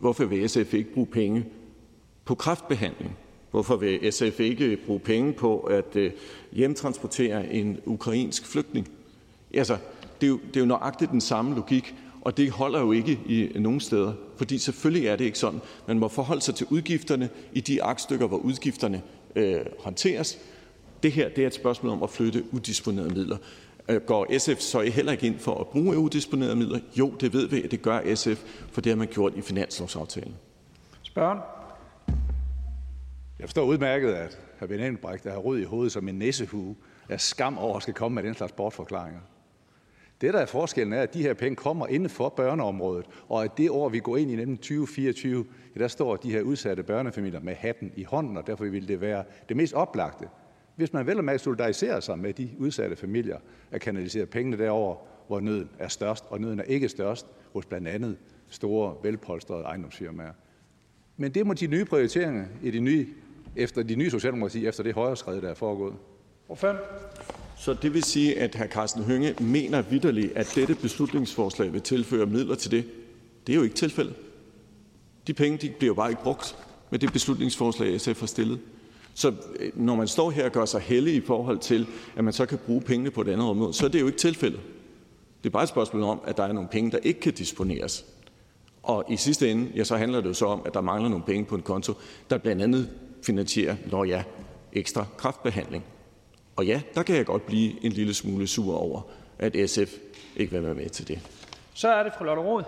hvorfor 0.00 0.24
vil 0.24 0.48
SF 0.48 0.74
ikke 0.74 0.92
bruge 0.94 1.06
penge 1.06 1.46
på 2.24 2.34
kræftbehandling? 2.34 3.16
Hvorfor 3.50 3.76
vil 3.76 4.12
SF 4.12 4.40
ikke 4.40 4.76
bruge 4.86 5.00
penge 5.00 5.32
på 5.32 5.58
at 5.58 5.96
øh, 5.96 6.12
hjemtransportere 6.52 7.52
en 7.52 7.78
ukrainsk 7.86 8.46
flygtning? 8.46 8.88
Altså, 9.54 9.76
det 10.20 10.26
er 10.26 10.30
jo, 10.30 10.38
det 10.48 10.56
er 10.56 10.60
jo 10.60 10.66
nøjagtigt 10.66 11.10
den 11.10 11.20
samme 11.20 11.54
logik, 11.54 11.94
og 12.26 12.36
det 12.36 12.50
holder 12.50 12.80
jo 12.80 12.92
ikke 12.92 13.20
i 13.26 13.58
nogen 13.58 13.80
steder, 13.80 14.12
fordi 14.36 14.58
selvfølgelig 14.58 15.08
er 15.08 15.16
det 15.16 15.24
ikke 15.24 15.38
sådan. 15.38 15.60
Man 15.86 15.98
må 15.98 16.08
forholde 16.08 16.42
sig 16.42 16.54
til 16.54 16.66
udgifterne 16.70 17.28
i 17.52 17.60
de 17.60 17.82
aktstykker, 17.82 18.26
hvor 18.26 18.36
udgifterne 18.36 19.02
øh, 19.36 19.60
håndteres. 19.78 20.38
Det 21.02 21.12
her 21.12 21.28
det 21.28 21.42
er 21.42 21.46
et 21.46 21.54
spørgsmål 21.54 21.92
om 21.92 22.02
at 22.02 22.10
flytte 22.10 22.44
udisponerede 22.52 23.14
midler. 23.14 23.36
Øh, 23.88 24.00
går 24.00 24.38
SF 24.38 24.60
så 24.60 24.80
heller 24.80 25.12
ikke 25.12 25.26
ind 25.26 25.38
for 25.38 25.60
at 25.60 25.66
bruge 25.66 25.98
udisponerede 25.98 26.56
midler? 26.56 26.80
Jo, 26.98 27.10
det 27.20 27.32
ved 27.32 27.48
vi, 27.48 27.62
at 27.62 27.70
det 27.70 27.82
gør 27.82 28.14
SF, 28.14 28.44
for 28.72 28.80
det 28.80 28.90
har 28.90 28.96
man 28.96 29.08
gjort 29.08 29.32
i 29.36 29.40
finanslovsaftalen. 29.40 30.34
Spørgen? 31.02 31.38
Jeg 33.38 33.48
forstår 33.48 33.64
udmærket, 33.64 34.12
at 34.12 34.38
hr. 34.60 34.66
Benny 34.66 34.82
Engelbrecht 34.82 35.24
har 35.24 35.36
rød 35.36 35.58
i 35.58 35.64
hovedet 35.64 35.92
som 35.92 36.08
en 36.08 36.14
næsehue 36.14 36.76
af 37.08 37.20
skam 37.20 37.58
over 37.58 37.76
at 37.76 37.82
skal 37.82 37.94
komme 37.94 38.14
med 38.14 38.22
den 38.22 38.34
slags 38.34 38.52
bortforklaringer. 38.52 39.20
Det, 40.20 40.34
der 40.34 40.40
er 40.40 40.46
forskellen, 40.46 40.92
er, 40.92 41.02
at 41.02 41.14
de 41.14 41.22
her 41.22 41.34
penge 41.34 41.56
kommer 41.56 41.86
inden 41.86 42.08
for 42.08 42.28
børneområdet, 42.28 43.06
og 43.28 43.44
at 43.44 43.58
det 43.58 43.70
år, 43.70 43.88
vi 43.88 43.98
går 43.98 44.16
ind 44.16 44.30
i, 44.30 44.36
nemlig 44.36 44.58
2024, 44.58 45.46
ja, 45.74 45.80
der 45.80 45.88
står 45.88 46.16
de 46.16 46.32
her 46.32 46.42
udsatte 46.42 46.82
børnefamilier 46.82 47.40
med 47.40 47.54
hatten 47.54 47.92
i 47.96 48.04
hånden, 48.04 48.36
og 48.36 48.46
derfor 48.46 48.64
vil 48.64 48.88
det 48.88 49.00
være 49.00 49.24
det 49.48 49.56
mest 49.56 49.74
oplagte, 49.74 50.28
hvis 50.76 50.92
man 50.92 51.06
vel 51.06 51.18
og 51.18 51.24
mærke 51.24 51.38
solidariserer 51.38 52.00
sig 52.00 52.18
med 52.18 52.32
de 52.32 52.50
udsatte 52.58 52.96
familier, 52.96 53.38
at 53.70 53.80
kanalisere 53.80 54.26
pengene 54.26 54.58
derover, 54.58 54.96
hvor 55.26 55.40
nøden 55.40 55.70
er 55.78 55.88
størst, 55.88 56.24
og 56.28 56.40
nøden 56.40 56.60
er 56.60 56.64
ikke 56.64 56.88
størst 56.88 57.26
hos 57.52 57.66
blandt 57.66 57.88
andet 57.88 58.16
store, 58.48 58.94
velpolstrede 59.02 59.62
ejendomsfirmaer. 59.62 60.32
Men 61.16 61.34
det 61.34 61.46
må 61.46 61.54
de 61.54 61.66
nye 61.66 61.84
prioriteringer 61.84 62.44
i 62.62 62.70
de 62.70 62.80
nye, 62.80 63.06
efter 63.56 63.82
de 63.82 63.94
nye 63.96 64.10
socialdemokrati, 64.10 64.66
efter 64.66 64.82
det 64.82 64.94
højre 64.94 65.16
skridt, 65.16 65.42
der 65.42 65.50
er 65.50 65.54
foregået. 65.54 65.94
Så 67.58 67.74
det 67.74 67.94
vil 67.94 68.02
sige, 68.02 68.38
at 68.38 68.54
hr. 68.54 68.66
Carsten 68.66 69.04
Hønge 69.04 69.34
mener 69.40 69.82
vidderligt, 69.82 70.32
at 70.36 70.52
dette 70.54 70.74
beslutningsforslag 70.74 71.72
vil 71.72 71.80
tilføre 71.80 72.26
midler 72.26 72.54
til 72.54 72.70
det. 72.70 72.84
Det 73.46 73.52
er 73.52 73.56
jo 73.56 73.62
ikke 73.62 73.74
tilfældet. 73.74 74.14
De 75.26 75.34
penge 75.34 75.58
de 75.58 75.70
bliver 75.78 75.90
jo 75.90 75.94
bare 75.94 76.10
ikke 76.10 76.22
brugt 76.22 76.56
med 76.90 76.98
det 76.98 77.12
beslutningsforslag, 77.12 78.00
SF 78.00 78.20
har 78.20 78.26
stillet. 78.26 78.58
Så 79.14 79.32
øh, 79.60 79.70
når 79.74 79.96
man 79.96 80.08
står 80.08 80.30
her 80.30 80.44
og 80.44 80.52
gør 80.52 80.64
sig 80.64 80.80
heldig 80.80 81.14
i 81.14 81.20
forhold 81.20 81.58
til, 81.58 81.86
at 82.16 82.24
man 82.24 82.32
så 82.32 82.46
kan 82.46 82.58
bruge 82.58 82.80
pengene 82.80 83.10
på 83.10 83.20
et 83.20 83.28
andet 83.28 83.46
område, 83.48 83.74
så 83.74 83.84
er 83.84 83.88
det 83.88 84.00
jo 84.00 84.06
ikke 84.06 84.18
tilfældet. 84.18 84.60
Det 85.42 85.48
er 85.48 85.52
bare 85.52 85.62
et 85.62 85.68
spørgsmål 85.68 86.02
om, 86.02 86.20
at 86.26 86.36
der 86.36 86.42
er 86.42 86.52
nogle 86.52 86.68
penge, 86.68 86.90
der 86.90 86.98
ikke 86.98 87.20
kan 87.20 87.32
disponeres. 87.32 88.04
Og 88.82 89.04
i 89.08 89.16
sidste 89.16 89.50
ende, 89.50 89.70
ja, 89.76 89.84
så 89.84 89.96
handler 89.96 90.20
det 90.20 90.28
jo 90.28 90.34
så 90.34 90.46
om, 90.46 90.62
at 90.66 90.74
der 90.74 90.80
mangler 90.80 91.08
nogle 91.08 91.24
penge 91.24 91.44
på 91.44 91.54
en 91.54 91.62
konto, 91.62 91.92
der 92.30 92.38
blandt 92.38 92.62
andet 92.62 92.90
finansierer, 93.22 93.76
når 93.90 94.04
ja, 94.04 94.22
ekstra 94.72 95.06
kraftbehandling. 95.16 95.84
Og 96.56 96.66
ja, 96.66 96.82
der 96.94 97.02
kan 97.02 97.16
jeg 97.16 97.26
godt 97.26 97.46
blive 97.46 97.84
en 97.84 97.92
lille 97.92 98.14
smule 98.14 98.46
sur 98.46 98.76
over, 98.76 99.02
at 99.38 99.70
SF 99.70 99.92
ikke 100.36 100.52
vil 100.52 100.62
være 100.62 100.74
med 100.74 100.88
til 100.88 101.08
det. 101.08 101.20
Så 101.74 101.88
er 101.88 102.02
det 102.02 102.12
fru 102.18 102.24
Lotte 102.24 102.42
Rod. 102.42 102.62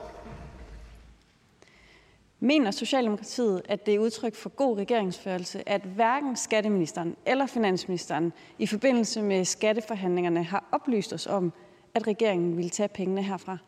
Mener 2.41 2.71
Socialdemokratiet, 2.71 3.63
at 3.65 3.87
det 3.87 3.95
er 3.95 3.99
udtryk 3.99 4.35
for 4.35 4.49
god 4.49 4.79
regeringsførelse, 4.79 5.69
at 5.69 5.83
hverken 5.83 6.37
skatteministeren 6.37 7.17
eller 7.27 7.47
finansministeren 7.47 8.33
i 8.59 8.67
forbindelse 8.67 9.23
med 9.23 9.45
skatteforhandlingerne 9.45 10.45
har 10.45 10.65
oplyst 10.73 11.13
os 11.13 11.27
om, 11.27 11.53
at 11.95 12.07
regeringen 12.07 12.57
ville 12.57 12.71
tage 12.71 12.89
pengene 12.89 13.23
herfra? 13.23 13.59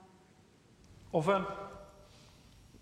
Ordføreren. 1.12 1.44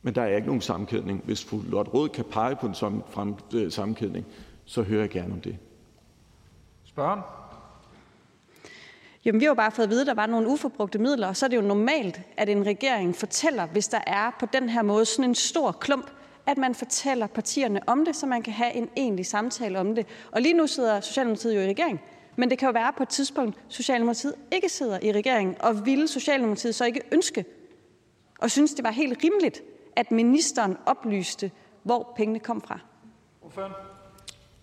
Men 0.02 0.14
der 0.14 0.22
er 0.22 0.36
ikke 0.36 0.46
nogen 0.46 0.62
sammenkædning. 0.62 1.22
Hvis 1.24 1.44
fru 1.44 1.60
Lotte 1.60 1.90
Rod 1.90 2.08
kan 2.08 2.24
pege 2.24 2.56
på 2.56 2.66
en 2.66 2.74
sådan 2.74 3.02
frem, 3.10 3.34
øh, 3.54 3.72
sammenkædning, 3.72 4.26
så 4.64 4.82
hører 4.82 5.00
jeg 5.00 5.10
gerne 5.10 5.32
om 5.32 5.40
det. 5.40 5.58
Spørgen. 6.98 7.20
Jamen, 9.24 9.40
vi 9.40 9.44
har 9.44 9.50
jo 9.50 9.54
bare 9.54 9.70
fået 9.70 9.84
at 9.84 9.90
vide, 9.90 10.00
at 10.00 10.06
der 10.06 10.14
var 10.14 10.26
nogle 10.26 10.48
uforbrugte 10.48 10.98
midler, 10.98 11.28
og 11.28 11.36
så 11.36 11.46
er 11.46 11.48
det 11.48 11.56
jo 11.56 11.62
normalt, 11.62 12.20
at 12.36 12.48
en 12.48 12.66
regering 12.66 13.16
fortæller, 13.16 13.66
hvis 13.66 13.88
der 13.88 14.00
er 14.06 14.30
på 14.40 14.46
den 14.52 14.68
her 14.68 14.82
måde 14.82 15.04
sådan 15.04 15.24
en 15.24 15.34
stor 15.34 15.72
klump, 15.72 16.10
at 16.46 16.58
man 16.58 16.74
fortæller 16.74 17.26
partierne 17.26 17.80
om 17.86 18.04
det, 18.04 18.16
så 18.16 18.26
man 18.26 18.42
kan 18.42 18.52
have 18.52 18.74
en 18.74 18.90
egentlig 18.96 19.26
samtale 19.26 19.80
om 19.80 19.94
det. 19.94 20.06
Og 20.32 20.42
lige 20.42 20.54
nu 20.54 20.66
sidder 20.66 21.00
Socialdemokratiet 21.00 21.54
jo 21.54 21.60
i 21.60 21.68
regering, 21.68 22.00
men 22.36 22.50
det 22.50 22.58
kan 22.58 22.66
jo 22.66 22.72
være 22.72 22.92
på 22.96 23.02
et 23.02 23.08
tidspunkt, 23.08 23.58
Socialdemokratiet 23.68 24.34
ikke 24.52 24.68
sidder 24.68 24.98
i 25.02 25.12
regeringen, 25.12 25.56
og 25.60 25.86
ville 25.86 26.08
Socialdemokratiet 26.08 26.74
så 26.74 26.84
ikke 26.84 27.00
ønske 27.12 27.44
og 28.38 28.50
synes, 28.50 28.74
det 28.74 28.84
var 28.84 28.90
helt 28.90 29.24
rimeligt, 29.24 29.62
at 29.96 30.10
ministeren 30.10 30.76
oplyste, 30.86 31.50
hvor 31.82 32.12
pengene 32.16 32.38
kom 32.38 32.60
fra? 32.60 32.78
Ordføreren. 33.42 33.72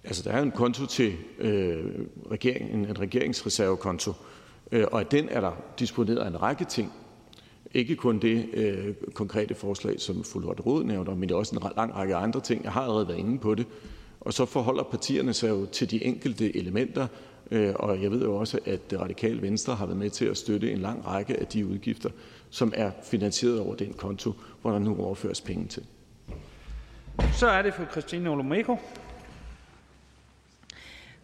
Altså, 0.05 0.23
der 0.23 0.31
er 0.31 0.41
en 0.41 0.51
konto 0.51 0.85
til 0.85 1.13
øh, 1.39 1.85
regeringen, 2.31 2.85
en 2.85 2.99
regeringsreservekonto, 2.99 4.13
øh, 4.71 4.85
og 4.91 4.99
af 4.99 5.05
den 5.05 5.29
er 5.29 5.41
der 5.41 5.51
disponeret 5.79 6.27
en 6.27 6.41
række 6.41 6.65
ting. 6.65 6.93
Ikke 7.73 7.95
kun 7.95 8.19
det 8.19 8.49
øh, 8.53 8.93
konkrete 9.13 9.55
forslag, 9.55 9.99
som 9.99 10.23
fru 10.23 10.39
Lotte 10.39 10.63
Rod 10.63 10.83
nævner, 10.83 11.15
men 11.15 11.29
det 11.29 11.35
er 11.35 11.39
også 11.39 11.55
en 11.55 11.71
lang 11.77 11.95
række 11.95 12.15
andre 12.15 12.39
ting. 12.39 12.63
Jeg 12.63 12.71
har 12.71 12.81
allerede 12.81 13.07
været 13.07 13.19
inde 13.19 13.39
på 13.39 13.55
det. 13.55 13.65
Og 14.21 14.33
så 14.33 14.45
forholder 14.45 14.83
partierne 14.83 15.33
sig 15.33 15.49
jo 15.49 15.65
til 15.65 15.91
de 15.91 16.05
enkelte 16.05 16.57
elementer, 16.57 17.07
øh, 17.51 17.73
og 17.75 18.01
jeg 18.03 18.11
ved 18.11 18.21
jo 18.21 18.35
også, 18.35 18.59
at 18.65 18.91
det 18.91 18.99
radikale 18.99 19.41
Venstre 19.41 19.75
har 19.75 19.85
været 19.85 19.97
med 19.97 20.09
til 20.09 20.25
at 20.25 20.37
støtte 20.37 20.71
en 20.71 20.77
lang 20.77 21.07
række 21.07 21.39
af 21.39 21.47
de 21.47 21.67
udgifter, 21.67 22.09
som 22.49 22.73
er 22.75 22.91
finansieret 23.03 23.59
over 23.59 23.75
den 23.75 23.93
konto, 23.93 24.33
hvor 24.61 24.71
der 24.71 24.79
nu 24.79 24.97
overføres 24.99 25.41
penge 25.41 25.67
til. 25.67 25.83
Så 27.33 27.47
er 27.47 27.61
det 27.61 27.73
for 27.73 27.85
Christine 27.91 28.29
Olumeko. 28.29 28.77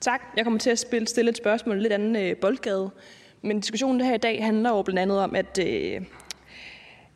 Tak. 0.01 0.21
Jeg 0.37 0.43
kommer 0.43 0.59
til 0.59 0.69
at 0.69 0.79
spille, 0.79 1.07
stille 1.07 1.31
et 1.31 1.37
spørgsmål 1.37 1.77
i 1.77 1.81
lidt 1.81 1.93
anden 1.93 2.15
øh, 2.15 2.37
boldgade. 2.37 2.89
Men 3.41 3.59
diskussionen 3.59 4.01
her 4.01 4.13
i 4.13 4.17
dag 4.17 4.43
handler 4.43 4.69
jo 4.69 4.81
blandt 4.81 4.99
andet 4.99 5.19
om, 5.19 5.35
at, 5.35 5.59
øh, 5.67 6.01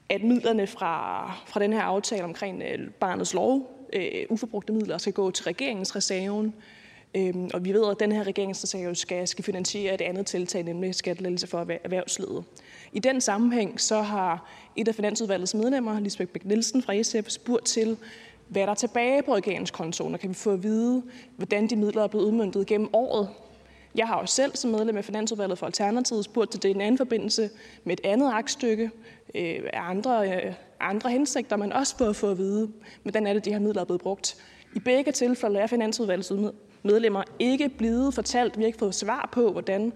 at 0.10 0.24
midlerne 0.24 0.68
fra, 0.68 1.26
fra 1.48 1.60
den 1.60 1.74
her 1.74 1.82
aftale 1.82 2.24
omkring 2.24 2.64
øh, 2.64 2.90
barnets 2.90 3.34
lov, 3.34 3.86
øh, 3.94 4.26
uforbrugte 4.30 4.74
midler, 4.74 4.98
skal 4.98 5.14
gå 5.14 5.32
til 5.32 5.44
regeringens 5.44 5.96
reserven. 5.96 6.54
Øhm, 7.18 7.50
og 7.54 7.66
vi 7.66 7.74
ved, 7.74 7.92
at 7.92 8.00
den 8.00 8.12
her 8.12 8.24
regeringsreserve 8.24 8.96
skal, 8.96 9.28
skal 9.28 9.44
finansiere 9.44 9.94
et 9.94 10.02
andet 10.02 10.26
tiltag, 10.26 10.64
nemlig 10.64 10.96
skattelettelse 10.96 11.48
for 11.48 11.68
erhvervslivet. 11.84 12.44
I 12.94 13.00
den 13.00 13.22
sammenhæng 13.22 13.82
så 13.82 14.02
har 14.02 14.50
et 14.76 14.88
af 14.88 14.96
Finansudvalgets 14.96 15.56
medlemmer, 15.56 16.00
Lisbeth 16.00 16.32
Bæk 16.32 16.46
Nielsen 16.46 16.84
fra 16.84 17.04
SF, 17.04 17.30
spurgt 17.30 17.66
til, 17.66 17.98
hvad 18.48 18.62
der 18.62 18.70
er 18.70 18.76
tilbage 18.76 19.24
på 19.24 19.36
regeringskontoen, 19.36 20.14
og 20.14 20.20
kan 20.20 20.30
vi 20.30 20.34
få 20.34 20.52
at 20.52 20.64
vide, 20.64 21.04
hvordan 21.38 21.68
de 21.68 21.76
midler 21.76 22.04
er 22.04 22.08
blevet 22.08 22.26
udmyndtet 22.26 22.68
gennem 22.68 22.90
året. 22.94 23.30
Jeg 23.96 24.08
har 24.08 24.20
jo 24.20 24.26
selv 24.26 24.56
som 24.56 24.72
medlem 24.72 24.98
af 24.98 25.06
Finansudvalget 25.06 25.58
for 25.58 25.66
Alternativet 25.66 26.26
spurgt 26.26 26.52
til 26.52 26.64
det 26.64 26.70
i 26.70 26.72
en 26.72 26.82
anden 26.82 26.98
forbindelse 26.98 27.50
med 27.84 27.94
et 27.94 28.06
andet 28.06 28.32
aktstykke 28.34 28.92
øh, 29.36 29.60
af 29.74 29.90
andre, 29.90 30.30
øh, 30.32 30.54
andre 30.80 31.10
hensigter, 31.10 31.56
men 31.56 31.74
også 31.74 31.98
for 31.98 32.06
at 32.06 32.16
få 32.16 32.32
at 32.32 32.38
vide, 32.38 32.72
hvordan 33.02 33.28
er 33.28 33.34
det, 33.34 33.46
de 33.46 33.52
her 33.52 33.60
midler 33.60 33.82
er 33.82 33.86
blevet 33.86 34.02
brugt. 34.02 34.38
I 34.76 34.80
begge 34.80 35.12
tilfælde 35.12 35.60
er 35.60 35.68
Finansudvalgets 35.68 36.32
medlemmer 36.84 37.24
ikke 37.40 37.70
blevet 37.70 38.14
fortalt, 38.14 38.58
vi 38.58 38.64
har 38.64 38.68
ikke 38.68 38.80
fået 38.80 38.96
svar 38.96 39.30
på, 39.32 39.52
hvordan 39.52 39.94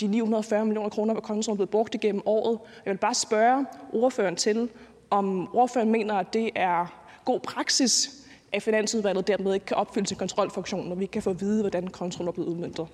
de 0.00 0.06
940 0.06 0.64
millioner 0.64 0.90
kroner 0.90 1.14
på 1.14 1.20
kontoen 1.20 1.52
er 1.52 1.56
blevet 1.56 1.70
brugt 1.70 1.94
igennem 1.94 2.22
året. 2.26 2.58
Jeg 2.84 2.92
vil 2.92 2.98
bare 2.98 3.14
spørge 3.14 3.66
ordføreren 3.92 4.36
til, 4.36 4.68
om 5.10 5.54
ordføreren 5.54 5.90
mener, 5.90 6.14
at 6.14 6.32
det 6.32 6.50
er 6.54 6.97
god 7.32 7.40
praksis, 7.40 8.10
at 8.52 8.62
Finansudvalget 8.62 9.26
dermed 9.26 9.54
ikke 9.54 9.66
kan 9.66 9.76
opfylde 9.76 10.06
sin 10.06 10.16
kontrolfunktion, 10.16 10.88
når 10.88 10.94
vi 10.94 11.02
ikke 11.04 11.12
kan 11.12 11.22
få 11.22 11.30
at 11.30 11.40
vide, 11.40 11.60
hvordan 11.60 11.86
kontrollen 11.86 12.28
er 12.28 12.32
blevet 12.32 12.48
udmøntet. 12.48 12.86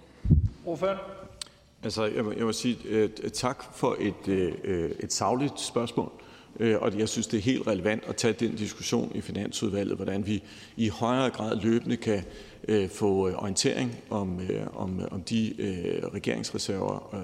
Ordføreren. 0.67 0.99
Altså, 1.83 2.05
jeg 2.05 2.25
må, 2.25 2.33
jeg 2.33 2.45
må 2.45 2.53
sige 2.53 3.05
uh, 3.05 3.31
tak 3.31 3.65
for 3.75 3.97
et, 4.01 4.29
uh, 4.29 4.91
et 5.01 5.13
savligt 5.13 5.61
spørgsmål. 5.61 6.13
Uh, 6.61 6.75
og 6.81 6.99
jeg 6.99 7.09
synes, 7.09 7.27
det 7.27 7.39
er 7.39 7.43
helt 7.43 7.67
relevant 7.67 8.03
at 8.07 8.17
tage 8.17 8.33
den 8.33 8.55
diskussion 8.55 9.13
i 9.15 9.21
Finansudvalget, 9.21 9.97
hvordan 9.97 10.27
vi 10.27 10.43
i 10.77 10.89
højere 10.89 11.31
grad 11.31 11.57
løbende 11.63 11.97
kan 11.97 12.25
uh, 12.69 12.89
få 12.89 13.27
orientering 13.27 13.97
om, 14.11 14.37
uh, 14.37 14.83
om, 14.83 15.01
om 15.11 15.23
de 15.23 15.55
regeringsreserver 16.15 17.15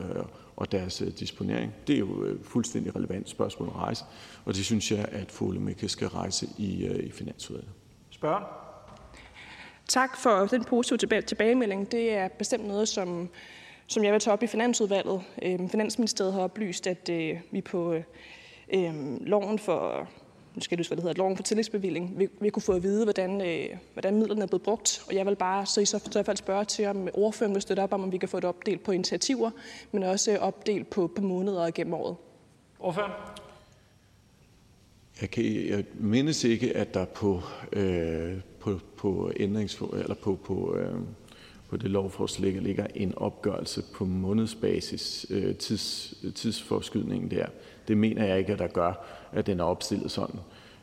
og 0.57 0.73
deres 0.73 1.03
disponering. 1.19 1.73
Det 1.87 1.95
er 1.95 1.99
jo 1.99 2.23
et 2.23 2.39
fuldstændig 2.43 2.97
relevant 2.97 3.29
spørgsmål 3.29 3.69
at 3.69 3.77
rejse, 3.77 4.05
og 4.45 4.55
det 4.55 4.65
synes 4.65 4.93
jeg, 4.93 5.09
at 5.13 5.33
fru 5.33 5.47
Olemikke 5.47 5.89
skal 5.89 6.09
rejse 6.09 6.49
i, 6.59 6.89
uh, 6.91 6.97
i 6.97 7.11
Finansudvalget. 7.11 7.73
Spørgen. 8.11 8.45
Tak 9.89 10.17
for 10.17 10.47
den 10.47 10.65
positive 10.65 11.23
tilbagemelding. 11.23 11.93
Det 11.93 12.13
er 12.13 12.29
bestemt 12.29 12.67
noget, 12.67 12.89
som, 12.89 13.29
som 13.87 14.05
jeg 14.05 14.13
vil 14.13 14.21
tage 14.21 14.33
op 14.33 14.43
i 14.43 14.47
Finansudvalget. 14.47 15.23
Øhm, 15.43 15.71
Finansministeriet 15.71 16.33
har 16.33 16.41
oplyst, 16.41 16.87
at 16.87 17.09
øh, 17.09 17.41
vi 17.51 17.61
på 17.61 17.95
øh, 18.73 19.21
loven 19.21 19.59
for 19.59 20.09
nu 20.55 20.61
skal 20.61 20.77
jeg 20.77 20.81
huske, 20.81 20.89
hvad 20.89 20.97
det 20.97 21.03
hedder, 21.03 21.23
loven 21.23 21.37
for 21.37 21.43
tillægsbevilling, 21.43 22.19
vi, 22.19 22.29
vi 22.41 22.51
kunne 22.51 22.63
få 22.63 22.73
at 22.73 22.83
vide, 22.83 23.05
hvordan, 23.05 23.41
øh, 23.41 23.77
hvordan 23.93 24.15
midlerne 24.15 24.43
er 24.43 24.47
blevet 24.47 24.63
brugt. 24.63 25.03
Og 25.09 25.15
jeg 25.15 25.27
vil 25.27 25.37
bare 25.37 25.67
så 25.67 25.81
i 25.81 25.85
så, 25.85 26.09
så 26.11 26.23
fald 26.23 26.37
spørge 26.37 26.65
til, 26.65 26.87
om 26.87 27.09
ordføreren 27.15 27.55
vil 27.55 27.63
støtte 27.63 27.81
op 27.81 27.93
om, 27.93 28.03
om 28.03 28.13
vi 28.13 28.19
kan 28.19 28.29
få 28.29 28.37
det 28.37 28.45
opdelt 28.45 28.83
på 28.83 28.93
initiativer, 28.93 29.51
men 29.93 30.03
også 30.03 30.39
opdelt 30.39 30.91
på, 30.91 31.07
på 31.17 31.23
måneder 31.23 31.65
og 31.65 31.75
gennem 31.75 31.95
året. 31.95 32.17
Ordføreren. 32.81 33.13
Jeg, 35.21 35.31
kan, 35.31 35.45
jeg 35.69 35.85
mindes 35.95 36.45
ikke, 36.45 36.77
at 36.77 36.95
der 36.95 37.05
på, 37.05 37.43
øh, 37.73 38.35
på, 38.61 38.81
på, 38.97 39.33
ændrings, 39.37 39.83
eller 39.93 40.15
på, 40.15 40.39
på, 40.45 40.77
øh, 40.77 40.95
på 41.69 41.77
det 41.77 41.91
lovforslag 41.91 42.53
ligger 42.53 42.87
en 42.95 43.15
opgørelse 43.17 43.83
på 43.95 44.05
månedsbasis, 44.05 45.27
øh, 45.31 45.55
tids, 45.55 46.15
tidsforskydningen 46.35 47.31
der. 47.31 47.47
Det 47.89 47.97
mener 47.97 48.25
jeg 48.25 48.39
ikke, 48.39 48.53
at 48.53 48.59
der 48.59 48.67
gør, 48.67 49.07
at 49.33 49.47
den 49.47 49.61
er 49.61 49.65
opstillet 49.65 50.11
sådan. 50.11 50.41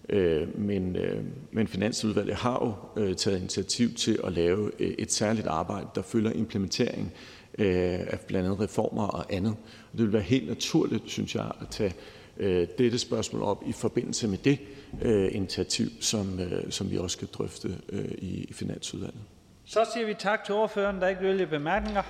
Øh, 0.09 0.59
men, 0.59 0.95
øh, 0.95 1.23
men 1.51 1.67
Finansudvalget 1.67 2.35
har 2.35 2.85
jo 2.97 3.01
øh, 3.03 3.15
taget 3.15 3.39
initiativ 3.39 3.93
til 3.93 4.19
at 4.23 4.33
lave 4.33 4.71
øh, 4.79 4.89
et 4.97 5.11
særligt 5.11 5.47
arbejde, 5.47 5.87
der 5.95 6.01
følger 6.01 6.31
implementering 6.31 7.13
øh, 7.57 7.99
af 7.99 8.19
blandt 8.27 8.45
andet 8.45 8.59
reformer 8.59 9.07
og 9.07 9.33
andet. 9.33 9.55
Og 9.91 9.97
det 9.97 10.05
vil 10.05 10.13
være 10.13 10.21
helt 10.21 10.47
naturligt, 10.47 11.03
synes 11.05 11.35
jeg, 11.35 11.51
at 11.61 11.67
tage 11.69 11.93
øh, 12.39 12.67
dette 12.77 12.99
spørgsmål 12.99 13.41
op 13.41 13.63
i 13.65 13.71
forbindelse 13.71 14.27
med 14.27 14.37
det 14.37 14.59
øh, 15.01 15.35
initiativ, 15.35 15.87
som, 16.01 16.39
øh, 16.39 16.71
som 16.71 16.91
vi 16.91 16.97
også 16.97 17.13
skal 17.13 17.27
drøfte 17.27 17.77
øh, 17.89 18.05
i, 18.05 18.43
i 18.43 18.53
Finansudvalget. 18.53 19.21
Så 19.65 19.85
siger 19.93 20.05
vi 20.05 20.13
tak 20.13 20.43
til 20.43 20.55
ordføreren. 20.55 20.95
Der 20.95 21.05
er 21.05 21.09
ikke 21.09 21.21
yderligere 21.21 21.49
bemærkninger. 21.49 22.03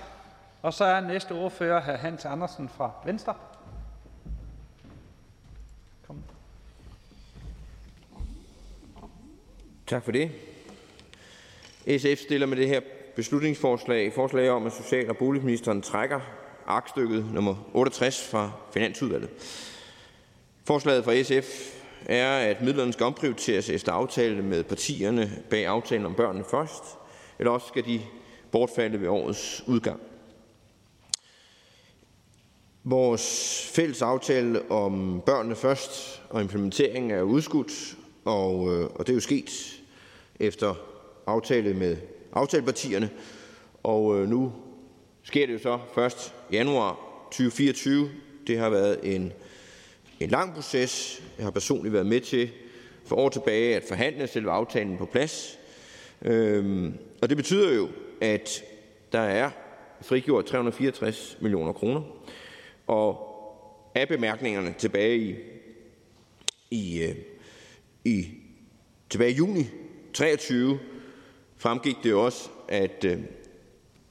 Og 0.61 0.73
så 0.73 0.83
er 0.83 1.01
næste 1.01 1.31
ordfører 1.31 1.81
hr. 1.81 1.97
Hans 1.97 2.25
Andersen 2.25 2.69
fra 2.69 2.91
Venstre. 3.05 3.33
Kom. 6.07 6.23
Tak 9.87 10.03
for 10.03 10.11
det. 10.11 10.31
SF 11.97 12.23
stiller 12.23 12.47
med 12.47 12.57
det 12.57 12.67
her 12.67 12.81
beslutningsforslag 13.15 14.13
forslag 14.13 14.49
om, 14.49 14.65
at 14.65 14.73
social- 14.73 15.09
og 15.09 15.17
boligministeren 15.17 15.81
trækker 15.81 16.19
aktstykket 16.67 17.25
nummer 17.33 17.55
68 17.73 18.29
fra 18.31 18.51
Finansudvalget. 18.73 19.29
Forslaget 20.67 21.03
fra 21.03 21.23
SF 21.23 21.73
er, 22.05 22.37
at 22.37 22.61
midlerne 22.61 22.93
skal 22.93 23.05
omprioriteres 23.05 23.69
efter 23.69 23.91
aftale 23.91 24.41
med 24.41 24.63
partierne 24.63 25.43
bag 25.49 25.65
aftalen 25.65 26.05
om 26.05 26.15
børnene 26.15 26.45
først, 26.51 26.83
eller 27.39 27.51
også 27.51 27.67
skal 27.67 27.85
de 27.85 28.01
bortfalde 28.51 29.01
ved 29.01 29.07
årets 29.07 29.63
udgang. 29.67 29.99
Vores 32.83 33.65
fælles 33.73 34.01
aftale 34.01 34.71
om 34.71 35.21
børnene 35.25 35.55
først 35.55 36.21
og 36.29 36.41
implementeringen 36.41 37.11
er 37.11 37.21
udskudt, 37.21 37.97
og, 38.25 38.73
øh, 38.73 38.89
og 38.95 39.07
det 39.07 39.09
er 39.09 39.15
jo 39.15 39.21
sket 39.21 39.79
efter 40.39 40.75
aftale 41.27 41.73
med 41.73 41.97
aftalepartierne. 42.33 43.09
Og 43.83 44.19
øh, 44.19 44.29
nu 44.29 44.53
sker 45.23 45.45
det 45.45 45.53
jo 45.53 45.59
så 45.59 45.79
først 45.95 46.33
januar 46.51 46.99
2024. 47.31 48.09
Det 48.47 48.57
har 48.57 48.69
været 48.69 49.15
en, 49.15 49.33
en 50.19 50.29
lang 50.29 50.53
proces. 50.53 51.23
Jeg 51.37 51.45
har 51.45 51.51
personligt 51.51 51.93
været 51.93 52.05
med 52.05 52.21
til 52.21 52.49
for 53.05 53.15
år 53.15 53.29
tilbage 53.29 53.75
at 53.75 53.83
forhandle 53.87 54.27
selve 54.27 54.51
aftalen 54.51 54.97
på 54.97 55.05
plads. 55.05 55.59
Øhm, 56.21 56.93
og 57.21 57.29
det 57.29 57.37
betyder 57.37 57.75
jo, 57.75 57.89
at 58.21 58.63
der 59.11 59.19
er 59.19 59.49
frigjort 60.01 60.45
364 60.45 61.37
millioner 61.41 61.73
kroner. 61.73 62.01
Og 62.87 63.23
af 63.95 64.07
bemærkningerne 64.07 64.75
tilbage 64.77 65.17
i, 65.17 65.35
i, 66.71 67.03
øh, 67.03 67.15
i 68.05 68.27
tilbage 69.09 69.31
i 69.31 69.35
juni 69.35 69.65
23 70.13 70.79
fremgik 71.57 71.95
det 72.03 72.09
jo 72.09 72.25
også, 72.25 72.49
at, 72.67 73.05
øh, 73.05 73.19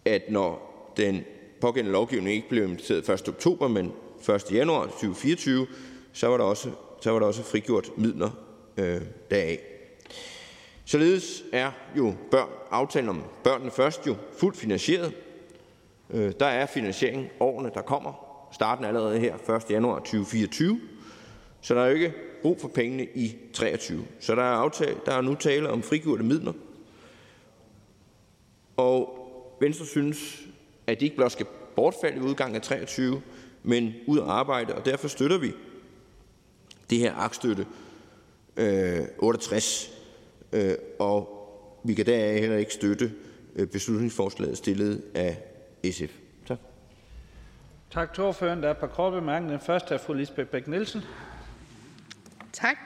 at 0.05 0.23
når 0.31 0.73
den 0.97 1.25
pågældende 1.61 1.93
lovgivning 1.93 2.37
ikke 2.37 2.49
blev 2.49 2.63
implementeret 2.63 3.21
1. 3.21 3.29
oktober, 3.29 3.69
men 3.69 3.93
1. 4.35 4.53
januar 4.53 4.87
2024, 4.87 5.67
så 6.17 6.27
var 6.27 6.37
der 6.37 6.45
også, 6.45 6.71
så 7.01 7.11
var 7.11 7.19
der 7.19 7.27
også 7.27 7.43
frigjort 7.43 7.91
midler 7.97 8.31
øh, 8.77 9.01
deraf. 9.31 9.59
Således 10.85 11.45
er 11.53 11.71
jo 11.97 12.15
børn, 12.31 12.49
aftalen 12.71 13.09
om 13.09 13.23
børnene 13.45 13.71
først 13.71 14.07
jo 14.07 14.17
fuldt 14.39 14.57
finansieret. 14.57 15.13
Øh, 16.11 16.33
der 16.41 16.47
er 16.47 16.67
finansiering 16.67 17.29
årene, 17.41 17.71
der 17.75 17.83
kommer. 17.83 18.13
Starten 18.53 18.85
allerede 18.85 19.19
her 19.19 19.57
1. 19.57 19.71
januar 19.71 19.99
2024. 19.99 20.81
Så 21.61 21.75
der 21.75 21.81
er 21.81 21.87
jo 21.87 21.95
ikke 21.95 22.15
brug 22.43 22.61
for 22.61 22.69
pengene 22.69 23.07
i 23.15 23.37
23. 23.55 24.05
Så 24.21 24.35
der 24.35 24.43
er, 24.43 24.57
aftale, 24.57 24.97
der 25.07 25.13
er 25.13 25.21
nu 25.21 25.35
tale 25.35 25.71
om 25.71 25.83
frigjorte 25.83 26.23
midler. 26.23 26.53
Og 28.77 29.19
Venstre 29.61 29.87
synes, 29.87 30.43
at 30.87 31.01
de 31.01 31.05
ikke 31.05 31.17
blot 31.17 31.33
skal 31.33 31.47
bortfalde 31.77 32.21
ved 32.21 32.29
udgangen 32.29 32.57
af 32.57 32.63
23, 32.63 33.23
men 33.63 33.95
ud 34.07 34.19
at 34.19 34.25
arbejde, 34.25 34.75
og 34.75 34.85
derfor 34.85 35.09
støtter 35.09 35.39
vi 35.39 35.53
det 36.91 36.99
her 36.99 37.15
aktstøtte 37.15 37.67
øh, 38.57 39.01
68, 39.19 39.91
øh, 40.53 40.75
og 40.99 41.33
vi 41.85 41.95
kan 41.95 42.07
deraf 42.07 42.41
heller 42.41 42.57
ikke 42.57 42.73
støtte 42.73 43.13
øh, 43.57 43.67
beslutningsforslaget 43.67 44.59
stillet 44.59 45.03
af 45.15 45.43
SF. 45.93 46.13
Tak. 46.47 46.59
Tak 47.91 48.15
til 48.15 48.25
ordføreren. 48.25 48.63
Der 48.63 48.67
er 48.67 48.73
et 48.73 48.79
par 48.79 48.87
korte 48.87 49.21
bemærkninger. 49.21 49.59
Den 49.59 49.67
første 49.67 49.95
er 49.95 49.99
fru 49.99 50.13
Lisbeth 50.13 50.49
Bæk 50.49 50.69
Nielsen. 50.69 51.03
Tak. 52.53 52.77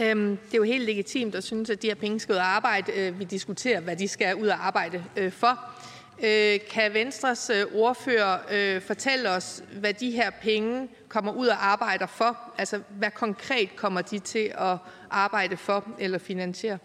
Øhm, 0.00 0.36
det 0.36 0.54
er 0.54 0.58
jo 0.58 0.62
helt 0.62 0.84
legitimt 0.84 1.34
at 1.34 1.44
synes, 1.44 1.70
at 1.70 1.82
de 1.82 1.86
her 1.86 1.94
penge 1.94 2.20
skal 2.20 2.32
ud 2.32 2.38
og 2.38 2.46
arbejde. 2.46 2.92
Øh, 2.92 3.18
vi 3.18 3.24
diskuterer, 3.24 3.80
hvad 3.80 3.96
de 3.96 4.08
skal 4.08 4.34
ud 4.34 4.46
og 4.46 4.66
arbejde 4.66 5.04
øh, 5.16 5.32
for. 5.32 5.75
Øh, 6.24 6.60
kan 6.70 6.94
Venstres 6.94 7.50
ordfører 7.74 8.80
fortælle 8.80 9.30
os, 9.30 9.62
hvad 9.80 9.94
de 9.94 10.10
her 10.10 10.30
penge 10.42 10.88
kommer 11.08 11.32
ud 11.32 11.46
og 11.46 11.66
arbejder 11.66 12.06
for? 12.06 12.38
Altså, 12.58 12.80
hvad 12.90 13.10
konkret 13.10 13.76
kommer 13.76 14.02
de 14.02 14.18
til 14.18 14.52
at 14.58 14.76
arbejde 15.10 15.56
for 15.56 15.84
eller 15.98 16.18
finansiere? 16.18 16.78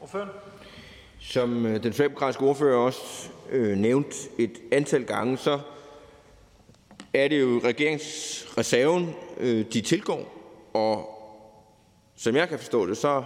Ordføreren. 0.00 0.30
Som 1.20 1.62
den 1.62 1.92
socialdemokratiske 1.92 2.42
ordfører 2.42 2.76
også 2.76 3.28
øh, 3.50 3.76
nævnt 3.76 4.14
et 4.38 4.58
antal 4.72 5.04
gange, 5.04 5.38
så 5.38 5.60
er 7.14 7.28
det 7.28 7.40
jo 7.40 7.60
regeringsreserven, 7.64 9.14
øh, 9.40 9.64
de 9.72 9.80
tilgår, 9.80 10.32
og 10.74 11.12
som 12.16 12.36
jeg 12.36 12.48
kan 12.48 12.58
forstå 12.58 12.86
det, 12.86 12.96
så 12.96 13.24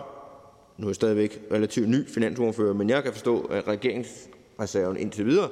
nu 0.76 0.86
er 0.86 0.91
jeg 0.91 0.95
stadigvæk 0.95 1.41
relativt 1.53 1.88
ny 1.88 2.09
finansordfører, 2.14 2.74
men 2.74 2.91
jeg 2.91 3.03
kan 3.03 3.12
forstå, 3.12 3.41
at 3.41 3.68
regeringsreserven 4.61 4.96
indtil 4.96 5.26
videre 5.26 5.50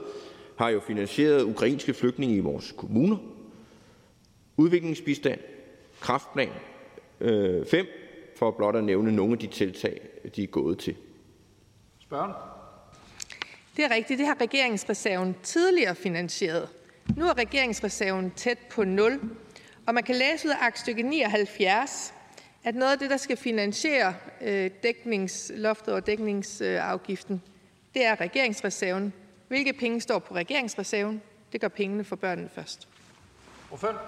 har 0.59 0.69
jo 0.69 0.81
finansieret 0.81 1.43
ukrainske 1.43 1.95
flygtninge 1.95 2.37
i 2.37 2.41
vores 2.41 2.75
kommuner, 2.77 3.17
udviklingsbistand, 4.57 5.41
kraftplan 6.01 6.51
5, 7.19 7.27
øh, 7.27 7.87
for 8.37 8.51
blot 8.51 8.77
at 8.77 8.85
nævne 8.85 9.13
nogle 9.13 9.33
af 9.33 9.39
de 9.39 9.47
tiltag, 9.47 10.01
de 10.37 10.43
er 10.43 10.47
gået 10.47 10.79
til. 10.79 10.97
Spørgen? 12.01 12.33
Det 13.77 13.85
er 13.85 13.91
rigtigt. 13.91 14.19
Det 14.19 14.27
har 14.27 14.41
regeringsreserven 14.41 15.37
tidligere 15.43 15.95
finansieret. 15.95 16.69
Nu 17.17 17.25
er 17.25 17.39
regeringsreserven 17.39 18.31
tæt 18.37 18.59
på 18.71 18.85
0, 18.85 19.21
og 19.87 19.95
man 19.95 20.03
kan 20.03 20.15
læse 20.15 20.49
ud 20.49 20.53
af 20.53 20.67
aktstykke 20.67 21.03
79, 21.03 22.15
at 22.65 22.75
noget 22.75 22.93
af 22.93 22.99
det, 22.99 23.11
der 23.11 23.17
skal 23.17 23.37
finansiere 23.37 24.15
øh, 24.43 24.71
dækningsloftet 24.83 25.95
og 25.95 26.07
dækningsafgiften, 26.07 27.43
er 28.05 28.21
regeringsreserven. 28.21 29.13
Hvilke 29.49 29.73
penge 29.73 30.01
står 30.01 30.19
på 30.19 30.35
regeringsreserven? 30.35 31.23
Det 31.53 31.61
gør 31.61 31.69
pengene 31.69 32.05
for 32.05 32.17
børnene 32.17 32.49
først. 32.49 32.89
Hvorfor? 33.69 34.03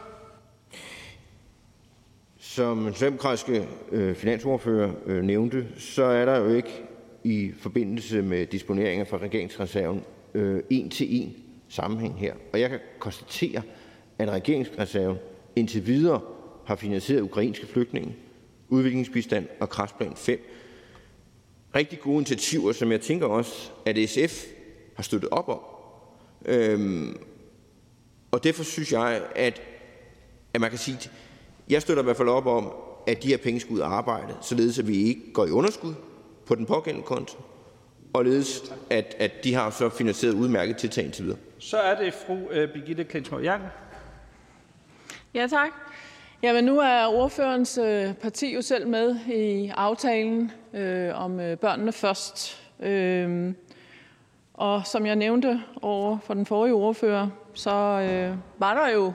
Som 2.39 2.85
den 2.85 2.93
socialdemokratiske 2.93 3.69
øh, 3.93 4.15
finansordfører 4.15 4.93
øh, 5.07 5.23
nævnte, 5.23 5.67
så 5.77 6.05
er 6.05 6.25
der 6.25 6.39
jo 6.39 6.55
ikke 6.55 6.83
i 7.25 7.53
forbindelse 7.59 8.23
med 8.23 8.47
disponeringer 8.47 9.05
fra 9.05 9.19
regeringsreserven 9.19 10.05
øh, 10.35 10.63
en 10.71 10.91
til 10.91 11.23
en 11.23 11.37
sammenhæng 11.69 12.19
her. 12.19 12.35
Og 12.53 12.61
jeg 12.61 12.71
kan 12.71 12.79
konstatere, 12.99 13.63
at 14.19 14.29
regeringsreserven 14.29 15.17
indtil 15.57 15.87
videre 15.87 16.21
har 16.67 16.77
finansieret 16.77 17.21
ukrainske 17.21 17.67
flygtninge 17.67 18.17
udviklingsbistand 18.71 19.47
og 19.61 19.69
kræftplan 19.69 20.13
5. 20.17 20.41
Rigtig 21.75 22.01
gode 22.01 22.17
initiativer, 22.17 22.73
som 22.73 22.93
jeg 22.93 23.01
tænker 23.01 23.27
også, 23.27 23.71
at 23.87 24.11
SF 24.11 24.45
har 24.97 25.03
støttet 25.03 25.31
op 25.31 25.49
om. 25.49 25.61
Øhm, 26.45 27.17
og 28.31 28.45
derfor 28.45 28.65
synes 28.65 28.93
jeg, 28.93 29.23
at, 29.37 29.63
at 30.55 30.61
man 30.61 30.71
kan 30.71 30.79
sige, 30.79 30.97
at 30.97 31.11
jeg 31.69 31.83
støtter 31.83 32.03
i 32.03 32.05
hvert 32.05 32.17
fald 32.17 32.29
op 32.29 32.47
om, 32.47 32.73
at 33.07 33.23
de 33.23 33.29
her 33.29 33.37
penge 33.37 33.61
skal 33.61 33.73
ud 33.73 33.81
og 33.81 33.97
arbejde, 33.97 34.37
således 34.43 34.79
at 34.79 34.89
vi 34.89 34.97
ikke 34.97 35.33
går 35.33 35.47
i 35.47 35.51
underskud 35.51 35.95
på 36.47 36.55
den 36.55 36.67
pågældende 36.67 37.07
konto, 37.07 37.39
og 38.13 38.25
ledes, 38.25 38.73
at, 38.91 39.17
at 39.19 39.45
de 39.45 39.55
har 39.55 39.71
så 39.71 39.89
finansieret 39.89 40.35
udmærket 40.35 40.77
tiltag 40.77 41.05
indtil 41.05 41.25
videre. 41.25 41.39
Så 41.59 41.79
er 41.79 42.05
det 42.05 42.15
fru 42.15 42.35
uh, 42.35 42.73
Birgitte 42.75 43.05
Klintskov 43.05 43.45
Jerkel. 43.45 43.69
Ja, 45.35 45.47
tak. 45.47 45.71
Jamen, 46.43 46.65
nu 46.65 46.79
er 46.79 47.07
ordførerens 47.07 47.79
øh, 47.79 48.15
parti 48.15 48.55
jo 48.55 48.63
selv 48.63 48.89
med 48.89 49.17
i 49.27 49.73
aftalen 49.75 50.53
øh, 50.75 51.23
om 51.23 51.41
øh, 51.41 51.59
børnene 51.59 51.93
først. 51.93 52.63
Øh, 52.81 53.55
og 54.55 54.87
som 54.87 55.07
jeg 55.07 55.17
nævnte 55.17 55.63
over 55.83 56.19
for 56.19 56.35
den 56.35 56.47
forrige 56.47 56.75
ordfører, 56.75 57.29
så 57.55 57.71
øh, 57.71 58.37
var 58.59 58.83
der 58.83 58.89
jo 58.89 59.13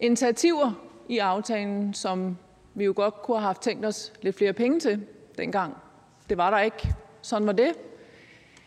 initiativer 0.00 0.72
i 1.08 1.18
aftalen, 1.18 1.94
som 1.94 2.36
vi 2.74 2.84
jo 2.84 2.92
godt 2.96 3.14
kunne 3.22 3.36
have 3.36 3.46
haft 3.46 3.62
tænkt 3.62 3.86
os 3.86 4.12
lidt 4.22 4.36
flere 4.36 4.52
penge 4.52 4.80
til 4.80 5.06
dengang. 5.38 5.76
Det 6.28 6.38
var 6.38 6.50
der 6.50 6.60
ikke. 6.60 6.94
Sådan 7.22 7.46
var 7.46 7.52
det. 7.52 7.72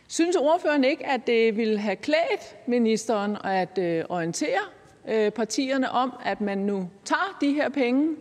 Synes 0.07 0.35
ordføreren 0.35 0.83
ikke, 0.83 1.05
at 1.05 1.27
det 1.27 1.57
ville 1.57 1.79
have 1.79 1.95
klædt 1.95 2.55
ministeren 2.67 3.37
at 3.43 3.77
øh, 3.77 4.05
orientere 4.09 4.59
partierne 5.35 5.91
om, 5.91 6.13
at 6.25 6.41
man 6.41 6.57
nu 6.57 6.89
tager 7.05 7.37
de 7.41 7.53
her 7.53 7.69
penge 7.69 8.15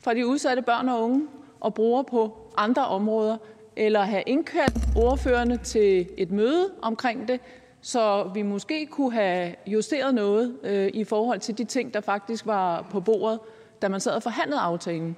fra 0.00 0.14
de 0.14 0.26
udsatte 0.26 0.62
børn 0.62 0.88
og 0.88 1.02
unge 1.02 1.26
og 1.60 1.74
bruger 1.74 2.02
på 2.02 2.52
andre 2.56 2.86
områder, 2.86 3.36
eller 3.76 4.00
have 4.00 4.22
indkaldt 4.26 4.78
ordførerne 4.96 5.56
til 5.56 6.08
et 6.16 6.30
møde 6.30 6.70
omkring 6.82 7.28
det, 7.28 7.40
så 7.80 8.30
vi 8.34 8.42
måske 8.42 8.86
kunne 8.86 9.12
have 9.12 9.54
justeret 9.66 10.14
noget 10.14 10.56
øh, 10.62 10.90
i 10.94 11.04
forhold 11.04 11.40
til 11.40 11.58
de 11.58 11.64
ting, 11.64 11.94
der 11.94 12.00
faktisk 12.00 12.46
var 12.46 12.82
på 12.90 13.00
bordet, 13.00 13.40
da 13.82 13.88
man 13.88 14.00
sad 14.00 14.12
og 14.12 14.22
forhandlede 14.22 14.60
aftalen. 14.60 15.16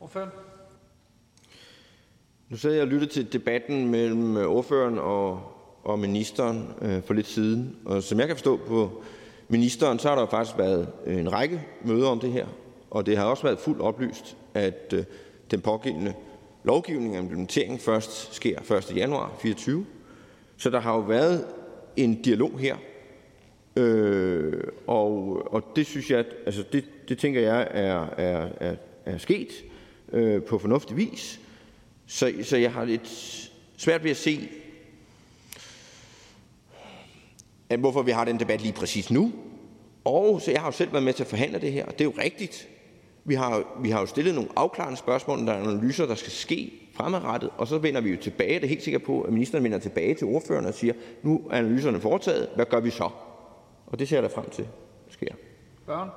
Ordføren. 0.00 0.30
Nu 2.48 2.56
sad 2.56 2.72
jeg 2.72 2.82
og 2.82 2.88
lyttede 2.88 3.12
til 3.12 3.32
debatten 3.32 3.88
mellem 3.88 4.36
ordføreren 4.36 4.98
og 4.98 5.54
og 5.84 5.98
ministeren 5.98 6.74
øh, 6.82 7.02
for 7.02 7.14
lidt 7.14 7.26
siden. 7.26 7.76
Og 7.84 8.02
som 8.02 8.18
jeg 8.18 8.26
kan 8.26 8.36
forstå 8.36 8.56
på 8.56 9.02
ministeren, 9.48 9.98
så 9.98 10.08
har 10.08 10.16
der 10.16 10.26
faktisk 10.26 10.58
været 10.58 10.88
øh, 11.06 11.20
en 11.20 11.32
række 11.32 11.62
møder 11.84 12.08
om 12.08 12.20
det 12.20 12.32
her, 12.32 12.46
og 12.90 13.06
det 13.06 13.16
har 13.16 13.24
også 13.24 13.42
været 13.42 13.58
fuldt 13.58 13.80
oplyst, 13.80 14.36
at 14.54 14.92
øh, 14.92 15.04
den 15.50 15.60
pågældende 15.60 16.14
lovgivning 16.64 17.16
og 17.16 17.22
implementering 17.22 17.80
først 17.80 18.34
sker 18.34 18.72
1. 18.72 18.96
januar 18.96 19.26
2024. 19.26 19.86
Så 20.56 20.70
der 20.70 20.80
har 20.80 20.94
jo 20.94 21.00
været 21.00 21.46
en 21.96 22.22
dialog 22.22 22.58
her, 22.58 22.76
øh, 23.76 24.62
og, 24.86 25.42
og 25.52 25.62
det 25.76 25.86
synes 25.86 26.10
jeg, 26.10 26.24
altså 26.46 26.64
det, 26.72 26.84
det 27.08 27.18
tænker 27.18 27.40
jeg 27.40 27.68
er, 27.70 28.00
er, 28.24 28.48
er, 28.60 28.76
er 29.04 29.18
sket 29.18 29.64
øh, 30.12 30.42
på 30.42 30.58
fornuftig 30.58 30.96
vis. 30.96 31.40
Så, 32.06 32.32
så 32.42 32.56
jeg 32.56 32.72
har 32.72 32.84
lidt 32.84 33.08
svært 33.76 34.04
ved 34.04 34.10
at 34.10 34.16
se, 34.16 34.48
at 37.63 37.63
hvorfor 37.80 38.02
vi 38.02 38.10
har 38.10 38.24
den 38.24 38.40
debat 38.40 38.60
lige 38.60 38.72
præcis 38.72 39.10
nu. 39.10 39.32
Og 40.04 40.40
så 40.40 40.50
jeg 40.50 40.60
har 40.60 40.68
jo 40.68 40.72
selv 40.72 40.92
været 40.92 41.04
med 41.04 41.12
til 41.12 41.22
at 41.22 41.26
forhandle 41.26 41.60
det 41.60 41.72
her, 41.72 41.86
og 41.86 41.92
det 41.92 42.00
er 42.00 42.04
jo 42.04 42.14
rigtigt. 42.22 42.68
Vi 43.24 43.34
har, 43.34 43.62
vi 43.82 43.90
har 43.90 44.00
jo 44.00 44.06
stillet 44.06 44.34
nogle 44.34 44.50
afklarende 44.56 44.96
spørgsmål, 44.96 45.38
der 45.38 45.52
er 45.52 45.62
analyser, 45.62 46.06
der 46.06 46.14
skal 46.14 46.32
ske 46.32 46.72
fremadrettet, 46.94 47.50
og 47.58 47.66
så 47.66 47.78
vender 47.78 48.00
vi 48.00 48.10
jo 48.10 48.16
tilbage. 48.22 48.54
Det 48.54 48.64
er 48.64 48.68
helt 48.68 48.82
sikkert 48.82 49.02
på, 49.02 49.20
at 49.20 49.32
ministeren 49.32 49.64
vender 49.64 49.78
tilbage 49.78 50.14
til 50.14 50.26
ordførerne 50.26 50.68
og 50.68 50.74
siger, 50.74 50.94
nu 51.22 51.42
er 51.50 51.58
analyserne 51.58 52.00
foretaget, 52.00 52.48
hvad 52.54 52.66
gør 52.66 52.80
vi 52.80 52.90
så? 52.90 53.10
Og 53.86 53.98
det 53.98 54.08
ser 54.08 54.16
jeg 54.16 54.22
da 54.22 54.28
frem 54.28 54.50
til 54.50 54.68
sker. 55.08 55.34
Børn. 55.86 56.08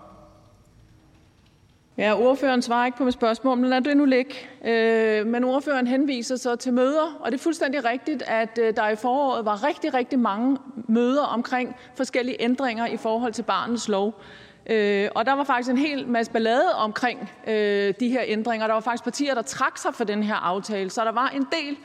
Ja, 1.98 2.16
ordføreren 2.20 2.62
svarer 2.62 2.86
ikke 2.86 2.98
på 2.98 3.04
mit 3.04 3.14
spørgsmål, 3.14 3.58
men 3.58 3.70
lad 3.70 3.82
det 3.82 3.98
nu 3.98 4.06
ligge. 4.06 4.36
Øh, 4.66 5.28
men 5.28 5.44
ordføreren 5.44 5.88
henviser 5.88 6.36
så 6.36 6.56
til 6.56 6.74
møder, 6.74 7.18
og 7.20 7.32
det 7.32 7.38
er 7.38 7.44
fuldstændig 7.44 7.86
rigtigt, 7.86 8.24
at 8.28 8.60
øh, 8.62 8.76
der 8.76 8.90
i 8.90 8.96
foråret 8.96 9.46
var 9.46 9.64
rigtig, 9.64 9.94
rigtig 9.94 10.20
mange 10.20 10.58
møder 10.88 11.24
omkring 11.24 11.76
forskellige 11.96 12.42
ændringer 12.42 12.86
i 12.88 12.98
forhold 12.98 13.34
til 13.34 13.44
barnets 13.44 13.88
lov. 13.88 14.22
Øh, 14.70 15.10
og 15.16 15.26
der 15.26 15.34
var 15.34 15.44
faktisk 15.44 15.70
en 15.70 15.78
hel 15.78 16.08
masse 16.08 16.32
ballade 16.32 16.76
omkring 16.76 17.32
øh, 17.48 17.94
de 18.00 18.10
her 18.10 18.24
ændringer. 18.26 18.68
Der 18.68 18.74
var 18.74 18.82
faktisk 18.82 19.04
partier, 19.04 19.34
der 19.34 19.42
trak 19.42 19.78
sig 19.78 19.94
for 19.94 20.04
den 20.04 20.24
her 20.24 20.36
aftale, 20.36 20.90
så 20.90 21.04
der 21.04 21.12
var 21.12 21.30
en 21.30 21.48
del 21.52 21.78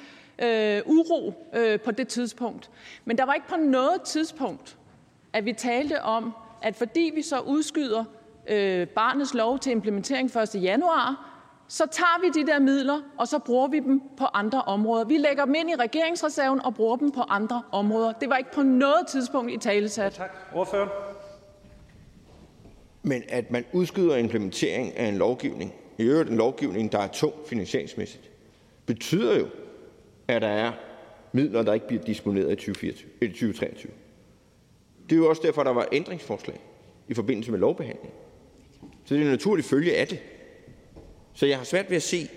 øh, 0.49 0.83
uro 0.87 1.51
øh, 1.55 1.81
på 1.81 1.91
det 1.91 2.09
tidspunkt. 2.09 2.71
Men 3.05 3.19
der 3.19 3.25
var 3.25 3.35
ikke 3.35 3.49
på 3.49 3.57
noget 3.57 4.03
tidspunkt, 4.03 4.77
at 5.33 5.45
vi 5.45 5.53
talte 5.53 6.03
om, 6.03 6.35
at 6.63 6.77
fordi 6.77 7.13
vi 7.15 7.23
så 7.23 7.41
udskyder 7.41 8.05
barnets 8.95 9.35
lov 9.35 9.59
til 9.59 9.73
implementering 9.73 10.37
1. 10.37 10.63
januar, 10.63 11.29
så 11.69 11.87
tager 11.93 12.21
vi 12.21 12.41
de 12.41 12.47
der 12.47 12.59
midler, 12.59 13.01
og 13.19 13.29
så 13.29 13.39
bruger 13.39 13.69
vi 13.69 13.81
dem 13.81 14.03
på 14.17 14.25
andre 14.25 14.63
områder. 14.63 15.05
Vi 15.05 15.17
lægger 15.17 15.45
dem 15.45 15.55
ind 15.55 15.71
i 15.71 15.75
regeringsreserven 15.75 16.61
og 16.65 16.75
bruger 16.75 16.97
dem 16.97 17.11
på 17.13 17.21
andre 17.21 17.63
områder. 17.73 18.13
Det 18.13 18.31
var 18.31 18.37
ikke 18.37 18.53
på 18.53 18.63
noget 18.63 19.07
tidspunkt 19.09 19.53
i 19.53 19.57
talesat. 19.57 20.19
Ja, 20.19 20.25
tak. 20.25 20.37
Ordfører. 20.55 20.89
Men 23.03 23.23
at 23.29 23.51
man 23.51 23.65
udskyder 23.73 24.17
implementering 24.17 24.97
af 24.97 25.07
en 25.07 25.17
lovgivning, 25.17 25.75
i 25.99 26.03
øvrigt 26.03 26.31
en 26.31 26.37
lovgivning, 26.37 26.93
der 26.93 26.99
er 26.99 27.09
tung 27.09 27.35
finansieringsmæssigt, 27.47 28.31
betyder 28.87 29.39
jo, 29.39 29.47
at 30.29 30.43
der 30.43 30.49
er 30.49 30.73
midler, 31.33 31.63
der 31.63 31.73
ikke 31.73 31.87
bliver 31.87 32.03
disponeret 32.03 32.53
i 32.53 32.55
2024, 32.55 33.11
2023. 33.21 33.93
Det 35.11 35.13
er 35.13 35.17
jo 35.17 35.29
også 35.29 35.43
derfor, 35.45 35.63
der 35.63 35.71
var 35.71 35.89
ændringsforslag 35.93 36.61
i 37.09 37.15
forbindelse 37.15 37.51
med 37.51 37.59
lovbehandlingen. 37.59 38.22
Så 39.13 39.17
det 39.17 39.23
er 39.23 39.27
en 39.27 39.33
naturlig 39.33 39.65
følge 39.65 39.97
af 39.97 40.09
det. 40.09 40.19
Så 41.35 41.47
jeg 41.47 41.57
har 41.59 41.65
svært 41.65 41.91
ved 41.91 41.97
at 41.97 42.03
se 42.03 42.29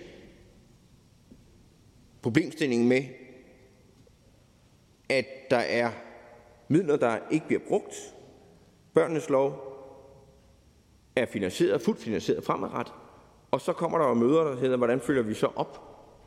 problemstillingen 2.21 2.89
med, 2.89 3.03
at 5.09 5.25
der 5.49 5.57
er 5.57 5.91
midler, 6.67 6.97
der 6.97 7.17
ikke 7.31 7.47
bliver 7.47 7.61
brugt. 7.67 7.95
Børnenes 8.93 9.29
lov 9.29 9.63
er 11.15 11.25
finansieret, 11.25 11.81
fuldt 11.81 12.01
finansieret 12.01 12.43
fremadrettet. 12.43 12.93
Og 13.51 13.61
så 13.61 13.73
kommer 13.73 13.97
der 13.97 14.07
jo 14.07 14.13
møder, 14.13 14.43
der 14.43 14.55
hedder, 14.55 14.77
hvordan 14.77 14.99
følger 14.99 15.23
vi 15.23 15.33
så 15.33 15.47
op 15.55 15.81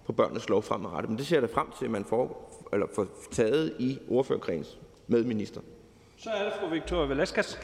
på 0.06 0.12
børnenes 0.12 0.48
lov 0.48 0.62
fremadrettet. 0.62 1.10
Men 1.10 1.18
det 1.18 1.26
ser 1.26 1.36
jeg 1.36 1.42
da 1.42 1.54
frem 1.54 1.66
til, 1.78 1.84
at 1.84 1.90
man 1.90 2.04
får, 2.04 2.68
eller 2.72 2.86
får 2.94 3.06
taget 3.30 3.76
i 3.78 3.98
ordførerkreds 4.08 4.78
med 5.06 5.24
minister. 5.24 5.60
Så 6.16 6.30
er 6.30 6.44
det 6.44 6.52
fru 6.60 6.68
Victoria 6.68 7.06
Velasquez. 7.06 7.58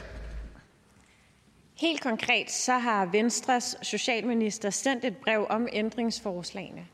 Helt 1.75 2.01
konkret 2.01 2.51
så 2.51 2.73
har 2.73 3.05
Venstres 3.05 3.77
socialminister 3.81 4.69
sendt 4.69 5.05
et 5.05 5.17
brev 5.17 5.45
om 5.49 5.67
ændringsforslagene. 5.73 6.87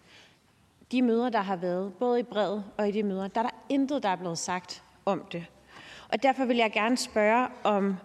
De 0.92 1.02
møder, 1.02 1.30
der 1.30 1.42
har 1.42 1.56
været, 1.56 1.94
både 1.94 2.20
i 2.20 2.24
brevet 2.24 2.64
og 2.78 2.90
i 2.90 2.92
de 2.92 3.04
møder, 3.04 3.28
der 3.28 3.40
er 3.42 3.44
der 3.44 3.56
intet, 3.70 4.04
der 4.04 4.10
er 4.10 4.16
blevet 4.16 4.38
sagt 4.38 4.84
om 5.06 5.26
det. 5.32 5.46
Og 6.10 6.24
derfor 6.24 6.46
vil 6.46 6.58
jeg 6.58 6.72
gerne 6.72 6.98
spørge, 6.98 7.48
om, 7.64 7.96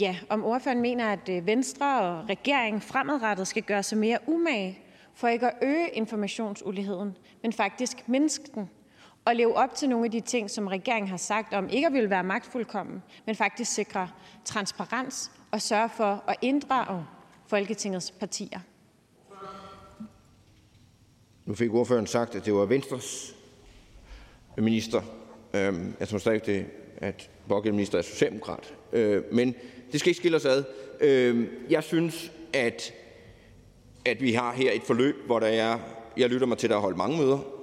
ja, 0.00 0.16
om 0.28 0.44
ordføreren 0.44 0.80
mener, 0.80 1.12
at 1.12 1.28
øh, 1.28 1.46
Venstre 1.46 2.00
og 2.00 2.28
regeringen 2.28 2.80
fremadrettet 2.80 3.48
skal 3.48 3.62
gøre 3.62 3.82
sig 3.82 3.98
mere 3.98 4.18
umage 4.26 4.78
for 5.14 5.28
ikke 5.28 5.46
at 5.46 5.54
øge 5.62 5.88
informationsuligheden, 5.88 7.16
men 7.42 7.52
faktisk 7.52 8.08
mindske 8.08 8.44
den 8.54 8.70
at 9.26 9.36
leve 9.36 9.56
op 9.56 9.74
til 9.74 9.88
nogle 9.88 10.04
af 10.04 10.10
de 10.10 10.20
ting, 10.20 10.50
som 10.50 10.66
regeringen 10.66 11.08
har 11.08 11.16
sagt 11.16 11.54
om 11.54 11.68
ikke 11.68 11.86
at 11.86 11.92
ville 11.92 12.10
være 12.10 12.24
magtfuldkommen, 12.24 13.02
men 13.26 13.34
faktisk 13.34 13.72
sikre 13.72 14.08
transparens 14.44 15.30
og 15.50 15.62
sørge 15.62 15.88
for 15.96 16.24
at 16.28 16.36
inddrage 16.42 17.04
Folketingets 17.46 18.10
partier? 18.10 18.60
Nu 21.46 21.54
fik 21.54 21.74
ordføreren 21.74 22.06
sagt, 22.06 22.34
at 22.34 22.44
det 22.44 22.54
var 22.54 22.64
Venstres 22.64 23.36
minister. 24.56 25.02
Øhm, 25.54 25.94
jeg 26.00 26.08
tror 26.08 26.18
stadig, 26.18 26.46
det, 26.46 26.66
at 26.96 27.30
pågældende 27.48 27.76
minister 27.76 27.98
er 27.98 28.02
socialdemokrat. 28.02 28.74
Øh, 28.92 29.22
men 29.32 29.54
det 29.92 30.00
skal 30.00 30.10
ikke 30.10 30.18
skille 30.18 30.36
os 30.36 30.44
ad. 30.44 30.64
Øhm, 31.00 31.48
jeg 31.70 31.82
synes, 31.82 32.32
at, 32.52 32.92
at 34.04 34.22
vi 34.22 34.32
har 34.32 34.52
her 34.52 34.72
et 34.72 34.82
forløb, 34.82 35.26
hvor 35.26 35.40
der 35.40 35.46
er, 35.46 35.78
jeg 36.16 36.28
lytter 36.28 36.46
mig 36.46 36.58
til, 36.58 36.66
at 36.66 36.70
der 36.70 36.76
er 36.76 36.80
holdt 36.80 36.96
mange 36.96 37.18
møder, 37.18 37.55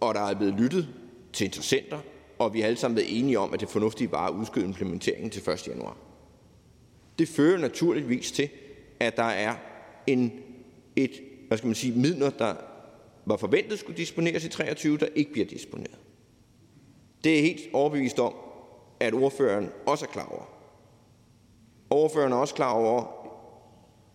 og 0.00 0.14
der 0.14 0.20
er 0.20 0.34
blevet 0.34 0.54
lyttet 0.54 0.88
til 1.32 1.44
interessenter, 1.44 1.98
og 2.38 2.54
vi 2.54 2.60
har 2.60 2.66
alle 2.66 2.78
sammen 2.78 2.96
været 2.96 3.18
enige 3.18 3.38
om, 3.38 3.54
at 3.54 3.60
det 3.60 3.68
fornuftige 3.68 4.12
var 4.12 4.26
at 4.26 4.32
udskyde 4.32 4.64
implementeringen 4.64 5.30
til 5.30 5.50
1. 5.50 5.68
januar. 5.68 5.96
Det 7.18 7.28
fører 7.28 7.58
naturligvis 7.58 8.32
til, 8.32 8.48
at 9.00 9.16
der 9.16 9.22
er 9.22 9.54
en, 10.06 10.32
et, 10.96 11.10
hvad 11.48 11.58
skal 11.58 11.66
man 11.66 11.74
sige, 11.74 11.98
midler, 11.98 12.30
der 12.30 12.54
var 13.26 13.36
forventet 13.36 13.78
skulle 13.78 13.96
disponeres 13.96 14.44
i 14.44 14.48
23, 14.48 14.98
der 14.98 15.06
ikke 15.14 15.32
bliver 15.32 15.46
disponeret. 15.46 15.98
Det 17.24 17.38
er 17.38 17.42
helt 17.42 17.60
overbevist 17.72 18.18
om, 18.18 18.34
at 19.00 19.14
ordføreren 19.14 19.70
også 19.86 20.04
er 20.04 20.08
klar 20.08 20.26
over. 20.26 20.44
Ordføreren 21.90 22.32
er 22.32 22.36
også 22.36 22.54
klar 22.54 22.72
over, 22.72 23.04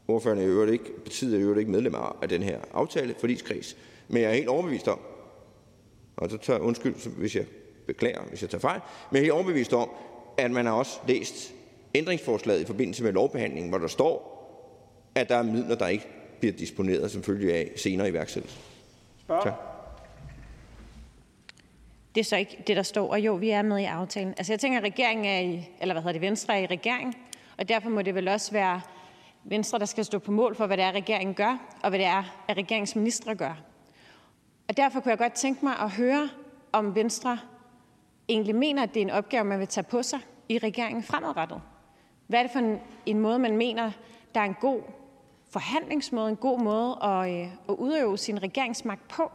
ordføreren 0.08 0.40
er 0.40 0.46
jo 0.46 0.66
ikke, 0.66 1.04
partiet 1.04 1.36
er 1.36 1.42
jo 1.42 1.56
ikke 1.56 1.72
medlem 1.72 1.96
af 2.22 2.30
den 2.30 2.44
her 2.44 2.60
aftale, 2.74 3.16
forligskreds, 3.20 3.78
men 4.08 4.22
jeg 4.22 4.30
er 4.30 4.36
helt 4.36 4.48
overbevist 4.48 4.88
om, 4.88 5.00
og 6.22 6.30
så 6.30 6.38
tager 6.38 6.60
undskyld, 6.60 7.18
hvis 7.18 7.36
jeg 7.36 7.46
beklager, 7.88 8.22
hvis 8.30 8.42
jeg 8.42 8.50
tager 8.50 8.60
fejl, 8.60 8.82
men 9.12 9.16
jeg 9.16 9.20
er 9.20 9.24
helt 9.24 9.34
overbevist 9.34 9.74
om, 9.74 9.90
at 10.38 10.52
man 10.52 10.66
har 10.66 10.74
også 10.74 11.00
læst 11.08 11.54
ændringsforslaget 11.96 12.62
i 12.62 12.66
forbindelse 12.66 13.04
med 13.04 13.12
lovbehandlingen, 13.12 13.70
hvor 13.70 13.78
der 13.78 13.88
står, 13.88 14.32
at 15.16 15.30
der 15.30 15.36
er 15.36 15.44
midler, 15.44 15.76
der 15.76 15.88
ikke 15.88 16.08
bliver 16.40 16.54
disponeret 16.54 17.12
som 17.12 17.24
følge 17.24 17.54
af 17.54 17.72
senere 17.76 18.10
iværksættelse. 18.10 18.60
Tak. 19.28 19.54
Det 22.16 22.22
er 22.22 22.26
så 22.26 22.38
ikke 22.38 22.64
det, 22.68 22.76
der 22.76 22.84
står, 22.84 23.12
og 23.12 23.20
jo, 23.20 23.34
vi 23.34 23.50
er 23.50 23.62
med 23.62 23.80
i 23.80 23.84
aftalen. 23.84 24.34
Altså 24.38 24.54
jeg 24.54 24.60
tænker, 24.60 24.78
at 24.78 24.84
regeringen 24.84 25.26
er 25.26 25.40
i, 25.40 25.70
eller 25.82 25.94
hvad 25.94 26.02
hedder 26.02 26.14
det, 26.14 26.22
Venstre 26.22 26.58
er 26.58 26.64
i 26.64 26.66
regering, 26.66 27.16
og 27.58 27.70
derfor 27.70 27.90
må 27.90 28.02
det 28.02 28.16
vel 28.16 28.28
også 28.28 28.52
være 28.52 28.82
Venstre, 29.44 29.80
der 29.80 29.86
skal 29.86 30.06
stå 30.06 30.20
på 30.20 30.32
mål 30.32 30.56
for, 30.56 30.68
hvad 30.68 30.78
det 30.78 30.86
er, 30.86 30.92
regeringen 30.92 31.36
gør, 31.36 31.78
og 31.84 31.90
hvad 31.90 32.00
det 32.00 32.08
er, 32.08 32.44
at 32.48 32.58
regeringsministre 32.58 33.36
gør. 33.36 33.71
Og 34.72 34.78
derfor 34.78 35.00
kunne 35.00 35.10
jeg 35.10 35.18
godt 35.18 35.34
tænke 35.34 35.66
mig 35.66 35.80
at 35.80 35.92
høre, 35.92 36.30
om 36.72 36.96
Venstre 36.96 37.40
egentlig 38.30 38.56
mener, 38.56 38.84
at 38.84 38.94
det 38.94 39.00
er 39.00 39.06
en 39.06 39.10
opgave, 39.10 39.44
man 39.44 39.60
vil 39.60 39.68
tage 39.68 39.84
på 39.84 40.04
sig 40.04 40.20
i 40.50 40.58
regeringen 40.58 41.04
fremadrettet. 41.04 41.62
Hvad 42.28 42.40
er 42.40 42.44
det 42.44 42.52
for 42.52 42.80
en, 43.06 43.20
måde, 43.20 43.40
man 43.40 43.58
mener, 43.58 43.92
der 44.36 44.42
er 44.42 44.46
en 44.46 44.56
god 44.62 44.82
forhandlingsmåde, 45.50 46.30
en 46.30 46.36
god 46.36 46.60
måde 46.60 46.98
at, 47.04 47.30
øh, 47.30 47.54
at 47.70 47.76
udøve 47.76 48.18
sin 48.18 48.44
regeringsmagt 48.44 49.08
på? 49.08 49.32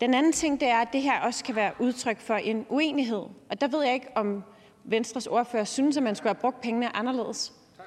Den 0.00 0.14
anden 0.14 0.32
ting, 0.32 0.60
det 0.60 0.68
er, 0.68 0.78
at 0.78 0.88
det 0.92 1.02
her 1.02 1.20
også 1.20 1.44
kan 1.44 1.56
være 1.56 1.72
udtryk 1.78 2.20
for 2.20 2.34
en 2.34 2.66
uenighed. 2.68 3.22
Og 3.50 3.60
der 3.60 3.68
ved 3.68 3.84
jeg 3.84 3.94
ikke, 3.94 4.08
om 4.14 4.44
Venstres 4.84 5.26
ordfører 5.26 5.64
synes, 5.64 5.96
at 5.96 6.02
man 6.02 6.16
skulle 6.16 6.28
have 6.28 6.40
brugt 6.40 6.60
pengene 6.60 6.96
anderledes. 6.96 7.52
Tak, 7.76 7.86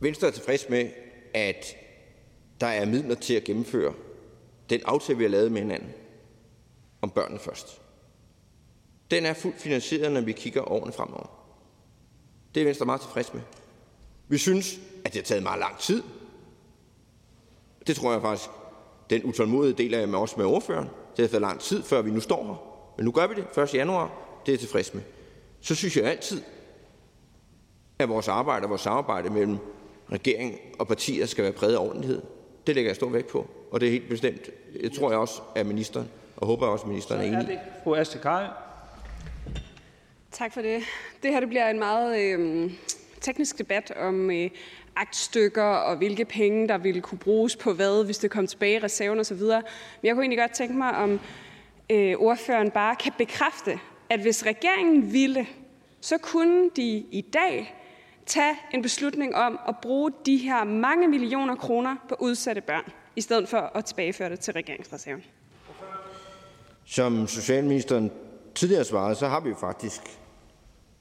Venstre 0.00 0.26
er 0.26 0.32
tilfreds 0.32 0.68
med, 0.68 0.90
at 1.34 1.76
der 2.60 2.66
er 2.66 2.86
midler 2.86 3.14
til 3.14 3.34
at 3.34 3.44
gennemføre 3.44 3.94
den 4.70 4.80
aftale, 4.84 5.18
vi 5.18 5.24
har 5.24 5.30
lavet 5.30 5.52
med 5.52 5.60
hinanden 5.60 5.90
om 7.02 7.10
børnene 7.10 7.38
først. 7.38 7.80
Den 9.10 9.26
er 9.26 9.34
fuldt 9.34 9.60
finansieret, 9.60 10.12
når 10.12 10.20
vi 10.20 10.32
kigger 10.32 10.72
årene 10.72 10.92
fremover. 10.92 11.26
Det 12.54 12.60
er 12.60 12.64
Venstre 12.64 12.86
meget 12.86 13.00
tilfreds 13.00 13.34
med. 13.34 13.42
Vi 14.28 14.38
synes, 14.38 14.80
at 15.04 15.12
det 15.12 15.20
har 15.20 15.24
taget 15.26 15.42
meget 15.42 15.58
lang 15.58 15.78
tid. 15.78 16.02
Det 17.86 17.96
tror 17.96 18.12
jeg 18.12 18.20
faktisk, 18.22 18.50
den 19.10 19.24
utålmodige 19.24 19.74
del 19.74 19.94
af 19.94 20.08
med 20.08 20.18
også 20.18 20.34
med 20.36 20.46
ordføreren. 20.46 20.88
Det 21.16 21.22
har 21.22 21.28
taget 21.28 21.40
lang 21.40 21.60
tid, 21.60 21.82
før 21.82 22.02
vi 22.02 22.10
nu 22.10 22.20
står 22.20 22.44
her, 22.44 22.54
men 22.96 23.04
nu 23.04 23.12
gør 23.12 23.26
vi 23.26 23.34
det 23.34 23.58
1. 23.62 23.74
januar. 23.74 24.06
Det 24.46 24.52
er 24.52 24.52
jeg 24.52 24.60
tilfreds 24.60 24.94
med. 24.94 25.02
Så 25.60 25.74
synes 25.74 25.96
jeg 25.96 26.04
altid, 26.04 26.42
at 27.98 28.08
vores 28.08 28.28
arbejde 28.28 28.64
og 28.64 28.70
vores 28.70 28.82
samarbejde 28.82 29.30
mellem 29.30 29.58
regering 30.12 30.58
og 30.78 30.88
partier 30.88 31.26
skal 31.26 31.44
være 31.44 31.52
præget 31.52 31.74
af 31.74 31.78
ordentlighed. 31.78 32.22
Det 32.66 32.74
lægger 32.74 32.88
jeg 32.88 32.96
stor 32.96 33.08
vægt 33.08 33.26
på, 33.26 33.46
og 33.70 33.80
det 33.80 33.86
er 33.86 33.90
helt 33.90 34.08
bestemt. 34.08 34.50
Jeg 34.82 34.92
tror 34.92 35.10
jeg 35.10 35.18
også, 35.18 35.42
at 35.54 35.66
ministeren, 35.66 36.08
og 36.36 36.46
håber 36.46 36.66
også, 36.66 36.82
at 36.82 36.88
ministeren 36.88 37.20
er 37.20 37.40
enig 37.40 37.54
i. 37.54 37.58
Fru 37.84 37.94
Astrid. 37.94 38.20
Tak 40.32 40.52
for 40.52 40.60
det. 40.60 40.82
Det 41.22 41.32
her 41.32 41.40
det 41.40 41.48
bliver 41.48 41.70
en 41.70 41.78
meget 41.78 42.20
øh, 42.20 42.70
teknisk 43.20 43.58
debat 43.58 43.92
om 43.96 44.30
øh, 44.30 44.50
aktstykker 44.96 45.62
og 45.62 45.96
hvilke 45.96 46.24
penge, 46.24 46.68
der 46.68 46.78
ville 46.78 47.00
kunne 47.00 47.18
bruges 47.18 47.56
på 47.56 47.72
hvad, 47.72 48.04
hvis 48.04 48.18
det 48.18 48.30
kom 48.30 48.46
tilbage 48.46 48.74
i 48.74 48.78
reserven 48.78 49.18
osv. 49.18 49.36
Men 49.36 49.62
jeg 50.02 50.14
kunne 50.14 50.22
egentlig 50.22 50.38
godt 50.38 50.54
tænke 50.54 50.74
mig, 50.74 50.96
om 50.96 51.20
øh, 51.90 52.14
ordføreren 52.18 52.70
bare 52.70 52.96
kan 52.96 53.12
bekræfte, 53.18 53.78
at 54.10 54.20
hvis 54.20 54.46
regeringen 54.46 55.12
ville, 55.12 55.46
så 56.00 56.18
kunne 56.18 56.70
de 56.76 57.04
i 57.10 57.24
dag 57.32 57.74
tage 58.26 58.56
en 58.74 58.82
beslutning 58.82 59.34
om 59.34 59.58
at 59.68 59.74
bruge 59.82 60.12
de 60.26 60.36
her 60.36 60.64
mange 60.64 61.08
millioner 61.08 61.54
kroner 61.54 61.96
på 62.08 62.16
udsatte 62.18 62.60
børn, 62.60 62.92
i 63.16 63.20
stedet 63.20 63.48
for 63.48 63.58
at 63.58 63.84
tilbageføre 63.84 64.30
det 64.30 64.40
til 64.40 64.52
regeringsreserven. 64.52 65.24
Som 66.84 67.26
socialministeren 67.26 68.10
tidligere 68.54 68.84
svarede, 68.84 69.14
så 69.14 69.28
har 69.28 69.40
vi 69.40 69.48
jo 69.48 69.54
faktisk 69.54 70.00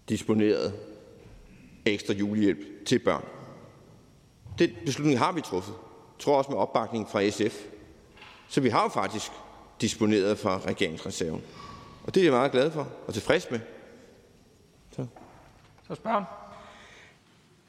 disponeret 0.09 0.73
ekstra 1.85 2.13
julehjælp 2.13 2.85
til 2.85 2.99
børn. 2.99 3.25
Den 4.59 4.69
beslutning 4.85 5.19
har 5.19 5.31
vi 5.31 5.41
truffet. 5.41 5.73
Jeg 5.73 6.19
tror 6.19 6.37
også 6.37 6.51
med 6.51 6.59
opbakning 6.59 7.09
fra 7.09 7.29
SF. 7.29 7.65
Så 8.47 8.61
vi 8.61 8.69
har 8.69 8.83
jo 8.83 8.89
faktisk 8.89 9.31
disponeret 9.81 10.37
fra 10.37 10.59
regeringsreserven. 10.59 11.41
Og 12.03 12.15
det 12.15 12.21
er 12.21 12.25
jeg 12.25 12.33
meget 12.33 12.51
glad 12.51 12.71
for 12.71 12.87
og 13.07 13.13
tilfreds 13.13 13.51
med. 13.51 13.59
Så, 14.91 15.05
så 15.87 15.95
spørg. 15.95 16.44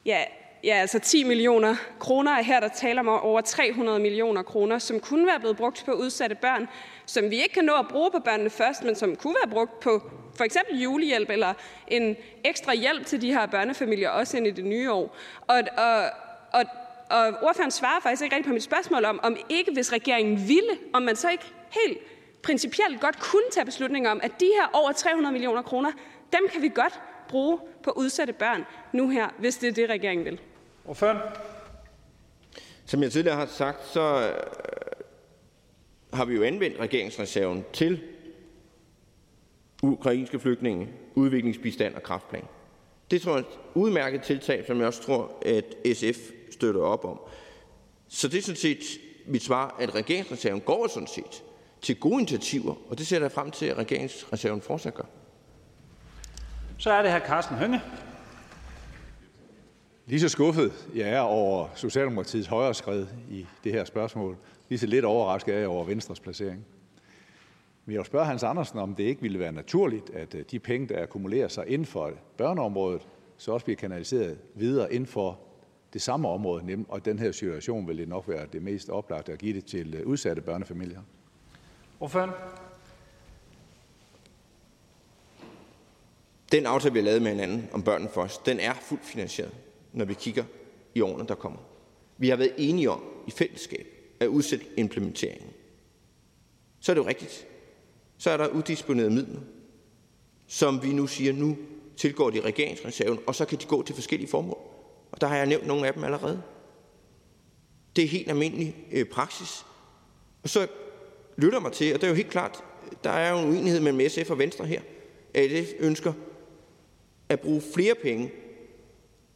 Ja, 0.06 0.24
ja, 0.64 0.74
altså 0.74 0.98
10 0.98 1.24
millioner 1.24 1.76
kroner 1.98 2.32
er 2.32 2.42
her, 2.42 2.60
der 2.60 2.68
taler 2.68 3.00
om 3.00 3.08
over 3.08 3.40
300 3.40 3.98
millioner 3.98 4.42
kroner, 4.42 4.78
som 4.78 5.00
kunne 5.00 5.26
være 5.26 5.40
blevet 5.40 5.56
brugt 5.56 5.82
på 5.86 5.92
udsatte 5.92 6.36
børn, 6.36 6.68
som 7.06 7.30
vi 7.30 7.36
ikke 7.36 7.54
kan 7.54 7.64
nå 7.64 7.72
at 7.72 7.88
bruge 7.88 8.10
på 8.10 8.18
børnene 8.18 8.50
først, 8.50 8.84
men 8.84 8.94
som 8.94 9.16
kunne 9.16 9.34
være 9.44 9.50
brugt 9.50 9.80
på 9.80 10.10
for 10.36 10.44
eksempel 10.44 10.82
julehjælp 10.82 11.30
eller 11.30 11.54
en 11.88 12.16
ekstra 12.44 12.74
hjælp 12.74 13.06
til 13.06 13.20
de 13.22 13.32
her 13.32 13.46
børnefamilier 13.46 14.10
også 14.10 14.36
ind 14.36 14.46
i 14.46 14.50
det 14.50 14.64
nye 14.64 14.92
år. 14.92 15.16
Og, 15.46 15.62
og, 15.76 16.04
og, 16.52 16.64
og 17.10 17.34
ordføreren 17.42 17.70
svarer 17.70 18.00
faktisk 18.00 18.22
ikke 18.22 18.36
rigtigt 18.36 18.48
på 18.48 18.54
mit 18.54 18.62
spørgsmål 18.62 19.04
om, 19.04 19.20
om 19.22 19.36
ikke 19.48 19.72
hvis 19.72 19.92
regeringen 19.92 20.48
ville, 20.48 20.70
om 20.92 21.02
man 21.02 21.16
så 21.16 21.30
ikke 21.30 21.44
helt 21.84 21.98
principielt 22.42 23.00
godt 23.00 23.20
kunne 23.20 23.50
tage 23.52 23.64
beslutninger 23.64 24.10
om, 24.10 24.20
at 24.22 24.40
de 24.40 24.46
her 24.60 24.70
over 24.72 24.92
300 24.92 25.32
millioner 25.32 25.62
kroner, 25.62 25.90
dem 26.32 26.48
kan 26.52 26.62
vi 26.62 26.68
godt 26.68 27.00
bruge 27.28 27.58
på 27.82 27.90
udsatte 27.90 28.32
børn 28.32 28.64
nu 28.92 29.08
her, 29.08 29.28
hvis 29.38 29.56
det 29.56 29.68
er 29.68 29.72
det, 29.72 29.90
regeringen 29.90 30.24
vil. 30.24 30.40
Ordføreren? 30.84 31.18
Som 32.86 33.02
jeg 33.02 33.12
tidligere 33.12 33.36
har 33.36 33.46
sagt, 33.46 33.86
så 33.86 34.00
øh, 34.00 34.34
har 36.12 36.24
vi 36.24 36.34
jo 36.34 36.42
anvendt 36.42 36.80
regeringsreserven 36.80 37.64
til 37.72 38.02
ukrainske 39.82 40.38
flygtninge, 40.38 40.88
udviklingsbistand 41.14 41.94
og 41.94 42.02
kraftplan. 42.02 42.44
Det 43.10 43.22
tror 43.22 43.32
jeg 43.32 43.38
er 43.38 43.48
et 43.48 43.58
udmærket 43.74 44.22
tiltag, 44.22 44.66
som 44.66 44.78
jeg 44.78 44.86
også 44.86 45.02
tror, 45.02 45.32
at 45.42 45.96
SF 45.96 46.18
støtter 46.50 46.80
op 46.80 47.04
om. 47.04 47.20
Så 48.08 48.28
det 48.28 48.38
er 48.38 48.42
sådan 48.42 48.56
set 48.56 48.82
mit 49.26 49.42
svar, 49.42 49.76
at 49.80 49.94
regeringsreserven 49.94 50.60
går 50.60 50.88
sådan 50.88 51.06
set 51.06 51.44
til 51.80 52.00
gode 52.00 52.14
initiativer, 52.14 52.74
og 52.88 52.98
det 52.98 53.06
ser 53.06 53.20
jeg 53.20 53.32
frem 53.32 53.50
til, 53.50 53.66
at 53.66 53.78
regeringsreserven 53.78 54.60
fortsat 54.60 54.94
gør. 54.94 55.04
Så 56.78 56.92
er 56.92 57.02
det 57.02 57.10
her 57.10 57.20
Carsten 57.20 57.56
Hønge. 57.56 57.80
Lige 60.06 60.20
så 60.20 60.28
skuffet 60.28 60.72
jeg 60.94 61.08
er 61.08 61.20
over 61.20 61.68
Socialdemokratiets 61.74 62.48
højre 62.48 62.74
skred 62.74 63.06
i 63.30 63.46
det 63.64 63.72
her 63.72 63.84
spørgsmål, 63.84 64.36
lige 64.68 64.78
så 64.78 64.86
lidt 64.86 65.04
overrasket 65.04 65.54
er 65.54 65.58
jeg 65.58 65.68
over 65.68 65.84
Venstres 65.84 66.20
placering. 66.20 66.66
Men 67.84 67.92
jeg 67.92 67.98
vil 67.98 68.06
spørge 68.06 68.26
Hans 68.26 68.42
Andersen, 68.42 68.78
om 68.78 68.94
det 68.94 69.04
ikke 69.04 69.22
ville 69.22 69.38
være 69.38 69.52
naturligt, 69.52 70.10
at 70.10 70.34
øh, 70.34 70.44
de 70.50 70.58
penge, 70.58 70.88
der 70.88 71.02
akkumulerer 71.02 71.48
sig 71.48 71.64
inden 71.68 71.86
for 71.86 72.10
børneområdet, 72.36 73.08
så 73.36 73.52
også 73.52 73.64
bliver 73.64 73.76
kanaliseret 73.76 74.38
videre 74.54 74.94
inden 74.94 75.06
for 75.06 75.38
det 75.92 76.02
samme 76.02 76.28
område, 76.28 76.84
og 76.88 77.04
den 77.04 77.18
her 77.18 77.32
situation 77.32 77.88
vil 77.88 77.98
det 77.98 78.08
nok 78.08 78.28
være 78.28 78.46
det 78.52 78.62
mest 78.62 78.90
oplagte 78.90 79.32
at 79.32 79.38
give 79.38 79.52
det 79.52 79.64
til 79.64 79.94
øh, 79.94 80.06
udsatte 80.06 80.42
børnefamilier. 80.42 81.00
Hvorfor? 81.98 82.36
Den 86.52 86.66
aftale, 86.66 86.92
vi 86.92 86.98
har 86.98 87.04
lavet 87.04 87.22
med 87.22 87.30
hinanden 87.30 87.68
om 87.72 87.82
børnene 87.82 88.10
først, 88.10 88.46
den 88.46 88.60
er 88.60 88.74
fuldt 88.74 89.04
finansieret, 89.04 89.52
når 89.92 90.04
vi 90.04 90.14
kigger 90.14 90.44
i 90.94 91.00
årene, 91.00 91.28
der 91.28 91.34
kommer. 91.34 91.58
Vi 92.18 92.28
har 92.28 92.36
været 92.36 92.52
enige 92.56 92.90
om 92.90 93.02
i 93.26 93.30
fællesskab 93.30 93.86
at 94.20 94.26
udsætte 94.26 94.66
implementeringen. 94.76 95.50
Så 96.80 96.92
er 96.92 96.94
det 96.94 97.02
jo 97.02 97.08
rigtigt. 97.08 97.46
Så 98.18 98.30
er 98.30 98.36
der 98.36 98.48
udisponerede 98.48 99.10
midler, 99.10 99.40
som 100.46 100.82
vi 100.82 100.92
nu 100.92 101.06
siger, 101.06 101.32
nu 101.32 101.56
tilgår 101.96 102.30
de 102.30 102.40
regeringsreserven, 102.40 103.18
og 103.26 103.34
så 103.34 103.44
kan 103.44 103.58
de 103.58 103.66
gå 103.66 103.82
til 103.82 103.94
forskellige 103.94 104.30
formål. 104.30 104.58
Og 105.12 105.20
der 105.20 105.26
har 105.26 105.36
jeg 105.36 105.46
nævnt 105.46 105.66
nogle 105.66 105.86
af 105.86 105.94
dem 105.94 106.04
allerede. 106.04 106.42
Det 107.96 108.04
er 108.04 108.08
helt 108.08 108.30
almindelig 108.30 108.76
øh, 108.92 109.04
praksis. 109.04 109.64
Og 110.42 110.48
så 110.48 110.66
lytter 111.36 111.60
mig 111.60 111.72
til, 111.72 111.94
og 111.94 112.00
det 112.00 112.06
er 112.06 112.10
jo 112.10 112.16
helt 112.16 112.30
klart, 112.30 112.64
der 113.04 113.10
er 113.10 113.30
jo 113.30 113.38
en 113.38 113.48
uenighed 113.48 113.80
mellem 113.80 114.08
SF 114.08 114.30
og 114.30 114.38
Venstre 114.38 114.66
her. 114.66 114.80
ASF 115.34 115.70
ønsker 115.78 116.12
at 117.28 117.40
bruge 117.40 117.62
flere 117.74 117.94
penge 118.02 118.30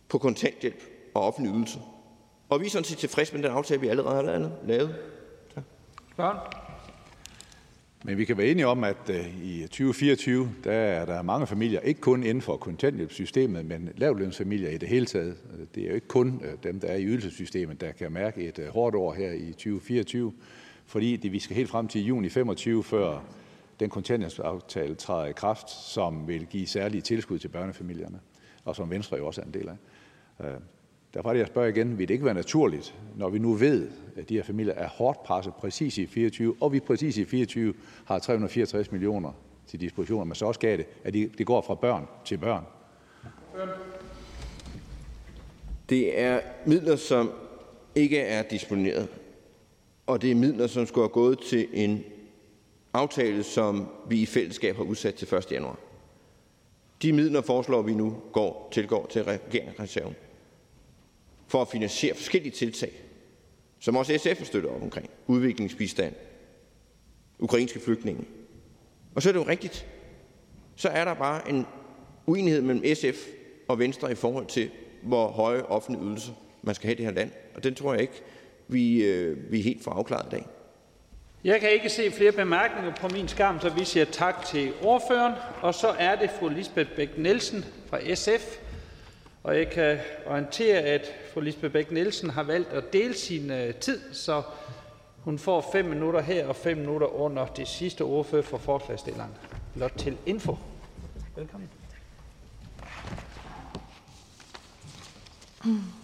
på 0.09 0.19
kontanthjælp 0.19 0.83
og 1.15 1.23
offentlige 1.23 1.57
ydelser. 1.57 1.81
Og 2.49 2.61
vi 2.61 2.67
er 2.67 2.71
sådan 2.71 2.85
set 2.85 2.99
tilfredse 2.99 3.35
med 3.35 3.43
den 3.43 3.51
aftale, 3.51 3.81
vi 3.81 3.89
allerede 3.89 4.15
har 4.15 4.51
lavet. 4.67 4.95
Tak. 6.17 6.35
Men 8.05 8.19
vi 8.19 8.25
kan 8.25 8.39
være 8.39 8.47
enige 8.47 8.67
om, 8.67 8.85
at 8.85 9.11
øh, 9.11 9.45
i 9.45 9.63
2024 9.63 10.51
der 10.65 10.73
er 10.73 11.05
der 11.05 11.23
mange 11.23 11.47
familier, 11.47 11.81
ikke 11.81 12.01
kun 12.01 12.23
inden 12.23 12.43
for 12.43 12.57
kontanthjælpssystemet, 12.57 13.67
men 13.67 13.89
lavlønsfamilier 13.97 14.71
i 14.71 14.79
det 14.79 14.89
hele 14.89 15.07
taget. 15.07 15.37
Det 15.75 15.83
er 15.83 15.89
jo 15.89 15.95
ikke 15.95 16.09
kun 16.09 16.43
øh, 16.45 16.53
dem, 16.63 16.81
der 16.81 16.89
er 16.89 16.97
i 16.97 17.05
ydelsessystemet, 17.05 17.81
der 17.81 17.93
kan 17.93 18.13
mærke 18.13 18.41
et 18.49 18.59
øh, 18.59 18.69
hårdt 18.69 18.97
år 18.97 19.13
her 19.13 19.33
i 19.33 19.53
2024, 19.53 20.33
fordi 20.87 21.17
det, 21.17 21.33
vi 21.33 21.39
skal 21.39 21.57
helt 21.57 21.71
frem 21.71 21.89
til 21.89 22.05
juni 22.05 22.29
25, 22.29 22.85
før 22.85 23.25
den 23.81 23.91
kontanthjælpsaftale 23.91 24.95
træder 24.95 25.27
i 25.27 25.33
kraft, 25.33 25.71
som 25.71 26.29
vil 26.29 26.47
give 26.47 26.67
særlige 26.67 27.01
tilskud 27.01 27.39
til 27.39 27.49
børnefamilierne, 27.49 28.21
og 28.65 28.77
som 28.77 28.91
Venstre 28.91 29.17
jo 29.17 29.27
også 29.27 29.41
er 29.41 29.45
en 29.45 29.55
del 29.55 29.69
af. 29.69 29.77
Øh, 30.47 30.61
Derfor 31.15 31.29
er 31.29 31.33
det, 31.33 31.41
jeg 31.41 31.47
spørger 31.47 31.69
igen, 31.69 31.99
vil 31.99 32.09
det 32.09 32.15
ikke 32.15 32.25
være 32.25 32.35
naturligt, 32.35 32.95
når 33.17 33.29
vi 33.29 33.39
nu 33.39 33.53
ved, 33.53 33.91
at 34.17 34.29
de 34.29 34.35
her 34.35 34.43
familier 34.43 34.75
er 34.75 34.89
hårdt 34.89 35.23
presset 35.23 35.55
præcis 35.55 35.99
i 35.99 36.07
24, 36.07 36.55
og 36.61 36.73
vi 36.73 36.81
præcis 36.81 37.17
i 37.17 37.25
24 37.25 37.75
har 38.05 38.19
364 38.19 38.93
millioner 38.93 39.33
til 39.67 39.81
disposition, 39.81 40.29
men 40.29 40.35
så 40.35 40.47
også 40.47 40.61
gav 40.61 40.77
det, 40.77 40.87
at 41.05 41.15
det 41.15 41.47
går 41.47 41.61
fra 41.61 41.75
børn 41.75 42.07
til 42.25 42.39
børn? 42.39 42.65
Det 45.89 46.21
er 46.21 46.41
midler, 46.67 46.97
som 46.97 47.31
ikke 47.95 48.19
er 48.19 48.43
disponeret, 48.43 49.09
og 50.07 50.23
det 50.23 50.31
er 50.31 50.35
midler, 50.35 50.67
som 50.67 50.87
skulle 50.87 51.03
have 51.03 51.13
gået 51.13 51.39
til 51.39 51.69
en 51.73 52.05
aftale, 52.93 53.43
som 53.43 53.89
vi 54.09 54.23
i 54.23 54.27
fællesskab 54.27 54.77
har 54.77 54.83
udsat 54.83 55.15
til 55.15 55.35
1. 55.35 55.53
januar. 55.53 55.79
De 57.03 57.13
midler 57.13 57.41
foreslår 57.41 57.83
vi 57.83 57.95
nu 57.95 58.17
går, 58.33 58.69
tilgår 58.73 59.07
til 59.07 59.25
regeringsreserven 59.25 60.15
for 61.47 61.63
at 61.63 61.69
finansiere 61.69 62.15
forskellige 62.15 62.53
tiltag, 62.53 62.93
som 63.79 63.97
også 63.97 64.19
SF 64.19 64.39
har 64.39 64.45
støttet 64.45 64.71
op 64.71 64.83
omkring. 64.83 65.11
Udviklingsbistand, 65.27 66.15
ukrainske 67.39 67.81
flygtninge. 67.81 68.25
Og 69.15 69.23
så 69.23 69.29
er 69.29 69.33
det 69.33 69.41
jo 69.41 69.47
rigtigt. 69.47 69.87
Så 70.77 70.89
er 70.89 71.05
der 71.05 71.15
bare 71.15 71.51
en 71.51 71.67
uenighed 72.27 72.61
mellem 72.63 72.95
SF 72.95 73.27
og 73.69 73.79
Venstre 73.79 74.13
i 74.13 74.15
forhold 74.15 74.47
til, 74.47 74.71
hvor 75.03 75.29
høje 75.29 75.63
offentlige 75.63 76.05
ydelser 76.07 76.33
man 76.63 76.75
skal 76.75 76.87
have 76.87 76.95
i 76.95 76.97
det 76.97 77.05
her 77.05 77.13
land. 77.13 77.31
Og 77.55 77.65
den 77.65 77.75
tror 77.75 77.93
jeg 77.93 78.03
ikke, 78.03 78.23
vi, 78.69 79.05
øh, 79.05 79.53
vi 79.53 79.61
helt 79.61 79.85
får 79.85 79.91
afklaret 79.91 80.27
i 80.27 80.31
dag. 80.31 80.47
Jeg 81.45 81.61
kan 81.61 81.71
ikke 81.71 81.89
se 81.89 82.11
flere 82.11 82.33
bemærkninger 82.33 82.95
på 82.95 83.09
min 83.09 83.29
skærm, 83.29 83.61
så 83.61 83.69
vi 83.69 83.85
siger 83.85 84.05
tak 84.05 84.45
til 84.47 84.73
ordføreren. 84.83 85.35
Og 85.63 85.75
så 85.75 85.89
er 85.89 86.17
det 86.17 86.31
fru 86.31 86.49
Lisbeth 86.49 86.91
Bæk 86.91 87.19
Nielsen 87.19 87.65
fra 87.91 88.15
SF. 88.15 88.57
Og 89.43 89.57
jeg 89.57 89.71
kan 89.71 89.99
orientere, 90.27 90.79
at 90.79 91.15
fru 91.35 91.41
Lisbeth 91.41 91.73
Bæk 91.73 91.91
Nielsen 91.91 92.31
har 92.31 92.43
valgt 92.43 92.69
at 92.69 92.93
dele 92.93 93.15
sin 93.15 93.51
øh, 93.51 93.75
tid, 93.75 94.15
så 94.15 94.43
hun 95.25 95.39
får 95.39 95.69
5 95.73 95.85
minutter 95.85 96.21
her 96.21 96.47
og 96.47 96.57
5 96.57 96.77
minutter 96.77 97.07
under 97.07 97.47
det 97.47 97.69
sidste 97.69 98.03
ordfører 98.03 98.43
for 98.43 98.59
forslagstilleren. 98.59 99.31
Blot 99.75 99.93
til 99.99 100.17
info. 100.27 100.59
Velkommen. 101.37 101.69
Mm. 105.65 106.00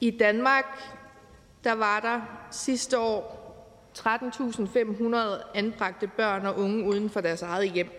I 0.00 0.10
Danmark 0.10 0.64
der 1.64 1.72
var 1.72 2.00
der 2.00 2.20
sidste 2.50 2.98
år 2.98 3.38
13.500 3.98 5.16
anbragte 5.54 6.06
børn 6.06 6.46
og 6.46 6.58
unge 6.58 6.84
uden 6.84 7.10
for 7.10 7.20
deres 7.20 7.42
eget 7.42 7.70
hjem. 7.70 7.90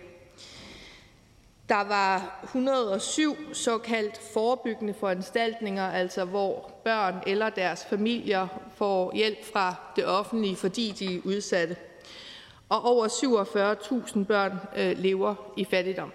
Der 1.70 1.84
var 1.84 2.40
107 2.44 3.36
såkaldt 3.54 4.18
forebyggende 4.34 4.94
foranstaltninger, 4.94 5.92
altså 5.92 6.26
hvor 6.26 6.72
børn 6.84 7.24
eller 7.28 7.50
deres 7.50 7.86
familier 7.86 8.48
får 8.76 9.16
hjælp 9.16 9.46
fra 9.54 9.76
det 9.96 10.06
offentlige, 10.06 10.56
fordi 10.56 10.96
de 11.00 11.16
er 11.16 11.22
udsatte. 11.26 11.76
Og 12.70 12.86
over 12.86 13.08
47.000 13.08 14.24
børn 14.24 14.60
øh, 14.78 14.98
lever 14.98 15.36
i 15.58 15.66
fattigdom. 15.66 16.12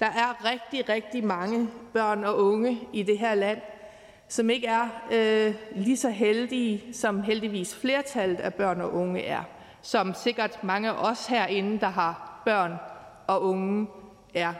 Der 0.00 0.06
er 0.06 0.44
rigtig, 0.44 0.88
rigtig 0.88 1.24
mange 1.24 1.68
børn 1.92 2.24
og 2.24 2.44
unge 2.44 2.88
i 2.92 3.02
det 3.02 3.18
her 3.18 3.34
land, 3.34 3.60
som 4.32 4.50
ikke 4.50 4.66
er 4.66 4.88
øh, 5.12 5.54
lige 5.76 5.96
så 5.96 6.10
heldige, 6.10 6.84
som 6.92 7.22
heldigvis 7.22 7.74
flertallet 7.74 8.40
af 8.40 8.54
børn 8.54 8.80
og 8.80 8.92
unge 8.94 9.22
er. 9.22 9.42
Som 9.82 10.14
sikkert 10.14 10.64
mange 10.64 10.90
af 10.90 11.10
os 11.10 11.26
herinde, 11.26 11.80
der 11.80 11.88
har 11.88 12.42
børn 12.44 12.72
og 13.26 13.42
unge, 13.42 13.86
er. 14.34 14.52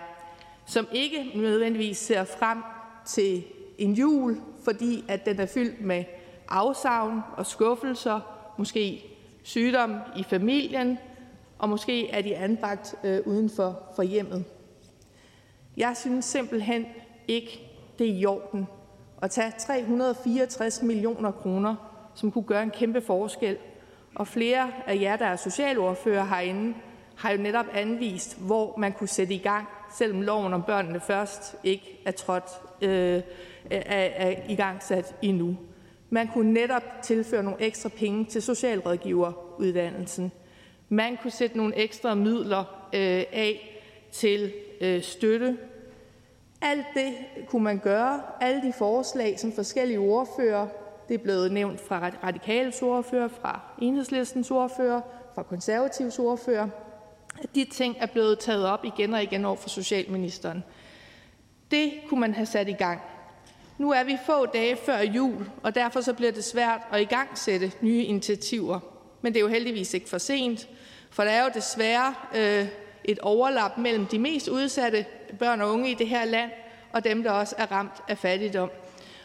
Som 0.67 0.87
ikke 0.93 1.31
nødvendigvis 1.35 1.99
ser 1.99 2.25
frem 2.25 2.59
til 3.07 3.45
en 3.79 3.93
jul, 3.93 4.41
fordi 4.65 5.05
at 5.09 5.27
den 5.27 5.41
er 5.41 5.47
fyldt 5.47 5.81
med 5.81 6.05
afsavn 6.49 7.21
og 7.37 7.47
skuffelser, 7.47 8.21
måske 8.59 9.05
sygdom 9.43 9.97
i 10.17 10.23
familien, 10.23 10.99
og 11.59 11.69
måske 11.69 12.11
er 12.11 12.23
de 12.23 12.37
anbragt 12.37 12.95
øh, 13.05 13.21
uden 13.27 13.51
for, 13.51 13.79
for 13.97 14.03
hjemmet. 14.03 14.45
Jeg 15.77 15.97
synes 15.97 16.25
simpelthen 16.25 16.87
ikke, 17.29 17.61
det 17.99 18.09
er 18.09 18.15
i 18.15 18.27
orden 18.27 18.67
at 19.23 19.31
tage 19.31 19.53
364 19.59 20.83
millioner 20.83 21.31
kroner, 21.31 21.75
som 22.15 22.33
kunne 22.33 22.45
gøre 22.45 22.63
en 22.63 22.71
kæmpe 22.71 23.01
forskel. 23.01 23.57
Og 24.15 24.29
flere 24.29 24.71
af 24.87 25.01
jer, 25.01 25.17
der 25.17 25.27
er 25.27 25.37
socialordfører 25.37 26.25
herinde, 26.25 26.75
har 27.17 27.31
jo 27.31 27.43
netop 27.43 27.67
anvist, 27.75 28.39
hvor 28.39 28.79
man 28.79 28.93
kunne 28.93 29.09
sætte 29.09 29.35
i 29.35 29.39
gang, 29.39 29.69
selvom 29.97 30.23
loven 30.23 30.53
om 30.53 30.63
børnene 30.63 31.01
først 31.01 31.57
ikke 31.65 32.03
er 32.05 32.11
trådt 32.11 32.45
øh, 32.83 33.23
er, 33.71 34.09
er 34.27 34.35
i 34.49 34.55
gang 34.55 34.83
sat 34.83 35.15
endnu. 35.23 35.57
Man 36.11 36.29
kunne 36.29 36.53
netop 36.53 36.83
tilføre 37.03 37.43
nogle 37.43 37.63
ekstra 37.63 37.89
penge 37.89 38.25
til 38.25 38.43
socialrådgiveruddannelsen. 38.43 40.33
Man 40.89 41.17
kunne 41.23 41.31
sætte 41.31 41.57
nogle 41.57 41.77
ekstra 41.77 42.15
midler 42.15 42.89
øh, 42.95 43.25
af 43.33 43.81
til 44.13 44.53
øh, 44.81 45.03
støtte 45.03 45.59
alt 46.63 46.87
det 46.95 47.15
kunne 47.47 47.65
man 47.65 47.79
gøre. 47.79 48.23
Alle 48.41 48.63
de 48.63 48.73
forslag, 48.73 49.41
som 49.41 49.53
forskellige 49.53 49.99
ordfører 49.99 50.67
det 51.09 51.15
er 51.15 51.23
blevet 51.23 51.53
nævnt 51.53 51.81
fra 51.81 52.11
Radikales 52.25 52.83
ordfører, 52.83 53.29
fra 53.29 53.61
Enhedslistens 53.79 54.51
ordfører, 54.51 55.01
fra 55.35 55.43
Konservativs 55.43 56.19
ordfører, 56.19 56.69
at 57.43 57.55
de 57.55 57.65
ting 57.65 57.97
er 57.99 58.07
blevet 58.07 58.39
taget 58.39 58.67
op 58.67 58.85
igen 58.85 59.15
og 59.15 59.23
igen 59.23 59.45
over 59.45 59.57
for 59.57 59.69
socialministeren. 59.69 60.65
Det 61.71 61.93
kunne 62.09 62.21
man 62.21 62.35
have 62.35 62.47
sat 62.47 62.69
i 62.69 62.73
gang. 62.73 63.01
Nu 63.79 63.91
er 63.91 64.05
vi 64.05 64.19
få 64.27 64.47
dage 64.47 64.77
før 64.77 64.99
jul, 64.99 65.51
og 65.63 65.75
derfor 65.75 66.01
så 66.01 66.13
bliver 66.13 66.33
det 66.33 66.45
svært 66.45 66.81
at 66.93 67.01
igangsætte 67.01 67.73
nye 67.81 68.03
initiativer. 68.03 68.81
Men 69.23 69.33
det 69.33 69.39
er 69.39 69.45
jo 69.45 69.49
heldigvis 69.49 69.95
ikke 69.95 70.09
for 70.09 70.19
sent, 70.19 70.69
for 71.11 71.25
der 71.25 71.31
er 71.31 71.45
jo 71.45 71.51
desværre 71.55 72.15
øh, 72.35 72.69
et 73.05 73.19
overlap 73.19 73.79
mellem 73.79 74.07
de 74.07 74.19
mest 74.19 74.49
udsatte 74.49 75.07
børn 75.39 75.61
og 75.61 75.71
unge 75.71 75.91
i 75.91 75.95
det 75.95 76.09
her 76.09 76.25
land 76.25 76.51
og 76.93 77.05
dem, 77.05 77.23
der 77.23 77.31
også 77.31 77.55
er 77.59 77.73
ramt 77.73 78.03
af 78.09 78.19
fattigdom. 78.19 78.71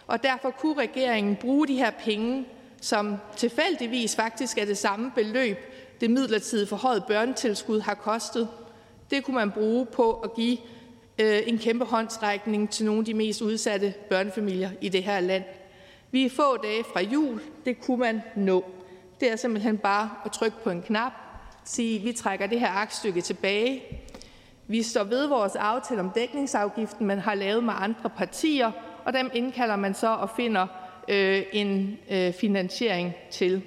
Og 0.07 0.23
derfor 0.23 0.49
kunne 0.49 0.81
regeringen 0.81 1.35
bruge 1.35 1.67
de 1.67 1.75
her 1.75 1.91
penge, 1.91 2.45
som 2.81 3.15
tilfældigvis 3.35 4.15
faktisk 4.15 4.57
er 4.57 4.65
det 4.65 4.77
samme 4.77 5.11
beløb, 5.15 5.57
det 6.01 6.11
midlertidige 6.11 6.67
forhøjet 6.67 7.03
børnetilskud 7.05 7.79
har 7.79 7.93
kostet. 7.93 8.49
Det 9.11 9.23
kunne 9.23 9.35
man 9.35 9.51
bruge 9.51 9.85
på 9.85 10.13
at 10.13 10.33
give 10.35 10.57
øh, 11.19 11.39
en 11.45 11.57
kæmpe 11.57 11.85
håndstrækning 11.85 12.69
til 12.69 12.85
nogle 12.85 12.99
af 12.99 13.05
de 13.05 13.13
mest 13.13 13.41
udsatte 13.41 13.93
børnefamilier 14.09 14.69
i 14.81 14.89
det 14.89 15.03
her 15.03 15.19
land. 15.19 15.43
Vi 16.11 16.25
er 16.25 16.29
få 16.29 16.57
dage 16.57 16.83
fra 16.93 17.01
jul. 17.01 17.41
Det 17.65 17.81
kunne 17.81 17.97
man 17.97 18.21
nå. 18.35 18.65
Det 19.19 19.31
er 19.31 19.35
simpelthen 19.35 19.77
bare 19.77 20.09
at 20.25 20.31
trykke 20.31 20.57
på 20.63 20.69
en 20.69 20.81
knap, 20.81 21.11
sige, 21.63 21.99
vi 21.99 22.13
trækker 22.13 22.47
det 22.47 22.59
her 22.59 22.69
aktstykke 22.69 23.21
tilbage. 23.21 23.83
Vi 24.69 24.83
står 24.83 25.03
ved 25.03 25.27
vores 25.27 25.55
aftale 25.55 25.99
om 25.99 26.09
dækningsafgiften, 26.09 27.05
man 27.05 27.19
har 27.19 27.35
lavet 27.35 27.63
med 27.63 27.73
andre 27.77 28.09
partier, 28.09 28.71
og 29.05 29.13
dem 29.13 29.29
indkalder 29.33 29.75
man 29.75 29.93
så 29.93 30.07
og 30.07 30.29
finder 30.29 30.67
øh, 31.07 31.43
en 31.53 31.97
øh, 32.11 32.33
finansiering 32.33 33.13
til. 33.31 33.61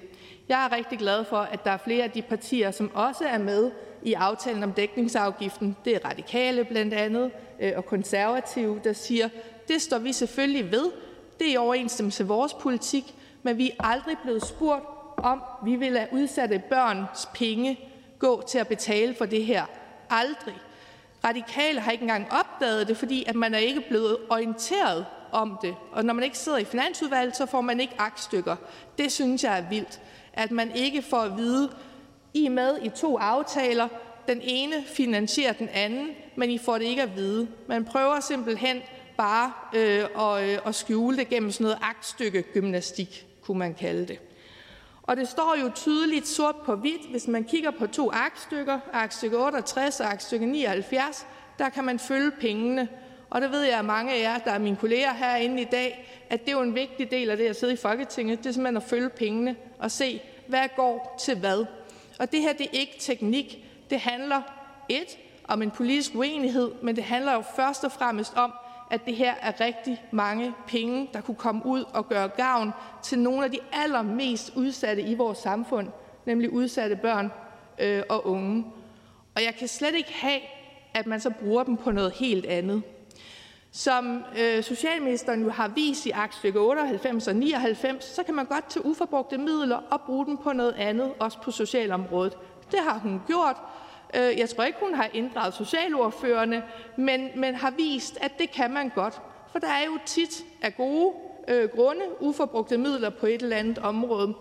Jeg 0.48 0.64
er 0.64 0.76
rigtig 0.76 0.98
glad 0.98 1.24
for, 1.24 1.36
at 1.36 1.64
der 1.64 1.70
er 1.70 1.76
flere 1.76 2.04
af 2.04 2.10
de 2.10 2.22
partier, 2.22 2.70
som 2.70 2.90
også 2.94 3.24
er 3.24 3.38
med 3.38 3.70
i 4.02 4.12
aftalen 4.12 4.62
om 4.62 4.72
dækningsafgiften. 4.72 5.76
Det 5.84 5.94
er 5.94 6.08
radikale 6.08 6.64
blandt 6.64 6.94
andet 6.94 7.30
øh, 7.60 7.72
og 7.76 7.86
konservative, 7.86 8.80
der 8.84 8.92
siger, 8.92 9.28
det 9.68 9.82
står 9.82 9.98
vi 9.98 10.12
selvfølgelig 10.12 10.70
ved. 10.70 10.90
Det 11.38 11.48
er 11.48 11.52
i 11.52 11.56
overensstemmelse 11.56 12.22
med 12.22 12.28
vores 12.28 12.54
politik, 12.54 13.14
men 13.42 13.58
vi 13.58 13.70
er 13.70 13.84
aldrig 13.84 14.16
blevet 14.22 14.46
spurgt 14.46 14.84
om, 15.16 15.42
vi 15.64 15.76
vil 15.76 15.92
lade 15.92 16.06
udsatte 16.12 16.62
børns 16.70 17.28
penge 17.34 17.80
gå 18.18 18.42
til 18.48 18.58
at 18.58 18.68
betale 18.68 19.14
for 19.14 19.26
det 19.26 19.44
her. 19.44 19.64
Aldrig. 20.10 20.54
Radikale 21.24 21.80
har 21.80 21.92
ikke 21.92 22.02
engang 22.02 22.26
opdaget 22.32 22.88
det, 22.88 22.96
fordi 22.96 23.24
at 23.26 23.34
man 23.34 23.54
er 23.54 23.58
ikke 23.58 23.80
blevet 23.88 24.16
orienteret 24.30 25.06
om 25.32 25.58
det. 25.62 25.74
Og 25.92 26.04
når 26.04 26.14
man 26.14 26.24
ikke 26.24 26.38
sidder 26.38 26.58
i 26.58 26.64
finansudvalget, 26.64 27.36
så 27.36 27.46
får 27.46 27.60
man 27.60 27.80
ikke 27.80 27.94
aktstykker. 27.98 28.56
Det 28.98 29.12
synes 29.12 29.44
jeg 29.44 29.58
er 29.58 29.68
vildt, 29.68 30.00
at 30.32 30.50
man 30.50 30.70
ikke 30.74 31.02
får 31.02 31.20
at 31.20 31.36
vide, 31.36 31.70
I 32.34 32.46
er 32.46 32.50
med 32.50 32.78
i 32.82 32.88
to 32.88 33.18
aftaler, 33.18 33.88
den 34.28 34.40
ene 34.42 34.84
finansierer 34.86 35.52
den 35.52 35.68
anden, 35.68 36.08
men 36.36 36.50
I 36.50 36.58
får 36.58 36.78
det 36.78 36.84
ikke 36.84 37.02
at 37.02 37.16
vide. 37.16 37.48
Man 37.66 37.84
prøver 37.84 38.20
simpelthen 38.20 38.82
bare 39.16 39.52
øh, 39.74 40.04
at, 40.18 40.50
øh, 40.50 40.58
at 40.66 40.74
skjule 40.74 41.16
det 41.16 41.28
gennem 41.28 41.50
sådan 41.50 41.64
noget 41.64 41.78
aktstykke 41.82 42.42
gymnastik, 42.42 43.26
kunne 43.42 43.58
man 43.58 43.74
kalde 43.74 44.06
det. 44.06 44.18
Og 45.10 45.16
det 45.16 45.28
står 45.28 45.56
jo 45.62 45.70
tydeligt 45.74 46.28
sort 46.28 46.56
på 46.56 46.74
hvidt, 46.74 47.10
hvis 47.10 47.28
man 47.28 47.44
kigger 47.44 47.70
på 47.70 47.86
to 47.86 48.10
aktstykker, 48.12 48.78
aktstykke 48.92 49.38
68 49.38 50.00
og 50.00 50.06
aktstykke 50.12 50.46
79, 50.46 51.26
der 51.58 51.68
kan 51.68 51.84
man 51.84 51.98
følge 51.98 52.30
pengene. 52.30 52.88
Og 53.30 53.40
det 53.40 53.50
ved 53.50 53.62
jeg, 53.62 53.78
at 53.78 53.84
mange 53.84 54.12
af 54.12 54.20
jer, 54.20 54.38
der 54.38 54.50
er 54.50 54.58
mine 54.58 54.76
kolleger 54.76 55.14
herinde 55.14 55.62
i 55.62 55.64
dag, 55.64 56.08
at 56.28 56.40
det 56.40 56.48
er 56.48 56.52
jo 56.52 56.62
en 56.62 56.74
vigtig 56.74 57.10
del 57.10 57.30
af 57.30 57.36
det 57.36 57.46
at 57.46 57.56
sidde 57.56 57.72
i 57.72 57.76
Folketinget. 57.76 58.38
Det 58.38 58.46
er 58.46 58.52
simpelthen 58.52 58.76
at 58.76 58.82
følge 58.82 59.08
pengene 59.08 59.56
og 59.78 59.90
se, 59.90 60.22
hvad 60.46 60.68
går 60.76 61.18
til 61.20 61.38
hvad. 61.38 61.64
Og 62.18 62.32
det 62.32 62.40
her 62.40 62.52
det 62.52 62.66
er 62.66 62.78
ikke 62.78 62.96
teknik. 62.98 63.64
Det 63.90 64.00
handler 64.00 64.42
et 64.88 65.18
om 65.44 65.62
en 65.62 65.70
politisk 65.70 66.14
uenighed, 66.14 66.70
men 66.82 66.96
det 66.96 67.04
handler 67.04 67.32
jo 67.32 67.42
først 67.56 67.84
og 67.84 67.92
fremmest 67.92 68.36
om, 68.36 68.52
at 68.90 69.06
det 69.06 69.16
her 69.16 69.34
er 69.42 69.60
rigtig 69.60 70.04
mange 70.10 70.54
penge, 70.66 71.10
der 71.12 71.20
kunne 71.20 71.34
komme 71.34 71.66
ud 71.66 71.84
og 71.92 72.08
gøre 72.08 72.28
gavn 72.28 72.72
til 73.02 73.18
nogle 73.18 73.44
af 73.44 73.50
de 73.50 73.58
allermest 73.72 74.52
udsatte 74.56 75.02
i 75.02 75.14
vores 75.14 75.38
samfund, 75.38 75.88
nemlig 76.26 76.52
udsatte 76.52 76.96
børn 76.96 77.32
øh, 77.78 78.02
og 78.08 78.26
unge. 78.26 78.66
Og 79.34 79.42
jeg 79.44 79.54
kan 79.58 79.68
slet 79.68 79.94
ikke 79.94 80.12
have, 80.12 80.40
at 80.94 81.06
man 81.06 81.20
så 81.20 81.30
bruger 81.30 81.64
dem 81.64 81.76
på 81.76 81.90
noget 81.90 82.12
helt 82.12 82.46
andet. 82.46 82.82
Som 83.72 84.24
øh, 84.38 84.62
socialministeren 84.62 85.42
jo 85.42 85.50
har 85.50 85.68
vist 85.68 86.06
i 86.06 86.10
aktstykke 86.10 86.60
98 86.60 87.28
og 87.28 87.36
99, 87.36 88.04
så 88.04 88.22
kan 88.22 88.34
man 88.34 88.46
godt 88.46 88.70
tage 88.70 88.86
uforbrugte 88.86 89.38
midler 89.38 89.76
og 89.90 90.00
bruge 90.00 90.26
dem 90.26 90.36
på 90.36 90.52
noget 90.52 90.72
andet, 90.72 91.12
også 91.18 91.38
på 91.42 91.50
socialområdet. 91.50 92.38
Det 92.70 92.80
har 92.80 92.98
hun 92.98 93.20
gjort, 93.26 93.56
Øh, 94.14 94.38
jeg 94.38 94.48
tror 94.48 94.64
ikke, 94.64 94.78
hun 94.80 94.94
har 94.94 95.08
inddraget 95.14 95.54
socialordførerne, 95.54 96.62
men, 96.96 97.28
men 97.36 97.54
har 97.54 97.70
vist, 97.70 98.18
at 98.20 98.38
det 98.38 98.50
kan 98.50 98.70
man 98.70 98.88
godt. 98.88 99.20
For 99.52 99.58
der 99.58 99.68
er 99.68 99.84
jo 99.84 99.98
tit 100.06 100.44
af 100.62 100.76
gode 100.76 101.14
øh, 101.48 101.68
grunde 101.68 102.02
uforbrugte 102.20 102.78
midler 102.78 103.10
på 103.10 103.26
et 103.26 103.42
eller 103.42 103.56
andet 103.56 103.78
område, 103.78 104.34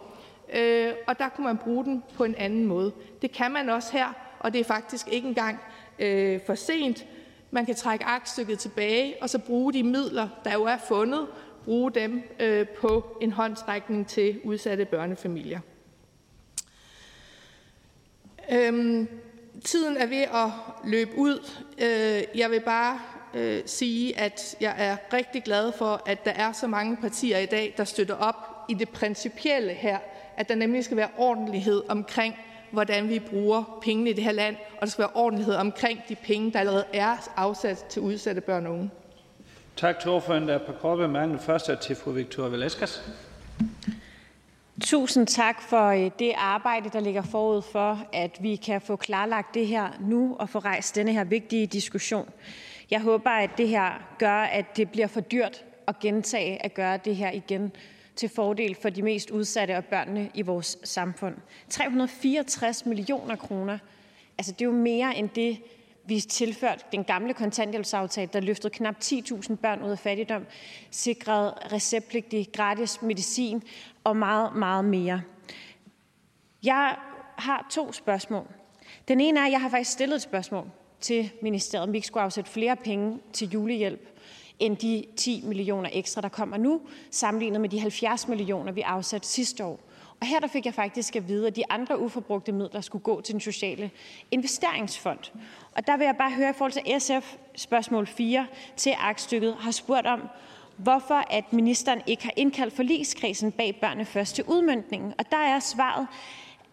øh, 0.54 0.94
og 1.08 1.20
der 1.20 1.30
kunne 1.30 1.48
man 1.48 1.58
bruge 1.58 1.86
den 1.86 2.04
på 2.16 2.24
en 2.24 2.36
anden 2.36 2.66
måde. 2.66 2.92
Det 3.22 3.32
kan 3.32 3.52
man 3.52 3.70
også 3.70 3.92
her, 3.92 4.14
og 4.40 4.54
det 4.54 4.60
er 4.60 4.66
faktisk 4.66 5.08
ikke 5.08 5.28
engang 5.28 5.60
øh, 6.00 6.40
for 6.46 6.56
sent. 6.56 7.06
Man 7.52 7.66
kan 7.66 7.76
trække 7.76 8.06
aktstykket 8.06 8.60
tilbage, 8.60 9.16
og 9.22 9.30
så 9.30 9.40
bruge 9.40 9.74
de 9.74 9.84
midler, 9.84 10.28
der 10.44 10.54
jo 10.54 10.64
er 10.64 10.78
fundet, 10.78 11.28
bruge 11.66 11.92
dem 11.92 12.24
øh, 12.40 12.68
på 12.68 13.18
en 13.22 13.32
håndtrækning 13.32 14.08
til 14.08 14.40
udsatte 14.44 14.86
børnefamilier. 14.86 15.60
Øhm, 18.52 19.08
Tiden 19.64 19.98
er 19.98 20.06
ved 20.06 20.22
at 20.22 20.52
løbe 20.84 21.12
ud. 21.18 21.50
Øh, 21.78 22.40
jeg 22.40 22.52
vil 22.52 22.60
bare 22.60 23.00
øh, 23.34 23.62
sige, 23.66 24.20
at 24.20 24.56
jeg 24.62 24.76
er 24.78 24.98
rigtig 25.14 25.44
glad 25.44 25.72
for, 25.72 26.02
at 26.06 26.26
der 26.26 26.32
er 26.32 26.52
så 26.52 26.68
mange 26.68 26.98
partier 26.98 27.38
i 27.38 27.46
dag, 27.46 27.74
der 27.78 27.84
støtter 27.84 28.16
op 28.16 28.36
i 28.70 28.74
det 28.74 28.90
principielle 28.90 29.74
her, 29.74 29.98
at 30.38 30.50
der 30.50 30.56
nemlig 30.56 30.86
skal 30.86 30.98
være 30.98 31.10
ordentlighed 31.18 31.84
omkring, 31.90 32.36
hvordan 32.72 33.10
vi 33.10 33.20
bruger 33.20 33.80
pengene 33.82 34.10
i 34.10 34.14
det 34.14 34.24
her 34.24 34.32
land, 34.32 34.56
og 34.74 34.82
der 34.82 34.88
skal 34.88 35.02
være 35.02 35.12
ordentlighed 35.14 35.56
omkring 35.56 36.00
de 36.10 36.16
penge, 36.16 36.52
der 36.52 36.60
allerede 36.60 36.86
er 36.94 37.30
afsat 37.36 37.78
til 37.78 38.02
udsatte 38.02 38.42
børn 38.42 38.66
og 38.66 38.74
unge. 38.74 38.90
Tak 39.76 40.00
til 40.00 40.12
ordføreren. 40.12 40.48
Der 40.48 40.54
er 40.54 40.66
på 40.66 40.72
korte 40.82 41.02
bemærkninger. 41.02 41.44
Først 41.44 41.70
er 41.70 41.76
til 41.76 41.96
fru 41.96 42.12
Victoria 42.12 42.50
Velasquez. 42.50 43.02
Tusind 44.82 45.28
tak 45.28 45.62
for 45.62 45.88
øh, 45.88 46.12
det 46.20 46.34
arbejde, 46.38 46.90
der 46.90 47.00
ligger 47.00 47.22
forud 47.22 47.62
for, 47.62 48.08
at 48.14 48.38
vi 48.42 48.56
kan 48.56 48.82
få 48.82 48.96
klarlagt 48.96 49.54
det 49.54 49.68
her 49.68 49.90
nu 50.00 50.36
og 50.40 50.50
få 50.50 50.60
rejst 50.60 50.96
denne 50.96 51.14
her 51.14 51.24
vigtige 51.24 51.68
diskussion. 51.68 52.30
Jeg 52.92 53.02
håber, 53.02 53.30
at 53.30 53.50
det 53.58 53.68
her 53.68 54.16
gør, 54.20 54.42
at 54.42 54.78
det 54.78 54.92
bliver 54.92 55.08
for 55.08 55.22
dyrt 55.22 55.66
at 55.88 56.00
gentage 56.00 56.66
at 56.66 56.74
gøre 56.74 57.00
det 57.06 57.16
her 57.16 57.32
igen 57.32 57.72
til 58.16 58.30
fordel 58.30 58.78
for 58.82 58.90
de 58.90 59.02
mest 59.02 59.30
udsatte 59.30 59.78
og 59.78 59.86
børnene 59.86 60.30
i 60.34 60.42
vores 60.42 60.78
samfund. 60.84 61.36
364 61.70 62.86
millioner 62.86 63.36
kroner. 63.36 63.78
Altså, 64.38 64.52
det 64.52 64.62
er 64.62 64.66
jo 64.66 64.72
mere 64.72 65.18
end 65.18 65.30
det, 65.30 65.58
vi 66.10 66.20
tilført 66.20 66.92
den 66.92 67.04
gamle 67.04 67.34
kontanthjælpsaftale, 67.34 68.30
der 68.34 68.40
løftede 68.40 68.74
knap 68.74 68.96
10.000 69.04 69.56
børn 69.56 69.84
ud 69.84 69.92
af 69.92 70.00
fattigdom, 70.00 70.46
sikrede 70.92 71.54
receptpligtig 71.72 72.50
gratis 72.54 73.02
medicin 73.02 73.64
og 74.04 74.18
meget, 74.18 74.56
meget 74.56 74.86
mere. 74.86 75.22
Jeg 76.64 76.96
har 77.38 77.68
to 77.72 77.92
spørgsmål. 77.92 78.48
Den 79.08 79.22
ene 79.22 79.40
er, 79.40 79.46
at 79.46 79.52
jeg 79.52 79.62
har 79.62 79.70
faktisk 79.70 79.92
stillet 79.92 80.16
et 80.16 80.22
spørgsmål 80.22 80.66
til 81.00 81.32
ministeriet, 81.42 81.84
om 81.84 81.94
vi 81.94 81.98
ikke 81.98 82.08
skulle 82.08 82.24
afsætte 82.24 82.52
flere 82.52 82.76
penge 82.76 83.20
til 83.34 83.50
julehjælp 83.50 84.10
end 84.60 84.78
de 84.78 85.06
10 85.18 85.44
millioner 85.46 85.90
ekstra, 85.94 86.22
der 86.22 86.30
kommer 86.30 86.58
nu, 86.58 86.82
sammenlignet 87.12 87.62
med 87.62 87.70
de 87.70 87.80
70 87.80 88.28
millioner, 88.28 88.72
vi 88.72 88.82
afsatte 88.82 89.28
sidste 89.28 89.66
år. 89.66 89.80
Og 90.22 90.28
her 90.28 90.40
der 90.40 90.48
fik 90.48 90.66
jeg 90.66 90.74
faktisk 90.74 91.16
at 91.16 91.28
vide, 91.28 91.48
at 91.48 91.56
de 91.56 91.64
andre 91.70 92.00
uforbrugte 92.00 92.52
midler 92.52 92.82
skulle 92.82 93.04
gå 93.04 93.22
til 93.22 93.34
den 93.34 93.42
sociale 93.42 93.92
investeringsfond. 94.32 95.20
Og 95.76 95.88
der 95.88 95.98
vil 95.98 96.06
jeg 96.06 96.16
bare 96.18 96.32
høre 96.32 96.50
i 96.50 96.54
forhold 96.54 96.72
til 96.72 97.02
SF 97.02 97.36
spørgsmål 97.56 98.08
4 98.08 98.48
til 98.76 98.94
aktstykket 98.98 99.56
har 99.60 99.72
spurgt 99.72 100.08
om, 100.08 100.22
hvorfor 100.78 101.24
at 101.30 101.54
ministeren 101.54 102.02
ikke 102.08 102.24
har 102.24 102.34
indkaldt 102.36 102.76
forligskredsen 102.76 103.52
bag 103.52 103.78
børnene 103.82 104.06
først 104.06 104.36
til 104.36 104.44
udmyndningen. 104.48 105.14
Og 105.18 105.32
der 105.32 105.38
er 105.38 105.60
svaret, 105.60 106.08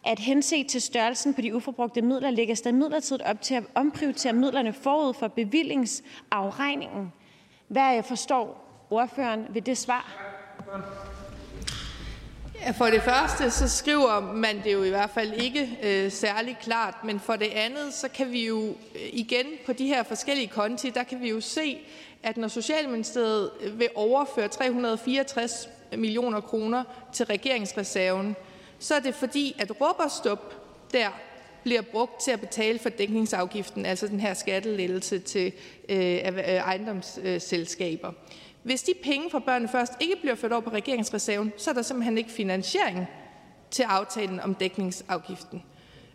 at 0.06 0.18
henset 0.18 0.66
til 0.66 0.82
størrelsen 0.82 1.34
på 1.34 1.40
de 1.40 1.54
uforbrugte 1.54 2.02
midler 2.02 2.30
lægges 2.30 2.60
der 2.60 2.72
midlertidigt 2.72 3.22
op 3.22 3.42
til 3.42 3.54
at 3.54 3.64
omprioritere 3.74 4.32
midlerne 4.32 4.72
forud 4.72 5.14
for 5.14 5.28
bevillingsafregningen. 5.28 7.12
Hvad 7.68 8.02
forstår 8.02 8.66
ordføreren 8.90 9.46
ved 9.50 9.62
det 9.62 9.78
svar? 9.78 11.15
For 12.74 12.86
det 12.86 13.02
første 13.02 13.50
så 13.50 13.68
skriver 13.68 14.32
man 14.32 14.60
det 14.64 14.72
jo 14.72 14.82
i 14.82 14.88
hvert 14.88 15.10
fald 15.10 15.32
ikke 15.32 15.78
øh, 15.82 16.12
særlig 16.12 16.58
klart, 16.62 16.94
men 17.04 17.20
for 17.20 17.36
det 17.36 17.46
andet 17.46 17.94
så 17.94 18.08
kan 18.08 18.32
vi 18.32 18.46
jo 18.46 18.68
øh, 18.68 19.00
igen 19.12 19.46
på 19.66 19.72
de 19.72 19.86
her 19.86 20.02
forskellige 20.02 20.48
konti, 20.48 20.90
der 20.90 21.02
kan 21.02 21.20
vi 21.20 21.30
jo 21.30 21.40
se, 21.40 21.78
at 22.22 22.36
når 22.36 22.48
Socialministeriet 22.48 23.50
øh, 23.60 23.78
vil 23.78 23.88
overføre 23.94 24.48
364 24.48 25.68
millioner 25.96 26.40
kroner 26.40 26.84
til 27.12 27.26
regeringsreserven, 27.26 28.36
så 28.78 28.94
er 28.94 29.00
det 29.00 29.14
fordi, 29.14 29.56
at 29.58 29.72
Rubberstup 29.80 30.54
der 30.92 31.08
bliver 31.62 31.82
brugt 31.82 32.20
til 32.20 32.30
at 32.30 32.40
betale 32.40 32.78
for 32.78 32.88
dækningsafgiften, 32.88 33.86
altså 33.86 34.06
den 34.06 34.20
her 34.20 34.34
skattelettelse 34.34 35.18
til 35.18 35.52
øh, 35.88 35.98
øh 35.98 36.38
ejendomsselskaber. 36.38 38.12
Hvis 38.66 38.82
de 38.82 38.92
penge 39.02 39.30
fra 39.30 39.38
Børnene 39.38 39.68
Først 39.68 39.92
ikke 40.00 40.16
bliver 40.20 40.34
ført 40.34 40.52
over 40.52 40.60
på 40.60 40.70
regeringsreserven, 40.70 41.52
så 41.56 41.70
er 41.70 41.74
der 41.74 41.82
simpelthen 41.82 42.18
ikke 42.18 42.30
finansiering 42.30 43.06
til 43.70 43.82
aftalen 43.82 44.40
om 44.40 44.54
dækningsafgiften. 44.54 45.62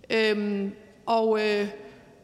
Øhm, 0.10 0.72
og 1.06 1.39
øh, 1.41 1.68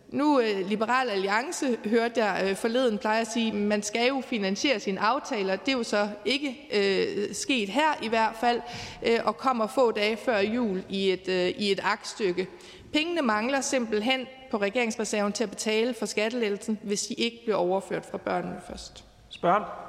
nu 0.09 0.39
øh, 0.39 0.69
Liberal 0.69 1.09
Alliance, 1.09 1.78
hørte 1.86 2.25
jeg 2.25 2.47
øh, 2.49 2.55
forleden, 2.55 2.97
plejer 2.97 3.21
at 3.21 3.28
sige, 3.28 3.47
at 3.47 3.55
man 3.55 3.84
skal 3.84 4.07
jo 4.07 4.21
finansiere 4.21 4.80
sine 4.80 4.99
aftaler. 4.99 5.55
Det 5.55 5.73
er 5.73 5.78
jo 5.78 5.84
så 5.84 6.09
ikke 6.25 6.57
øh, 6.73 7.36
sket 7.36 7.69
her 7.69 8.03
i 8.03 8.07
hvert 8.07 8.36
fald, 8.39 8.61
øh, 9.05 9.19
og 9.23 9.38
kommer 9.38 9.67
få 9.67 9.91
dage 9.91 10.17
før 10.17 10.38
jul 10.38 10.84
i 10.89 11.11
et, 11.11 11.28
øh, 11.28 11.47
i 11.47 11.71
et 11.71 11.80
aktstykke. 11.84 12.47
Pengene 12.93 13.21
mangler 13.21 13.61
simpelthen 13.61 14.28
på 14.51 14.57
regeringsreserven 14.57 15.34
til 15.34 15.43
at 15.43 15.49
betale 15.49 15.93
for 15.93 16.05
skattelettelsen, 16.05 16.80
hvis 16.84 17.01
de 17.01 17.13
ikke 17.13 17.38
bliver 17.43 17.57
overført 17.57 18.05
fra 18.05 18.17
børnene 18.17 18.61
først. 18.67 19.03
Spørg. 19.30 19.86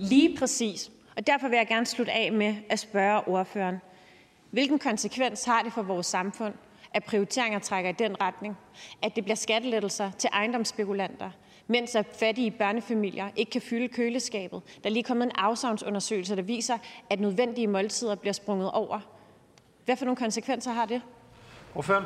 Lige 0.00 0.36
præcis. 0.38 0.90
Og 1.16 1.26
derfor 1.26 1.48
vil 1.48 1.56
jeg 1.56 1.66
gerne 1.66 1.86
slutte 1.86 2.12
af 2.12 2.32
med 2.32 2.54
at 2.68 2.78
spørge 2.78 3.28
ordføreren. 3.28 3.76
Hvilken 4.50 4.78
konsekvens 4.78 5.44
har 5.44 5.62
det 5.62 5.72
for 5.72 5.82
vores 5.82 6.06
samfund, 6.06 6.54
at 6.94 7.04
prioriteringer 7.04 7.58
trækker 7.58 7.90
i 7.90 7.94
den 7.98 8.20
retning, 8.20 8.56
at 9.02 9.16
det 9.16 9.24
bliver 9.24 9.36
skattelettelser 9.36 10.10
til 10.18 10.30
ejendomsspekulanter, 10.32 11.30
mens 11.66 11.94
at 11.94 12.06
fattige 12.12 12.50
børnefamilier 12.50 13.28
ikke 13.36 13.50
kan 13.50 13.62
fylde 13.62 13.88
køleskabet. 13.88 14.62
Der 14.82 14.90
er 14.90 14.92
lige 14.92 15.02
kommet 15.02 15.24
en 15.24 15.32
afsavnsundersøgelse, 15.34 16.36
der 16.36 16.42
viser, 16.42 16.78
at 17.10 17.20
nødvendige 17.20 17.66
måltider 17.66 18.14
bliver 18.14 18.32
sprunget 18.32 18.70
over. 18.70 19.00
Hvad 19.84 19.96
for 19.96 20.04
nogle 20.04 20.16
konsekvenser 20.16 20.72
har 20.72 20.86
det? 20.86 21.02
Ordføreren? 21.74 22.04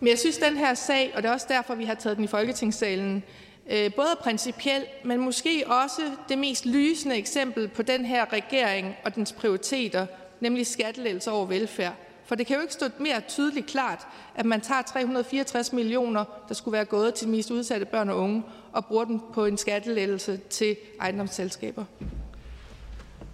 Men 0.00 0.08
jeg 0.08 0.18
synes, 0.18 0.38
den 0.38 0.56
her 0.56 0.74
sag, 0.74 1.12
og 1.16 1.22
det 1.22 1.28
er 1.28 1.32
også 1.32 1.46
derfor, 1.48 1.74
vi 1.74 1.84
har 1.84 1.94
taget 1.94 2.16
den 2.16 2.24
i 2.24 2.28
Folketingssalen, 2.28 3.22
Øh, 3.70 3.94
både 3.94 4.16
principielt, 4.20 5.04
men 5.04 5.20
måske 5.20 5.64
også 5.66 6.02
det 6.28 6.38
mest 6.38 6.66
lysende 6.66 7.16
eksempel 7.16 7.68
på 7.68 7.82
den 7.82 8.04
her 8.04 8.32
regering 8.32 8.96
og 9.04 9.14
dens 9.14 9.32
prioriteter, 9.32 10.06
nemlig 10.40 10.66
skattelettelser 10.66 11.30
over 11.30 11.46
velfærd. 11.46 11.94
For 12.24 12.34
det 12.34 12.46
kan 12.46 12.56
jo 12.56 12.62
ikke 12.62 12.72
stå 12.72 12.86
mere 12.98 13.20
tydeligt 13.28 13.66
klart, 13.66 14.06
at 14.34 14.46
man 14.46 14.60
tager 14.60 14.82
364 14.82 15.72
millioner, 15.72 16.24
der 16.48 16.54
skulle 16.54 16.72
være 16.72 16.84
gået 16.84 17.14
til 17.14 17.26
de 17.26 17.32
mest 17.32 17.50
udsatte 17.50 17.86
børn 17.86 18.08
og 18.08 18.18
unge, 18.18 18.42
og 18.72 18.86
bruger 18.86 19.04
dem 19.04 19.20
på 19.34 19.44
en 19.44 19.58
skattelettelse 19.58 20.36
til 20.36 20.76
ejendomsselskaber. 21.00 21.84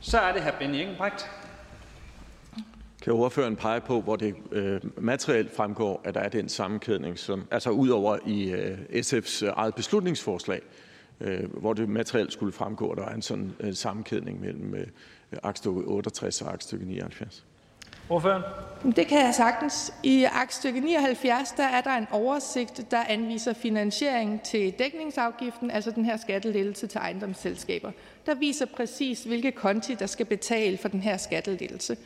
Så 0.00 0.18
er 0.18 0.32
det 0.32 0.42
her 0.42 0.52
Benny 0.58 0.76
Engelbrecht. 0.76 1.26
Kan 3.06 3.14
ordføreren 3.14 3.56
pege 3.56 3.80
på, 3.80 4.00
hvor 4.00 4.16
det 4.16 4.34
øh, 4.52 4.80
materielt 4.98 5.56
fremgår, 5.56 6.00
at 6.04 6.14
der 6.14 6.20
er 6.20 6.28
den 6.28 6.48
sammenkædning, 6.48 7.18
som, 7.18 7.44
altså 7.50 7.70
udover 7.70 8.18
i 8.26 8.50
øh, 8.50 8.78
SF's 8.92 9.44
øh, 9.44 9.52
eget 9.56 9.74
beslutningsforslag, 9.74 10.60
hvor 11.46 11.72
det 11.72 11.88
materielt 11.88 12.32
skulle 12.32 12.52
fremgå, 12.52 12.90
at 12.90 12.98
der 12.98 13.04
er 13.04 13.14
en 13.14 13.22
sådan 13.22 13.52
sammenkædning 13.72 14.40
mellem 14.40 14.74
aktstykke 15.42 15.80
68 15.80 16.42
og 16.42 16.52
aktstykke 16.52 16.86
79? 16.86 17.44
Ordføreren? 18.08 18.42
Det 18.96 19.06
kan 19.06 19.18
jeg 19.18 19.34
sagtens. 19.34 19.94
I 20.02 20.24
aktstykke 20.24 20.80
79 20.80 21.50
der 21.56 21.64
er 21.64 21.80
der 21.80 21.90
en 21.90 22.06
oversigt, 22.10 22.90
der 22.90 23.04
anviser 23.08 23.52
finansiering 23.52 24.42
til 24.42 24.74
dækningsafgiften, 24.78 25.70
altså 25.70 25.90
den 25.90 26.04
her 26.04 26.16
skattelettelse 26.16 26.86
til 26.86 26.98
ejendomsselskaber. 26.98 27.90
Der 28.26 28.34
viser 28.34 28.66
præcis, 28.66 29.24
hvilke 29.24 29.52
konti, 29.52 29.94
der 29.94 30.06
skal 30.06 30.26
betale 30.26 30.78
for 30.78 30.88
den 30.88 31.00
her 31.00 31.16
skattelettelse. 31.16 31.96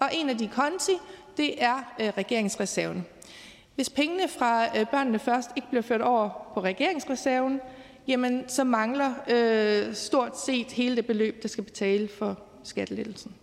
Og 0.00 0.08
en 0.12 0.30
af 0.30 0.38
de 0.38 0.48
konti, 0.48 0.92
det 1.36 1.62
er 1.62 1.94
øh, 2.00 2.08
regeringsreserven. 2.18 3.06
Hvis 3.74 3.90
pengene 3.90 4.28
fra 4.38 4.64
øh, 4.64 4.86
børnene 4.90 5.18
først 5.18 5.50
ikke 5.56 5.68
bliver 5.68 5.82
ført 5.82 6.00
over 6.00 6.50
på 6.54 6.60
regeringsreserven, 6.60 7.60
jamen 8.08 8.44
så 8.48 8.64
mangler 8.64 9.12
øh, 9.30 9.94
stort 9.94 10.40
set 10.40 10.72
hele 10.72 10.96
det 10.96 11.06
beløb, 11.06 11.42
der 11.42 11.48
skal 11.48 11.64
betale 11.64 12.08
for 12.08 12.38
skattelettelsen. 12.64 13.34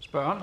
Spørgen? 0.00 0.38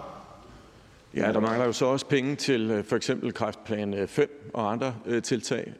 Ja, 1.15 1.33
der 1.33 1.39
mangler 1.39 1.65
jo 1.65 1.71
så 1.71 1.85
også 1.85 2.05
penge 2.05 2.35
til 2.35 2.71
øh, 2.71 2.83
for 2.83 2.95
eksempel 2.95 3.33
kræftplan 3.33 4.07
5 4.07 4.23
øh, 4.23 4.49
og 4.53 4.71
andre 4.71 4.95
øh, 5.05 5.21
tiltag. 5.21 5.73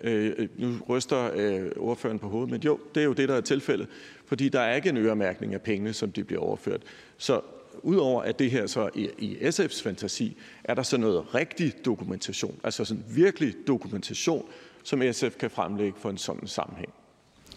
Nu 0.57 0.77
ryster 0.89 1.29
ordføreren 1.77 2.19
på 2.19 2.27
hovedet, 2.27 2.49
men 2.49 2.61
jo, 2.61 2.79
det 2.95 3.01
er 3.01 3.05
jo 3.05 3.13
det, 3.13 3.29
der 3.29 3.35
er 3.35 3.41
tilfældet, 3.41 3.87
fordi 4.25 4.49
der 4.49 4.59
er 4.59 4.75
ikke 4.75 4.89
en 4.89 4.97
øremærkning 4.97 5.53
af 5.53 5.61
pengene, 5.61 5.93
som 5.93 6.11
de 6.11 6.23
bliver 6.23 6.41
overført. 6.41 6.81
Så 7.17 7.41
udover 7.83 8.21
at 8.21 8.39
det 8.39 8.51
her 8.51 8.67
så 8.67 8.89
i, 8.95 9.09
i 9.17 9.35
SF's 9.35 9.83
fantasi, 9.83 10.37
er 10.63 10.73
der 10.73 10.83
så 10.83 10.97
noget 10.97 11.35
rigtig 11.35 11.85
dokumentation, 11.85 12.59
altså 12.63 12.85
sådan 12.85 13.03
virkelig 13.09 13.53
dokumentation, 13.67 14.45
som 14.83 15.01
SF 15.11 15.37
kan 15.39 15.49
fremlægge 15.49 15.99
for 15.99 16.09
en 16.09 16.17
sådan 16.17 16.47
sammenhæng? 16.47 16.93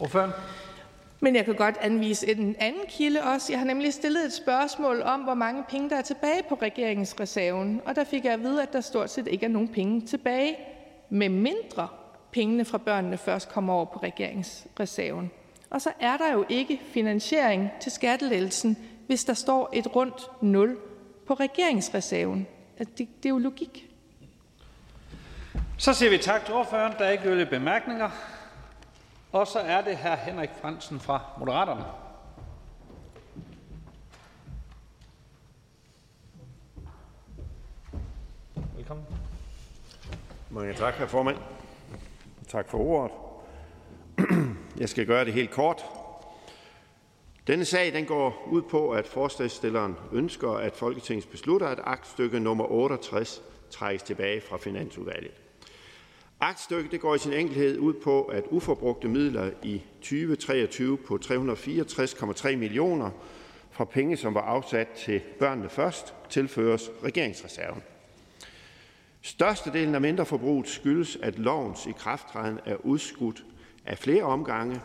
Ordføreren? 0.01 0.31
Men 1.21 1.37
jeg 1.37 1.45
kan 1.45 1.55
godt 1.55 1.77
anvise 1.81 2.31
en 2.31 2.57
anden 2.59 2.83
kilde 2.89 3.23
også. 3.23 3.53
Jeg 3.53 3.61
har 3.61 3.67
nemlig 3.67 3.93
stillet 3.93 4.27
et 4.27 4.33
spørgsmål 4.33 5.03
om, 5.03 5.21
hvor 5.21 5.35
mange 5.35 5.65
penge 5.71 5.91
der 5.91 5.97
er 5.97 6.03
tilbage 6.03 6.43
på 6.49 6.55
regeringsreserven. 6.63 7.81
Og 7.85 7.97
der 7.97 8.05
fik 8.05 8.25
jeg 8.25 8.33
at 8.33 8.43
vide, 8.43 8.63
at 8.63 8.73
der 8.73 8.81
stort 8.81 9.11
set 9.11 9.29
ikke 9.29 9.47
er 9.47 9.51
nogen 9.51 9.69
penge 9.69 10.01
tilbage, 10.01 10.57
med 11.11 11.29
mindre 11.29 11.89
pengene 12.33 12.65
fra 12.65 12.79
børnene 12.79 13.17
først 13.17 13.49
kommer 13.49 13.75
over 13.75 13.85
på 13.85 13.99
regeringsreserven. 14.03 15.31
Og 15.71 15.81
så 15.81 15.91
er 16.01 16.17
der 16.17 16.33
jo 16.33 16.45
ikke 16.49 16.81
finansiering 16.93 17.71
til 17.81 17.93
skattelettelsen, 17.93 18.77
hvis 19.07 19.25
der 19.25 19.35
står 19.35 19.71
et 19.73 19.97
rundt 19.97 20.31
nul 20.43 20.79
på 21.27 21.35
regeringsreserven. 21.35 22.47
Det, 22.79 22.99
det 22.99 23.09
er 23.25 23.29
jo 23.29 23.39
logik. 23.39 23.91
Så 25.79 25.93
siger 25.93 26.11
vi 26.11 26.19
tak 26.19 26.45
til 26.45 26.55
ordføreren. 26.55 26.93
Der 26.99 27.05
er 27.05 27.11
ikke 27.11 27.25
yderligere 27.25 27.51
bemærkninger. 27.51 28.11
Og 29.33 29.47
så 29.47 29.59
er 29.59 29.81
det 29.81 29.99
hr. 29.99 30.15
Henrik 30.15 30.51
Fransen 30.61 31.01
fra 31.01 31.21
Moderaterne. 31.39 31.85
Velkommen. 38.77 39.07
Mange 40.51 40.75
tak, 40.75 40.95
herr 40.95 41.07
formand. 41.07 41.37
Tak 42.49 42.69
for 42.69 42.79
ordet. 42.79 43.17
Jeg 44.77 44.89
skal 44.89 45.07
gøre 45.07 45.25
det 45.25 45.33
helt 45.33 45.51
kort. 45.51 45.85
Denne 47.47 47.65
sag 47.65 47.93
den 47.93 48.05
går 48.05 48.49
ud 48.51 48.63
på, 48.63 48.91
at 48.91 49.07
forslagstilleren 49.07 49.97
ønsker, 50.13 50.51
at 50.51 50.77
Folketinget 50.77 51.29
beslutter, 51.29 51.67
at 51.67 51.81
aktstykke 51.85 52.41
nummer 52.41 52.73
68 52.73 53.43
trækkes 53.71 54.03
tilbage 54.03 54.41
fra 54.41 54.57
Finansudvalget. 54.57 55.33
Aktstykket 56.41 56.93
det 56.93 57.01
går 57.01 57.15
i 57.15 57.19
sin 57.19 57.33
enkelhed 57.33 57.79
ud 57.79 57.95
på, 57.95 58.23
at 58.23 58.45
uforbrugte 58.51 59.09
midler 59.09 59.51
i 59.63 59.83
2023 60.01 60.99
på 60.99 61.19
364,3 61.25 62.57
millioner 62.57 63.11
fra 63.71 63.85
penge, 63.85 64.17
som 64.17 64.35
var 64.35 64.41
afsat 64.41 64.89
til 64.89 65.21
børnene 65.39 65.69
først, 65.69 66.15
tilføres 66.31 66.91
regeringsreserven. 67.05 67.83
Størstedelen 69.23 69.95
af 69.95 70.01
mindreforbruget 70.01 70.69
skyldes, 70.69 71.19
at 71.23 71.39
lovens 71.39 71.87
ikrafttræden 71.87 72.61
er 72.65 72.77
udskudt 72.87 73.45
af 73.87 73.99
flere 73.99 74.23
omgange, 74.23 74.81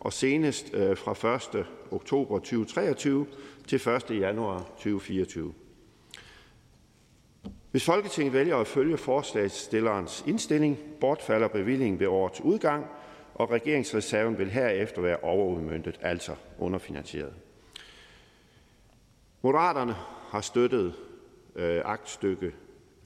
og 0.00 0.12
senest 0.12 0.74
øh, 0.74 0.96
fra 0.96 1.36
1. 1.58 1.66
oktober 1.90 2.38
2023 2.38 3.26
til 3.66 3.88
1. 3.88 4.20
januar 4.20 4.58
2024. 4.58 5.54
Hvis 7.70 7.84
Folketinget 7.84 8.32
vælger 8.32 8.56
at 8.56 8.66
følge 8.66 8.96
forslagsstillerens 8.96 10.24
indstilling, 10.26 10.78
bortfalder 11.00 11.48
bevillingen 11.48 12.00
ved 12.00 12.06
årets 12.06 12.40
udgang, 12.40 12.86
og 13.34 13.50
regeringsreserven 13.50 14.38
vil 14.38 14.50
herefter 14.50 15.02
være 15.02 15.16
overudmyndtet, 15.16 15.98
altså 16.02 16.34
underfinansieret. 16.58 17.32
Moderaterne 19.42 19.94
har 20.28 20.40
støttet 20.40 20.94
øh, 21.56 21.82
aktstykke 21.84 22.52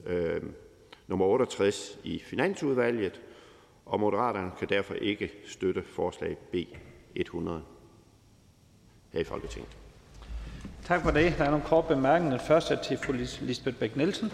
øh, 0.05 0.41
nummer 1.07 1.25
68 1.25 1.99
i 2.03 2.19
Finansudvalget, 2.19 3.21
og 3.85 3.99
Moderaterne 3.99 4.51
kan 4.59 4.69
derfor 4.69 4.93
ikke 4.93 5.31
støtte 5.45 5.83
forslag 5.83 6.37
B 6.37 6.55
100 7.15 7.63
her 9.13 9.19
i 9.19 9.23
Folketinget. 9.23 9.77
Tak 10.83 11.01
for 11.01 11.11
det. 11.11 11.35
Der 11.37 11.43
er 11.43 11.49
nogle 11.49 11.65
korte 11.65 11.87
bemærkninger. 11.87 12.37
Den 12.37 12.47
første 12.47 12.73
er 12.73 12.81
til 12.81 12.97
fru 12.97 13.13
Lisbeth 13.41 13.77
Bæk 13.77 13.95
Nielsen. 13.95 14.31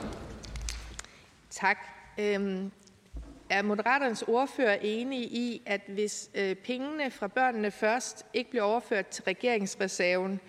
Tak. 1.50 1.78
Øhm, 2.18 2.72
er 3.50 3.62
Moderaternes 3.62 4.22
ordfører 4.22 4.78
enig 4.82 5.20
i, 5.20 5.62
at 5.66 5.82
hvis 5.88 6.30
øh, 6.36 6.56
pengene 6.56 7.12
fra 7.12 7.28
børnene 7.28 7.72
først 7.72 8.26
ikke 8.34 8.50
bliver 8.50 8.64
overført 8.64 9.08
til 9.08 9.24
regeringsreserven, 9.24 10.40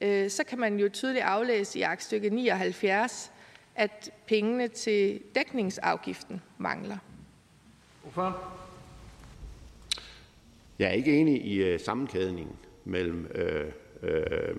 øh, 0.00 0.30
så 0.30 0.44
kan 0.44 0.58
man 0.58 0.78
jo 0.78 0.88
tydeligt 0.88 1.24
aflæse 1.24 1.78
i 1.78 1.82
aktstykke 1.82 2.30
79, 2.30 3.32
at 3.74 4.10
pengene 4.26 4.68
til 4.68 5.20
dækningsafgiften 5.34 6.42
mangler? 6.58 6.98
Hvorfor? 8.14 8.42
Jeg 10.78 10.88
er 10.88 10.92
ikke 10.92 11.20
enig 11.20 11.46
i 11.46 11.62
øh, 11.62 11.80
sammenkædningen 11.80 12.56
mellem 12.84 13.26
øh, 13.34 13.66
øh, 14.02 14.56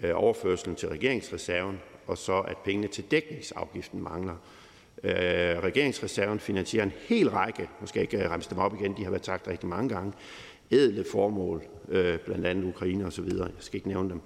øh 0.00 0.10
overførselen 0.14 0.76
til 0.76 0.88
regeringsreserven 0.88 1.80
og 2.06 2.18
så, 2.18 2.40
at 2.40 2.56
pengene 2.56 2.88
til 2.88 3.04
dækningsafgiften 3.10 4.02
mangler. 4.02 4.36
Øh, 5.02 5.12
regeringsreserven 5.58 6.40
finansierer 6.40 6.84
en 6.84 6.92
hel 7.08 7.30
række, 7.30 7.68
nu 7.80 7.86
skal 7.86 8.00
jeg 8.00 8.12
ikke 8.12 8.24
øh, 8.24 8.30
remse 8.30 8.50
dem 8.50 8.58
op 8.58 8.74
igen, 8.74 8.96
de 8.96 9.04
har 9.04 9.10
været 9.10 9.26
sagt 9.26 9.48
rigtig 9.48 9.68
mange 9.68 9.88
gange, 9.88 10.12
ædle 10.70 11.04
formål, 11.12 11.62
øh, 11.88 12.18
blandt 12.18 12.46
andet 12.46 12.64
Ukraine 12.64 13.06
og 13.06 13.12
så 13.12 13.22
videre. 13.22 13.46
Jeg 13.46 13.54
skal 13.58 13.76
ikke 13.76 13.88
nævne 13.88 14.10
dem. 14.10 14.20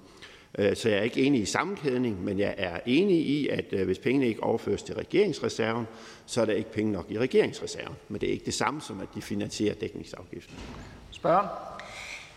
Øh, 0.57 0.75
så 0.75 0.89
jeg 0.89 0.97
er 0.97 1.03
ikke 1.03 1.21
enig 1.21 1.41
i 1.41 1.45
sammenkædning, 1.45 2.23
men 2.23 2.39
jeg 2.39 2.55
er 2.57 2.79
enig 2.85 3.17
i, 3.17 3.47
at 3.47 3.65
øh, 3.73 3.85
hvis 3.85 3.99
pengene 3.99 4.27
ikke 4.27 4.43
overføres 4.43 4.83
til 4.83 4.95
regeringsreserven, 4.95 5.87
så 6.25 6.41
er 6.41 6.45
der 6.45 6.53
ikke 6.53 6.71
penge 6.71 6.91
nok 6.91 7.05
i 7.11 7.19
regeringsreserven. 7.19 7.95
Men 8.09 8.21
det 8.21 8.29
er 8.29 8.33
ikke 8.33 8.45
det 8.45 8.53
samme 8.53 8.81
som, 8.81 9.01
at 9.01 9.07
de 9.15 9.21
finansierer 9.21 9.75
dækningsafgiften. 9.75 10.55
Spørgen? 11.11 11.47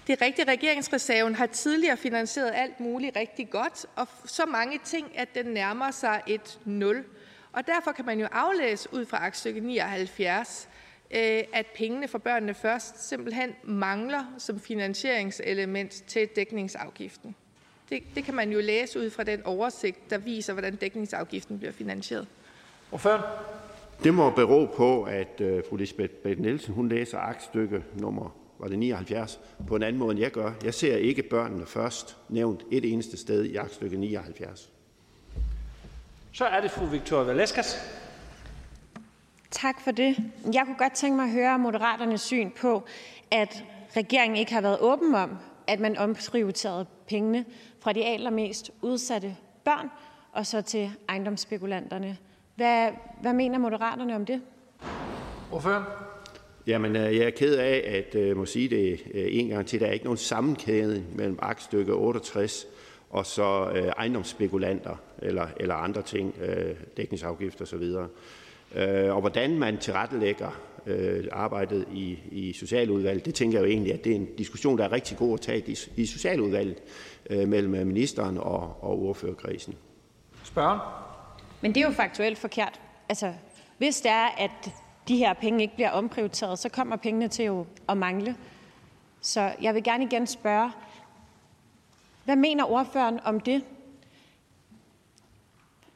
Det 0.07 0.21
er 0.21 0.25
rigtigt, 0.25 0.49
at 0.49 0.59
regeringsreserven 0.59 1.35
har 1.35 1.47
tidligere 1.47 1.97
finansieret 1.97 2.53
alt 2.55 2.81
muligt 2.81 3.17
rigtig 3.17 3.51
godt, 3.51 3.87
og 3.97 4.09
så 4.25 4.47
mange 4.47 4.81
ting, 4.85 5.19
at 5.19 5.29
den 5.35 5.47
nærmer 5.47 5.91
sig 5.91 6.23
et 6.27 6.59
nul. 6.65 7.05
Og 7.53 7.67
derfor 7.67 7.93
kan 7.93 8.05
man 8.05 8.21
jo 8.21 8.27
aflæse 8.33 8.89
ud 8.93 9.07
fra 9.07 9.27
aktstykke 9.27 9.61
79, 9.61 10.69
øh, 11.11 11.43
at 11.53 11.67
pengene 11.75 12.09
for 12.09 12.19
børnene 12.19 12.55
først 12.55 13.09
simpelthen 13.09 13.51
mangler 13.65 14.25
som 14.39 14.61
finansieringselement 14.61 15.93
til 15.93 16.29
dækningsafgiften. 16.37 17.37
Det, 17.89 18.03
det 18.15 18.25
kan 18.25 18.35
man 18.35 18.53
jo 18.53 18.61
læse 18.61 19.01
ud 19.01 19.11
fra 19.11 19.23
den 19.23 19.43
oversigt, 19.45 20.11
der 20.11 20.19
viser, 20.19 20.53
hvordan 20.53 20.77
dækningsafgiften 20.77 21.59
bliver 21.59 21.73
finansieret. 21.73 22.27
Hvorfor? 22.89 23.27
Det 24.05 24.15
må 24.15 24.31
bero 24.31 24.67
på, 24.77 25.03
at 25.03 25.41
uh, 25.41 25.61
fru 25.69 25.77
Lisbeth 25.77 26.15
Bæk 26.15 26.39
Nielsen 26.39 26.75
hun 26.75 26.89
læser 26.89 27.19
aktstykke 27.19 27.85
nummer 27.95 28.47
var 28.59 28.69
det 28.69 28.79
79, 28.79 29.41
på 29.69 29.77
en 29.77 29.83
anden 29.83 29.99
måde, 29.99 30.11
end 30.11 30.21
jeg 30.21 30.31
gør. 30.31 30.53
Jeg 30.65 30.75
ser 30.75 30.97
ikke 30.97 31.23
børnene 31.23 31.67
først 31.67 32.17
nævnt 32.29 32.65
et 32.71 32.93
eneste 32.93 33.17
sted 33.17 33.45
i 33.45 33.57
aktstykke 33.57 33.97
79. 33.97 34.71
Så 36.33 36.45
er 36.45 36.61
det 36.61 36.71
fru 36.71 36.87
Victoria 36.87 37.25
Valeskas. 37.25 37.77
Tak 39.51 39.81
for 39.81 39.91
det. 39.91 40.17
Jeg 40.53 40.63
kunne 40.65 40.79
godt 40.79 40.93
tænke 40.95 41.17
mig 41.17 41.25
at 41.25 41.31
høre 41.33 41.59
Moderaternes 41.59 42.21
syn 42.21 42.51
på, 42.51 42.85
at 43.31 43.65
regeringen 43.97 44.37
ikke 44.37 44.53
har 44.53 44.61
været 44.61 44.79
åben 44.81 45.15
om, 45.15 45.39
at 45.67 45.81
man 45.81 45.97
omprioriterede 45.97 46.87
pengene 47.09 47.45
fra 47.87 47.93
de 47.93 48.05
allermest 48.05 48.71
udsatte 48.83 49.37
børn 49.65 49.89
og 50.33 50.47
så 50.47 50.63
til 50.63 50.91
ejendomsspekulanterne. 51.09 52.17
Hvad, 52.57 52.91
hvad 53.23 53.33
mener 53.33 53.59
Moderaterne 53.59 54.17
om 54.17 54.27
det? 54.27 54.41
Hvorfor? 55.49 55.89
Jamen, 56.67 56.97
øh, 56.97 57.17
jeg 57.17 57.27
er 57.27 57.31
ked 57.31 57.57
af 57.57 57.85
at 57.87 58.31
uh, 58.31 58.37
må 58.37 58.47
sige 58.47 58.69
det 58.69 59.01
uh, 59.05 59.11
en 59.15 59.49
gang 59.49 59.67
til. 59.67 59.81
Der 59.81 59.87
er 59.87 59.93
ikke 59.93 60.05
nogen 60.05 60.17
sammenkædning 60.17 61.17
mellem 61.17 61.39
aktstykke 61.43 61.93
68 61.93 62.67
og 63.11 63.27
så 63.27 63.71
uh, 63.71 63.79
ejendomsspekulanter 63.79 64.97
eller, 65.19 65.47
eller 65.57 65.75
andre 65.75 66.03
ting, 66.03 66.35
uh, 66.41 66.77
dækningsafgifter 66.97 67.65
osv. 67.65 67.83
Uh, 67.83 69.15
og 69.15 69.21
hvordan 69.21 69.59
man 69.59 69.79
tilrettelægger 69.79 70.61
arbejdet 71.33 71.87
i, 71.95 72.19
i 72.33 72.53
Socialudvalget, 72.53 73.27
det 73.27 73.35
tænker 73.35 73.59
jeg 73.59 73.67
jo 73.67 73.71
egentlig, 73.71 73.93
at 73.93 74.05
det 74.05 74.13
er 74.13 74.17
en 74.17 74.29
diskussion, 74.39 74.79
der 74.79 74.85
er 74.85 74.93
rigtig 74.93 75.17
god 75.17 75.35
at 75.35 75.41
tage 75.41 75.63
i, 75.67 75.77
i 75.97 76.07
Socialudvalget 76.07 76.83
uh, 77.31 77.49
mellem 77.49 77.87
ministeren 77.87 78.39
og, 78.39 78.77
og 78.81 79.03
ordførerkredsen. 79.03 79.75
Spørgen? 80.45 80.81
Men 81.61 81.75
det 81.75 81.81
er 81.81 81.87
jo 81.87 81.93
faktuelt 81.93 82.39
forkert. 82.39 82.81
Altså, 83.09 83.33
hvis 83.79 84.01
det 84.01 84.11
er, 84.11 84.27
at 84.27 84.71
de 85.09 85.17
her 85.17 85.33
penge 85.33 85.63
ikke 85.63 85.75
bliver 85.75 85.91
omprioriteret, 85.91 86.59
så 86.59 86.69
kommer 86.69 86.97
pengene 86.97 87.29
til 87.29 87.45
jo 87.45 87.67
at 87.89 87.97
mangle. 87.97 88.37
Så 89.21 89.53
jeg 89.63 89.75
vil 89.75 89.83
gerne 89.83 90.05
igen 90.05 90.27
spørge, 90.27 90.71
hvad 92.25 92.37
mener 92.37 92.65
ordføreren 92.65 93.21
om 93.25 93.41
det? 93.41 93.65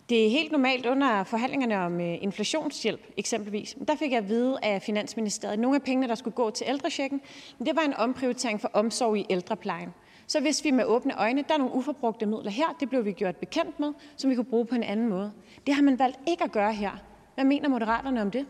Det 0.08 0.26
er 0.26 0.30
helt 0.30 0.52
normalt 0.52 0.86
under 0.86 1.24
forhandlingerne 1.24 1.78
om 1.78 2.00
øh, 2.00 2.22
inflationshjælp 2.22 3.00
eksempelvis. 3.16 3.76
Der 3.88 3.96
fik 3.96 4.10
jeg 4.10 4.18
at 4.18 4.28
vide 4.28 4.58
af 4.62 4.82
Finansministeriet, 4.82 5.52
at 5.52 5.58
nogle 5.58 5.76
af 5.76 5.82
pengene, 5.82 6.08
der 6.08 6.14
skulle 6.14 6.34
gå 6.34 6.50
til 6.50 6.66
ældrechecken, 6.68 7.20
det 7.58 7.76
var 7.76 7.82
en 7.82 7.94
omprioritering 7.94 8.60
for 8.60 8.70
omsorg 8.72 9.18
i 9.18 9.26
ældreplejen. 9.30 9.94
Så 10.30 10.40
hvis 10.40 10.64
vi 10.64 10.70
med 10.70 10.84
åbne 10.84 11.20
øjne, 11.20 11.44
der 11.48 11.54
er 11.54 11.58
nogle 11.58 11.74
uforbrugte 11.74 12.26
midler 12.26 12.50
her, 12.50 12.76
det 12.80 12.88
blev 12.88 13.04
vi 13.04 13.12
gjort 13.12 13.36
bekendt 13.36 13.80
med, 13.80 13.92
som 14.16 14.30
vi 14.30 14.34
kunne 14.34 14.44
bruge 14.44 14.66
på 14.66 14.74
en 14.74 14.82
anden 14.82 15.08
måde. 15.08 15.32
Det 15.66 15.74
har 15.74 15.82
man 15.82 15.98
valgt 15.98 16.18
ikke 16.28 16.44
at 16.44 16.52
gøre 16.52 16.72
her. 16.72 16.90
Hvad 17.34 17.44
mener 17.44 17.68
Moderaterne 17.68 18.22
om 18.22 18.30
det? 18.30 18.46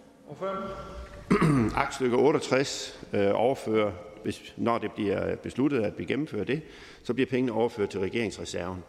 Aktstykke 1.84 2.16
68 2.16 3.00
øh, 3.12 3.30
overfører, 3.34 3.92
hvis, 4.22 4.54
når 4.56 4.78
det 4.78 4.92
bliver 4.92 5.36
besluttet, 5.36 5.82
at 5.82 5.98
vi 5.98 6.04
gennemfører 6.04 6.44
det, 6.44 6.62
så 7.02 7.14
bliver 7.14 7.26
pengene 7.26 7.52
overført 7.52 7.88
til 7.88 8.00
regeringsreserven. 8.00 8.84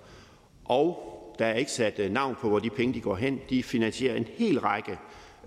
Og 0.66 0.98
der 1.40 1.46
er 1.46 1.54
ikke 1.54 1.72
sat 1.72 2.00
øh, 2.00 2.12
navn 2.12 2.36
på, 2.42 2.50
hvor 2.50 2.60
de 2.60 2.70
penge 2.70 2.94
de 2.94 3.02
går 3.02 3.16
hen. 3.16 3.40
De 3.50 3.64
finansierer 3.64 4.16
en 4.16 4.28
hel 4.38 4.60
række 4.60 4.98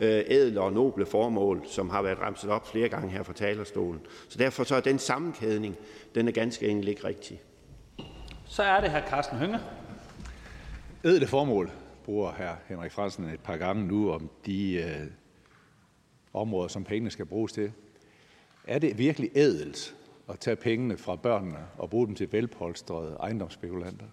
ædle 0.00 0.60
og 0.60 0.72
noble 0.72 1.06
formål, 1.06 1.62
som 1.66 1.90
har 1.90 2.02
været 2.02 2.18
remset 2.18 2.50
op 2.50 2.68
flere 2.68 2.88
gange 2.88 3.10
her 3.10 3.22
fra 3.22 3.32
talerstolen. 3.32 4.00
Så 4.28 4.38
derfor 4.38 4.64
så 4.64 4.74
er 4.74 4.80
den 4.80 4.98
sammenkædning, 4.98 5.76
den 6.14 6.28
er 6.28 6.32
ganske 6.32 6.68
enkelt 6.68 6.88
ikke 6.88 7.04
rigtig. 7.04 7.42
Så 8.46 8.62
er 8.62 8.80
det 8.80 8.90
her 8.90 9.08
Carsten 9.08 9.38
Hønge. 9.38 9.58
Ædle 11.04 11.26
formål 11.26 11.70
bruger 12.04 12.32
hr. 12.32 12.56
Henrik 12.68 12.92
Fransen 12.92 13.24
et 13.24 13.40
par 13.40 13.56
gange 13.56 13.86
nu 13.86 14.12
om 14.12 14.30
de 14.46 14.74
øh, 14.74 15.06
områder, 16.32 16.68
som 16.68 16.84
pengene 16.84 17.10
skal 17.10 17.26
bruges 17.26 17.52
til. 17.52 17.72
Er 18.66 18.78
det 18.78 18.98
virkelig 18.98 19.30
ædelt 19.34 19.94
at 20.28 20.38
tage 20.38 20.56
pengene 20.56 20.96
fra 20.96 21.16
børnene 21.16 21.58
og 21.78 21.90
bruge 21.90 22.06
dem 22.06 22.14
til 22.14 22.32
velpolstrede 22.32 23.16
ejendomsspekulanter? 23.20 24.06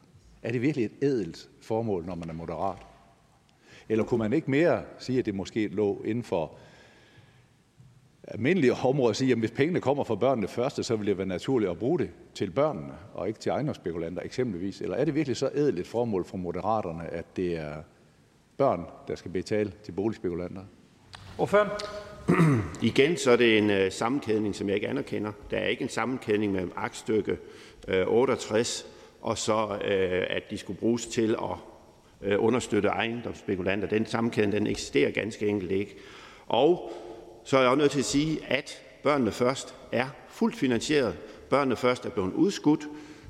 Er 0.44 0.52
det 0.52 0.62
virkelig 0.62 0.86
et 0.86 0.92
ædelt 1.02 1.50
formål, 1.62 2.06
når 2.06 2.16
man 2.16 2.30
er 2.30 2.34
moderat? 2.34 2.78
Eller 3.92 4.04
kunne 4.04 4.18
man 4.18 4.34
ikke 4.34 4.52
mere 4.52 4.82
sige, 5.00 5.20
at 5.20 5.26
det 5.26 5.36
måske 5.36 5.68
lå 5.68 6.02
inden 6.06 6.24
for 6.24 6.52
almindelige 8.28 8.74
områder 8.90 9.10
at 9.10 9.16
sige, 9.16 9.32
at 9.32 9.38
hvis 9.38 9.52
pengene 9.52 9.82
kommer 9.82 10.04
fra 10.04 10.16
børnene 10.16 10.48
først, 10.48 10.86
så 10.86 10.96
vil 10.96 11.08
det 11.08 11.18
være 11.18 11.28
naturligt 11.28 11.72
at 11.72 11.78
bruge 11.78 12.00
det 12.00 12.10
til 12.34 12.52
børnene 12.52 12.94
og 13.14 13.28
ikke 13.28 13.40
til 13.40 13.50
ejendomsspekulanter 13.50 14.22
eksempelvis? 14.26 14.82
Eller 14.82 14.98
er 14.98 15.06
det 15.06 15.16
virkelig 15.16 15.38
så 15.38 15.50
ædelt 15.56 15.80
et 15.80 15.88
formål 15.88 16.26
for 16.26 16.38
moderaterne, 16.38 17.08
at 17.08 17.26
det 17.36 17.58
er 17.58 17.76
børn, 18.58 18.86
der 19.08 19.16
skal 19.16 19.32
betale 19.32 19.72
til 19.84 19.92
boligspekulanter? 19.92 20.62
Hvorfor? 21.36 21.82
Igen 22.92 23.18
så 23.18 23.32
er 23.32 23.36
det 23.36 23.58
en 23.58 23.70
øh, 23.70 23.92
sammenkædning, 23.92 24.56
som 24.56 24.68
jeg 24.68 24.76
ikke 24.76 24.88
anerkender. 24.88 25.32
Der 25.52 25.58
er 25.58 25.68
ikke 25.68 25.82
en 25.82 25.90
sammenkædning 25.90 26.52
mellem 26.52 26.72
aktstykke 26.76 27.38
øh, 27.88 28.08
68 28.08 28.86
og 29.22 29.38
så, 29.38 29.80
øh, 29.86 30.24
at 30.30 30.44
de 30.50 30.58
skulle 30.58 30.80
bruges 30.80 31.08
til 31.08 31.32
at 31.32 31.71
øh, 32.24 32.44
understøtte 32.44 32.90
ejendomsspekulanter. 32.90 33.88
Den 33.88 34.06
sammenkædning 34.06 34.54
den 34.54 34.68
eksisterer 34.68 35.12
ganske 35.12 35.48
enkelt 35.48 35.72
ikke. 35.72 35.96
Og 36.48 36.92
så 37.44 37.58
er 37.58 37.62
jeg 37.62 37.70
også 37.70 37.80
nødt 37.80 37.92
til 37.92 38.00
at 38.00 38.06
sige, 38.06 38.46
at 38.48 38.82
børnene 39.04 39.32
først 39.32 39.76
er 39.92 40.08
fuldt 40.28 40.56
finansieret. 40.56 41.18
Børnene 41.50 41.76
først 41.76 42.06
er 42.06 42.10
blevet 42.10 42.34
udskudt 42.34 42.88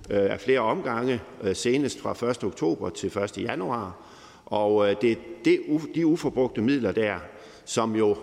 øh, 0.10 0.32
af 0.32 0.40
flere 0.40 0.60
omgange, 0.60 1.22
øh, 1.42 1.56
senest 1.56 2.02
fra 2.02 2.30
1. 2.30 2.44
oktober 2.44 2.90
til 2.90 3.18
1. 3.18 3.38
januar. 3.38 4.06
Og 4.46 4.90
øh, 4.90 4.96
det 5.02 5.12
er 5.12 5.16
det, 5.46 5.62
de 5.96 6.08
uforbrugte 6.08 6.62
midler 6.62 6.92
der, 6.92 7.20
som 7.66 7.96
jo 7.96 8.18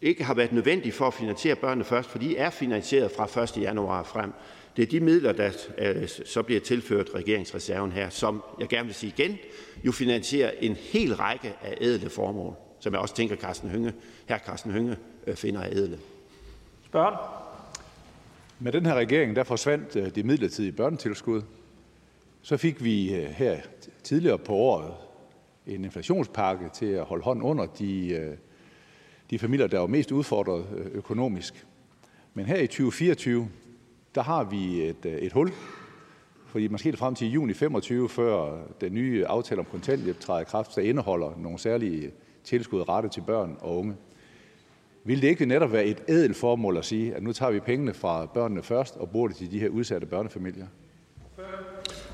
ikke 0.00 0.24
har 0.24 0.34
været 0.34 0.52
nødvendige 0.52 0.92
for 0.92 1.06
at 1.06 1.14
finansiere 1.14 1.56
børnene 1.56 1.84
først, 1.84 2.10
for 2.10 2.18
de 2.18 2.36
er 2.36 2.50
finansieret 2.50 3.10
fra 3.10 3.42
1. 3.42 3.56
januar 3.56 4.02
frem. 4.02 4.32
Det 4.76 4.82
er 4.82 4.86
de 4.86 5.00
midler, 5.00 5.32
der 5.32 5.50
øh, 5.78 6.08
så 6.08 6.42
bliver 6.42 6.60
tilført 6.60 7.10
regeringsreserven 7.14 7.92
her, 7.92 8.10
som 8.10 8.42
jeg 8.60 8.68
gerne 8.68 8.86
vil 8.86 8.94
sige 8.94 9.14
igen, 9.18 9.38
jo 9.84 9.92
finansierer 9.92 10.50
en 10.60 10.76
hel 10.76 11.14
række 11.14 11.52
af 11.62 11.78
ædle 11.80 12.10
formål, 12.10 12.54
som 12.80 12.92
jeg 12.92 13.00
også 13.00 13.14
tænker, 13.14 13.36
Carsten 13.36 13.70
Hønge, 13.70 13.92
her 14.28 14.38
Carsten 14.38 14.70
Hønge 14.70 14.96
øh, 15.26 15.36
finder 15.36 15.60
af 15.60 15.70
ædle. 15.72 15.98
Spørgen? 16.86 17.14
Med 18.58 18.72
den 18.72 18.86
her 18.86 18.94
regering, 18.94 19.36
der 19.36 19.44
forsvandt 19.44 19.96
øh, 19.96 20.14
det 20.14 20.24
midlertidige 20.24 20.72
børnetilskud. 20.72 21.42
Så 22.42 22.56
fik 22.56 22.84
vi 22.84 23.08
her 23.08 23.60
tidligere 24.02 24.38
på 24.38 24.54
året 24.54 24.94
en 25.66 25.84
inflationspakke 25.84 26.70
til 26.74 26.86
at 26.86 27.04
holde 27.04 27.24
hånd 27.24 27.42
under 27.42 27.66
de, 27.66 28.36
de 29.30 29.38
familier, 29.38 29.66
der 29.66 29.78
var 29.78 29.86
mest 29.86 30.12
udfordret 30.12 30.66
økonomisk. 30.92 31.66
Men 32.34 32.46
her 32.46 32.56
i 32.56 32.66
2024, 32.66 33.48
der 34.16 34.22
har 34.22 34.44
vi 34.44 34.82
et, 34.82 35.06
øh, 35.06 35.12
et 35.12 35.32
hul, 35.32 35.50
fordi 36.46 36.68
man 36.68 36.78
skal 36.78 36.96
frem 36.96 37.14
til 37.14 37.30
juni 37.30 37.52
25, 37.52 38.08
før 38.08 38.58
den 38.80 38.94
nye 38.94 39.26
aftale 39.26 39.60
om 39.60 39.66
kontanthjælp 39.70 40.20
træder 40.20 40.40
i 40.40 40.44
kraft, 40.44 40.72
så 40.72 40.80
indeholder 40.80 41.30
nogle 41.38 41.58
særlige 41.58 42.10
tilskud 42.44 42.88
rettet 42.88 43.12
til 43.12 43.20
børn 43.20 43.56
og 43.60 43.78
unge. 43.78 43.96
Vil 45.04 45.22
det 45.22 45.28
ikke 45.28 45.46
netop 45.46 45.72
være 45.72 45.84
et 45.84 46.02
ædelt 46.08 46.36
formål 46.36 46.76
at 46.76 46.84
sige, 46.84 47.14
at 47.14 47.22
nu 47.22 47.32
tager 47.32 47.52
vi 47.52 47.60
pengene 47.60 47.94
fra 47.94 48.26
børnene 48.26 48.62
først 48.62 48.96
og 48.96 49.10
bruger 49.10 49.28
det 49.28 49.36
til 49.36 49.50
de 49.50 49.58
her 49.58 49.68
udsatte 49.68 50.06
børnefamilier? 50.06 50.66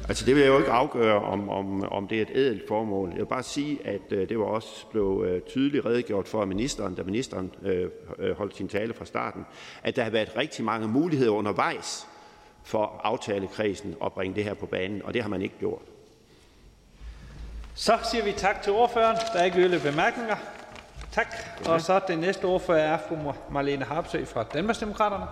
Altså 0.08 0.26
det 0.26 0.34
vil 0.34 0.42
jeg 0.42 0.48
jo 0.48 0.58
ikke 0.58 0.70
afgøre, 0.70 1.22
om, 1.22 1.48
om, 1.48 1.92
om 1.92 2.08
det 2.08 2.18
er 2.18 2.22
et 2.22 2.30
ædelt 2.34 2.68
formål. 2.68 3.08
Jeg 3.08 3.18
vil 3.18 3.26
bare 3.26 3.42
sige, 3.42 3.78
at 3.84 4.00
øh, 4.10 4.28
det 4.28 4.38
var 4.38 4.44
også 4.44 4.86
blevet 4.90 5.28
øh, 5.28 5.40
tydeligt 5.40 5.86
redegjort 5.86 6.28
for 6.28 6.44
ministeren, 6.44 6.94
da 6.94 7.02
ministeren 7.02 7.54
øh, 7.62 7.90
øh, 8.18 8.36
holdt 8.36 8.56
sin 8.56 8.68
tale 8.68 8.94
fra 8.94 9.04
starten, 9.04 9.46
at 9.82 9.96
der 9.96 10.02
har 10.02 10.10
været 10.10 10.36
rigtig 10.36 10.64
mange 10.64 10.88
muligheder 10.88 11.30
undervejs 11.30 12.06
for 12.64 13.00
aftalekredsen 13.04 13.96
at 14.04 14.12
bringe 14.12 14.36
det 14.36 14.44
her 14.44 14.54
på 14.54 14.66
banen, 14.66 15.02
og 15.04 15.14
det 15.14 15.22
har 15.22 15.28
man 15.28 15.42
ikke 15.42 15.54
gjort. 15.58 15.82
Så 17.74 17.98
siger 18.10 18.24
vi 18.24 18.32
tak 18.32 18.62
til 18.62 18.72
ordføreren. 18.72 19.16
Der 19.34 19.40
er 19.40 19.44
ikke 19.44 19.58
yderligere 19.58 19.90
bemærkninger. 19.90 20.36
Tak. 21.12 21.26
Og 21.66 21.80
så 21.80 22.00
den 22.08 22.18
næste 22.18 22.44
ordfører 22.44 22.94
er 22.94 22.98
fru 23.08 23.32
Marlene 23.50 23.84
Harpsø 23.84 24.24
fra 24.24 24.42
Danmarksdemokraterne. 24.42 25.26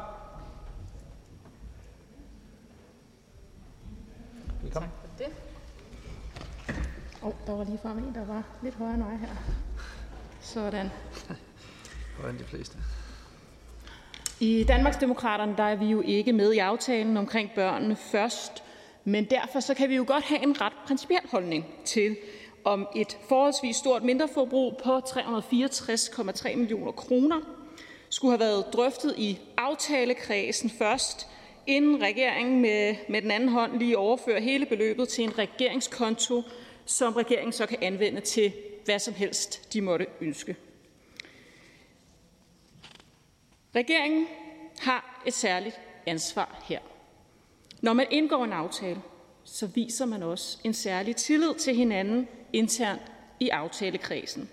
Velkommen. 4.62 4.90
Tak 4.90 5.10
for 5.10 5.24
det. 5.24 5.32
Oh, 7.22 7.32
der 7.46 7.52
var 7.52 7.64
lige 7.64 7.78
frem 7.82 7.98
en, 7.98 8.14
der 8.14 8.24
var 8.24 8.42
lidt 8.62 8.74
højere 8.74 8.94
end 8.94 9.02
mig 9.02 9.18
her. 9.18 9.28
Sådan. 10.40 10.90
Højere 12.16 12.30
end 12.30 12.38
de 12.38 12.44
fleste. 12.44 12.78
I 14.40 14.64
Danmarksdemokraterne 14.68 15.56
der 15.56 15.62
er 15.62 15.76
vi 15.76 15.86
jo 15.86 16.00
ikke 16.00 16.32
med 16.32 16.52
i 16.52 16.58
aftalen 16.58 17.16
omkring 17.16 17.50
børnene 17.54 17.96
først, 17.96 18.62
men 19.04 19.24
derfor 19.24 19.60
så 19.60 19.74
kan 19.74 19.88
vi 19.88 19.96
jo 19.96 20.04
godt 20.06 20.24
have 20.24 20.42
en 20.42 20.60
ret 20.60 20.72
principiel 20.86 21.20
holdning 21.30 21.66
til, 21.84 22.16
om 22.64 22.88
et 22.96 23.18
forholdsvis 23.28 23.76
stort 23.76 24.02
mindreforbrug 24.02 24.80
på 24.84 24.98
364,3 24.98 26.56
millioner 26.56 26.92
kroner 26.92 27.40
skulle 28.08 28.32
have 28.32 28.40
været 28.40 28.64
drøftet 28.72 29.14
i 29.18 29.38
aftalekredsen 29.56 30.70
først, 30.70 31.28
inden 31.70 32.02
regeringen 32.02 32.60
med, 32.60 32.96
med 33.08 33.22
den 33.22 33.30
anden 33.30 33.48
hånd 33.48 33.78
lige 33.78 33.98
overfører 33.98 34.40
hele 34.40 34.66
beløbet 34.66 35.08
til 35.08 35.24
en 35.24 35.38
regeringskonto, 35.38 36.42
som 36.84 37.12
regeringen 37.12 37.52
så 37.52 37.66
kan 37.66 37.78
anvende 37.82 38.20
til 38.20 38.52
hvad 38.84 38.98
som 38.98 39.14
helst, 39.14 39.72
de 39.72 39.80
måtte 39.80 40.06
ønske. 40.20 40.56
Regeringen 43.74 44.26
har 44.80 45.22
et 45.26 45.34
særligt 45.34 45.80
ansvar 46.06 46.64
her. 46.68 46.78
Når 47.80 47.92
man 47.92 48.06
indgår 48.10 48.44
en 48.44 48.52
aftale, 48.52 49.02
så 49.44 49.66
viser 49.66 50.06
man 50.06 50.22
også 50.22 50.58
en 50.64 50.74
særlig 50.74 51.16
tillid 51.16 51.54
til 51.54 51.74
hinanden 51.74 52.28
internt 52.52 53.02
i 53.40 53.48
aftalekredsen. 53.48 54.50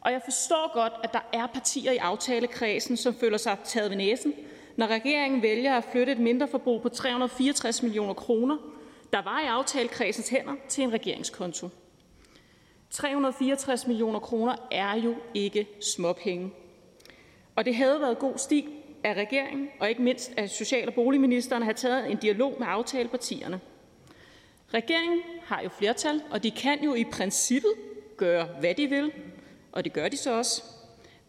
Og 0.00 0.12
jeg 0.12 0.20
forstår 0.24 0.72
godt, 0.72 0.92
at 1.04 1.12
der 1.12 1.20
er 1.32 1.46
partier 1.46 1.92
i 1.92 1.96
aftalekredsen, 1.96 2.96
som 2.96 3.14
føler 3.14 3.38
sig 3.38 3.58
taget 3.64 3.90
ved 3.90 3.96
næsen, 3.96 4.34
når 4.76 4.86
regeringen 4.86 5.42
vælger 5.42 5.76
at 5.76 5.84
flytte 5.92 6.12
et 6.12 6.18
mindre 6.18 6.48
forbrug 6.48 6.82
på 6.82 6.88
364 6.88 7.82
millioner 7.82 8.14
kroner, 8.14 8.58
der 9.12 9.22
var 9.22 9.40
i 9.40 9.46
aftalekredsens 9.46 10.28
hænder, 10.28 10.54
til 10.68 10.84
en 10.84 10.92
regeringskonto. 10.92 11.68
364 12.90 13.86
millioner 13.86 14.18
kroner 14.18 14.56
er 14.70 14.94
jo 14.94 15.14
ikke 15.34 15.66
småpenge. 15.80 16.50
Og 17.56 17.64
det 17.64 17.74
havde 17.74 18.00
været 18.00 18.18
god 18.18 18.38
stil 18.38 18.68
af 19.04 19.14
regeringen, 19.14 19.68
og 19.80 19.88
ikke 19.88 20.02
mindst 20.02 20.32
af 20.36 20.50
Social- 20.50 20.88
og 20.88 20.94
Boligministeren, 20.94 21.62
at 21.62 21.66
have 21.66 21.74
taget 21.74 22.10
en 22.10 22.16
dialog 22.16 22.56
med 22.58 22.66
aftalepartierne. 22.70 23.60
Regeringen 24.74 25.20
har 25.44 25.62
jo 25.62 25.68
flertal, 25.68 26.22
og 26.30 26.42
de 26.42 26.50
kan 26.50 26.84
jo 26.84 26.94
i 26.94 27.04
princippet 27.04 27.72
gøre, 28.16 28.48
hvad 28.60 28.74
de 28.74 28.86
vil, 28.86 29.12
og 29.72 29.84
det 29.84 29.92
gør 29.92 30.08
de 30.08 30.16
så 30.16 30.38
også. 30.38 30.62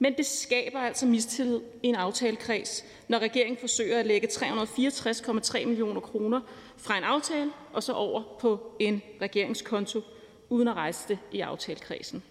Men 0.03 0.13
det 0.17 0.25
skaber 0.25 0.79
altså 0.79 1.05
mistillid 1.05 1.61
i 1.83 1.87
en 1.87 1.95
aftalekreds, 1.95 2.85
når 3.07 3.19
regeringen 3.19 3.57
forsøger 3.57 3.99
at 3.99 4.05
lægge 4.05 4.27
364,3 4.27 5.65
millioner 5.65 6.01
kroner 6.01 6.41
fra 6.77 6.97
en 6.97 7.03
aftale 7.03 7.51
og 7.73 7.83
så 7.83 7.93
over 7.93 8.23
på 8.39 8.75
en 8.79 9.01
regeringskonto, 9.21 10.01
uden 10.49 10.67
at 10.67 10.73
rejse 10.75 11.07
det 11.07 11.19
i 11.31 11.39
aftalekredsen. 11.39 12.23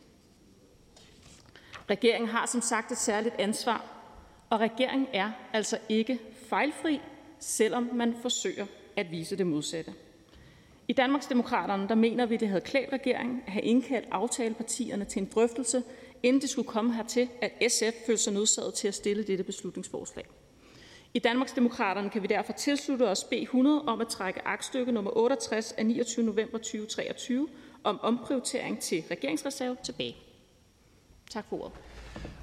Regeringen 1.90 2.28
har 2.30 2.46
som 2.46 2.60
sagt 2.60 2.92
et 2.92 2.98
særligt 2.98 3.34
ansvar, 3.38 3.84
og 4.50 4.60
regeringen 4.60 5.08
er 5.12 5.30
altså 5.52 5.78
ikke 5.88 6.18
fejlfri, 6.48 7.00
selvom 7.40 7.90
man 7.94 8.14
forsøger 8.22 8.66
at 8.96 9.10
vise 9.10 9.36
det 9.36 9.46
modsatte. 9.46 9.94
I 10.88 10.92
Danmarksdemokraterne 10.92 11.88
der 11.88 11.94
mener 11.94 12.26
vi, 12.26 12.36
det 12.36 12.48
havde 12.48 12.60
klædt 12.60 12.92
regeringen 12.92 13.42
at 13.46 13.52
have 13.52 13.64
indkaldt 13.64 14.08
aftalepartierne 14.10 15.04
til 15.04 15.22
en 15.22 15.30
drøftelse 15.34 15.82
inden 16.22 16.42
det 16.42 16.50
skulle 16.50 16.68
komme 16.68 16.94
hertil, 16.94 17.28
at 17.40 17.72
SF 17.72 18.06
følte 18.06 18.22
sig 18.22 18.32
nødsaget 18.32 18.74
til 18.74 18.88
at 18.88 18.94
stille 18.94 19.22
dette 19.22 19.44
beslutningsforslag. 19.44 20.26
I 21.14 21.18
Danmarksdemokraterne 21.18 22.10
kan 22.10 22.22
vi 22.22 22.26
derfor 22.26 22.52
tilslutte 22.52 23.08
os 23.08 23.26
B100 23.32 23.86
om 23.86 24.00
at 24.00 24.08
trække 24.08 24.40
aktstykke 24.46 24.92
nummer 24.92 25.16
68 25.16 25.72
af 25.72 25.86
29. 25.86 26.24
november 26.24 26.58
2023 26.58 27.48
om 27.84 28.00
omprioritering 28.02 28.80
til 28.80 29.04
regeringsreserve 29.10 29.76
tilbage. 29.84 30.16
Tak 31.30 31.44
for 31.48 31.60
ordet. 31.60 31.72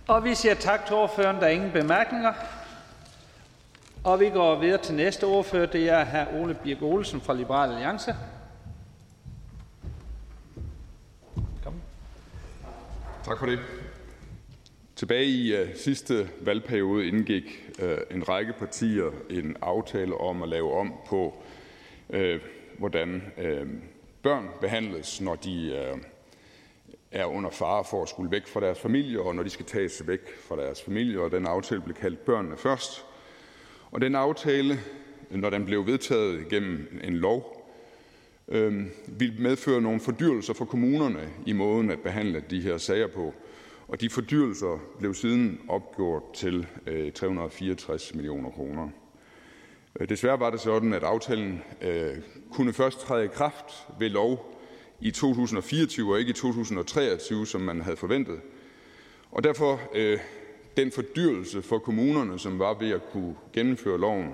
Og 0.08 0.24
vi 0.24 0.36
siger 0.36 0.54
tak 0.54 0.86
til 0.86 0.96
ordføreren. 0.96 1.36
Der 1.36 1.42
er 1.42 1.50
ingen 1.50 1.72
bemærkninger. 1.72 2.34
Og 4.04 4.20
vi 4.20 4.30
går 4.30 4.56
videre 4.56 4.82
til 4.82 4.96
næste 4.96 5.24
ordfører. 5.24 5.66
Det 5.66 5.90
er 5.90 6.06
hr. 6.06 6.42
Ole 6.42 6.54
Birk 6.64 6.82
Olsen 6.82 7.22
fra 7.22 7.34
Liberal 7.34 7.72
Alliance. 7.72 8.16
Tak 13.30 13.40
for 13.40 13.46
det. 13.46 13.60
Tilbage 14.96 15.26
i 15.26 15.62
uh, 15.62 15.68
sidste 15.76 16.30
valgperiode 16.42 17.08
indgik 17.08 17.70
uh, 17.84 18.16
en 18.16 18.30
række 18.30 18.54
partier 18.60 19.12
en 19.30 19.56
aftale 19.62 20.18
om 20.18 20.44
at 20.44 20.50
lave 20.50 20.74
om 20.74 20.94
på, 21.08 21.44
uh, 22.10 22.20
hvordan 22.78 23.24
uh, 23.38 23.68
børn 24.24 24.50
behandles, 24.62 25.22
når 25.22 25.36
de 25.36 25.90
uh, 25.94 26.00
er 27.12 27.26
under 27.26 27.50
fare 27.50 27.84
for 27.90 28.04
at 28.04 28.10
skulle 28.10 28.32
væk 28.32 28.48
fra 28.48 28.60
deres 28.60 28.80
familie, 28.80 29.22
og 29.22 29.36
når 29.36 29.44
de 29.44 29.50
skal 29.50 29.66
tages 29.66 30.08
væk 30.08 30.22
fra 30.48 30.56
deres 30.56 30.82
familie. 30.82 31.22
Og 31.22 31.32
den 31.32 31.46
aftale 31.46 31.82
blev 31.82 31.96
kaldt 31.96 32.26
Børnene 32.26 32.58
Først. 32.58 33.06
Og 33.92 34.02
den 34.02 34.16
aftale, 34.16 34.80
når 35.30 35.50
den 35.50 35.66
blev 35.66 35.86
vedtaget 35.86 36.50
gennem 36.50 37.00
en 37.04 37.18
lov, 37.18 37.59
Øhm, 38.52 38.92
vil 39.08 39.42
medføre 39.42 39.82
nogle 39.82 40.00
fordyrelser 40.00 40.54
for 40.54 40.66
kommunerne 40.66 41.30
i 41.46 41.54
måden 41.54 41.92
at 41.92 42.00
behandle 42.00 42.44
de 42.50 42.62
her 42.62 42.78
sager 42.78 43.08
på. 43.08 43.34
Og 43.88 44.02
de 44.02 44.10
fordyrelser 44.10 44.80
blev 45.00 45.14
siden 45.14 45.62
opgjort 45.68 46.24
til 46.34 46.68
øh, 46.88 47.12
364 47.12 48.16
millioner 48.16 48.50
kroner. 48.50 48.90
Øh, 50.00 50.10
desværre 50.10 50.40
var 50.40 50.50
det 50.50 50.60
sådan, 50.60 50.94
at 50.94 51.04
aftalen 51.04 51.62
øh, 51.82 52.18
kunne 52.52 52.74
først 52.74 53.00
træde 53.00 53.26
i 53.26 53.28
kraft 53.28 53.88
ved 54.00 54.10
lov 54.10 54.56
i 55.02 55.12
2024 55.12 56.14
og 56.14 56.20
ikke 56.20 56.30
i 56.30 56.34
2023, 56.34 57.48
som 57.48 57.62
man 57.62 57.82
havde 57.82 57.98
forventet. 57.98 58.40
Og 59.32 59.44
derfor 59.44 59.82
øh, 59.96 60.20
den 60.78 60.92
fordyrelse 60.92 61.62
for 61.62 61.80
kommunerne, 61.80 62.40
som 62.40 62.60
var 62.60 62.74
ved 62.74 62.92
at 62.92 63.12
kunne 63.12 63.36
gennemføre 63.54 64.00
loven, 64.00 64.34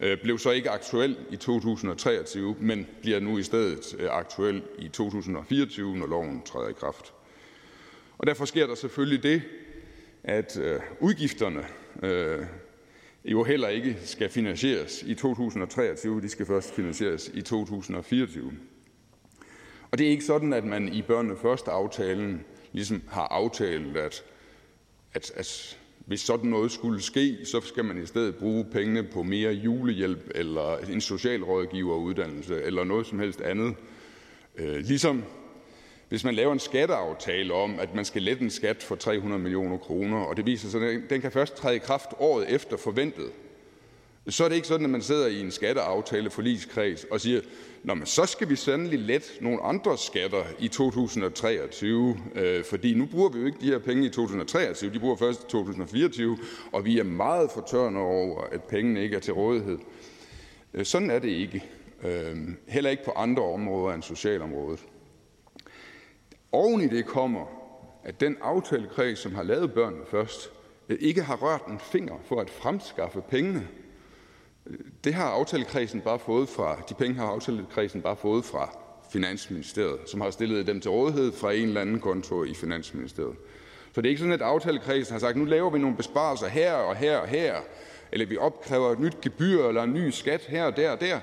Øh, 0.00 0.18
blev 0.22 0.38
så 0.38 0.50
ikke 0.50 0.70
aktuel 0.70 1.16
i 1.30 1.36
2023, 1.36 2.56
men 2.60 2.86
bliver 3.00 3.20
nu 3.20 3.38
i 3.38 3.42
stedet 3.42 3.96
øh, 3.98 4.08
aktuel 4.10 4.62
i 4.78 4.88
2024, 4.88 5.96
når 5.96 6.06
loven 6.06 6.42
træder 6.42 6.68
i 6.68 6.72
kraft. 6.72 7.12
Og 8.18 8.26
derfor 8.26 8.44
sker 8.44 8.66
der 8.66 8.74
selvfølgelig 8.74 9.22
det, 9.22 9.42
at 10.24 10.56
øh, 10.56 10.80
udgifterne 11.00 11.66
jo 13.24 13.44
heller 13.44 13.68
ikke 13.68 13.96
skal 14.04 14.28
finansieres 14.28 15.02
i 15.02 15.14
2023. 15.14 16.20
De 16.20 16.28
skal 16.28 16.46
først 16.46 16.74
finansieres 16.74 17.30
i 17.34 17.42
2024. 17.42 18.52
Og 19.90 19.98
det 19.98 20.06
er 20.06 20.10
ikke 20.10 20.24
sådan, 20.24 20.52
at 20.52 20.64
man 20.64 20.88
i 20.88 21.02
børnene 21.02 21.36
først 21.42 21.68
aftalen 21.68 22.44
ligesom 22.72 23.02
har 23.08 23.26
aftalt, 23.26 23.96
at, 23.96 24.24
at, 25.14 25.32
at 25.36 25.78
hvis 26.06 26.20
sådan 26.20 26.50
noget 26.50 26.72
skulle 26.72 27.02
ske, 27.02 27.38
så 27.44 27.60
skal 27.60 27.84
man 27.84 28.02
i 28.02 28.06
stedet 28.06 28.36
bruge 28.36 28.64
pengene 28.64 29.02
på 29.02 29.22
mere 29.22 29.52
julehjælp 29.52 30.30
eller 30.34 30.76
en 30.76 31.00
socialrådgiveruddannelse 31.00 32.62
eller 32.62 32.84
noget 32.84 33.06
som 33.06 33.18
helst 33.18 33.40
andet. 33.40 33.74
Øh, 34.56 34.76
ligesom 34.76 35.24
hvis 36.08 36.24
man 36.24 36.34
laver 36.34 36.52
en 36.52 36.58
skatteaftale 36.58 37.54
om, 37.54 37.80
at 37.80 37.94
man 37.94 38.04
skal 38.04 38.22
lette 38.22 38.42
en 38.42 38.50
skat 38.50 38.82
for 38.82 38.96
300 38.96 39.42
millioner 39.42 39.78
kroner, 39.78 40.18
og 40.18 40.36
det 40.36 40.46
viser 40.46 40.68
sig, 40.68 40.82
at 40.82 41.00
den 41.10 41.20
kan 41.20 41.32
først 41.32 41.54
træde 41.56 41.76
i 41.76 41.78
kraft 41.78 42.08
året 42.18 42.54
efter 42.54 42.76
forventet, 42.76 43.30
så 44.32 44.44
er 44.44 44.48
det 44.48 44.56
ikke 44.56 44.68
sådan, 44.68 44.84
at 44.84 44.90
man 44.90 45.02
sidder 45.02 45.26
i 45.26 45.40
en 45.40 45.50
skatteaftale 45.50 46.30
forligskreds 46.30 47.04
og 47.04 47.20
siger, 47.20 47.40
Nå, 47.84 47.94
men 47.94 48.06
så 48.06 48.26
skal 48.26 48.48
vi 48.48 48.56
sandelig 48.56 48.98
lette 48.98 49.28
nogle 49.40 49.62
andre 49.62 49.98
skatter 49.98 50.44
i 50.58 50.68
2023, 50.68 52.16
øh, 52.34 52.64
fordi 52.64 52.94
nu 52.94 53.06
bruger 53.06 53.28
vi 53.28 53.40
jo 53.40 53.46
ikke 53.46 53.58
de 53.60 53.66
her 53.66 53.78
penge 53.78 54.06
i 54.06 54.08
2023, 54.08 54.92
de 54.92 55.00
bruger 55.00 55.16
først 55.16 55.42
i 55.42 55.46
2024, 55.48 56.38
og 56.72 56.84
vi 56.84 56.98
er 56.98 57.04
meget 57.04 57.50
fortørnet 57.50 58.02
over, 58.02 58.42
at 58.42 58.62
pengene 58.62 59.02
ikke 59.02 59.16
er 59.16 59.20
til 59.20 59.34
rådighed. 59.34 59.78
Øh, 60.74 60.84
sådan 60.84 61.10
er 61.10 61.18
det 61.18 61.28
ikke. 61.28 61.64
Øh, 62.02 62.36
heller 62.68 62.90
ikke 62.90 63.04
på 63.04 63.10
andre 63.10 63.42
områder 63.42 63.94
end 63.94 64.02
socialområdet. 64.02 64.80
Oven 66.52 66.80
i 66.80 66.88
det 66.88 67.06
kommer, 67.06 67.46
at 68.04 68.20
den 68.20 68.36
aftalekreds, 68.40 69.18
som 69.18 69.34
har 69.34 69.42
lavet 69.42 69.74
børnene 69.74 70.04
først, 70.10 70.50
øh, 70.88 70.98
ikke 71.00 71.22
har 71.22 71.36
rørt 71.36 71.66
en 71.68 71.78
finger 71.78 72.14
for 72.24 72.40
at 72.40 72.50
fremskaffe 72.50 73.22
pengene. 73.30 73.68
Det 73.68 73.68
har 73.68 73.68
aftalekredsen 73.68 73.68
bare 73.68 73.78
fået 73.78 74.58
fra, 74.58 74.58
de 76.88 76.94
penge 76.94 77.18
har 77.18 77.26
aftalekredsen 77.26 78.02
bare 78.02 78.16
fået 78.16 78.44
fra 78.44 78.78
Finansministeriet, 79.12 79.98
som 80.06 80.20
har 80.20 80.30
stillet 80.30 80.66
dem 80.66 80.80
til 80.80 80.90
rådighed 80.90 81.32
fra 81.32 81.52
en 81.52 81.68
eller 81.68 81.80
anden 81.80 82.00
konto 82.00 82.44
i 82.44 82.54
Finansministeriet. 82.54 83.36
Så 83.94 84.00
det 84.00 84.06
er 84.06 84.10
ikke 84.10 84.18
sådan, 84.18 84.32
at 84.32 84.42
aftalekredsen 84.42 85.12
har 85.12 85.20
sagt, 85.20 85.36
nu 85.36 85.44
laver 85.44 85.70
vi 85.70 85.78
nogle 85.78 85.96
besparelser 85.96 86.48
her 86.48 86.72
og 86.72 86.96
her 86.96 87.18
og 87.18 87.28
her, 87.28 87.54
eller 88.12 88.26
vi 88.26 88.36
opkræver 88.36 88.92
et 88.92 89.00
nyt 89.00 89.20
gebyr 89.20 89.68
eller 89.68 89.82
en 89.82 89.94
ny 89.94 90.10
skat 90.10 90.40
her 90.40 90.64
og 90.64 90.76
der 90.76 90.90
og 90.90 91.00
der 91.00 91.20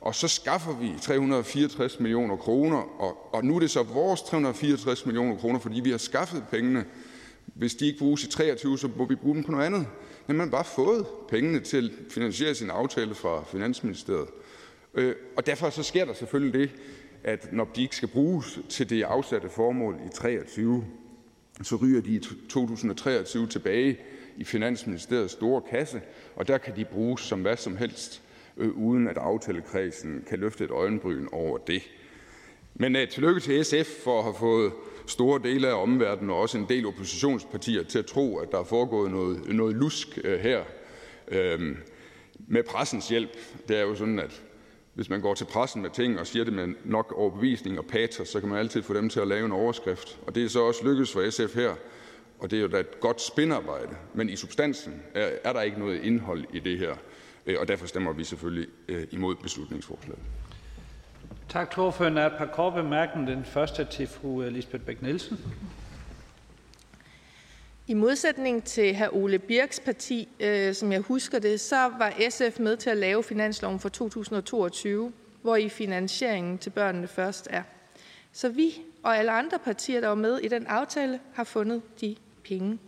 og 0.00 0.14
så 0.14 0.28
skaffer 0.28 0.76
vi 0.76 0.92
364 1.02 2.00
millioner 2.00 2.36
kroner, 2.36 3.02
og, 3.02 3.34
og 3.34 3.44
nu 3.44 3.56
er 3.56 3.60
det 3.60 3.70
så 3.70 3.82
vores 3.82 4.22
364 4.22 5.06
millioner 5.06 5.36
kroner, 5.36 5.58
fordi 5.58 5.80
vi 5.80 5.90
har 5.90 5.98
skaffet 5.98 6.44
pengene. 6.50 6.84
Hvis 7.46 7.74
de 7.74 7.86
ikke 7.86 7.98
bruges 7.98 8.24
i 8.24 8.30
23, 8.30 8.78
så 8.78 8.88
må 8.96 9.04
vi 9.04 9.14
bruge 9.14 9.34
dem 9.34 9.44
på 9.44 9.52
noget 9.52 9.66
andet. 9.66 9.86
Men 10.30 10.36
man 10.36 10.46
har 10.46 10.50
bare 10.50 10.64
fået 10.64 11.06
pengene 11.28 11.60
til 11.60 11.92
at 12.06 12.12
finansiere 12.12 12.54
sin 12.54 12.70
aftale 12.70 13.14
fra 13.14 13.44
Finansministeriet. 13.44 14.28
Øh, 14.94 15.14
og 15.36 15.46
derfor 15.46 15.70
så 15.70 15.82
sker 15.82 16.04
der 16.04 16.12
selvfølgelig 16.12 16.60
det, 16.60 16.70
at 17.24 17.52
når 17.52 17.68
de 17.76 17.82
ikke 17.82 17.96
skal 17.96 18.08
bruges 18.08 18.58
til 18.68 18.90
det 18.90 19.02
afsatte 19.02 19.48
formål 19.48 19.96
i 20.06 20.08
23, 20.14 20.84
så 21.62 21.76
ryger 21.76 22.00
de 22.00 22.10
i 22.10 22.18
2023 22.48 23.46
tilbage 23.46 23.98
i 24.36 24.44
Finansministeriets 24.44 25.32
store 25.32 25.62
kasse, 25.70 26.00
og 26.36 26.48
der 26.48 26.58
kan 26.58 26.76
de 26.76 26.84
bruges 26.84 27.20
som 27.20 27.40
hvad 27.40 27.56
som 27.56 27.76
helst 27.76 28.22
øh, 28.56 28.70
uden 28.70 29.08
at 29.08 29.16
aftalekredsen 29.16 30.24
kan 30.28 30.38
løfte 30.38 30.64
et 30.64 30.70
øjenbryn 30.70 31.26
over 31.32 31.58
det. 31.58 31.82
Men 32.74 32.96
uh, 32.96 33.02
tillykke 33.08 33.40
til 33.40 33.64
SF 33.64 34.02
for 34.04 34.18
at 34.18 34.24
have 34.24 34.36
fået 34.38 34.72
store 35.06 35.40
dele 35.42 35.68
af 35.68 35.82
omverdenen 35.82 36.30
og 36.30 36.36
også 36.36 36.58
en 36.58 36.66
del 36.68 36.86
oppositionspartier 36.86 37.82
til 37.82 37.98
at 37.98 38.06
tro, 38.06 38.38
at 38.38 38.52
der 38.52 38.58
er 38.58 38.64
foregået 38.64 39.10
noget, 39.10 39.54
noget 39.54 39.76
lusk 39.76 40.18
øh, 40.24 40.40
her 40.40 40.62
uh, 41.28 41.60
med 42.48 42.62
pressens 42.62 43.08
hjælp. 43.08 43.36
Det 43.68 43.76
er 43.76 43.82
jo 43.82 43.94
sådan, 43.94 44.18
at 44.18 44.42
hvis 44.94 45.10
man 45.10 45.20
går 45.20 45.34
til 45.34 45.44
pressen 45.44 45.82
med 45.82 45.90
ting 45.90 46.18
og 46.20 46.26
siger 46.26 46.44
det 46.44 46.52
med 46.52 46.74
nok 46.84 47.14
overbevisning 47.16 47.78
og 47.78 47.84
patos, 47.84 48.28
så 48.28 48.40
kan 48.40 48.48
man 48.48 48.58
altid 48.58 48.82
få 48.82 48.94
dem 48.94 49.08
til 49.08 49.20
at 49.20 49.28
lave 49.28 49.46
en 49.46 49.52
overskrift. 49.52 50.18
Og 50.26 50.34
det 50.34 50.44
er 50.44 50.48
så 50.48 50.60
også 50.60 50.84
lykkedes 50.84 51.12
for 51.12 51.30
SF 51.30 51.54
her, 51.54 51.74
og 52.38 52.50
det 52.50 52.56
er 52.56 52.60
jo 52.60 52.68
da 52.68 52.80
et 52.80 53.00
godt 53.00 53.20
spinarbejde. 53.20 53.96
Men 54.14 54.28
i 54.28 54.36
substansen 54.36 55.02
er, 55.14 55.30
er 55.44 55.52
der 55.52 55.62
ikke 55.62 55.78
noget 55.78 56.04
indhold 56.04 56.44
i 56.52 56.58
det 56.58 56.78
her. 56.78 56.94
Øh, 57.46 57.56
og 57.60 57.68
derfor 57.68 57.86
stemmer 57.86 58.12
vi 58.12 58.24
selvfølgelig 58.24 58.68
øh, 58.88 59.06
imod 59.10 59.34
beslutningsforslaget. 59.34 60.20
Tak 61.50 61.70
til 61.70 61.82
ordføreren. 61.82 62.16
Der 62.16 62.22
er 62.22 62.26
et 62.26 62.38
par 62.38 62.46
korte 62.46 62.82
bemærkninger. 62.82 63.34
Den 63.34 63.44
første 63.44 63.82
er 63.82 63.86
til 63.86 64.06
fru 64.06 64.42
øh, 64.42 64.52
Lisbeth 64.52 64.84
Bæk 64.84 65.02
Nielsen. 65.02 65.38
I 67.86 67.94
modsætning 67.94 68.64
til 68.64 68.96
hr. 68.96 69.14
Ole 69.14 69.38
Birks 69.38 69.80
parti, 69.80 70.28
øh, 70.40 70.74
som 70.74 70.92
jeg 70.92 71.00
husker 71.00 71.38
det, 71.38 71.60
så 71.60 71.76
var 71.76 72.12
SF 72.30 72.58
med 72.60 72.76
til 72.76 72.90
at 72.90 72.96
lave 72.96 73.22
finansloven 73.22 73.80
for 73.80 73.88
2022, 73.88 75.12
hvor 75.42 75.56
i 75.56 75.68
finansieringen 75.68 76.58
til 76.58 76.70
børnene 76.70 77.06
først 77.06 77.48
er. 77.50 77.62
Så 78.32 78.48
vi 78.48 78.70
og 79.02 79.18
alle 79.18 79.30
andre 79.30 79.58
partier, 79.58 80.00
der 80.00 80.08
var 80.08 80.14
med 80.14 80.38
i 80.38 80.48
den 80.48 80.66
aftale, 80.66 81.20
har 81.34 81.44
fundet 81.44 81.82
de 82.00 82.16
penge. 82.44 82.78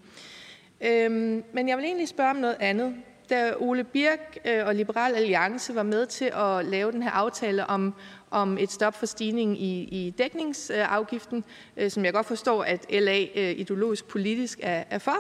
Øhm, 0.81 1.45
men 1.53 1.69
jeg 1.69 1.77
vil 1.77 1.85
egentlig 1.85 2.09
spørge 2.09 2.31
om 2.31 2.37
noget 2.37 2.57
andet 2.61 2.95
da 3.31 3.55
Ole 3.59 3.85
Birk 3.85 4.39
øh, 4.45 4.67
og 4.67 4.75
Liberal 4.75 5.15
Alliance 5.15 5.75
var 5.75 5.83
med 5.83 6.07
til 6.07 6.25
at 6.35 6.65
lave 6.65 6.93
den 6.93 7.03
her 7.03 7.11
aftale 7.11 7.67
om 7.67 7.95
om 8.31 8.59
et 8.59 8.71
stop 8.73 8.95
for 8.95 9.07
stigningen 9.07 9.57
i 9.57 9.83
i 9.83 10.11
dækningsafgiften, 10.11 11.45
øh, 11.77 11.91
som 11.91 12.05
jeg 12.05 12.13
godt 12.13 12.27
forstår 12.27 12.63
at 12.63 12.87
LA 12.91 13.21
øh, 13.35 13.51
ideologisk 13.51 14.09
politisk 14.09 14.61
er 14.63 14.99
for. 14.99 15.17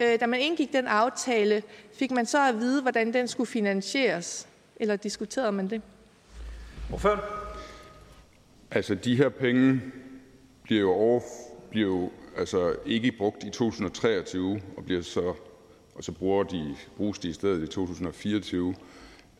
Da 0.00 0.26
man 0.26 0.40
indgik 0.40 0.72
den 0.72 0.86
aftale, 0.86 1.62
fik 1.98 2.10
man 2.10 2.26
så 2.26 2.48
at 2.48 2.54
vide, 2.54 2.82
hvordan 2.82 3.12
den 3.12 3.28
skulle 3.28 3.48
finansieres, 3.48 4.48
eller 4.76 4.96
diskuterede 4.96 5.52
man 5.52 5.70
det? 5.70 5.82
Hvorfor? 6.88 7.24
Altså, 8.70 8.94
de 8.94 9.16
her 9.16 9.28
penge 9.28 9.80
bliver 10.62 10.80
jo, 10.80 10.92
over, 10.92 11.20
bliver 11.70 11.86
jo 11.86 12.10
altså 12.36 12.76
ikke 12.86 13.12
brugt 13.12 13.44
i 13.44 13.50
2023 13.50 14.60
og 14.76 14.84
bliver 14.84 15.02
så 15.02 15.34
og 15.98 16.04
så 16.04 16.12
bruger 16.12 16.42
de, 16.42 16.76
bruges 16.96 17.18
de 17.18 17.28
i 17.28 17.32
stedet 17.32 17.62
i 17.62 17.66
2024. 17.66 18.74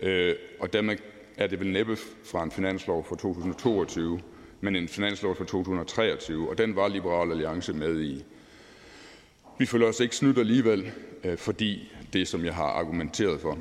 Øh, 0.01 0.35
og 0.61 0.73
dermed 0.73 0.97
er 1.37 1.47
det 1.47 1.61
vel 1.61 1.73
næppe 1.73 1.97
fra 2.25 2.43
en 2.43 2.51
finanslov 2.51 3.05
for 3.05 3.17
2022, 3.17 4.21
men 4.61 4.77
en 4.77 4.89
finanslov 4.89 5.37
for 5.37 5.45
2023, 5.45 6.51
og 6.51 6.59
den 6.59 6.77
var 6.77 6.89
Liberal 6.89 7.31
Alliance 7.31 7.73
med 7.73 8.01
i. 8.01 8.25
Vi 9.59 9.67
føler 9.67 9.87
os 9.87 10.01
ikke 10.01 10.17
snydt 10.17 10.39
alligevel, 10.39 10.93
øh, 11.25 11.39
fordi 11.39 11.93
det, 12.13 12.29
som 12.29 12.45
jeg 12.45 12.55
har 12.55 12.67
argumenteret 12.67 13.41
for. 13.41 13.59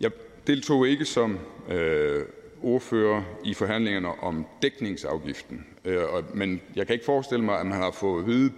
Jeg 0.00 0.10
deltog 0.46 0.88
ikke 0.88 1.04
som 1.04 1.38
øh, 1.70 2.24
ordfører 2.62 3.22
i 3.44 3.54
forhandlingerne 3.54 4.08
om 4.22 4.46
dækningsafgiften, 4.62 5.66
øh, 5.84 6.02
men 6.34 6.60
jeg 6.76 6.86
kan 6.86 6.94
ikke 6.94 7.04
forestille 7.04 7.44
mig, 7.44 7.60
at 7.60 7.66
man 7.66 7.78
har 7.78 7.90
fået 7.90 8.22
at 8.22 8.26
vide 8.26 8.52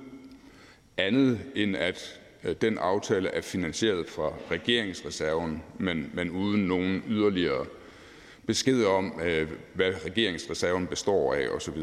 andet 0.97 1.40
end, 1.55 1.77
at 1.77 2.18
Øh, 2.44 2.56
den 2.60 2.78
aftale 2.78 3.28
er 3.28 3.40
finansieret 3.40 4.09
fra 4.09 4.32
regeringsreserven, 4.51 5.62
men, 5.78 6.10
men 6.15 6.31
uden 6.31 6.60
nogen 6.60 7.02
yderligere 7.09 7.66
besked 8.47 8.85
om, 8.85 9.20
øh, 9.24 9.51
hvad 9.74 9.93
regeringsreserven 10.05 10.86
består 10.86 11.35
af 11.35 11.48
osv. 11.48 11.78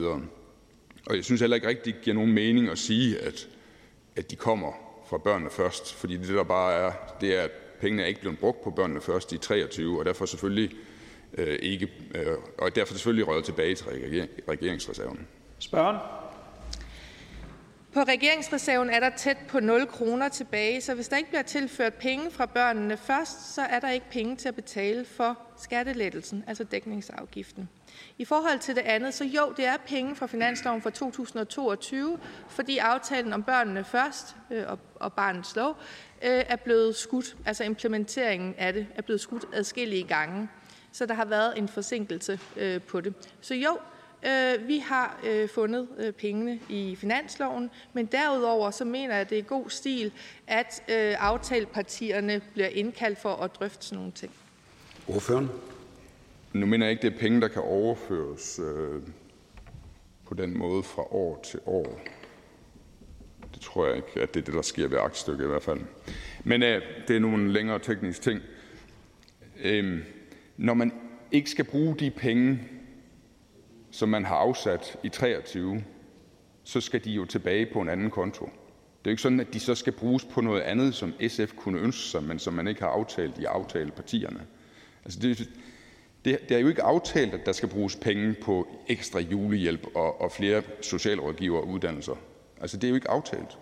Og 1.05 1.15
jeg 1.15 1.23
synes 1.23 1.41
heller 1.41 1.55
ikke 1.55 1.67
rigtig, 1.67 1.95
det 1.95 2.01
giver 2.01 2.15
nogen 2.15 2.31
mening 2.31 2.69
at 2.69 2.77
sige, 2.77 3.19
at, 3.19 3.47
at 4.15 4.31
de 4.31 4.35
kommer 4.35 4.71
fra 5.09 5.17
børnene 5.17 5.49
først, 5.49 5.93
fordi 5.93 6.17
det 6.17 6.27
der 6.27 6.43
bare 6.43 6.73
er, 6.73 6.91
det 7.21 7.35
er, 7.35 7.41
at 7.41 7.51
pengene 7.81 8.03
er 8.03 8.07
ikke 8.07 8.21
blevet 8.21 8.39
brugt 8.39 8.63
på 8.63 8.69
børnene 8.69 9.01
først 9.01 9.33
i 9.33 9.37
23, 9.37 9.99
og 9.99 10.05
derfor 10.05 10.25
selvfølgelig 10.25 10.71
øh, 11.37 11.59
ikke, 11.61 11.91
øh, 12.15 12.27
og 12.57 12.75
derfor 12.75 12.93
selvfølgelig 12.93 13.27
røget 13.27 13.45
tilbage 13.45 13.75
til 13.75 13.87
regeringsreserven. 14.49 15.27
Spørgen? 15.59 15.97
På 17.95 18.01
regeringsreserven 18.01 18.89
er 18.89 18.99
der 18.99 19.09
tæt 19.09 19.37
på 19.47 19.59
0 19.59 19.87
kroner 19.87 20.29
tilbage, 20.29 20.81
så 20.81 20.93
hvis 20.93 21.07
der 21.07 21.17
ikke 21.17 21.29
bliver 21.29 21.41
tilført 21.41 21.93
penge 21.93 22.31
fra 22.31 22.45
børnene 22.45 22.97
først, 22.97 23.53
så 23.53 23.61
er 23.61 23.79
der 23.79 23.89
ikke 23.89 24.05
penge 24.11 24.35
til 24.35 24.47
at 24.47 24.55
betale 24.55 25.05
for 25.05 25.37
skattelettelsen, 25.57 26.43
altså 26.47 26.63
dækningsafgiften. 26.63 27.69
I 28.17 28.25
forhold 28.25 28.59
til 28.59 28.75
det 28.75 28.81
andet, 28.81 29.13
så 29.13 29.23
jo, 29.23 29.53
det 29.57 29.65
er 29.65 29.77
penge 29.87 30.15
fra 30.15 30.27
finansloven 30.27 30.81
for 30.81 30.89
2022, 30.89 32.19
fordi 32.49 32.77
aftalen 32.77 33.33
om 33.33 33.43
børnene 33.43 33.83
først 33.83 34.35
øh, 34.51 34.63
og, 34.67 34.79
og 34.95 35.13
barnets 35.13 35.55
lov 35.55 35.77
øh, 36.23 36.43
er 36.47 36.55
blevet 36.55 36.95
skudt, 36.95 37.37
altså 37.45 37.63
implementeringen 37.63 38.55
af 38.57 38.73
det 38.73 38.87
er 38.95 39.01
blevet 39.01 39.21
skudt 39.21 39.45
adskillige 39.53 40.03
gange. 40.03 40.49
Så 40.91 41.05
der 41.05 41.13
har 41.13 41.25
været 41.25 41.57
en 41.57 41.67
forsinkelse 41.67 42.39
øh, 42.57 42.81
på 42.81 43.01
det. 43.01 43.13
Så 43.41 43.55
jo, 43.55 43.77
vi 44.67 44.77
har 44.77 45.19
øh, 45.27 45.49
fundet 45.49 45.87
øh, 45.97 46.11
pengene 46.13 46.59
i 46.69 46.95
finansloven, 46.95 47.69
men 47.93 48.05
derudover 48.05 48.71
så 48.71 48.85
mener 48.85 49.13
jeg, 49.13 49.21
at 49.21 49.29
det 49.29 49.39
er 49.39 49.43
god 49.43 49.69
stil, 49.69 50.11
at 50.47 50.83
øh, 50.89 51.15
aftalepartierne 51.19 52.41
bliver 52.53 52.67
indkaldt 52.67 53.19
for 53.19 53.33
at 53.35 53.55
drøfte 53.55 53.85
sådan 53.85 53.97
nogle 53.97 54.11
ting. 54.11 54.31
Ordføren? 55.07 55.49
Nu 56.53 56.65
mener 56.65 56.85
jeg 56.85 56.91
ikke, 56.91 57.01
det 57.01 57.13
er 57.13 57.19
penge, 57.19 57.41
der 57.41 57.47
kan 57.47 57.61
overføres 57.61 58.59
øh, 58.59 59.01
på 60.27 60.33
den 60.33 60.57
måde 60.57 60.83
fra 60.83 61.01
år 61.01 61.41
til 61.43 61.59
år. 61.65 61.99
Det 63.53 63.61
tror 63.61 63.87
jeg 63.87 63.95
ikke, 63.95 64.21
at 64.21 64.33
det 64.33 64.39
er 64.39 64.45
det, 64.45 64.53
der 64.53 64.61
sker 64.61 64.87
ved 64.87 64.97
aktstykket 64.97 65.43
i 65.43 65.47
hvert 65.47 65.63
fald. 65.63 65.79
Men 66.43 66.63
øh, 66.63 66.81
det 67.07 67.15
er 67.15 67.19
nogle 67.19 67.53
længere 67.53 67.79
tekniske 67.79 68.23
ting. 68.23 68.41
Øh, 69.63 69.99
når 70.57 70.73
man 70.73 70.93
ikke 71.31 71.49
skal 71.49 71.65
bruge 71.65 71.95
de 71.99 72.11
penge, 72.11 72.59
som 73.95 74.09
man 74.09 74.25
har 74.25 74.35
afsat 74.35 74.97
i 75.03 75.09
23, 75.09 75.83
så 76.63 76.81
skal 76.81 77.03
de 77.03 77.11
jo 77.11 77.25
tilbage 77.25 77.65
på 77.73 77.81
en 77.81 77.89
anden 77.89 78.09
konto. 78.09 78.45
Det 78.45 78.51
er 78.51 79.05
jo 79.05 79.09
ikke 79.11 79.21
sådan, 79.21 79.39
at 79.39 79.53
de 79.53 79.59
så 79.59 79.75
skal 79.75 79.93
bruges 79.93 80.25
på 80.25 80.41
noget 80.41 80.61
andet, 80.61 80.95
som 80.95 81.13
SF 81.27 81.53
kunne 81.55 81.79
ønske 81.79 82.01
sig, 82.01 82.23
men 82.23 82.39
som 82.39 82.53
man 82.53 82.67
ikke 82.67 82.81
har 82.81 82.87
aftalt 82.87 83.37
i 83.37 83.43
aftalepartierne. 83.43 84.39
Altså 85.05 85.19
det, 85.19 85.49
det, 86.25 86.49
det 86.49 86.57
er 86.57 86.59
jo 86.59 86.67
ikke 86.67 86.83
aftalt, 86.83 87.33
at 87.33 87.45
der 87.45 87.51
skal 87.51 87.69
bruges 87.69 87.95
penge 87.95 88.33
på 88.33 88.67
ekstra 88.87 89.19
julehjælp 89.19 89.87
og, 89.95 90.21
og 90.21 90.31
flere 90.31 90.63
socialrådgiver 90.81 91.59
og 91.59 91.67
uddannelser. 91.67 92.15
Altså 92.61 92.77
det 92.77 92.83
er 92.83 92.89
jo 92.89 92.95
ikke 92.95 93.09
aftalt. 93.09 93.57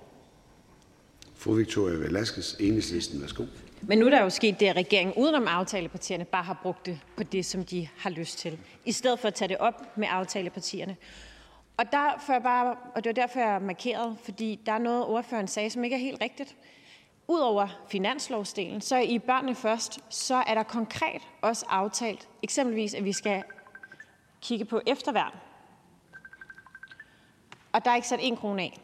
Fru 1.35 1.53
Victoria 1.53 1.95
Velasquez, 1.95 2.55
Enhedslisten. 2.59 3.21
Værsgo. 3.21 3.43
Men 3.87 3.97
nu 3.97 4.05
er 4.05 4.09
der 4.09 4.21
jo 4.21 4.29
sket 4.29 4.59
det, 4.59 4.67
at 4.67 4.75
regeringen 4.75 5.13
udenom 5.17 5.47
aftalepartierne 5.47 6.25
bare 6.25 6.43
har 6.43 6.59
brugt 6.63 6.85
det 6.85 6.99
på 7.17 7.23
det, 7.23 7.45
som 7.45 7.65
de 7.65 7.87
har 7.97 8.09
lyst 8.09 8.37
til, 8.37 8.59
i 8.85 8.91
stedet 8.91 9.19
for 9.19 9.27
at 9.27 9.33
tage 9.33 9.49
det 9.49 9.57
op 9.57 9.97
med 9.97 10.07
aftalepartierne. 10.11 10.97
Og, 11.77 11.85
derfor 11.91 12.39
bare, 12.39 12.75
og 12.95 13.03
det 13.03 13.09
var 13.09 13.21
derfor, 13.21 13.39
jeg 13.39 13.61
markerede, 13.61 14.15
fordi 14.23 14.59
der 14.65 14.71
er 14.71 14.77
noget, 14.77 15.05
ordføreren 15.05 15.47
sagde, 15.47 15.69
som 15.69 15.83
ikke 15.83 15.95
er 15.95 15.99
helt 15.99 16.21
rigtigt. 16.21 16.55
Udover 17.27 17.67
finanslovsdelen, 17.89 18.81
så 18.81 18.97
i 18.97 19.19
Børnene 19.19 19.55
Først, 19.55 19.99
så 20.09 20.35
er 20.35 20.53
der 20.53 20.63
konkret 20.63 21.21
også 21.41 21.65
aftalt, 21.69 22.27
eksempelvis, 22.43 22.93
at 22.93 23.05
vi 23.05 23.13
skal 23.13 23.43
kigge 24.41 24.65
på 24.65 24.81
efterværn. 24.87 25.33
Og 27.71 27.85
der 27.85 27.91
er 27.91 27.95
ikke 27.95 28.07
sat 28.07 28.19
en 28.21 28.37
krone 28.37 28.61
af. 28.61 28.82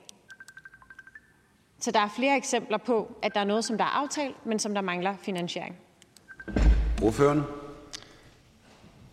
Så 1.79 1.91
der 1.91 1.99
er 1.99 2.09
flere 2.15 2.37
eksempler 2.37 2.77
på, 2.77 3.15
at 3.21 3.33
der 3.33 3.39
er 3.39 3.45
noget, 3.45 3.65
som 3.65 3.77
der 3.77 3.83
er 3.83 4.01
aftalt, 4.03 4.45
men 4.45 4.59
som 4.59 4.73
der 4.73 4.81
mangler 4.81 5.15
finansiering. 5.17 5.77
Ordføreren? 7.03 7.41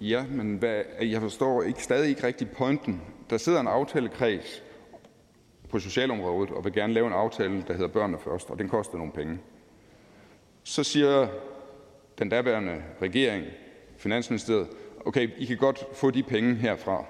Ja, 0.00 0.24
men 0.26 0.56
hvad, 0.56 0.82
jeg 1.00 1.20
forstår 1.20 1.62
ikke, 1.62 1.82
stadig 1.82 2.08
ikke 2.08 2.26
rigtig 2.26 2.50
pointen. 2.50 3.02
Der 3.30 3.36
sidder 3.36 3.60
en 3.60 3.68
aftalekreds 3.68 4.62
på 5.68 5.78
socialområdet 5.78 6.50
og 6.50 6.64
vil 6.64 6.72
gerne 6.72 6.92
lave 6.92 7.06
en 7.06 7.12
aftale, 7.12 7.64
der 7.66 7.72
hedder 7.72 7.88
Børnene 7.88 8.18
Først, 8.18 8.50
og 8.50 8.58
den 8.58 8.68
koster 8.68 8.98
nogle 8.98 9.12
penge. 9.12 9.38
Så 10.62 10.84
siger 10.84 11.28
den 12.18 12.28
daværende 12.28 12.82
regering, 13.02 13.44
Finansministeriet, 13.96 14.68
okay, 15.06 15.30
I 15.38 15.44
kan 15.44 15.56
godt 15.56 15.84
få 15.94 16.10
de 16.10 16.22
penge 16.22 16.54
herfra 16.54 17.04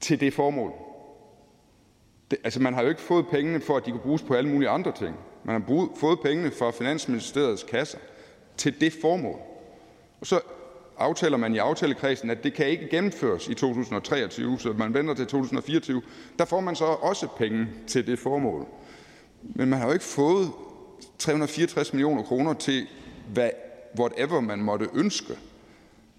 til 0.00 0.20
det 0.20 0.34
formål. 0.34 0.72
Altså, 2.44 2.60
man 2.62 2.74
har 2.74 2.82
jo 2.82 2.88
ikke 2.88 3.00
fået 3.00 3.26
pengene 3.28 3.60
for, 3.60 3.76
at 3.76 3.86
de 3.86 3.90
kunne 3.90 4.00
bruges 4.00 4.22
på 4.22 4.34
alle 4.34 4.50
mulige 4.50 4.68
andre 4.68 4.92
ting. 4.92 5.16
Man 5.44 5.60
har 5.60 5.66
brug, 5.66 5.90
fået 5.96 6.20
pengene 6.20 6.50
fra 6.50 6.70
Finansministeriets 6.70 7.62
kasser 7.62 7.98
til 8.56 8.80
det 8.80 8.92
formål. 9.02 9.38
Og 10.20 10.26
så 10.26 10.40
aftaler 10.98 11.36
man 11.36 11.54
i 11.54 11.58
aftalekredsen, 11.58 12.30
at 12.30 12.44
det 12.44 12.54
kan 12.54 12.66
ikke 12.66 12.88
gennemføres 12.88 13.48
i 13.48 13.54
2023, 13.54 14.58
så 14.58 14.72
man 14.72 14.94
venter 14.94 15.14
til 15.14 15.26
2024. 15.26 16.02
Der 16.38 16.44
får 16.44 16.60
man 16.60 16.76
så 16.76 16.84
også 16.84 17.28
penge 17.38 17.66
til 17.86 18.06
det 18.06 18.18
formål. 18.18 18.66
Men 19.42 19.68
man 19.68 19.78
har 19.78 19.86
jo 19.86 19.92
ikke 19.92 20.04
fået 20.04 20.50
364 21.18 21.92
millioner 21.92 22.22
kroner 22.22 22.54
til, 22.54 22.86
hvad, 23.32 23.50
whatever 23.98 24.40
man 24.40 24.58
måtte 24.58 24.88
ønske. 24.94 25.38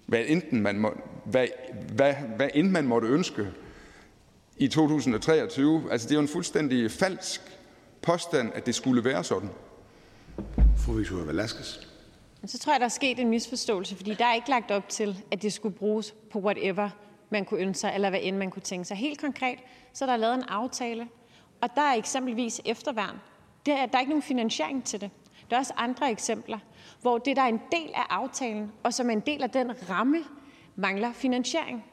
Hvad 0.06 0.22
enten 0.26 0.60
man, 0.60 0.78
må, 0.78 0.94
hvad, 1.24 1.46
hvad, 1.92 2.14
hvad 2.36 2.48
end 2.54 2.70
man 2.70 2.86
måtte 2.86 3.08
ønske 3.08 3.46
i 4.58 4.68
2023. 4.68 5.82
Altså, 5.90 6.08
det 6.08 6.12
er 6.12 6.16
jo 6.16 6.22
en 6.22 6.28
fuldstændig 6.28 6.90
falsk 6.90 7.40
påstand, 8.02 8.52
at 8.54 8.66
det 8.66 8.74
skulle 8.74 9.04
være 9.04 9.24
sådan. 9.24 9.50
Fru 10.76 10.92
Victoria 10.92 11.24
Velasquez. 11.24 11.78
Så 12.46 12.58
tror 12.58 12.72
jeg, 12.72 12.80
der 12.80 12.86
er 12.86 12.90
sket 12.90 13.18
en 13.18 13.30
misforståelse, 13.30 13.96
fordi 13.96 14.14
der 14.14 14.24
er 14.24 14.34
ikke 14.34 14.50
lagt 14.50 14.70
op 14.70 14.88
til, 14.88 15.24
at 15.30 15.42
det 15.42 15.52
skulle 15.52 15.74
bruges 15.74 16.14
på 16.30 16.38
whatever 16.38 16.90
man 17.30 17.44
kunne 17.44 17.60
ønske 17.60 17.80
sig, 17.80 17.92
eller 17.94 18.10
hvad 18.10 18.20
end 18.22 18.36
man 18.36 18.50
kunne 18.50 18.62
tænke 18.62 18.84
sig. 18.84 18.96
Helt 18.96 19.20
konkret, 19.20 19.58
så 19.92 20.04
er 20.04 20.08
der 20.08 20.16
lavet 20.16 20.34
en 20.34 20.42
aftale, 20.42 21.08
og 21.60 21.68
der 21.74 21.82
er 21.82 21.94
eksempelvis 21.94 22.60
efterværn. 22.64 23.16
Der 23.66 23.76
er, 23.76 23.86
der 23.86 23.96
er 23.96 24.00
ikke 24.00 24.10
nogen 24.10 24.22
finansiering 24.22 24.84
til 24.84 25.00
det. 25.00 25.10
Der 25.50 25.56
er 25.56 25.60
også 25.60 25.72
andre 25.76 26.10
eksempler, 26.10 26.58
hvor 27.00 27.18
det, 27.18 27.36
der 27.36 27.42
er 27.42 27.46
en 27.46 27.60
del 27.72 27.90
af 27.94 28.06
aftalen, 28.10 28.72
og 28.82 28.94
som 28.94 29.10
er 29.10 29.12
en 29.12 29.20
del 29.20 29.42
af 29.42 29.50
den 29.50 29.90
ramme, 29.90 30.18
mangler 30.76 31.12
finansiering. 31.12 31.84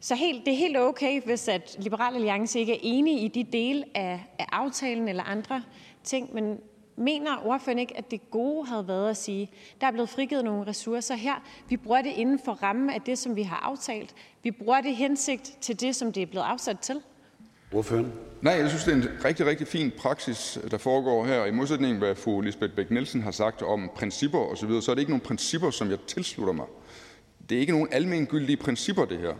Så 0.00 0.14
helt, 0.14 0.44
det 0.46 0.52
er 0.52 0.58
helt 0.58 0.76
okay, 0.76 1.22
hvis 1.22 1.48
at 1.48 1.76
Liberal 1.78 2.14
Alliance 2.14 2.58
ikke 2.58 2.72
er 2.72 2.80
enige 2.82 3.20
i 3.20 3.28
de 3.28 3.44
dele 3.52 3.84
af, 3.94 4.26
af 4.38 4.46
aftalen 4.52 5.08
eller 5.08 5.22
andre 5.22 5.62
ting, 6.04 6.34
men 6.34 6.58
mener 6.96 7.46
ordføreren 7.46 7.78
ikke, 7.78 7.96
at 7.96 8.10
det 8.10 8.30
gode 8.30 8.66
havde 8.66 8.88
været 8.88 9.10
at 9.10 9.16
sige, 9.16 9.50
der 9.80 9.86
er 9.86 9.90
blevet 9.90 10.08
frigivet 10.08 10.44
nogle 10.44 10.66
ressourcer 10.66 11.14
her, 11.14 11.34
vi 11.68 11.76
bruger 11.76 12.02
det 12.02 12.12
inden 12.16 12.40
for 12.44 12.52
rammen 12.52 12.90
af 12.90 13.02
det, 13.02 13.18
som 13.18 13.36
vi 13.36 13.42
har 13.42 13.56
aftalt, 13.56 14.14
vi 14.42 14.50
bruger 14.50 14.80
det 14.80 14.96
hensigt 14.96 15.56
til 15.60 15.80
det, 15.80 15.96
som 15.96 16.12
det 16.12 16.22
er 16.22 16.26
blevet 16.26 16.44
afsat 16.44 16.78
til? 16.78 17.00
Ordføreren? 17.72 18.12
Nej, 18.42 18.52
jeg 18.52 18.68
synes, 18.68 18.84
det 18.84 18.92
er 18.92 18.96
en 18.96 19.24
rigtig, 19.24 19.46
rigtig 19.46 19.66
fin 19.66 19.92
praksis, 19.98 20.58
der 20.70 20.78
foregår 20.78 21.24
her. 21.24 21.44
I 21.44 21.50
modsætning 21.50 21.92
til, 21.92 21.98
hvad 21.98 22.14
fru 22.14 22.40
Lisbeth 22.40 22.74
Bæk 22.74 22.90
Nielsen 22.90 23.22
har 23.22 23.30
sagt 23.30 23.62
om 23.62 23.90
principper 23.94 24.38
osv., 24.38 24.70
så 24.80 24.90
er 24.90 24.94
det 24.94 25.02
ikke 25.02 25.12
nogen 25.12 25.26
principper, 25.26 25.70
som 25.70 25.90
jeg 25.90 25.98
tilslutter 26.06 26.52
mig. 26.52 26.66
Det 27.48 27.56
er 27.56 27.60
ikke 27.60 27.72
nogen 27.72 27.88
almengyldige 27.92 28.56
principper, 28.56 29.04
det 29.04 29.18
her. 29.18 29.34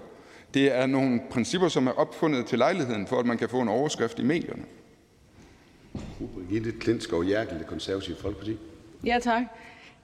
Det 0.55 0.77
er 0.77 0.87
nogle 0.87 1.21
principper, 1.31 1.69
som 1.69 1.87
er 1.87 1.93
opfundet 1.93 2.47
til 2.47 2.59
lejligheden, 2.59 3.07
for 3.07 3.19
at 3.19 3.27
man 3.27 3.39
kan 3.39 3.49
få 3.49 3.61
en 3.61 3.69
overskrift 3.69 4.19
i 4.19 4.23
medierne. 4.23 4.65
Fru 5.95 6.27
Brigitte 6.27 6.73
Klintskov 6.73 7.25
Jerkel, 7.29 7.59
Det 7.59 7.67
Konservative 7.67 8.17
Folkeparti. 8.17 8.57
Ja, 9.07 9.19
tak. 9.23 9.43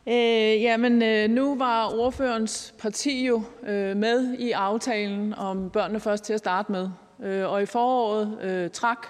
Øh, 0.07 0.63
jamen, 0.63 1.03
øh, 1.03 1.31
nu 1.31 1.59
var 1.59 1.95
ordførens 1.99 2.75
parti 2.79 3.27
jo 3.27 3.43
øh, 3.67 3.97
med 3.97 4.35
i 4.39 4.51
aftalen 4.51 5.35
om 5.35 5.71
børnene 5.71 6.01
først 6.01 6.25
til 6.25 6.33
at 6.33 6.39
starte 6.39 6.73
med. 6.73 6.89
Øh, 7.23 7.53
og 7.53 7.63
i 7.63 7.67
foråret 7.67 8.39
øh, 8.43 8.71
trak 8.71 9.07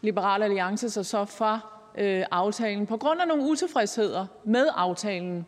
Liberal 0.00 0.42
Alliance 0.42 0.90
sig 0.90 1.06
så 1.06 1.24
fra 1.24 1.60
øh, 1.98 2.24
aftalen 2.30 2.86
på 2.86 2.96
grund 2.96 3.20
af 3.20 3.28
nogle 3.28 3.50
utilfredsheder 3.50 4.26
med 4.44 4.66
aftalen. 4.74 5.46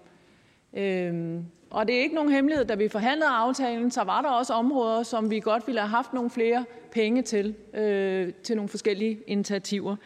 Øh, 0.76 1.40
og 1.74 1.86
det 1.88 1.96
er 1.96 2.00
ikke 2.00 2.14
nogen 2.14 2.32
hemmelighed, 2.32 2.64
da 2.64 2.74
vi 2.74 2.88
forhandlede 2.88 3.30
aftalen, 3.30 3.90
så 3.90 4.02
var 4.02 4.22
der 4.22 4.28
også 4.28 4.52
områder, 4.52 5.02
som 5.02 5.30
vi 5.30 5.40
godt 5.40 5.66
ville 5.66 5.80
have 5.80 5.88
haft 5.88 6.12
nogle 6.12 6.30
flere 6.30 6.64
penge 6.90 7.22
til, 7.22 7.54
øh, 7.74 8.32
til 8.32 8.56
nogle 8.56 8.68
forskellige 8.68 9.20
initiativer. 9.26 9.96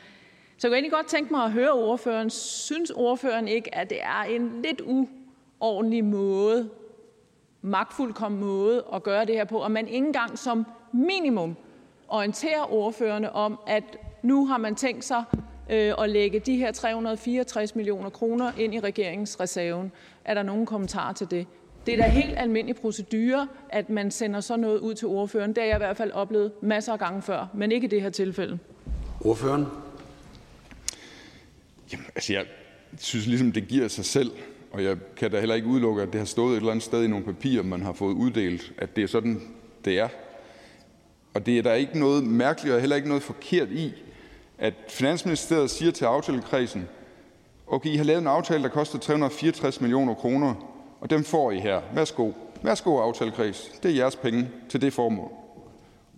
Så 0.59 0.67
jeg 0.67 0.71
kunne 0.71 0.77
egentlig 0.77 0.93
godt 0.93 1.07
tænke 1.07 1.33
mig 1.33 1.45
at 1.45 1.53
høre 1.53 1.73
ordføreren, 1.73 2.31
synes 2.31 2.91
ordføreren 2.91 3.49
ikke, 3.49 3.75
at 3.75 3.91
det 3.91 3.99
er 4.03 4.23
en 4.23 4.63
lidt 4.63 4.83
uordentlig 5.61 6.05
måde, 6.05 6.71
magtfuldkommen 7.63 8.41
måde 8.41 8.85
at 8.95 9.03
gøre 9.03 9.25
det 9.25 9.35
her 9.35 9.45
på, 9.45 9.59
og 9.59 9.71
man 9.71 9.89
ikke 9.89 10.07
engang 10.07 10.39
som 10.39 10.67
minimum 10.93 11.57
orienterer 12.09 12.73
ordførerne 12.73 13.33
om, 13.33 13.59
at 13.67 13.99
nu 14.23 14.47
har 14.47 14.59
man 14.59 14.75
tænkt 14.75 15.05
sig 15.05 15.25
øh, 15.71 15.95
at 15.99 16.11
lægge 16.11 16.39
de 16.39 16.57
her 16.57 16.73
364 16.73 17.75
millioner 17.75 18.11
kroner 18.11 18.53
ind 18.59 18.75
i 18.75 18.81
regeringsreserven. 18.81 19.93
Er 20.25 20.35
der 20.35 20.43
nogen 20.43 20.67
kommentarer 20.67 21.13
til 21.13 21.31
det? 21.31 21.47
Det 21.87 21.95
er 21.95 22.03
da 22.03 22.09
helt 22.09 22.39
almindelig 22.39 22.77
procedure, 22.77 23.49
at 23.69 23.91
man 23.91 24.11
sender 24.11 24.41
sådan 24.41 24.61
noget 24.61 24.79
ud 24.79 24.95
til 24.95 25.09
ordføreren. 25.09 25.51
Det 25.51 25.59
har 25.59 25.65
jeg 25.65 25.77
i 25.77 25.79
hvert 25.79 25.97
fald 25.97 26.13
oplevet 26.13 26.53
masser 26.63 26.93
af 26.93 26.99
gange 26.99 27.23
før, 27.23 27.47
men 27.55 27.73
ikke 27.73 27.85
i 27.85 27.89
det 27.89 28.03
her 28.03 28.11
tilfælde. 28.11 28.59
Ordføreren? 29.21 29.67
Jamen, 31.93 32.07
altså, 32.15 32.33
jeg 32.33 32.45
synes 32.99 33.27
ligesom, 33.27 33.53
det 33.53 33.69
giver 33.69 33.89
sig 33.89 34.05
selv, 34.05 34.31
og 34.73 34.85
jeg 34.85 34.97
kan 35.17 35.31
da 35.31 35.39
heller 35.39 35.55
ikke 35.55 35.69
udelukke, 35.69 36.03
at 36.03 36.09
det 36.13 36.19
har 36.19 36.25
stået 36.27 36.53
et 36.53 36.57
eller 36.57 36.71
andet 36.71 36.85
sted 36.85 37.05
i 37.05 37.09
nogle 37.09 37.25
papirer, 37.25 37.63
man 37.63 37.83
har 37.83 37.93
fået 37.93 38.15
uddelt, 38.15 38.73
at 38.79 38.97
det 38.97 39.05
er 39.05 39.09
sådan, 39.09 39.43
det 39.85 39.99
er. 39.99 40.09
Og 41.35 41.47
det 41.47 41.59
er 41.59 41.63
der 41.63 41.75
ikke 41.75 41.99
noget 41.99 42.25
mærkeligt 42.25 42.75
og 42.75 42.81
heller 42.81 42.97
ikke 42.97 43.09
noget 43.09 43.23
forkert 43.23 43.69
i, 43.71 43.93
at 44.59 44.75
Finansministeriet 44.89 45.71
siger 45.71 45.93
til 45.93 46.05
aftalekredsen, 46.05 46.89
okay, 47.67 47.91
I 47.91 47.97
har 47.97 48.05
lavet 48.05 48.21
en 48.21 48.27
aftale, 48.27 48.63
der 48.63 48.69
koster 48.69 48.99
364 48.99 49.81
millioner 49.81 50.15
kroner, 50.15 50.55
og 51.01 51.11
dem 51.11 51.25
får 51.25 51.51
I 51.51 51.59
her. 51.59 51.81
Værsgo. 51.95 52.33
Værsgo, 52.63 52.99
aftalekreds. 52.99 53.71
Det 53.83 53.91
er 53.91 53.95
jeres 53.95 54.17
penge 54.17 54.49
til 54.69 54.81
det 54.81 54.93
formål. 54.93 55.31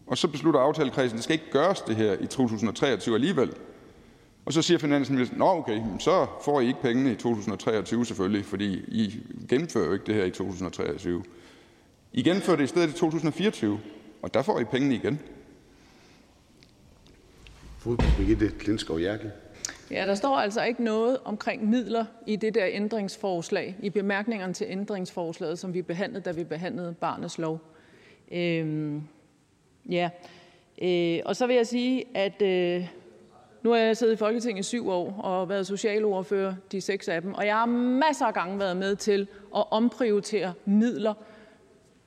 Og 0.07 0.19
så 0.19 0.29
beslutter 0.29 0.61
aftalekredsen, 0.61 1.17
at 1.17 1.17
det 1.17 1.25
skal 1.25 1.35
ikke 1.35 1.51
gøres 1.51 1.81
det 1.81 1.97
her 1.97 2.12
i 2.21 2.27
2023 2.27 3.15
alligevel. 3.15 3.53
Og 4.45 4.53
så 4.53 4.62
siger 4.62 4.79
finansministeren, 4.79 5.39
nå 5.39 5.47
okay, 5.47 5.83
så 5.99 6.27
får 6.45 6.61
I 6.61 6.67
ikke 6.67 6.83
pengene 6.83 7.12
i 7.12 7.15
2023 7.15 8.07
selvfølgelig, 8.07 8.45
fordi 8.45 8.73
I 8.75 9.21
gennemfører 9.49 9.87
jo 9.87 9.93
ikke 9.93 10.07
det 10.07 10.15
her 10.15 10.25
i 10.25 10.31
2023. 10.31 11.23
I 12.12 12.23
gennemfører 12.23 12.57
det 12.57 12.65
i 12.65 12.67
stedet 12.67 12.89
i 12.89 12.93
2024, 12.93 13.81
og 14.23 14.35
der 14.35 14.43
får 14.43 14.61
I 14.61 14.65
pengene 14.65 14.95
igen. 14.95 15.21
Brigitte 17.85 18.16
Birgitte 18.19 18.51
Klintskov 18.59 19.01
Jerkel. 19.01 19.31
Ja, 19.90 20.07
der 20.07 20.15
står 20.15 20.36
altså 20.36 20.65
ikke 20.65 20.85
noget 20.85 21.19
omkring 21.24 21.69
midler 21.69 22.05
i 22.27 22.36
det 22.36 22.55
der 22.55 22.66
ændringsforslag, 22.70 23.77
i 23.82 23.90
bemærkningerne 23.90 24.52
til 24.52 24.66
ændringsforslaget, 24.70 25.59
som 25.59 25.74
vi 25.74 25.82
behandlede, 25.82 26.24
da 26.24 26.32
vi 26.32 26.44
behandlede 26.44 26.94
barnets 27.01 27.39
lov. 27.39 27.61
Øhm, 28.32 29.02
ja, 29.90 30.11
øh, 30.82 31.20
og 31.24 31.36
så 31.36 31.47
vil 31.47 31.57
jeg 31.57 31.66
sige, 31.66 32.05
at 32.15 32.43
øh, 32.43 32.89
nu 33.62 33.70
har 33.70 33.78
jeg 33.78 33.97
siddet 33.97 34.12
i 34.12 34.16
Folketinget 34.16 34.61
i 34.61 34.69
syv 34.69 34.89
år 34.89 35.12
og 35.12 35.48
været 35.48 35.66
socialordfører 35.66 36.55
de 36.73 36.81
seks 36.81 37.09
af 37.09 37.23
dem, 37.23 37.35
og 37.35 37.47
jeg 37.47 37.55
har 37.55 37.66
masser 37.66 38.27
af 38.27 38.35
gange 38.35 38.59
været 38.59 38.77
med 38.77 38.97
til 38.97 39.28
at 39.57 39.65
omprioritere 39.70 40.52
midler 40.65 41.15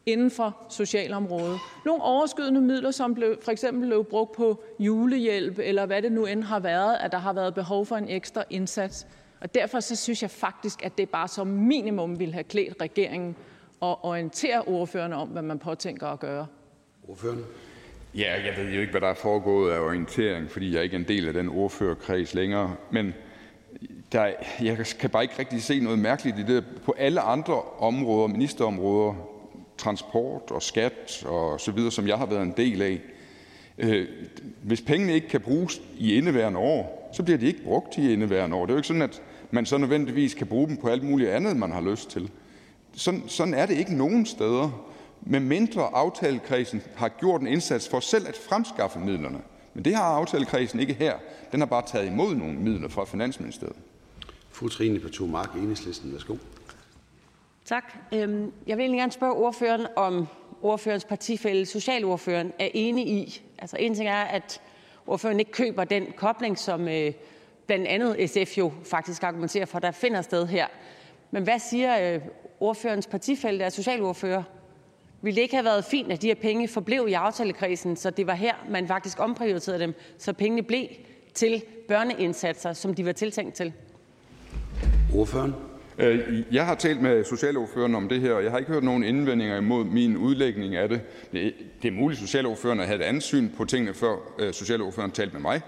inden 0.06 0.32
for 0.32 0.58
socialområdet. 0.70 1.60
Nogle 1.86 2.04
overskydende 2.04 2.62
midler, 2.62 2.92
som 2.92 3.14
blev, 3.14 3.38
for 3.42 3.52
eksempel 3.52 3.88
blev 3.88 4.04
brugt 4.04 4.32
på 4.32 4.64
julehjælp, 4.80 5.60
eller 5.60 5.86
hvad 5.86 6.02
det 6.02 6.12
nu 6.12 6.26
end 6.26 6.44
har 6.44 6.60
været, 6.60 6.98
at 7.00 7.12
der 7.12 7.18
har 7.18 7.34
været 7.34 7.54
behov 7.54 7.86
for 7.86 7.96
en 7.96 8.10
ekstra 8.10 8.44
indsats. 8.50 9.08
Og 9.42 9.56
derfor 9.56 9.80
så 9.80 9.96
synes 9.96 10.22
jeg 10.22 10.32
faktisk, 10.32 10.86
at 10.86 10.98
det 10.98 11.10
bare 11.10 11.28
som 11.28 11.48
minimum 11.48 12.20
ville 12.20 12.34
have 12.34 12.44
klædt 12.44 12.82
regeringen 12.82 13.36
at 13.82 13.96
orientere 14.04 14.62
ordførerne 14.62 15.16
om, 15.16 15.28
hvad 15.28 15.42
man 15.42 15.60
påtænker 15.60 16.08
at 16.08 16.20
gøre. 16.20 16.48
Ordføreren. 17.08 17.46
Ja, 18.16 18.34
jeg 18.46 18.54
ved 18.58 18.74
jo 18.74 18.82
ikke, 18.82 18.92
hvad 18.92 19.02
der 19.02 19.08
er 19.08 19.14
foregået 19.14 19.72
af 19.72 19.80
orientering, 19.80 20.52
fordi 20.52 20.76
jeg 20.76 20.84
ikke 20.84 20.96
er 20.96 21.00
en 21.00 21.08
del 21.08 21.28
af 21.28 21.34
den 21.34 21.50
ordførerkreds 21.50 22.34
længere. 22.34 22.76
Men 22.92 23.14
der, 24.12 24.32
jeg 24.62 24.86
kan 25.00 25.10
bare 25.10 25.24
ikke 25.24 25.40
rigtig 25.40 25.64
se 25.64 25.80
noget 25.80 26.00
mærkeligt 26.00 26.40
i 26.40 26.44
det. 26.44 26.66
På 26.86 26.96
alle 26.98 27.22
andre 27.22 27.62
områder, 27.62 28.28
ministerområder, 28.28 29.14
transport 29.84 30.52
og 30.52 30.62
skat 30.62 31.24
og 31.26 31.60
så 31.60 31.72
videre, 31.72 31.92
som 31.92 32.08
jeg 32.08 32.18
har 32.18 32.26
været 32.26 32.42
en 32.42 32.54
del 32.58 32.82
af. 32.82 33.02
Øh, 33.78 34.08
hvis 34.62 34.82
pengene 34.82 35.14
ikke 35.14 35.28
kan 35.28 35.42
bruges 35.42 35.82
i 35.98 36.14
indeværende 36.14 36.60
år, 36.60 37.10
så 37.14 37.24
bliver 37.24 37.38
de 37.38 37.46
ikke 37.46 37.64
brugt 37.64 37.98
i 37.98 38.14
indeværende 38.14 38.56
år. 38.56 38.66
Det 38.66 38.70
er 38.70 38.74
jo 38.74 38.78
ikke 38.78 38.88
sådan, 38.88 39.02
at 39.02 39.22
man 39.52 39.66
så 39.66 39.78
nødvendigvis 39.78 40.34
kan 40.34 40.48
bruge 40.48 40.68
dem 40.68 40.78
på 40.78 40.88
alt 40.88 41.04
muligt 41.04 41.30
andet, 41.30 41.58
man 41.58 41.72
har 41.72 41.82
lyst 41.82 42.10
til. 42.10 42.30
Sådan, 42.96 43.24
sådan 43.28 43.54
er 43.54 43.66
det 43.66 43.78
ikke 43.78 43.96
nogen 43.96 44.26
steder, 44.26 44.90
med 45.22 45.40
mindre 45.40 45.82
aftalekredsen 45.82 46.82
har 46.96 47.08
gjort 47.08 47.42
en 47.42 47.48
indsats 47.48 47.90
for 47.90 48.00
selv 48.00 48.28
at 48.28 48.38
fremskaffe 48.50 49.00
midlerne. 49.00 49.42
Men 49.74 49.86
det 49.86 49.96
har 49.96 50.04
aftalekredsen 50.04 50.80
ikke 50.80 50.94
her. 50.94 51.14
Den 51.52 51.60
har 51.60 51.68
bare 51.68 51.84
taget 51.88 52.08
imod 52.08 52.36
nogle 52.36 52.54
midler 52.54 52.90
fra 52.90 53.06
Finansministeriet. 53.06 53.76
Fru 54.52 54.68
Trine 54.68 55.00
Pertou 55.00 55.28
Mark, 55.28 55.56
Enhedslisten. 55.56 56.14
Værsgo. 56.14 56.36
Tak. 57.66 57.94
Øhm, 58.14 58.54
jeg 58.68 58.78
vil 58.78 58.84
egentlig 58.84 59.00
gerne 59.00 59.12
spørge 59.12 59.34
ordføreren, 59.34 59.88
om 59.96 60.28
ordførens 60.62 61.06
partifælde, 61.06 61.66
socialordføreren, 61.66 62.54
er 62.60 62.70
enig 62.74 63.08
i. 63.08 63.42
Altså 63.58 63.78
en 63.80 63.96
ting 63.96 64.10
er, 64.10 64.22
at 64.22 64.62
ordføreren 65.08 65.40
ikke 65.40 65.52
køber 65.52 65.84
den 65.84 66.08
kobling, 66.16 66.60
som 66.60 66.88
øh, 66.88 67.14
blandt 67.66 67.88
andet 67.88 68.30
SF 68.30 68.58
jo 68.58 68.72
faktisk 68.86 69.24
argumenterer 69.24 69.66
for, 69.66 69.80
der 69.80 69.92
finder 69.92 70.22
sted 70.22 70.48
her. 70.48 70.68
Men 71.32 71.44
hvad 71.44 71.60
siger 71.60 72.14
øh, 72.14 72.22
ordførens 72.60 73.08
partifælde, 73.08 73.60
der 73.60 73.66
er 73.66 73.70
socialordfører? 73.70 74.44
Ville 75.22 75.36
det 75.36 75.42
ikke 75.42 75.56
have 75.56 75.66
været 75.66 75.86
fint, 75.86 76.12
at 76.12 76.22
de 76.22 76.28
her 76.28 76.36
penge 76.36 76.68
forblev 76.68 77.08
i 77.08 77.14
aftalekredsen, 77.14 77.96
så 77.96 78.10
det 78.10 78.28
var 78.28 78.34
her, 78.36 78.54
man 78.70 78.88
faktisk 78.88 79.20
omprioriterede 79.20 79.80
dem, 79.80 79.94
så 80.18 80.34
pengene 80.34 80.64
blev 80.64 80.88
til 81.34 81.64
børneindsatser, 81.88 82.74
som 82.74 82.94
de 82.94 83.06
var 83.06 83.12
tiltænkt 83.12 83.56
til? 83.56 83.74
Ordføreren. 85.16 85.73
Øh, 85.98 86.44
jeg 86.52 86.66
har 86.66 86.76
talt 86.76 87.02
med 87.02 87.24
socialordføreren 87.24 87.96
om 87.96 88.10
det 88.10 88.22
her, 88.22 88.34
og 88.34 88.44
jeg 88.44 88.52
har 88.52 88.58
ikke 88.58 88.72
hørt 88.72 88.84
nogen 88.84 89.04
indvendinger 89.04 89.58
imod 89.58 89.86
min 89.86 90.18
udlægning 90.18 90.76
af 90.76 90.90
det. 90.90 91.02
Det 91.82 91.88
er 91.88 91.92
muligt, 91.92 92.22
at 92.22 92.28
socialordføreren 92.28 92.80
havde 92.80 93.00
et 93.00 93.04
andet 93.04 93.24
syn 93.24 93.50
på 93.58 93.66
tingene, 93.66 93.94
før 93.94 94.16
øh, 94.40 94.54
socialordføreren 94.54 95.12
talte 95.12 95.34
med 95.34 95.42
mig. 95.42 95.62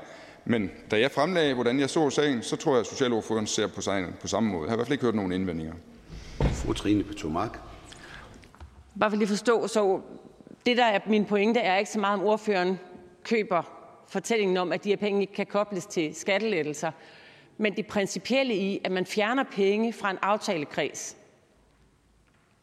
Men 0.46 0.72
da 0.92 1.00
jeg 1.00 1.12
fremlagde, 1.12 1.54
hvordan 1.54 1.80
jeg 1.80 1.90
så 1.90 2.10
sagen, 2.10 2.42
så 2.42 2.56
tror 2.56 2.72
jeg, 2.72 2.80
at 2.80 2.88
socialordføreren 2.88 3.48
ser 3.48 3.68
på 3.68 3.82
sagen 3.82 4.16
på 4.22 4.28
samme 4.28 4.50
måde. 4.50 4.62
Jeg 4.62 4.70
har 4.70 4.76
i 4.76 4.78
hvert 4.78 4.88
fald 4.88 4.94
ikke 4.94 5.06
hørt 5.06 5.16
nogen 5.16 5.32
indvendinger. 5.32 5.74
Fru 6.42 6.74
Trine 6.74 7.04
Petomark. 7.04 7.60
Bare 9.00 9.12
for 9.12 9.18
lige 9.18 9.28
forstå, 9.28 9.68
så 9.68 10.02
det 10.66 10.78
der 10.78 10.86
er 10.86 11.00
min 11.08 11.26
pointe 11.26 11.60
er 11.60 11.78
ikke 11.78 11.92
så 11.92 12.00
meget, 12.00 12.20
om 12.20 12.26
ordføreren 12.26 12.80
køber 13.24 13.62
fortællingen 14.08 14.58
om, 14.58 14.72
at 14.72 14.84
de 14.84 14.90
her 14.90 14.96
penge 14.96 15.22
ikke 15.22 15.34
kan 15.34 15.46
kobles 15.46 15.86
til 15.86 16.16
skattelettelser, 16.16 16.92
men 17.57 17.76
det 17.76 17.88
principielle 17.88 18.56
i, 18.56 18.82
at 18.84 18.91
man 18.91 19.06
fjerner 19.06 19.44
penge 19.44 19.94
fra 19.94 20.11
en 20.11 20.18
aftalekreds 20.22 21.18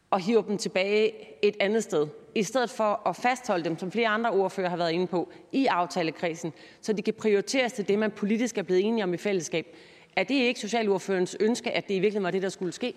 og 0.09 0.19
hiver 0.19 0.41
dem 0.41 0.57
tilbage 0.57 1.13
et 1.41 1.55
andet 1.59 1.83
sted, 1.83 2.07
i 2.35 2.43
stedet 2.43 2.69
for 2.69 3.07
at 3.07 3.15
fastholde 3.15 3.63
dem, 3.63 3.79
som 3.79 3.91
flere 3.91 4.07
andre 4.07 4.31
ordfører 4.31 4.69
har 4.69 4.77
været 4.77 4.91
inde 4.91 5.07
på, 5.07 5.29
i 5.51 5.65
aftalekredsen, 5.65 6.53
så 6.81 6.93
de 6.93 7.01
kan 7.01 7.13
prioriteres 7.13 7.73
til 7.73 7.87
det, 7.87 7.99
man 7.99 8.11
politisk 8.11 8.57
er 8.57 8.63
blevet 8.63 8.85
enige 8.85 9.03
om 9.03 9.13
i 9.13 9.17
fællesskab. 9.17 9.75
Er 10.15 10.23
det 10.23 10.35
ikke 10.35 10.59
socialordførens 10.59 11.37
ønske, 11.39 11.71
at 11.71 11.87
det 11.87 11.93
i 11.93 11.99
virkeligheden 11.99 12.23
var 12.23 12.31
det, 12.31 12.41
der 12.41 12.49
skulle 12.49 12.71
ske? 12.71 12.93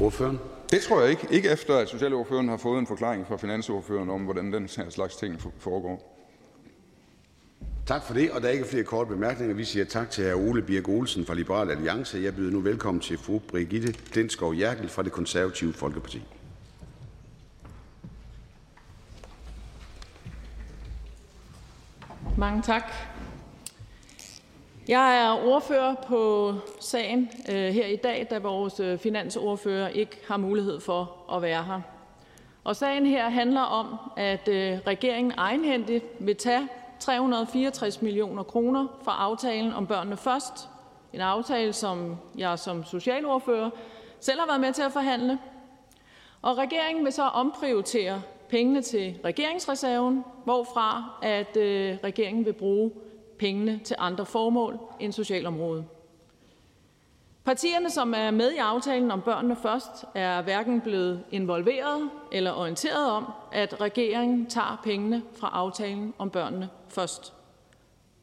Ordføreren. 0.00 0.38
Det 0.70 0.82
tror 0.82 1.00
jeg 1.00 1.10
ikke. 1.10 1.28
Ikke 1.30 1.50
efter, 1.50 1.76
at 1.76 1.88
socialordføreren 1.88 2.48
har 2.48 2.56
fået 2.56 2.78
en 2.78 2.86
forklaring 2.86 3.26
fra 3.26 3.36
finansordføreren 3.36 4.10
om, 4.10 4.24
hvordan 4.24 4.52
den 4.52 4.68
her 4.76 4.90
slags 4.90 5.16
ting 5.16 5.40
foregår. 5.58 6.13
Tak 7.86 8.02
for 8.02 8.14
det. 8.14 8.30
og 8.30 8.42
Der 8.42 8.48
er 8.48 8.52
ikke 8.52 8.64
flere 8.64 8.84
korte 8.84 9.08
bemærkninger. 9.08 9.54
Vi 9.54 9.64
siger 9.64 9.84
tak 9.84 10.10
til 10.10 10.32
hr. 10.32 10.36
Ole 10.36 10.62
Birk 10.62 10.88
Olsen 10.88 11.26
fra 11.26 11.34
Liberal 11.34 11.70
Alliance. 11.70 12.18
Jeg 12.22 12.36
byder 12.36 12.50
nu 12.50 12.60
velkommen 12.60 13.00
til 13.00 13.18
fru 13.18 13.38
Brigitte 13.38 13.92
Klintskov 13.92 14.54
Jerkel 14.58 14.88
fra 14.88 15.02
Det 15.02 15.12
Konservative 15.12 15.72
Folkeparti. 15.72 16.22
Mange 22.36 22.62
tak. 22.62 22.92
Jeg 24.88 25.24
er 25.24 25.46
ordfører 25.46 25.94
på 26.08 26.54
sagen 26.80 27.30
øh, 27.48 27.54
her 27.54 27.86
i 27.86 27.96
dag, 27.96 28.26
da 28.30 28.38
vores 28.38 28.80
øh, 28.80 28.98
finansordfører 28.98 29.88
ikke 29.88 30.20
har 30.28 30.36
mulighed 30.36 30.80
for 30.80 31.32
at 31.36 31.42
være 31.42 31.64
her. 31.64 31.80
Og 32.64 32.76
sagen 32.76 33.06
her 33.06 33.28
handler 33.28 33.62
om, 33.62 33.98
at 34.16 34.48
øh, 34.48 34.78
regeringen 34.86 35.32
egenhændigt 35.36 36.04
vil 36.20 36.36
tage 36.36 36.68
364 37.00 38.02
millioner 38.02 38.42
kroner 38.42 38.86
fra 39.02 39.16
aftalen 39.18 39.72
om 39.72 39.86
børnene 39.86 40.16
først. 40.16 40.68
En 41.12 41.20
aftale, 41.20 41.72
som 41.72 42.16
jeg 42.38 42.58
som 42.58 42.84
socialordfører 42.84 43.70
selv 44.20 44.40
har 44.40 44.46
været 44.46 44.60
med 44.60 44.72
til 44.72 44.82
at 44.82 44.92
forhandle. 44.92 45.38
Og 46.42 46.58
regeringen 46.58 47.04
vil 47.04 47.12
så 47.12 47.22
omprioritere 47.22 48.22
pengene 48.48 48.82
til 48.82 49.14
regeringsreserven, 49.24 50.24
hvorfra 50.44 51.18
at 51.22 51.56
øh, 51.56 51.98
regeringen 52.04 52.44
vil 52.44 52.52
bruge 52.52 52.90
pengene 53.38 53.80
til 53.84 53.96
andre 53.98 54.26
formål 54.26 54.78
end 55.00 55.12
socialområdet. 55.12 55.84
Partierne, 57.44 57.90
som 57.90 58.14
er 58.14 58.30
med 58.30 58.52
i 58.52 58.56
aftalen 58.56 59.10
om 59.10 59.22
børnene 59.22 59.56
først, 59.56 60.04
er 60.14 60.42
hverken 60.42 60.80
blevet 60.80 61.24
involveret 61.30 62.10
eller 62.32 62.52
orienteret 62.52 63.10
om, 63.10 63.32
at 63.52 63.80
regeringen 63.80 64.46
tager 64.46 64.80
pengene 64.84 65.22
fra 65.36 65.50
aftalen 65.52 66.14
om 66.18 66.30
børnene 66.30 66.68
først. 66.88 67.32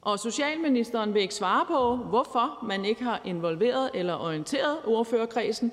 Og 0.01 0.19
socialministeren 0.19 1.13
vil 1.13 1.21
ikke 1.21 1.35
svare 1.35 1.65
på, 1.65 1.95
hvorfor 1.95 2.65
man 2.65 2.85
ikke 2.85 3.03
har 3.03 3.21
involveret 3.25 3.91
eller 3.93 4.15
orienteret 4.15 4.77
ordførerkredsen. 4.85 5.71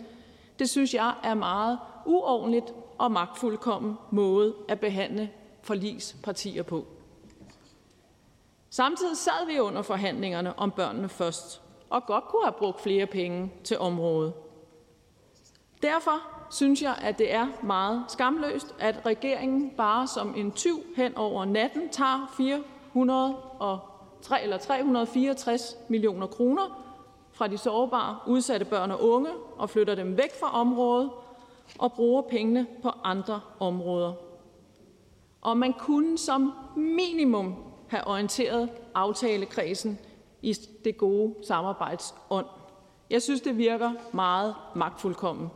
Det 0.58 0.70
synes 0.70 0.94
jeg 0.94 1.14
er 1.22 1.34
meget 1.34 1.78
uordentligt 2.06 2.74
og 2.98 3.12
magtfuldkommen 3.12 3.96
måde 4.10 4.54
at 4.68 4.80
behandle 4.80 5.30
forlispartier 5.62 6.62
på. 6.62 6.86
Samtidig 8.70 9.16
sad 9.16 9.46
vi 9.46 9.58
under 9.58 9.82
forhandlingerne 9.82 10.58
om 10.58 10.70
børnene 10.70 11.08
først, 11.08 11.62
og 11.90 12.06
godt 12.06 12.24
kunne 12.24 12.44
have 12.44 12.54
brugt 12.58 12.80
flere 12.80 13.06
penge 13.06 13.52
til 13.64 13.78
området. 13.78 14.32
Derfor 15.82 16.20
synes 16.50 16.82
jeg, 16.82 16.94
at 17.02 17.18
det 17.18 17.34
er 17.34 17.46
meget 17.62 18.04
skamløst, 18.08 18.74
at 18.78 19.06
regeringen 19.06 19.70
bare 19.70 20.06
som 20.06 20.34
en 20.36 20.52
tyv 20.52 20.82
hen 20.96 21.16
over 21.16 21.44
natten 21.44 21.88
tager 21.88 22.34
403 22.36 24.42
eller 24.42 24.58
364 24.58 25.76
millioner 25.88 26.26
kroner 26.26 26.84
fra 27.32 27.48
de 27.48 27.58
sårbare 27.58 28.18
udsatte 28.26 28.66
børn 28.66 28.90
og 28.90 29.08
unge 29.08 29.30
og 29.56 29.70
flytter 29.70 29.94
dem 29.94 30.16
væk 30.16 30.40
fra 30.40 30.60
området 30.60 31.10
og 31.78 31.92
bruger 31.92 32.22
pengene 32.22 32.66
på 32.82 32.90
andre 33.04 33.40
områder. 33.60 34.12
Og 35.40 35.56
man 35.56 35.72
kunne 35.72 36.18
som 36.18 36.52
minimum 36.76 37.54
have 37.88 38.06
orienteret 38.06 38.70
aftalekredsen 38.94 39.98
i 40.42 40.54
det 40.84 40.96
gode 40.98 41.34
samarbejds 41.46 42.14
ånd. 42.30 42.46
Jeg 43.10 43.22
synes, 43.22 43.40
det 43.40 43.58
virker 43.58 43.92
meget 44.12 44.54
magtfuldkommen. 44.76 45.48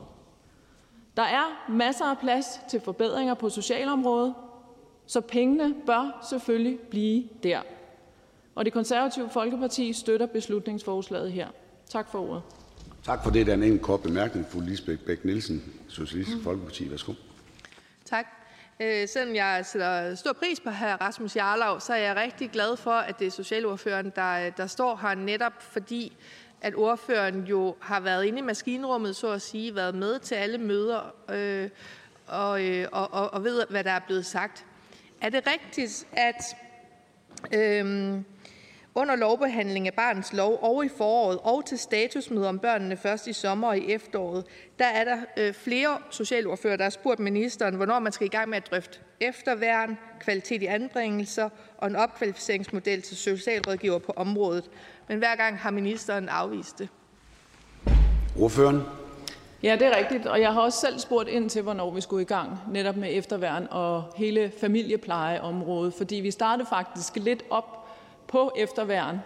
Der 1.16 1.22
er 1.22 1.70
masser 1.70 2.04
af 2.04 2.18
plads 2.18 2.46
til 2.70 2.80
forbedringer 2.80 3.34
på 3.34 3.48
socialområdet, 3.48 4.34
så 5.06 5.20
pengene 5.20 5.74
bør 5.86 6.26
selvfølgelig 6.30 6.78
blive 6.78 7.28
der. 7.42 7.60
Og 8.54 8.64
det 8.64 8.72
konservative 8.72 9.28
Folkeparti 9.28 9.92
støtter 9.92 10.26
beslutningsforslaget 10.26 11.32
her. 11.32 11.48
Tak 11.88 12.08
for 12.10 12.28
ordet. 12.30 12.42
Tak 13.04 13.22
for 13.22 13.30
det. 13.30 13.46
Der 13.46 13.52
er 13.52 13.62
en 13.62 13.78
kort 13.78 14.02
bemærkning. 14.02 14.46
Fru 14.46 14.60
Lisbeth 14.60 15.02
Bæk 15.02 15.24
Nielsen, 15.24 15.62
Socialistisk 15.88 16.42
Folkeparti. 16.44 16.90
Værsgo. 16.90 17.12
Tak. 18.04 18.41
Øh, 18.82 19.08
selvom 19.08 19.34
jeg 19.34 19.66
sætter 19.66 20.14
stor 20.14 20.32
pris 20.32 20.60
på 20.60 20.70
hr. 20.70 20.84
Rasmus 21.00 21.36
Jarlov, 21.36 21.80
så 21.80 21.92
er 21.92 21.98
jeg 21.98 22.16
rigtig 22.16 22.50
glad 22.50 22.76
for, 22.76 22.90
at 22.90 23.18
det 23.18 23.26
er 23.26 23.30
socialordføreren, 23.30 24.12
der, 24.16 24.50
der 24.50 24.66
står 24.66 24.96
her, 24.96 25.14
netop 25.14 25.52
fordi 25.60 26.16
at 26.60 26.74
ordføreren 26.74 27.44
jo 27.44 27.76
har 27.80 28.00
været 28.00 28.24
inde 28.24 28.38
i 28.38 28.42
maskinrummet, 28.42 29.16
så 29.16 29.30
at 29.30 29.42
sige, 29.42 29.74
været 29.74 29.94
med 29.94 30.18
til 30.18 30.34
alle 30.34 30.58
møder 30.58 31.14
øh, 31.30 31.68
og, 32.26 32.64
øh, 32.64 32.88
og, 32.92 33.12
og, 33.12 33.34
og 33.34 33.44
ved, 33.44 33.66
hvad 33.70 33.84
der 33.84 33.90
er 33.90 34.00
blevet 34.06 34.26
sagt. 34.26 34.64
Er 35.20 35.28
det 35.28 35.46
rigtigt, 35.46 36.06
at 36.12 36.44
øh, 37.52 38.14
under 38.94 39.16
lovbehandling 39.16 39.86
af 39.86 39.94
barnets 39.94 40.32
lov 40.32 40.58
og 40.62 40.84
i 40.84 40.88
foråret 40.88 41.38
og 41.42 41.66
til 41.66 41.78
statusmøder 41.78 42.48
om 42.48 42.58
børnene 42.58 42.96
først 42.96 43.26
i 43.26 43.32
sommer 43.32 43.68
og 43.68 43.78
i 43.78 43.92
efteråret, 43.92 44.44
der 44.78 44.84
er 44.84 45.04
der 45.04 45.16
øh, 45.36 45.54
flere 45.54 45.98
socialordfører, 46.10 46.76
der 46.76 46.84
har 46.84 46.90
spurgt 46.90 47.20
ministeren, 47.20 47.74
hvornår 47.74 47.98
man 47.98 48.12
skal 48.12 48.26
i 48.26 48.30
gang 48.30 48.48
med 48.48 48.56
at 48.56 48.70
drøfte 48.70 48.98
efterværn, 49.20 49.98
kvalitet 50.20 50.62
i 50.62 50.66
anbringelser 50.66 51.48
og 51.78 51.88
en 51.88 51.96
opkvalificeringsmodel 51.96 53.02
til 53.02 53.16
socialrådgiver 53.16 53.98
på 53.98 54.12
området. 54.16 54.70
Men 55.08 55.18
hver 55.18 55.36
gang 55.36 55.58
har 55.58 55.70
ministeren 55.70 56.28
afvist 56.28 56.78
det. 56.78 56.88
Ordføreren. 58.38 58.82
Ja, 59.62 59.76
det 59.76 59.86
er 59.86 59.96
rigtigt, 59.96 60.26
og 60.26 60.40
jeg 60.40 60.52
har 60.52 60.60
også 60.60 60.80
selv 60.80 60.98
spurgt 60.98 61.28
ind 61.28 61.50
til, 61.50 61.62
hvornår 61.62 61.90
vi 61.90 62.00
skulle 62.00 62.22
i 62.22 62.26
gang 62.26 62.58
netop 62.70 62.96
med 62.96 63.08
efterværn 63.12 63.66
og 63.70 64.04
hele 64.16 64.52
familieplejeområdet, 64.60 65.94
fordi 65.94 66.16
vi 66.16 66.30
startede 66.30 66.68
faktisk 66.68 67.16
lidt 67.16 67.42
op 67.50 67.81
på 68.32 68.52
efterværn 68.56 69.18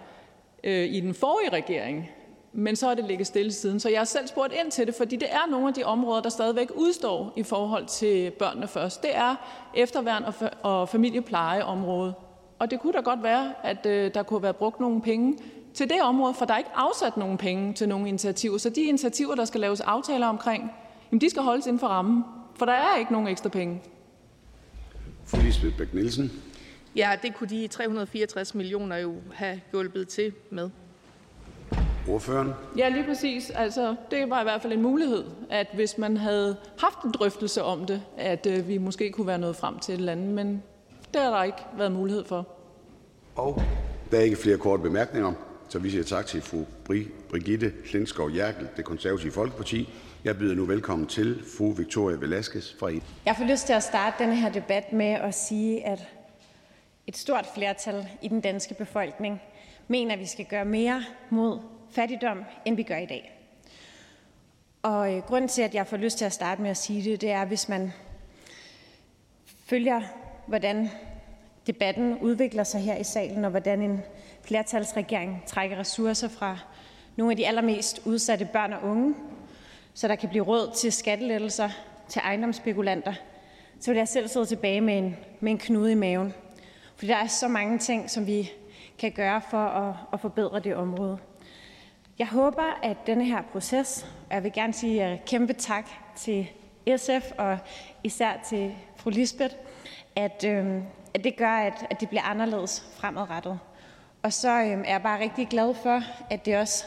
øh, 0.65 0.85
i 0.85 1.01
den 1.01 1.15
forrige 1.15 1.53
regering, 1.53 2.11
men 2.53 2.77
så 2.77 2.87
har 2.87 2.95
det 2.95 3.05
ligget 3.05 3.27
stille 3.27 3.53
siden. 3.53 3.81
Så 3.81 3.89
jeg 3.89 4.01
har 4.01 4.05
selv 4.05 4.27
spurgt 4.27 4.53
ind 4.63 4.71
til 4.71 4.87
det, 4.87 4.95
fordi 4.95 5.17
det 5.17 5.33
er 5.33 5.51
nogle 5.51 5.69
af 5.69 5.75
de 5.75 5.85
områder, 5.85 6.23
der 6.23 6.29
stadigvæk 6.29 6.69
udstår 6.75 7.33
i 7.37 7.43
forhold 7.43 7.87
til 7.87 8.31
børnene 8.31 8.69
først. 8.69 9.03
Det 9.03 9.17
er 9.17 9.35
efterværn 9.75 10.25
og, 10.25 10.35
fa- 10.43 10.61
og 10.63 10.89
familieplejeområdet. 10.89 12.15
Og 12.59 12.71
det 12.71 12.81
kunne 12.81 12.93
da 12.93 13.01
godt 13.01 13.23
være, 13.23 13.53
at 13.63 13.87
øh, 13.87 14.15
der 14.15 14.23
kunne 14.23 14.43
være 14.43 14.55
brugt 14.55 14.81
nogle 14.81 15.03
penge 15.03 15.39
til 15.75 15.91
det 15.91 16.03
område, 16.03 16.35
for 16.35 16.45
der 16.45 16.55
er 16.55 16.59
ikke 16.59 16.71
afsat 16.75 17.17
nogen 17.17 17.39
penge 17.39 17.73
til 17.73 17.89
nogle 17.89 18.09
initiativer. 18.09 18.59
Så 18.59 18.71
de 18.71 18.83
initiativer, 18.83 19.35
der 19.35 19.45
skal 19.45 19.61
laves 19.61 19.81
aftaler 19.81 20.27
omkring, 20.27 20.73
jamen 21.13 21.21
de 21.21 21.31
skal 21.31 21.43
holdes 21.43 21.67
inden 21.67 21.81
for 21.81 21.87
rammen, 21.87 22.25
for 22.55 22.67
der 22.67 22.73
er 22.73 22.97
ikke 22.99 23.13
nogen 23.13 23.29
ekstra 23.29 23.49
penge. 23.49 23.81
Fru 25.27 25.39
Lisbeth 25.41 25.77
Bæk 25.79 25.95
Nielsen. 25.95 26.33
Ja, 26.97 27.11
det 27.23 27.35
kunne 27.35 27.49
de 27.49 27.69
364 27.69 28.55
millioner 28.55 28.97
jo 28.97 29.15
have 29.35 29.61
hjulpet 29.73 30.09
til 30.09 30.33
med. 30.51 30.71
Ordføreren. 32.09 32.53
Ja, 32.79 32.89
lige 32.89 33.05
præcis. 33.05 33.51
Altså, 33.51 33.97
det 34.11 34.31
var 34.31 34.41
i 34.41 34.45
hvert 34.45 34.63
fald 34.63 34.73
en 34.73 34.83
mulighed, 34.83 35.25
at 35.51 35.67
hvis 35.75 35.99
man 35.99 36.17
havde 36.17 36.57
haft 36.79 37.03
en 37.05 37.11
drøftelse 37.11 37.63
om 37.63 37.85
det, 37.85 38.03
at 38.19 38.47
øh, 38.47 38.69
vi 38.69 38.79
måske 38.79 39.11
kunne 39.11 39.27
være 39.27 39.39
nået 39.39 39.57
frem 39.57 39.79
til 39.79 39.95
et 39.95 39.99
eller 39.99 40.13
andet, 40.13 40.29
men 40.29 40.63
det 41.15 41.23
har 41.23 41.31
der 41.31 41.43
ikke 41.43 41.59
været 41.77 41.93
mulighed 41.93 42.25
for. 42.25 42.49
Og 43.37 43.63
der 44.11 44.19
er 44.19 44.23
ikke 44.23 44.37
flere 44.37 44.59
korte 44.59 44.83
bemærkninger, 44.83 45.33
så 45.69 45.79
vi 45.79 45.91
siger 45.91 46.05
tak 46.05 46.27
til 46.27 46.43
fru 46.43 46.65
Brigitte 47.31 47.73
Klintskov 47.85 48.31
Jerkel, 48.37 48.69
det 48.77 48.85
konservative 48.85 49.33
Folkeparti. 49.33 49.89
Jeg 50.25 50.39
byder 50.39 50.55
nu 50.55 50.65
velkommen 50.65 51.07
til 51.07 51.43
fru 51.59 51.73
Victoria 51.73 52.17
Velasquez 52.17 52.75
fra 52.79 52.89
I. 52.89 53.03
Jeg 53.27 53.35
får 53.39 53.45
lyst 53.45 53.67
til 53.67 53.73
at 53.73 53.83
starte 53.83 54.17
denne 54.19 54.37
her 54.37 54.53
debat 54.53 54.93
med 54.93 55.07
at 55.07 55.35
sige, 55.35 55.87
at 55.87 56.09
et 57.07 57.17
stort 57.17 57.47
flertal 57.55 58.09
i 58.23 58.29
den 58.29 58.41
danske 58.41 58.75
befolkning 58.75 59.43
mener, 59.89 60.13
at 60.13 60.21
vi 60.21 60.27
skal 60.27 60.45
gøre 60.45 60.65
mere 60.65 61.05
mod 61.31 61.61
fattigdom, 61.91 62.45
end 62.65 62.77
vi 62.77 62.83
gør 62.83 62.97
i 62.97 63.07
dag. 63.07 63.33
Og 64.83 65.15
øh, 65.15 65.23
grunden 65.23 65.49
til, 65.49 65.63
at 65.63 65.75
jeg 65.75 65.87
får 65.87 65.97
lyst 65.97 66.19
til 66.19 66.25
at 66.25 66.33
starte 66.33 66.63
med 66.63 66.71
at 66.71 66.77
sige 66.77 67.11
det, 67.11 67.21
det 67.21 67.31
er, 67.31 67.45
hvis 67.45 67.69
man 67.69 67.93
følger, 69.65 70.01
hvordan 70.47 70.91
debatten 71.67 72.19
udvikler 72.19 72.65
sig 72.65 72.81
her 72.81 72.97
i 72.97 73.05
salen, 73.05 73.45
og 73.45 73.51
hvordan 73.51 73.83
en 73.83 74.01
flertalsregering 74.43 75.43
trækker 75.47 75.79
ressourcer 75.79 76.29
fra 76.29 76.59
nogle 77.17 77.33
af 77.33 77.37
de 77.37 77.47
allermest 77.47 78.01
udsatte 78.05 78.49
børn 78.53 78.73
og 78.73 78.83
unge, 78.83 79.15
så 79.95 80.09
der 80.09 80.15
kan 80.15 80.29
blive 80.29 80.45
råd 80.45 80.75
til 80.75 80.93
skattelettelser 80.93 81.71
til 82.09 82.21
ejendomsspekulanter, 82.25 83.15
så 83.81 83.91
vil 83.91 83.99
jeg 83.99 84.09
selv 84.09 84.29
sidde 84.29 84.47
tilbage 84.47 84.81
med 84.81 84.99
en, 84.99 85.17
med 85.41 85.53
en 85.53 85.59
knude 85.59 85.93
i 85.93 85.95
maven. 85.95 86.35
Fordi 86.97 87.07
der 87.07 87.17
er 87.17 87.27
så 87.27 87.49
mange 87.49 87.79
ting, 87.79 88.11
som 88.11 88.27
vi 88.27 88.51
kan 88.99 89.13
gøre 89.13 89.41
for 89.51 89.67
at, 89.67 89.95
at 90.13 90.21
forbedre 90.21 90.61
det 90.61 90.77
område. 90.77 91.19
Jeg 92.19 92.27
håber, 92.27 92.79
at 92.83 92.97
denne 93.07 93.25
her 93.25 93.43
proces, 93.43 94.07
og 94.29 94.35
jeg 94.35 94.45
vil 94.45 94.53
gerne 94.53 94.73
sige 94.73 95.13
øh, 95.13 95.19
kæmpe 95.27 95.53
tak 95.53 95.89
til 96.17 96.49
SF 96.97 97.33
og 97.39 97.59
især 98.05 98.33
til 98.49 98.75
fru 98.97 99.11
Lisbeth, 99.11 99.55
at, 100.17 100.45
øh, 100.45 100.83
at 101.15 101.25
det 101.25 101.37
gør, 101.37 101.51
at, 101.51 101.87
at 101.91 102.01
det 102.01 102.09
bliver 102.09 102.23
anderledes 102.23 102.87
fremadrettet. 102.97 103.59
Og 104.23 104.33
så 104.33 104.51
øh, 104.51 104.67
er 104.67 104.93
jeg 104.93 105.03
bare 105.03 105.21
rigtig 105.21 105.49
glad 105.49 105.75
for, 105.75 106.01
at 106.31 106.47
det 106.47 106.59
også 106.59 106.85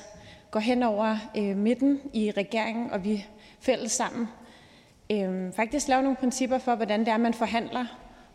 går 0.52 0.60
hen 0.60 0.84
over 0.84 1.18
øh, 1.38 1.57
midten 1.57 2.02
i 2.14 2.31
regeringen, 2.38 2.91
og 2.91 3.03
vi 3.03 3.26
fælles 3.60 3.91
sammen 3.91 4.27
øh, 5.11 5.53
faktisk 5.53 5.88
laver 5.88 6.02
nogle 6.02 6.18
principper 6.18 6.57
for, 6.57 6.76
hvordan 6.76 6.99
det 6.99 7.07
er, 7.07 7.18
man 7.18 7.34
forhandler, 7.34 7.86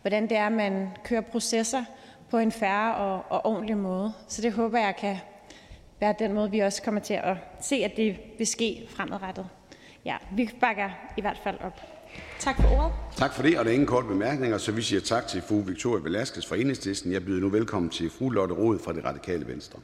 hvordan 0.05 0.29
det 0.29 0.37
er, 0.37 0.49
man 0.49 0.87
kører 1.03 1.21
processer 1.21 1.83
på 2.29 2.37
en 2.37 2.51
færre 2.51 2.95
og, 2.95 3.23
og 3.29 3.45
ordentlig 3.45 3.77
måde. 3.77 4.13
Så 4.27 4.41
det 4.41 4.53
håber 4.53 4.79
jeg 4.79 4.95
kan 4.99 5.17
være 5.99 6.15
den 6.19 6.33
måde, 6.33 6.51
vi 6.51 6.59
også 6.59 6.83
kommer 6.83 7.01
til 7.01 7.13
at 7.13 7.37
se, 7.61 7.75
at 7.75 7.91
det 7.97 8.17
vil 8.37 8.47
ske 8.47 8.87
fremadrettet. 8.89 9.47
Ja, 10.05 10.15
vi 10.31 10.49
bakker 10.61 10.89
i 11.17 11.21
hvert 11.21 11.39
fald 11.43 11.57
op. 11.61 11.81
Tak 12.39 12.55
for 12.61 12.77
ordet. 12.77 12.91
Tak 13.15 13.33
for 13.33 13.43
det, 13.43 13.59
og 13.59 13.65
der 13.65 13.71
er 13.71 13.73
ingen 13.73 13.87
korte 13.87 14.07
bemærkninger, 14.07 14.57
så 14.57 14.71
vi 14.71 14.81
siger 14.81 15.01
tak 15.01 15.27
til 15.27 15.41
fru 15.41 15.61
Victoria 15.61 16.03
Velasquez 16.03 16.47
fra 16.47 16.55
Enhedslisten. 16.55 17.11
Jeg 17.11 17.25
byder 17.25 17.41
nu 17.41 17.49
velkommen 17.49 17.89
til 17.89 18.09
fru 18.09 18.29
Lotte 18.29 18.55
Rod 18.55 18.79
fra 18.79 18.93
det 18.93 19.05
radikale 19.05 19.47
Venstre. 19.47 19.79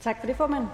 Tak 0.00 0.20
for 0.20 0.26
det, 0.26 0.36
formand. 0.36 0.66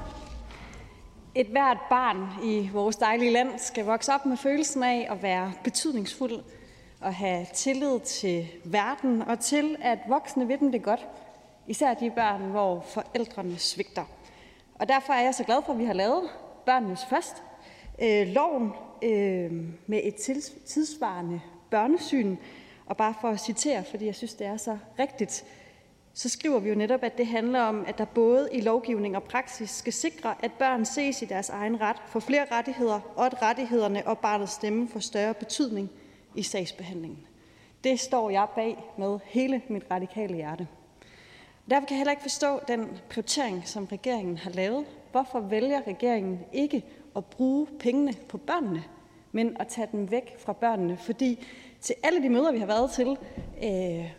Et 1.35 1.47
hvert 1.47 1.79
barn 1.91 2.45
i 2.45 2.71
vores 2.73 2.97
dejlige 2.97 3.33
land 3.33 3.49
skal 3.59 3.85
vokse 3.85 4.13
op 4.13 4.27
med 4.27 4.37
følelsen 4.37 4.83
af 4.83 5.09
at 5.11 5.23
være 5.23 5.53
betydningsfuld 5.65 6.41
at 7.03 7.15
have 7.15 7.47
tillid 7.55 8.01
til 8.01 8.49
verden 8.65 9.23
og 9.23 9.41
til, 9.41 9.77
at 9.81 9.99
voksne 10.09 10.49
ved 10.49 10.59
dem 10.59 10.73
det 10.73 10.83
godt. 10.83 11.07
Især 11.67 11.95
de 11.95 12.11
børn, 12.11 12.41
hvor 12.41 12.81
forældrene 12.81 13.59
svigter. 13.59 14.05
Og 14.75 14.89
derfor 14.89 15.13
er 15.13 15.23
jeg 15.23 15.35
så 15.35 15.45
glad 15.45 15.63
for, 15.67 15.73
at 15.73 15.79
vi 15.79 15.85
har 15.85 15.93
lavet 15.93 16.23
børnenes 16.67 17.05
først. 17.11 17.43
Øh, 18.03 18.27
loven 18.27 18.73
øh, 19.03 19.53
med 19.87 20.01
et 20.03 20.15
tidsvarende 20.67 21.41
børnesyn. 21.71 22.37
Og 22.87 22.97
bare 22.97 23.15
for 23.21 23.29
at 23.29 23.41
citere, 23.41 23.85
fordi 23.85 24.07
jeg 24.07 24.15
synes, 24.15 24.35
det 24.35 24.47
er 24.47 24.57
så 24.57 24.79
rigtigt, 24.99 25.45
så 26.15 26.29
skriver 26.29 26.59
vi 26.59 26.69
jo 26.69 26.75
netop, 26.75 27.03
at 27.03 27.19
det 27.19 27.27
handler 27.27 27.61
om, 27.61 27.85
at 27.87 27.99
der 27.99 28.05
både 28.05 28.49
i 28.53 28.61
lovgivning 28.61 29.17
og 29.17 29.23
praksis 29.23 29.71
skal 29.71 29.93
sikre, 29.93 30.35
at 30.43 30.53
børn 30.53 30.85
ses 30.85 31.23
i 31.23 31.25
deres 31.25 31.49
egen 31.49 31.81
ret, 31.81 31.97
får 32.07 32.21
flere 32.21 32.47
rettigheder, 32.53 33.01
og 33.17 33.27
at 33.27 33.43
rettighederne 33.43 34.07
og 34.07 34.19
barnets 34.19 34.53
stemme 34.53 34.89
får 34.89 35.01
større 35.01 35.35
betydning 35.35 35.91
i 36.35 36.43
sagsbehandlingen. 36.43 37.27
Det 37.85 38.01
står 38.01 38.31
jeg 38.31 38.47
bag 38.55 38.85
med 38.99 39.19
hele 39.25 39.63
mit 39.69 39.83
radikale 39.91 40.35
hjerte. 40.35 40.69
Derfor 41.71 41.87
kan 41.87 41.95
jeg 41.95 41.99
heller 41.99 42.11
ikke 42.11 42.23
forstå 42.23 42.61
den 42.69 42.89
prioritering, 43.11 43.69
som 43.69 43.85
regeringen 43.85 44.39
har 44.39 44.51
lavet. 44.51 44.85
Hvorfor 45.13 45.41
vælger 45.41 45.81
regeringen 45.87 46.41
ikke 46.53 46.85
at 47.17 47.25
bruge 47.25 47.67
pengene 47.79 48.15
på 48.29 48.39
børnene, 48.39 48.85
men 49.33 49.57
at 49.61 49.69
tage 49.69 49.89
dem 49.93 50.11
væk 50.11 50.37
fra 50.39 50.53
børnene? 50.53 50.97
Fordi 50.97 51.47
til 51.81 51.95
alle 52.03 52.23
de 52.23 52.29
møder, 52.29 52.53
vi 52.53 52.59
har 52.59 52.67
været 52.67 52.91
til 52.91 53.17
øh, 53.65 54.11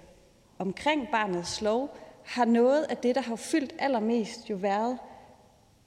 omkring 0.60 1.08
barnets 1.12 1.62
lov, 1.62 1.98
har 2.26 2.46
noget 2.46 2.84
af 2.84 2.98
det, 2.98 3.16
der 3.16 3.22
har 3.22 3.36
fyldt 3.36 3.74
allermest, 3.80 4.50
jo 4.50 4.56
været 4.56 4.98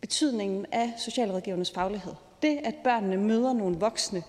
betydningen 0.01 0.67
af 0.73 0.93
socialrådgivernes 0.99 1.71
faglighed. 1.71 2.13
Det, 2.43 2.59
at 2.65 2.75
børnene 2.85 3.17
møder 3.17 3.53
nogle 3.53 3.79
voksne, 3.79 4.23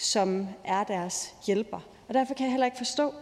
som 0.00 0.48
er 0.64 0.84
deres 0.84 1.34
hjælper. 1.46 1.80
Og 2.08 2.14
derfor 2.14 2.34
kan 2.34 2.44
jeg 2.44 2.50
heller 2.50 2.66
ikke 2.66 2.78
forstå, 2.78 3.12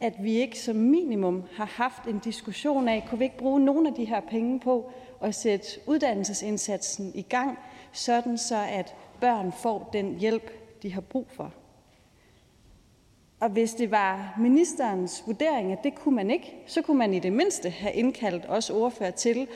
at 0.00 0.12
vi 0.20 0.32
ikke 0.32 0.58
som 0.58 0.76
minimum 0.76 1.42
har 1.52 1.64
haft 1.64 2.04
en 2.08 2.18
diskussion 2.18 2.88
af, 2.88 3.06
kunne 3.08 3.18
vi 3.18 3.24
ikke 3.24 3.38
bruge 3.38 3.60
nogle 3.60 3.88
af 3.88 3.94
de 3.94 4.04
her 4.04 4.20
penge 4.20 4.60
på 4.60 4.90
at 5.22 5.34
sætte 5.34 5.66
uddannelsesindsatsen 5.86 7.12
i 7.14 7.22
gang, 7.22 7.58
sådan 7.92 8.38
så 8.38 8.56
at 8.68 8.94
børn 9.20 9.52
får 9.52 9.90
den 9.92 10.18
hjælp, 10.18 10.50
de 10.82 10.92
har 10.92 11.00
brug 11.00 11.26
for. 11.30 11.52
Og 13.40 13.48
hvis 13.48 13.74
det 13.74 13.90
var 13.90 14.34
ministerens 14.38 15.22
vurdering, 15.26 15.72
at 15.72 15.78
det 15.84 15.94
kunne 15.94 16.16
man 16.16 16.30
ikke, 16.30 16.54
så 16.66 16.82
kunne 16.82 16.98
man 16.98 17.14
i 17.14 17.18
det 17.18 17.32
mindste 17.32 17.70
have 17.70 17.94
indkaldt 17.94 18.44
os 18.48 18.70
ordfører 18.70 19.10
til, 19.10 19.48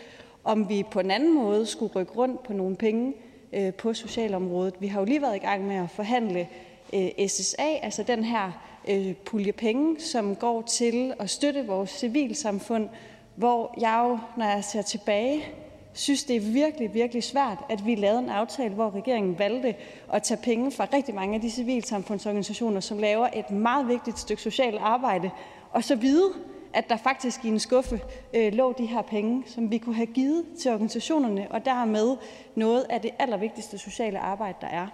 om 0.45 0.69
vi 0.69 0.85
på 0.91 1.01
en 1.01 1.11
anden 1.11 1.35
måde 1.35 1.67
skulle 1.67 1.93
rykke 1.95 2.13
rundt 2.13 2.43
på 2.43 2.53
nogle 2.53 2.77
penge 2.77 3.15
øh, 3.53 3.75
på 3.75 3.95
socialområdet. 3.95 4.75
Vi 4.81 4.87
har 4.87 5.01
jo 5.01 5.05
lige 5.05 5.23
været 5.23 5.37
i 5.37 5.39
gang 5.39 5.67
med 5.67 5.77
at 5.77 5.91
forhandle 5.91 6.49
Øh, 6.93 7.29
SSA, 7.29 7.79
altså 7.83 8.03
den 8.03 8.25
her 8.25 8.53
øh, 8.89 9.15
pulje 9.15 9.53
penge, 9.53 10.01
som 10.01 10.37
går 10.37 10.63
til 10.63 11.15
at 11.19 11.31
støtte 11.31 11.67
vores 11.67 11.91
civilsamfund, 11.91 12.89
hvor 13.35 13.75
jeg 13.81 14.01
jo, 14.05 14.19
når 14.37 14.47
jeg 14.47 14.65
ser 14.65 14.83
tilbage, 14.83 15.45
synes, 15.93 16.25
det 16.25 16.37
er 16.37 16.41
virkelig, 16.41 16.95
virkelig 16.95 17.23
svært, 17.23 17.59
at 17.69 17.87
vi 17.87 17.95
lavede 17.95 18.19
en 18.19 18.29
aftale, 18.29 18.75
hvor 18.75 18.91
regeringen 18.91 19.39
valgte 19.39 19.75
at 20.13 20.23
tage 20.23 20.41
penge 20.43 20.71
fra 20.71 20.87
rigtig 20.93 21.15
mange 21.15 21.35
af 21.35 21.41
de 21.41 21.51
civilsamfundsorganisationer, 21.51 22.81
som 22.81 22.99
laver 22.99 23.29
et 23.35 23.51
meget 23.51 23.89
vigtigt 23.89 24.19
stykke 24.19 24.43
socialt 24.43 24.79
arbejde, 24.81 25.31
og 25.73 25.85
så 25.85 25.97
vide, 25.97 26.33
at 26.73 26.89
der 26.89 26.97
faktisk 26.97 27.45
i 27.45 27.49
en 27.49 27.59
skuffe 27.59 28.01
øh, 28.35 28.53
lå 28.53 28.73
de 28.79 28.87
her 28.87 29.03
penge, 29.03 29.43
som 29.47 29.71
vi 29.71 29.79
kunne 29.79 29.95
have 29.95 30.07
givet 30.07 30.45
til 30.61 30.71
organisationerne, 30.71 31.47
og 31.51 31.65
dermed 31.65 32.17
noget 32.55 32.87
af 32.91 33.01
det 33.01 33.11
allervigtigste 33.19 33.79
sociale 33.79 34.19
arbejde, 34.19 34.59
der 34.61 34.67
er. 34.67 34.87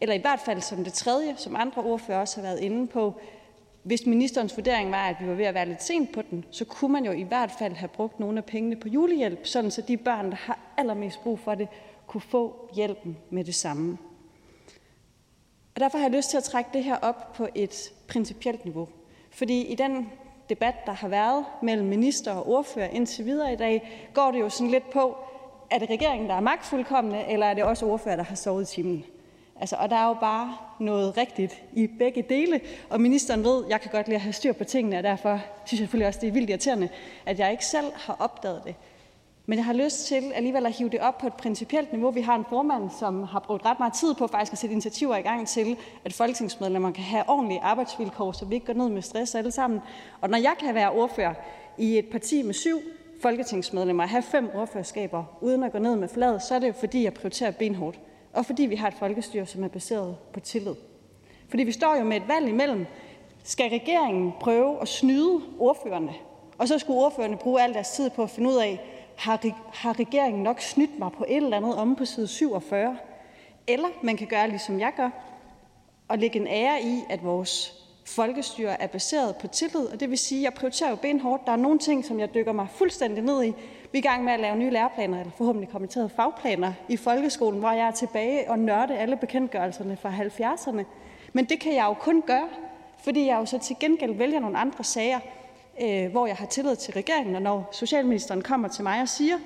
Eller 0.00 0.14
i 0.14 0.18
hvert 0.18 0.40
fald 0.40 0.60
som 0.60 0.84
det 0.84 0.92
tredje, 0.92 1.34
som 1.36 1.56
andre 1.56 1.82
ordfører 1.82 2.18
også 2.18 2.36
har 2.36 2.42
været 2.42 2.60
inde 2.60 2.86
på, 2.86 3.14
hvis 3.82 4.06
ministerens 4.06 4.56
vurdering 4.56 4.90
var, 4.90 5.08
at 5.08 5.16
vi 5.20 5.28
var 5.28 5.34
ved 5.34 5.44
at 5.44 5.54
være 5.54 5.68
lidt 5.68 5.82
sent 5.82 6.12
på 6.12 6.22
den, 6.30 6.44
så 6.50 6.64
kunne 6.64 6.92
man 6.92 7.04
jo 7.04 7.12
i 7.12 7.22
hvert 7.22 7.50
fald 7.58 7.72
have 7.72 7.88
brugt 7.88 8.20
nogle 8.20 8.38
af 8.38 8.44
pengene 8.44 8.76
på 8.76 8.88
julehjælp, 8.88 9.46
sådan 9.46 9.70
så 9.70 9.82
de 9.82 9.96
børn, 9.96 10.30
der 10.30 10.36
har 10.36 10.58
allermest 10.76 11.22
brug 11.22 11.38
for 11.38 11.54
det, 11.54 11.68
kunne 12.06 12.20
få 12.20 12.70
hjælpen 12.74 13.16
med 13.30 13.44
det 13.44 13.54
samme. 13.54 13.98
Og 15.74 15.80
derfor 15.80 15.98
har 15.98 16.04
jeg 16.04 16.16
lyst 16.16 16.30
til 16.30 16.36
at 16.36 16.44
trække 16.44 16.70
det 16.72 16.84
her 16.84 16.96
op 16.96 17.32
på 17.32 17.48
et 17.54 17.92
principielt 18.08 18.64
niveau. 18.64 18.88
Fordi 19.30 19.62
i 19.62 19.74
den 19.74 20.12
debat, 20.48 20.74
der 20.86 20.92
har 20.92 21.08
været 21.08 21.44
mellem 21.62 21.88
minister 21.88 22.32
og 22.32 22.48
ordfører 22.48 22.88
indtil 22.88 23.24
videre 23.24 23.52
i 23.52 23.56
dag, 23.56 24.08
går 24.14 24.30
det 24.30 24.40
jo 24.40 24.48
sådan 24.48 24.70
lidt 24.70 24.90
på, 24.90 25.16
er 25.70 25.78
det 25.78 25.90
regeringen, 25.90 26.28
der 26.28 26.34
er 26.34 26.40
magtfuldkommende, 26.40 27.24
eller 27.28 27.46
er 27.46 27.54
det 27.54 27.64
også 27.64 27.86
ordfører, 27.86 28.16
der 28.16 28.24
har 28.24 28.34
sovet 28.34 28.72
i 28.72 28.74
timen? 28.74 29.04
Altså, 29.60 29.76
og 29.76 29.90
der 29.90 29.96
er 29.96 30.08
jo 30.08 30.14
bare 30.14 30.56
noget 30.80 31.16
rigtigt 31.16 31.62
i 31.72 31.86
begge 31.86 32.22
dele, 32.22 32.60
og 32.90 33.00
ministeren 33.00 33.44
ved, 33.44 33.64
at 33.64 33.70
jeg 33.70 33.80
kan 33.80 33.90
godt 33.90 34.06
lide 34.06 34.14
at 34.14 34.20
have 34.20 34.32
styr 34.32 34.52
på 34.52 34.64
tingene, 34.64 34.98
og 34.98 35.02
derfor 35.02 35.40
synes 35.64 35.80
jeg 35.80 35.86
selvfølgelig 35.86 36.06
også, 36.06 36.20
det 36.20 36.28
er 36.28 36.32
vildt 36.32 36.50
irriterende, 36.50 36.88
at 37.26 37.38
jeg 37.38 37.50
ikke 37.50 37.66
selv 37.66 37.86
har 37.94 38.16
opdaget 38.18 38.62
det. 38.64 38.74
Men 39.48 39.58
jeg 39.58 39.64
har 39.64 39.72
lyst 39.72 40.06
til 40.06 40.32
alligevel 40.34 40.66
at 40.66 40.72
hive 40.72 40.88
det 40.88 41.00
op 41.00 41.18
på 41.18 41.26
et 41.26 41.34
principielt 41.34 41.92
niveau. 41.92 42.10
Vi 42.10 42.20
har 42.20 42.34
en 42.34 42.44
formand, 42.48 42.90
som 42.98 43.22
har 43.22 43.40
brugt 43.40 43.64
ret 43.66 43.78
meget 43.78 43.94
tid 43.94 44.14
på 44.14 44.26
faktisk 44.26 44.52
at 44.52 44.58
sætte 44.58 44.72
initiativer 44.72 45.16
i 45.16 45.22
gang 45.22 45.48
til, 45.48 45.76
at 46.04 46.12
folketingsmedlemmer 46.12 46.92
kan 46.92 47.04
have 47.04 47.28
ordentlige 47.28 47.60
arbejdsvilkår, 47.60 48.32
så 48.32 48.44
vi 48.44 48.54
ikke 48.54 48.66
går 48.66 48.72
ned 48.72 48.88
med 48.88 49.02
stress 49.02 49.34
alle 49.34 49.50
sammen. 49.50 49.80
Og 50.20 50.30
når 50.30 50.38
jeg 50.38 50.54
kan 50.60 50.74
være 50.74 50.90
ordfører 50.90 51.34
i 51.78 51.98
et 51.98 52.06
parti 52.06 52.42
med 52.42 52.54
syv 52.54 52.80
folketingsmedlemmer 53.22 54.02
og 54.02 54.10
have 54.10 54.22
fem 54.22 54.50
ordførerskaber 54.54 55.24
uden 55.40 55.62
at 55.62 55.72
gå 55.72 55.78
ned 55.78 55.96
med 55.96 56.08
fladet, 56.08 56.42
så 56.42 56.54
er 56.54 56.58
det 56.58 56.68
jo 56.68 56.72
fordi, 56.72 57.04
jeg 57.04 57.14
prioriterer 57.14 57.50
benhårdt 57.50 57.98
og 58.36 58.46
fordi 58.46 58.62
vi 58.62 58.76
har 58.76 58.88
et 58.88 58.94
folkestyre, 58.94 59.46
som 59.46 59.64
er 59.64 59.68
baseret 59.68 60.16
på 60.32 60.40
tillid. 60.40 60.74
Fordi 61.48 61.62
vi 61.62 61.72
står 61.72 61.96
jo 61.96 62.04
med 62.04 62.16
et 62.16 62.28
valg 62.28 62.48
imellem. 62.48 62.86
Skal 63.44 63.70
regeringen 63.70 64.32
prøve 64.40 64.82
at 64.82 64.88
snyde 64.88 65.40
ordførerne? 65.58 66.14
Og 66.58 66.68
så 66.68 66.78
skulle 66.78 67.00
ordførerne 67.00 67.36
bruge 67.36 67.62
al 67.62 67.74
deres 67.74 67.90
tid 67.90 68.10
på 68.10 68.22
at 68.22 68.30
finde 68.30 68.50
ud 68.50 68.56
af, 68.56 68.80
har, 69.16 69.40
har 69.74 69.98
regeringen 70.00 70.42
nok 70.42 70.60
snydt 70.60 70.98
mig 70.98 71.12
på 71.12 71.24
et 71.28 71.36
eller 71.36 71.56
andet 71.56 71.74
om 71.74 71.96
på 71.96 72.04
side 72.04 72.26
47? 72.26 72.96
Eller 73.66 73.88
man 74.02 74.16
kan 74.16 74.26
gøre, 74.26 74.48
ligesom 74.48 74.80
jeg 74.80 74.92
gør, 74.96 75.10
og 76.08 76.18
lægge 76.18 76.38
en 76.38 76.46
ære 76.46 76.82
i, 76.82 77.00
at 77.10 77.24
vores 77.24 77.74
folkestyre 78.06 78.82
er 78.82 78.86
baseret 78.86 79.36
på 79.36 79.46
tillid, 79.46 79.86
og 79.86 80.00
det 80.00 80.10
vil 80.10 80.18
sige, 80.18 80.40
at 80.40 80.44
jeg 80.44 80.54
prioriterer 80.54 80.90
jo 80.90 80.96
benhårdt. 80.96 81.46
Der 81.46 81.52
er 81.52 81.56
nogle 81.56 81.78
ting, 81.78 82.04
som 82.04 82.20
jeg 82.20 82.34
dykker 82.34 82.52
mig 82.52 82.66
fuldstændig 82.70 83.24
ned 83.24 83.44
i, 83.44 83.52
vi 83.92 83.98
er 83.98 84.02
i 84.02 84.06
gang 84.06 84.24
med 84.24 84.32
at 84.32 84.40
lave 84.40 84.56
nye 84.56 84.70
læreplaner, 84.70 85.20
eller 85.20 85.32
forhåbentlig 85.36 85.68
kommenterede 85.68 86.08
fagplaner 86.08 86.72
i 86.88 86.96
folkeskolen, 86.96 87.60
hvor 87.60 87.70
jeg 87.70 87.86
er 87.86 87.90
tilbage 87.90 88.50
og 88.50 88.58
nørde 88.58 88.98
alle 88.98 89.16
bekendtgørelserne 89.16 89.96
fra 89.96 90.10
70'erne. 90.10 90.84
Men 91.32 91.44
det 91.44 91.60
kan 91.60 91.74
jeg 91.74 91.84
jo 91.84 91.94
kun 91.94 92.22
gøre, 92.22 92.48
fordi 93.04 93.26
jeg 93.26 93.36
jo 93.40 93.46
så 93.46 93.58
til 93.58 93.76
gengæld 93.80 94.14
vælger 94.14 94.40
nogle 94.40 94.58
andre 94.58 94.84
sager, 94.84 95.20
øh, 95.80 96.10
hvor 96.10 96.26
jeg 96.26 96.36
har 96.36 96.46
tillid 96.46 96.76
til 96.76 96.94
regeringen. 96.94 97.34
Og 97.34 97.42
når 97.42 97.68
socialministeren 97.72 98.42
kommer 98.42 98.68
til 98.68 98.84
mig 98.84 99.02
og 99.02 99.08
siger, 99.08 99.36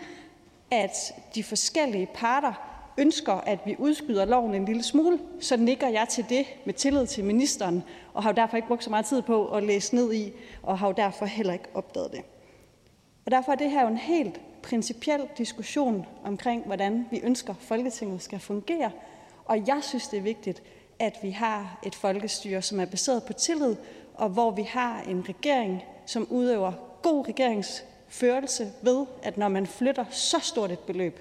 at 0.71 1.13
de 1.35 1.45
forskellige 1.45 2.09
parter 2.15 2.53
ønsker, 2.99 3.33
at 3.33 3.59
vi 3.65 3.77
udskyder 3.79 4.25
loven 4.25 4.55
en 4.55 4.65
lille 4.65 4.83
smule, 4.83 5.19
så 5.41 5.57
nikker 5.57 5.89
jeg 5.89 6.09
til 6.09 6.25
det 6.29 6.47
med 6.65 6.75
tillid 6.75 7.07
til 7.07 7.25
ministeren, 7.25 7.83
og 8.15 8.23
har 8.23 8.33
derfor 8.33 8.57
ikke 8.57 8.69
brugt 8.69 8.85
så 8.85 8.91
meget 8.91 9.07
tid 9.07 9.23
på 9.23 9.47
at 9.47 9.63
læse 9.63 9.95
ned 9.95 10.13
i, 10.13 10.33
og 10.63 10.79
har 10.79 10.93
derfor 10.93 11.27
heller 11.27 11.53
ikke 11.53 11.69
opdaget 11.75 12.13
det. 12.13 12.21
Og 13.25 13.31
derfor 13.31 13.53
er 13.53 13.57
det 13.57 13.71
her 13.71 13.83
jo 13.83 13.89
en 13.89 13.97
helt 13.97 14.41
principiel 14.63 15.29
diskussion 15.39 16.07
omkring, 16.25 16.67
hvordan 16.67 17.07
vi 17.11 17.21
ønsker, 17.21 17.55
Folketinget 17.61 18.23
skal 18.23 18.41
fungere. 18.41 18.91
Og 19.45 19.67
jeg 19.67 19.79
synes, 19.83 20.09
det 20.09 20.17
er 20.17 20.23
vigtigt, 20.23 20.63
at 20.99 21.19
vi 21.23 21.31
har 21.31 21.79
et 21.87 21.95
folkestyre, 21.95 22.63
som 22.63 22.81
er 22.81 22.85
baseret 22.85 23.23
på 23.25 23.33
tillid, 23.33 23.77
og 24.15 24.29
hvor 24.29 24.51
vi 24.51 24.63
har 24.63 25.01
en 25.01 25.25
regering, 25.29 25.83
som 26.07 26.27
udøver 26.31 26.73
god 27.03 27.29
regeringsførelse 27.29 28.73
ved, 28.83 29.07
at 29.23 29.37
når 29.37 29.49
man 29.49 29.67
flytter 29.67 30.05
så 30.11 30.39
stort 30.39 30.71
et 30.71 30.79
beløb, 30.79 31.21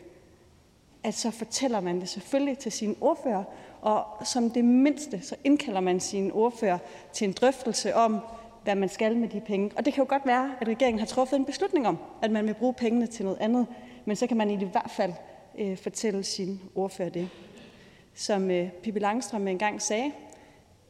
at 1.03 1.13
så 1.13 1.31
fortæller 1.31 1.79
man 1.79 2.01
det 2.01 2.09
selvfølgelig 2.09 2.57
til 2.57 2.71
sine 2.71 2.95
ordfører, 3.01 3.43
og 3.81 4.05
som 4.25 4.51
det 4.51 4.65
mindste, 4.65 5.21
så 5.21 5.35
indkalder 5.43 5.79
man 5.79 5.99
sine 5.99 6.33
ordfører 6.33 6.77
til 7.13 7.27
en 7.27 7.33
drøftelse 7.33 7.95
om, 7.95 8.19
hvad 8.63 8.75
man 8.75 8.89
skal 8.89 9.17
med 9.17 9.29
de 9.29 9.41
penge. 9.41 9.71
Og 9.75 9.85
det 9.85 9.93
kan 9.93 10.03
jo 10.03 10.09
godt 10.09 10.25
være, 10.25 10.51
at 10.61 10.67
regeringen 10.67 10.99
har 10.99 11.05
truffet 11.05 11.37
en 11.37 11.45
beslutning 11.45 11.87
om, 11.87 11.97
at 12.21 12.31
man 12.31 12.47
vil 12.47 12.53
bruge 12.53 12.73
pengene 12.73 13.07
til 13.07 13.25
noget 13.25 13.37
andet, 13.39 13.67
men 14.05 14.15
så 14.15 14.27
kan 14.27 14.37
man 14.37 14.51
i 14.51 14.55
det 14.55 14.67
hvert 14.67 14.91
fald 14.97 15.13
øh, 15.59 15.77
fortælle 15.77 16.23
sin 16.23 16.61
ordfører 16.75 17.09
det. 17.09 17.29
Som 18.13 18.51
øh, 18.51 18.69
Pippi 18.71 18.99
Langstrøm 18.99 19.47
engang 19.47 19.81
sagde, 19.81 20.11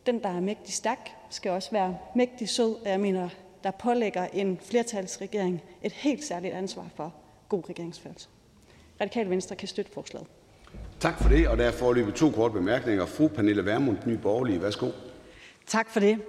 den, 0.05 0.23
der 0.23 0.29
er 0.29 0.39
mægtig 0.39 0.73
stærk, 0.73 1.09
skal 1.29 1.51
også 1.51 1.71
være 1.71 1.97
mægtig 2.15 2.49
sød, 2.49 2.75
og 2.75 2.89
jeg 2.89 2.99
mener, 2.99 3.29
der 3.63 3.71
pålægger 3.71 4.27
en 4.33 4.59
flertalsregering 4.61 5.61
et 5.83 5.91
helt 5.91 6.23
særligt 6.23 6.53
ansvar 6.53 6.87
for 6.95 7.13
god 7.49 7.69
regeringsførelse. 7.69 8.27
Radikale 9.01 9.29
Venstre 9.29 9.55
kan 9.55 9.67
støtte 9.67 9.91
forslaget. 9.91 10.27
Tak 10.99 11.21
for 11.21 11.29
det, 11.29 11.47
og 11.47 11.57
der 11.57 11.65
er 11.65 11.71
forløbet 11.71 12.15
to 12.15 12.31
korte 12.31 12.53
bemærkninger. 12.53 13.05
Fru 13.05 13.27
Pernille 13.27 13.65
Vermund, 13.65 13.97
Ny 14.05 14.13
Borgerlige. 14.13 14.61
Værsgo. 14.61 14.87
Tak 15.67 15.89
for 15.89 15.99
det. 15.99 16.19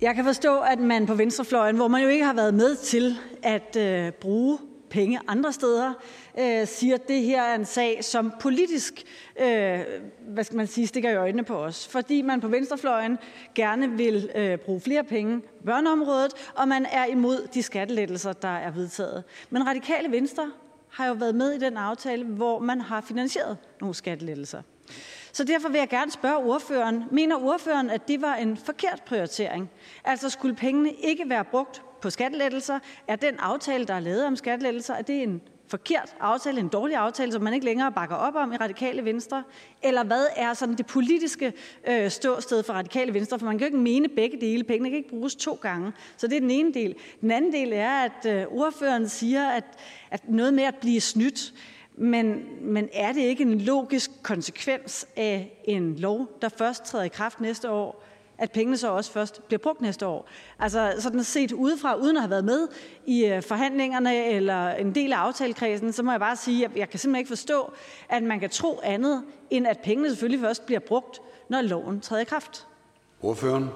Jeg 0.00 0.14
kan 0.14 0.24
forstå, 0.24 0.60
at 0.60 0.78
man 0.78 1.06
på 1.06 1.14
venstrefløjen, 1.14 1.76
hvor 1.76 1.88
man 1.88 2.02
jo 2.02 2.08
ikke 2.08 2.24
har 2.24 2.34
været 2.34 2.54
med 2.54 2.76
til 2.76 3.18
at 3.42 3.76
øh, 3.76 4.12
bruge 4.12 4.58
penge 4.90 5.20
andre 5.28 5.52
steder, 5.52 5.92
øh, 6.38 6.66
siger, 6.66 6.94
at 6.94 7.08
det 7.08 7.22
her 7.22 7.42
er 7.42 7.54
en 7.54 7.64
sag, 7.64 8.04
som 8.04 8.32
politisk 8.40 9.04
øh, 9.40 9.80
hvad 10.28 10.44
skal 10.44 10.56
man 10.56 10.66
sige, 10.66 10.86
stikker 10.86 11.10
i 11.10 11.16
øjnene 11.16 11.44
på 11.44 11.56
os. 11.56 11.88
Fordi 11.88 12.22
man 12.22 12.40
på 12.40 12.48
venstrefløjen 12.48 13.18
gerne 13.54 13.90
vil 13.90 14.30
øh, 14.34 14.58
bruge 14.58 14.80
flere 14.80 15.04
penge 15.04 15.40
på 15.40 15.64
børneområdet, 15.66 16.32
og 16.54 16.68
man 16.68 16.86
er 16.92 17.04
imod 17.04 17.48
de 17.54 17.62
skattelettelser, 17.62 18.32
der 18.32 18.56
er 18.56 18.70
vedtaget. 18.70 19.24
Men 19.50 19.66
radikale 19.66 20.10
venstre 20.12 20.50
har 20.90 21.06
jo 21.06 21.12
været 21.12 21.34
med 21.34 21.52
i 21.52 21.58
den 21.58 21.76
aftale, 21.76 22.24
hvor 22.24 22.58
man 22.58 22.80
har 22.80 23.00
finansieret 23.00 23.56
nogle 23.80 23.94
skattelettelser. 23.94 24.62
Så 25.32 25.44
derfor 25.44 25.68
vil 25.68 25.78
jeg 25.78 25.88
gerne 25.88 26.10
spørge 26.10 26.36
ordføreren, 26.36 27.04
mener 27.10 27.44
ordføreren, 27.44 27.90
at 27.90 28.08
det 28.08 28.22
var 28.22 28.34
en 28.34 28.56
forkert 28.56 29.02
prioritering? 29.06 29.70
Altså 30.04 30.30
skulle 30.30 30.54
pengene 30.54 30.92
ikke 30.92 31.28
være 31.28 31.44
brugt 31.44 31.82
på 32.02 32.10
skattelettelser? 32.10 32.78
Er 33.08 33.16
den 33.16 33.38
aftale, 33.38 33.84
der 33.84 33.94
er 33.94 34.00
lavet 34.00 34.24
om 34.24 34.36
skattelettelser, 34.36 34.94
er 34.94 35.02
det 35.02 35.22
en 35.22 35.42
forkert 35.68 36.16
aftale, 36.20 36.60
en 36.60 36.68
dårlig 36.68 36.96
aftale, 36.96 37.32
som 37.32 37.42
man 37.42 37.54
ikke 37.54 37.66
længere 37.66 37.92
bakker 37.92 38.16
op 38.16 38.34
om 38.34 38.52
i 38.52 38.56
Radikale 38.56 39.04
Venstre? 39.04 39.44
Eller 39.82 40.04
hvad 40.04 40.26
er 40.36 40.54
sådan 40.54 40.74
det 40.74 40.86
politiske 40.86 41.52
øh, 41.88 42.10
ståsted 42.10 42.62
for 42.62 42.72
Radikale 42.72 43.14
Venstre? 43.14 43.38
For 43.38 43.46
man 43.46 43.58
kan 43.58 43.60
jo 43.60 43.66
ikke 43.66 43.78
mene 43.78 44.08
begge 44.08 44.40
dele. 44.40 44.64
Pengene 44.64 44.88
kan 44.88 44.96
ikke 44.96 45.10
bruges 45.10 45.34
to 45.34 45.58
gange. 45.62 45.92
Så 46.16 46.26
det 46.26 46.36
er 46.36 46.40
den 46.40 46.50
ene 46.50 46.74
del. 46.74 46.94
Den 47.20 47.30
anden 47.30 47.52
del 47.52 47.72
er, 47.72 47.90
at 47.90 48.26
øh, 48.26 48.44
ordføreren 48.50 49.08
siger, 49.08 49.48
at, 49.48 49.64
at 50.10 50.28
noget 50.28 50.54
med 50.54 50.64
at 50.64 50.74
blive 50.74 51.00
snydt, 51.00 51.52
men, 51.98 52.44
men 52.60 52.88
er 52.92 53.12
det 53.12 53.20
ikke 53.20 53.42
en 53.42 53.60
logisk 53.60 54.10
konsekvens 54.22 55.06
af 55.16 55.60
en 55.64 55.96
lov, 55.96 56.28
der 56.42 56.48
først 56.48 56.84
træder 56.84 57.04
i 57.04 57.08
kraft 57.08 57.40
næste 57.40 57.70
år, 57.70 58.04
at 58.38 58.52
pengene 58.52 58.76
så 58.76 58.90
også 58.90 59.12
først 59.12 59.42
bliver 59.46 59.58
brugt 59.58 59.80
næste 59.80 60.06
år. 60.06 60.28
Altså 60.58 60.94
sådan 60.98 61.24
set 61.24 61.52
udefra, 61.52 61.94
uden 61.94 62.16
at 62.16 62.22
have 62.22 62.30
været 62.30 62.44
med 62.44 62.68
i 63.06 63.24
øh, 63.24 63.42
forhandlingerne 63.42 64.26
eller 64.26 64.70
en 64.70 64.94
del 64.94 65.12
af 65.12 65.16
aftalekredsen, 65.16 65.92
så 65.92 66.02
må 66.02 66.10
jeg 66.10 66.20
bare 66.20 66.36
sige, 66.36 66.64
at 66.64 66.70
jeg 66.76 66.90
kan 66.90 66.98
simpelthen 66.98 67.20
ikke 67.20 67.28
forstå, 67.28 67.72
at 68.08 68.22
man 68.22 68.40
kan 68.40 68.50
tro 68.50 68.80
andet, 68.82 69.22
end 69.50 69.66
at 69.66 69.78
pengene 69.78 70.08
selvfølgelig 70.10 70.40
først 70.40 70.66
bliver 70.66 70.80
brugt, 70.80 71.20
når 71.48 71.62
loven 71.62 72.00
træder 72.00 72.22
i 72.22 72.24
kraft. 72.24 72.66
Ordføreren. 73.22 73.68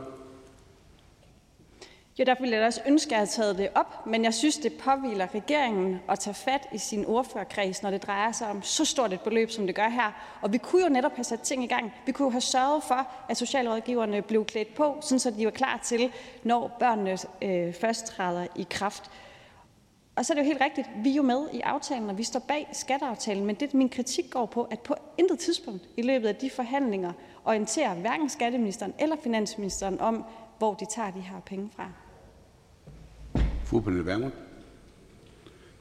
Jo, 2.18 2.24
derfor 2.24 2.42
ville 2.42 2.56
jeg 2.56 2.66
også 2.66 2.80
ønske, 2.86 3.08
at 3.08 3.10
jeg 3.10 3.18
havde 3.18 3.30
taget 3.30 3.58
det 3.58 3.68
op, 3.74 4.06
men 4.06 4.24
jeg 4.24 4.34
synes, 4.34 4.56
det 4.56 4.72
påviler 4.72 5.34
regeringen 5.34 6.00
at 6.08 6.18
tage 6.18 6.34
fat 6.34 6.68
i 6.72 6.78
sin 6.78 7.06
ordførerkreds, 7.06 7.82
når 7.82 7.90
det 7.90 8.02
drejer 8.02 8.32
sig 8.32 8.48
om 8.48 8.62
så 8.62 8.84
stort 8.84 9.12
et 9.12 9.20
beløb, 9.20 9.50
som 9.50 9.66
det 9.66 9.74
gør 9.74 9.88
her. 9.88 10.38
Og 10.42 10.52
vi 10.52 10.58
kunne 10.58 10.82
jo 10.82 10.88
netop 10.88 11.14
have 11.14 11.24
sat 11.24 11.40
ting 11.40 11.64
i 11.64 11.66
gang. 11.66 11.92
Vi 12.06 12.12
kunne 12.12 12.26
jo 12.26 12.30
have 12.30 12.40
sørget 12.40 12.82
for, 12.82 13.08
at 13.28 13.36
socialrådgiverne 13.36 14.22
blev 14.22 14.44
klædt 14.44 14.74
på, 14.74 14.96
sådan 15.00 15.18
så 15.18 15.30
de 15.30 15.44
var 15.44 15.50
klar 15.50 15.80
til, 15.84 16.12
når 16.42 16.76
børnene 16.78 17.18
øh, 17.42 17.74
først 17.74 18.06
træder 18.06 18.46
i 18.56 18.66
kraft. 18.70 19.10
Og 20.16 20.26
så 20.26 20.32
er 20.32 20.34
det 20.34 20.42
jo 20.42 20.46
helt 20.46 20.60
rigtigt, 20.60 20.88
vi 20.96 21.10
er 21.10 21.14
jo 21.14 21.22
med 21.22 21.48
i 21.52 21.60
aftalen, 21.60 22.10
og 22.10 22.18
vi 22.18 22.22
står 22.22 22.40
bag 22.40 22.68
skatteaftalen, 22.72 23.44
men 23.44 23.54
det 23.54 23.74
min 23.74 23.88
kritik 23.88 24.30
går 24.30 24.46
på, 24.46 24.62
at 24.62 24.80
på 24.80 24.94
intet 25.18 25.38
tidspunkt 25.38 25.88
i 25.96 26.02
løbet 26.02 26.28
af 26.28 26.36
de 26.36 26.50
forhandlinger 26.50 27.12
orienterer 27.44 27.94
hverken 27.94 28.28
skatteministeren 28.28 28.94
eller 28.98 29.16
finansministeren 29.22 30.00
om, 30.00 30.24
hvor 30.58 30.74
de 30.74 30.86
tager 30.94 31.10
de 31.10 31.20
her 31.20 31.40
penge 31.40 31.70
fra. 31.76 31.90
Fru 33.64 33.80
Pernille 33.80 34.06
Vermund. 34.06 34.32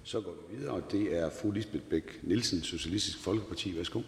Så 0.03 0.21
går 0.21 0.31
vi 0.49 0.55
videre, 0.55 0.73
og 0.73 0.91
det 0.91 1.17
er 1.19 1.29
fru 1.41 1.51
Lisbeth 1.51 1.83
Bæk 1.83 2.19
Nielsen, 2.23 2.61
Socialistisk 2.61 3.23
Folkeparti. 3.23 3.77
Værsgo. 3.77 4.01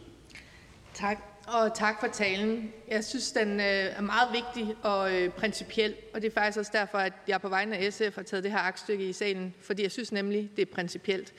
Tak, 0.93 1.32
og 1.47 1.73
tak 1.73 1.99
for 1.99 2.07
talen. 2.07 2.73
Jeg 2.87 3.03
synes, 3.03 3.31
den 3.31 3.59
øh, 3.59 3.65
er 3.65 4.01
meget 4.01 4.29
vigtig 4.33 4.75
og 4.83 5.13
øh, 5.13 5.29
principiel, 5.29 5.95
og 6.13 6.21
det 6.21 6.27
er 6.27 6.33
faktisk 6.33 6.57
også 6.57 6.71
derfor, 6.73 6.97
at 6.97 7.13
jeg 7.27 7.41
på 7.41 7.49
vegne 7.49 7.77
af 7.77 7.93
SF 7.93 8.15
har 8.15 8.23
taget 8.23 8.43
det 8.43 8.51
her 8.51 8.59
aktstykke 8.59 9.09
i 9.09 9.13
salen, 9.13 9.53
fordi 9.61 9.83
jeg 9.83 9.91
synes 9.91 10.11
nemlig, 10.11 10.49
det 10.55 10.61
er 10.61 10.73
principielt. 10.73 11.33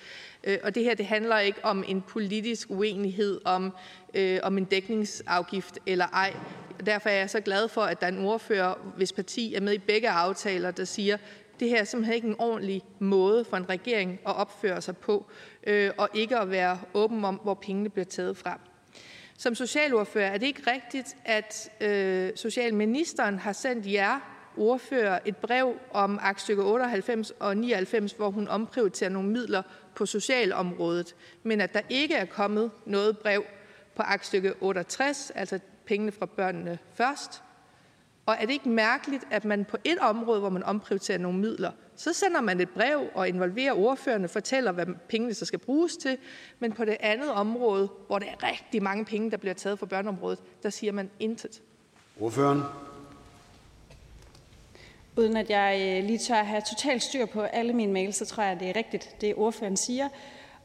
Øh, 0.44 0.58
og 0.62 0.74
det 0.74 0.84
her 0.84 0.94
det 0.94 1.06
handler 1.06 1.38
ikke 1.38 1.58
om 1.62 1.84
en 1.86 2.02
politisk 2.02 2.70
uenighed 2.70 3.40
om, 3.44 3.76
om 4.42 4.58
en 4.58 4.64
dækningsafgift 4.64 5.78
eller 5.86 6.06
ej. 6.06 6.34
Derfor 6.86 7.08
er 7.08 7.18
jeg 7.18 7.30
så 7.30 7.40
glad 7.40 7.68
for, 7.68 7.80
at 7.80 8.00
der 8.00 8.06
er 8.06 8.10
en 8.10 8.26
ordfører, 8.26 8.74
hvis 8.96 9.12
parti 9.12 9.54
er 9.54 9.60
med 9.60 9.72
i 9.72 9.78
begge 9.78 10.10
aftaler, 10.10 10.70
der 10.70 10.84
siger, 10.84 11.16
det 11.60 11.68
her 11.68 11.80
er 11.80 11.84
simpelthen 11.84 12.14
ikke 12.14 12.28
en 12.28 12.36
ordentlig 12.38 12.82
måde 12.98 13.44
for 13.44 13.56
en 13.56 13.68
regering 13.68 14.20
at 14.26 14.36
opføre 14.36 14.82
sig 14.82 14.96
på, 14.96 15.26
og 15.96 16.08
ikke 16.14 16.38
at 16.38 16.50
være 16.50 16.78
åben 16.94 17.24
om, 17.24 17.34
hvor 17.34 17.54
pengene 17.54 17.88
bliver 17.90 18.04
taget 18.04 18.36
fra. 18.36 18.60
Som 19.38 19.54
socialordfører 19.54 20.30
er 20.30 20.38
det 20.38 20.46
ikke 20.46 20.70
rigtigt, 20.70 21.16
at 21.24 21.70
øh, 21.80 22.30
socialministeren 22.36 23.38
har 23.38 23.52
sendt 23.52 23.92
jer 23.92 24.20
ordfører 24.56 25.18
et 25.24 25.36
brev 25.36 25.74
om 25.90 26.18
aktstykke 26.22 26.62
98 26.62 27.30
og 27.30 27.56
99, 27.56 28.12
hvor 28.12 28.30
hun 28.30 28.48
omprioriterer 28.48 29.10
nogle 29.10 29.28
midler 29.28 29.62
på 29.94 30.06
socialområdet, 30.06 31.14
men 31.42 31.60
at 31.60 31.74
der 31.74 31.80
ikke 31.88 32.14
er 32.14 32.24
kommet 32.24 32.70
noget 32.86 33.18
brev 33.18 33.44
på 33.96 34.02
aktstykke 34.02 34.54
68, 34.60 35.32
altså 35.34 35.58
pengene 35.86 36.12
fra 36.12 36.26
børnene 36.26 36.78
først, 36.94 37.42
og 38.26 38.36
er 38.40 38.46
det 38.46 38.52
ikke 38.52 38.68
mærkeligt, 38.68 39.24
at 39.30 39.44
man 39.44 39.64
på 39.64 39.76
et 39.84 39.98
område, 39.98 40.40
hvor 40.40 40.48
man 40.48 40.62
omprioriterer 40.62 41.18
nogle 41.18 41.38
midler, 41.38 41.70
så 41.96 42.12
sender 42.12 42.40
man 42.40 42.60
et 42.60 42.70
brev 42.70 43.10
og 43.14 43.28
involverer 43.28 43.72
ordførerne, 43.72 44.28
fortæller, 44.28 44.72
hvad 44.72 44.86
pengene 45.08 45.34
så 45.34 45.44
skal 45.44 45.58
bruges 45.58 45.96
til, 45.96 46.18
men 46.58 46.72
på 46.72 46.84
det 46.84 46.96
andet 47.00 47.30
område, 47.30 47.88
hvor 48.06 48.18
det 48.18 48.28
er 48.28 48.48
rigtig 48.48 48.82
mange 48.82 49.04
penge, 49.04 49.30
der 49.30 49.36
bliver 49.36 49.54
taget 49.54 49.78
fra 49.78 49.86
børneområdet, 49.86 50.38
der 50.62 50.70
siger 50.70 50.92
man 50.92 51.10
intet. 51.20 51.62
Ordføreren? 52.20 52.62
Uden 55.16 55.36
at 55.36 55.50
jeg 55.50 55.80
øh, 55.80 56.06
lige 56.06 56.18
tør 56.18 56.34
at 56.34 56.46
have 56.46 56.62
totalt 56.70 57.02
styr 57.02 57.26
på 57.26 57.42
alle 57.42 57.72
mine 57.72 57.92
mails, 57.92 58.16
så 58.16 58.26
tror 58.26 58.42
jeg, 58.42 58.60
det 58.60 58.68
er 58.68 58.76
rigtigt, 58.76 59.16
det 59.20 59.34
ordføreren 59.34 59.76
siger. 59.76 60.08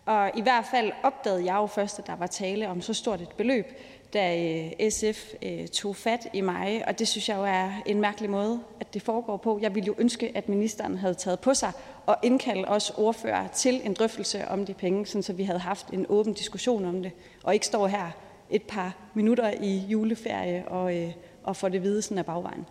Og 0.05 0.31
i 0.37 0.41
hvert 0.41 0.65
fald 0.71 0.91
opdagede 1.03 1.45
jeg 1.45 1.55
jo 1.55 1.65
først, 1.65 1.99
at 1.99 2.07
der 2.07 2.15
var 2.15 2.27
tale 2.27 2.67
om 2.67 2.81
så 2.81 2.93
stort 2.93 3.21
et 3.21 3.29
beløb, 3.37 3.65
da 4.13 4.53
øh, 4.81 4.91
SF 4.91 5.33
øh, 5.43 5.67
tog 5.67 5.95
fat 5.95 6.27
i 6.33 6.41
mig, 6.41 6.83
og 6.87 6.99
det 6.99 7.07
synes 7.07 7.29
jeg 7.29 7.37
jo 7.37 7.43
er 7.43 7.71
en 7.85 8.01
mærkelig 8.01 8.29
måde, 8.29 8.59
at 8.79 8.93
det 8.93 9.01
foregår 9.01 9.37
på. 9.37 9.59
Jeg 9.61 9.75
ville 9.75 9.87
jo 9.87 9.95
ønske, 9.97 10.37
at 10.37 10.49
ministeren 10.49 10.97
havde 10.97 11.13
taget 11.13 11.39
på 11.39 11.53
sig 11.53 11.71
og 12.05 12.17
indkalde 12.23 12.67
os 12.67 12.89
ordfører 12.97 13.47
til 13.47 13.81
en 13.83 13.93
drøftelse 13.93 14.47
om 14.47 14.65
de 14.65 14.73
penge, 14.73 15.05
sådan 15.05 15.23
så 15.23 15.33
vi 15.33 15.43
havde 15.43 15.59
haft 15.59 15.89
en 15.89 16.05
åben 16.09 16.33
diskussion 16.33 16.85
om 16.85 17.03
det, 17.03 17.11
og 17.43 17.53
ikke 17.53 17.65
står 17.65 17.87
her 17.87 18.11
et 18.49 18.63
par 18.63 18.97
minutter 19.13 19.53
i 19.61 19.77
juleferie 19.89 20.67
og, 20.67 20.97
øh, 20.97 21.11
og 21.43 21.55
får 21.55 21.69
det 21.69 21.83
vide 21.83 22.01
sådan 22.01 22.17
af 22.17 22.25
bagvejen. 22.25 22.65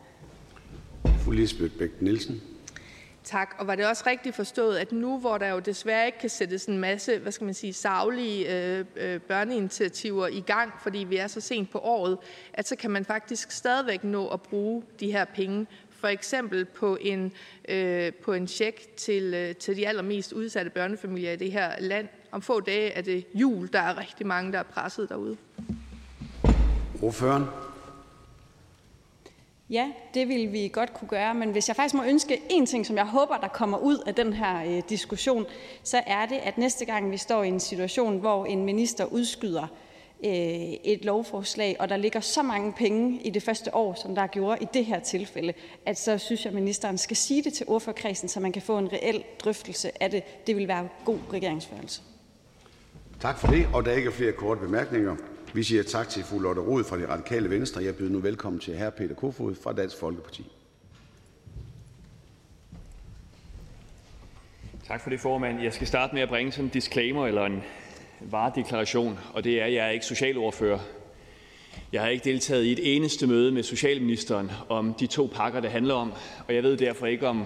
Fru 1.04 1.30
Lisbeth 1.30 1.74
Bæk 1.78 2.02
Nielsen. 2.02 2.42
Tak. 3.24 3.54
Og 3.58 3.66
var 3.66 3.74
det 3.74 3.86
også 3.86 4.04
rigtigt 4.06 4.36
forstået, 4.36 4.76
at 4.76 4.92
nu, 4.92 5.18
hvor 5.18 5.38
der 5.38 5.48
jo 5.48 5.58
desværre 5.58 6.06
ikke 6.06 6.18
kan 6.18 6.30
sættes 6.30 6.64
en 6.64 6.78
masse 6.78 7.18
hvad 7.18 7.32
skal 7.32 7.44
man 7.44 7.54
sige, 7.54 7.72
savlige 7.72 8.56
øh, 8.56 8.84
øh, 8.96 9.20
børneinitiativer 9.20 10.26
i 10.26 10.40
gang, 10.40 10.72
fordi 10.82 10.98
vi 10.98 11.16
er 11.16 11.26
så 11.26 11.40
sent 11.40 11.70
på 11.70 11.78
året, 11.78 12.18
at 12.52 12.68
så 12.68 12.76
kan 12.76 12.90
man 12.90 13.04
faktisk 13.04 13.50
stadigvæk 13.50 14.04
nå 14.04 14.28
at 14.28 14.42
bruge 14.42 14.82
de 15.00 15.12
her 15.12 15.24
penge 15.24 15.66
for 15.90 16.08
eksempel 16.08 16.64
på 16.64 16.98
en, 17.00 17.32
øh, 17.68 18.12
på 18.24 18.32
en 18.32 18.48
check 18.48 18.96
til, 18.96 19.34
øh, 19.34 19.54
til 19.54 19.76
de 19.76 19.88
allermest 19.88 20.32
udsatte 20.32 20.70
børnefamilier 20.70 21.32
i 21.32 21.36
det 21.36 21.52
her 21.52 21.70
land. 21.80 22.08
Om 22.32 22.42
få 22.42 22.60
dage 22.60 22.90
er 22.90 23.02
det 23.02 23.26
jul, 23.34 23.68
der 23.72 23.80
er 23.80 23.98
rigtig 23.98 24.26
mange, 24.26 24.52
der 24.52 24.58
er 24.58 24.62
presset 24.62 25.08
derude. 25.08 25.36
Ordføreren? 27.02 27.44
Ja, 29.70 29.90
det 30.14 30.28
vil 30.28 30.52
vi 30.52 30.70
godt 30.72 30.94
kunne 30.94 31.08
gøre, 31.08 31.34
men 31.34 31.50
hvis 31.50 31.68
jeg 31.68 31.76
faktisk 31.76 31.94
må 31.94 32.04
ønske 32.04 32.42
en 32.50 32.66
ting, 32.66 32.86
som 32.86 32.96
jeg 32.96 33.06
håber, 33.06 33.36
der 33.36 33.48
kommer 33.48 33.78
ud 33.78 33.98
af 34.06 34.14
den 34.14 34.32
her 34.32 34.64
øh, 34.64 34.82
diskussion, 34.88 35.46
så 35.82 36.02
er 36.06 36.26
det, 36.26 36.36
at 36.36 36.58
næste 36.58 36.84
gang 36.84 37.10
vi 37.10 37.16
står 37.16 37.42
i 37.42 37.48
en 37.48 37.60
situation, 37.60 38.18
hvor 38.18 38.46
en 38.46 38.64
minister 38.64 39.04
udskyder 39.04 39.66
øh, 40.24 40.30
et 40.84 41.04
lovforslag, 41.04 41.76
og 41.78 41.88
der 41.88 41.96
ligger 41.96 42.20
så 42.20 42.42
mange 42.42 42.72
penge 42.72 43.20
i 43.22 43.30
det 43.30 43.42
første 43.42 43.74
år, 43.74 43.94
som 43.94 44.14
der 44.14 44.26
gjorde 44.26 44.58
i 44.60 44.66
det 44.74 44.84
her 44.84 45.00
tilfælde, 45.00 45.52
at 45.86 45.98
så 45.98 46.18
synes 46.18 46.44
jeg, 46.44 46.50
at 46.50 46.54
ministeren 46.54 46.98
skal 46.98 47.16
sige 47.16 47.42
det 47.42 47.52
til 47.52 47.66
ordførerkredsen, 47.68 48.28
så 48.28 48.40
man 48.40 48.52
kan 48.52 48.62
få 48.62 48.78
en 48.78 48.92
reel 48.92 49.24
drøftelse 49.44 50.02
af 50.02 50.10
det. 50.10 50.46
Det 50.46 50.56
vil 50.56 50.68
være 50.68 50.88
god 51.04 51.18
regeringsførelse. 51.32 52.02
Tak 53.20 53.38
for 53.38 53.48
det, 53.48 53.66
og 53.74 53.84
der 53.84 53.90
er 53.90 53.96
ikke 53.96 54.12
flere 54.12 54.32
korte 54.32 54.60
bemærkninger. 54.60 55.16
Vi 55.54 55.62
siger 55.62 55.82
tak 55.82 56.08
til 56.08 56.24
fru 56.24 56.38
Lotte 56.38 56.60
Rod 56.60 56.84
fra 56.84 56.98
Det 56.98 57.08
Radikale 57.08 57.50
Venstre. 57.50 57.84
Jeg 57.84 57.96
byder 57.96 58.10
nu 58.10 58.18
velkommen 58.18 58.60
til 58.60 58.78
hr. 58.78 58.90
Peter 58.90 59.14
Kofod 59.14 59.54
fra 59.54 59.72
Dansk 59.72 59.96
Folkeparti. 59.96 60.46
Tak 64.86 65.00
for 65.00 65.10
det, 65.10 65.20
formand. 65.20 65.62
Jeg 65.62 65.72
skal 65.72 65.86
starte 65.86 66.14
med 66.14 66.22
at 66.22 66.28
bringe 66.28 66.52
sådan 66.52 66.64
en 66.64 66.70
disclaimer 66.70 67.26
eller 67.26 67.44
en 67.44 67.62
varedeklaration, 68.20 69.18
og 69.34 69.44
det 69.44 69.60
er, 69.60 69.64
at 69.64 69.72
jeg 69.72 69.86
er 69.86 69.90
ikke 69.90 70.06
socialordfører. 70.06 70.78
Jeg 71.92 72.02
har 72.02 72.08
ikke 72.08 72.24
deltaget 72.24 72.64
i 72.64 72.72
et 72.72 72.96
eneste 72.96 73.26
møde 73.26 73.52
med 73.52 73.62
socialministeren 73.62 74.50
om 74.68 74.94
de 74.94 75.06
to 75.06 75.30
pakker, 75.34 75.60
det 75.60 75.70
handler 75.70 75.94
om, 75.94 76.12
og 76.48 76.54
jeg 76.54 76.62
ved 76.62 76.76
derfor 76.76 77.06
ikke, 77.06 77.28
om 77.28 77.44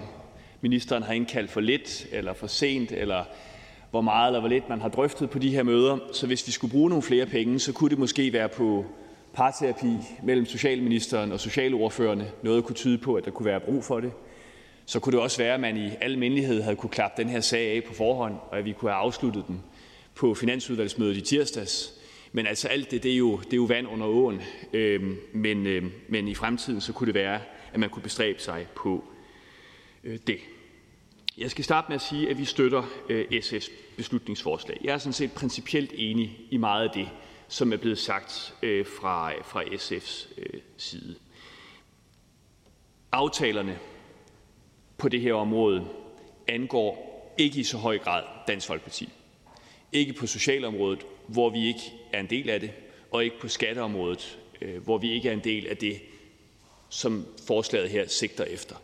ministeren 0.61 1.03
har 1.03 1.13
indkaldt 1.13 1.51
for 1.51 1.61
lidt 1.61 2.07
eller 2.11 2.33
for 2.33 2.47
sent, 2.47 2.91
eller 2.91 3.23
hvor 3.93 4.01
meget 4.01 4.27
eller 4.27 4.39
hvor 4.39 4.49
lidt 4.49 4.69
man 4.69 4.81
har 4.81 4.89
drøftet 4.89 5.29
på 5.29 5.39
de 5.39 5.49
her 5.49 5.63
møder. 5.63 5.97
Så 6.13 6.27
hvis 6.27 6.47
vi 6.47 6.51
skulle 6.51 6.71
bruge 6.71 6.89
nogle 6.89 7.03
flere 7.03 7.25
penge, 7.25 7.59
så 7.59 7.73
kunne 7.73 7.89
det 7.89 7.99
måske 7.99 8.33
være 8.33 8.49
på 8.49 8.85
parterapi 9.33 9.93
mellem 10.23 10.45
socialministeren 10.45 11.31
og 11.31 11.39
socialordførerne. 11.39 12.31
Noget 12.43 12.63
kunne 12.63 12.75
tyde 12.75 12.97
på, 12.97 13.15
at 13.15 13.25
der 13.25 13.31
kunne 13.31 13.45
være 13.45 13.59
brug 13.59 13.83
for 13.83 13.99
det. 13.99 14.11
Så 14.85 14.99
kunne 14.99 15.13
det 15.13 15.21
også 15.21 15.37
være, 15.37 15.53
at 15.53 15.59
man 15.59 15.77
i 15.77 15.89
almindelighed 16.01 16.61
havde 16.61 16.75
kunne 16.75 16.89
klappe 16.89 17.21
den 17.21 17.31
her 17.31 17.39
sag 17.39 17.75
af 17.75 17.83
på 17.83 17.93
forhånd, 17.93 18.35
og 18.51 18.57
at 18.57 18.65
vi 18.65 18.71
kunne 18.71 18.91
have 18.91 18.99
afsluttet 18.99 19.47
den 19.47 19.63
på 20.15 20.33
finansudvalgsmødet 20.33 21.17
i 21.17 21.21
tirsdags. 21.21 21.93
Men 22.31 22.47
altså 22.47 22.67
alt 22.67 22.91
det, 22.91 23.03
det 23.03 23.13
er 23.13 23.17
jo, 23.17 23.37
det 23.37 23.53
er 23.53 23.57
jo 23.57 23.63
vand 23.63 23.87
under 23.87 24.05
åen. 24.05 24.41
Øhm, 24.73 25.17
men, 25.33 25.67
øhm, 25.67 25.91
men 26.07 26.27
i 26.27 26.35
fremtiden 26.35 26.81
så 26.81 26.93
kunne 26.93 27.07
det 27.07 27.15
være, 27.15 27.39
at 27.73 27.79
man 27.79 27.89
kunne 27.89 28.03
bestræbe 28.03 28.41
sig 28.41 28.67
på 28.75 29.03
øh, 30.03 30.19
det. 30.27 30.37
Jeg 31.37 31.51
skal 31.51 31.63
starte 31.63 31.85
med 31.89 31.95
at 31.95 32.01
sige, 32.01 32.29
at 32.29 32.37
vi 32.37 32.45
støtter 32.45 32.83
øh, 33.09 33.25
SF's 33.31 33.71
beslutningsforslag. 33.97 34.77
Jeg 34.83 34.93
er 34.93 34.97
sådan 34.97 35.13
set 35.13 35.31
principielt 35.31 35.91
enig 35.95 36.39
i 36.49 36.57
meget 36.57 36.87
af 36.87 36.93
det, 36.93 37.09
som 37.47 37.73
er 37.73 37.77
blevet 37.77 37.97
sagt 37.97 38.53
øh, 38.63 38.85
fra, 38.85 39.31
fra 39.43 39.63
SF's 39.63 40.27
øh, 40.37 40.61
side. 40.77 41.15
Aftalerne 43.11 43.79
på 44.97 45.09
det 45.09 45.21
her 45.21 45.33
område 45.33 45.87
angår 46.47 47.13
ikke 47.37 47.59
i 47.59 47.63
så 47.63 47.77
høj 47.77 47.97
grad 47.97 48.23
Dansk 48.47 48.67
Folkeparti. 48.67 49.09
Ikke 49.91 50.13
på 50.13 50.27
socialområdet, 50.27 51.05
hvor 51.27 51.49
vi 51.49 51.67
ikke 51.67 51.93
er 52.13 52.19
en 52.19 52.29
del 52.29 52.49
af 52.49 52.59
det, 52.59 52.71
og 53.11 53.23
ikke 53.23 53.39
på 53.39 53.47
skatteområdet, 53.47 54.39
øh, 54.61 54.83
hvor 54.83 54.97
vi 54.97 55.11
ikke 55.11 55.29
er 55.29 55.33
en 55.33 55.43
del 55.43 55.67
af 55.67 55.77
det, 55.77 56.01
som 56.89 57.25
forslaget 57.47 57.89
her 57.89 58.07
sigter 58.07 58.43
efter. 58.43 58.75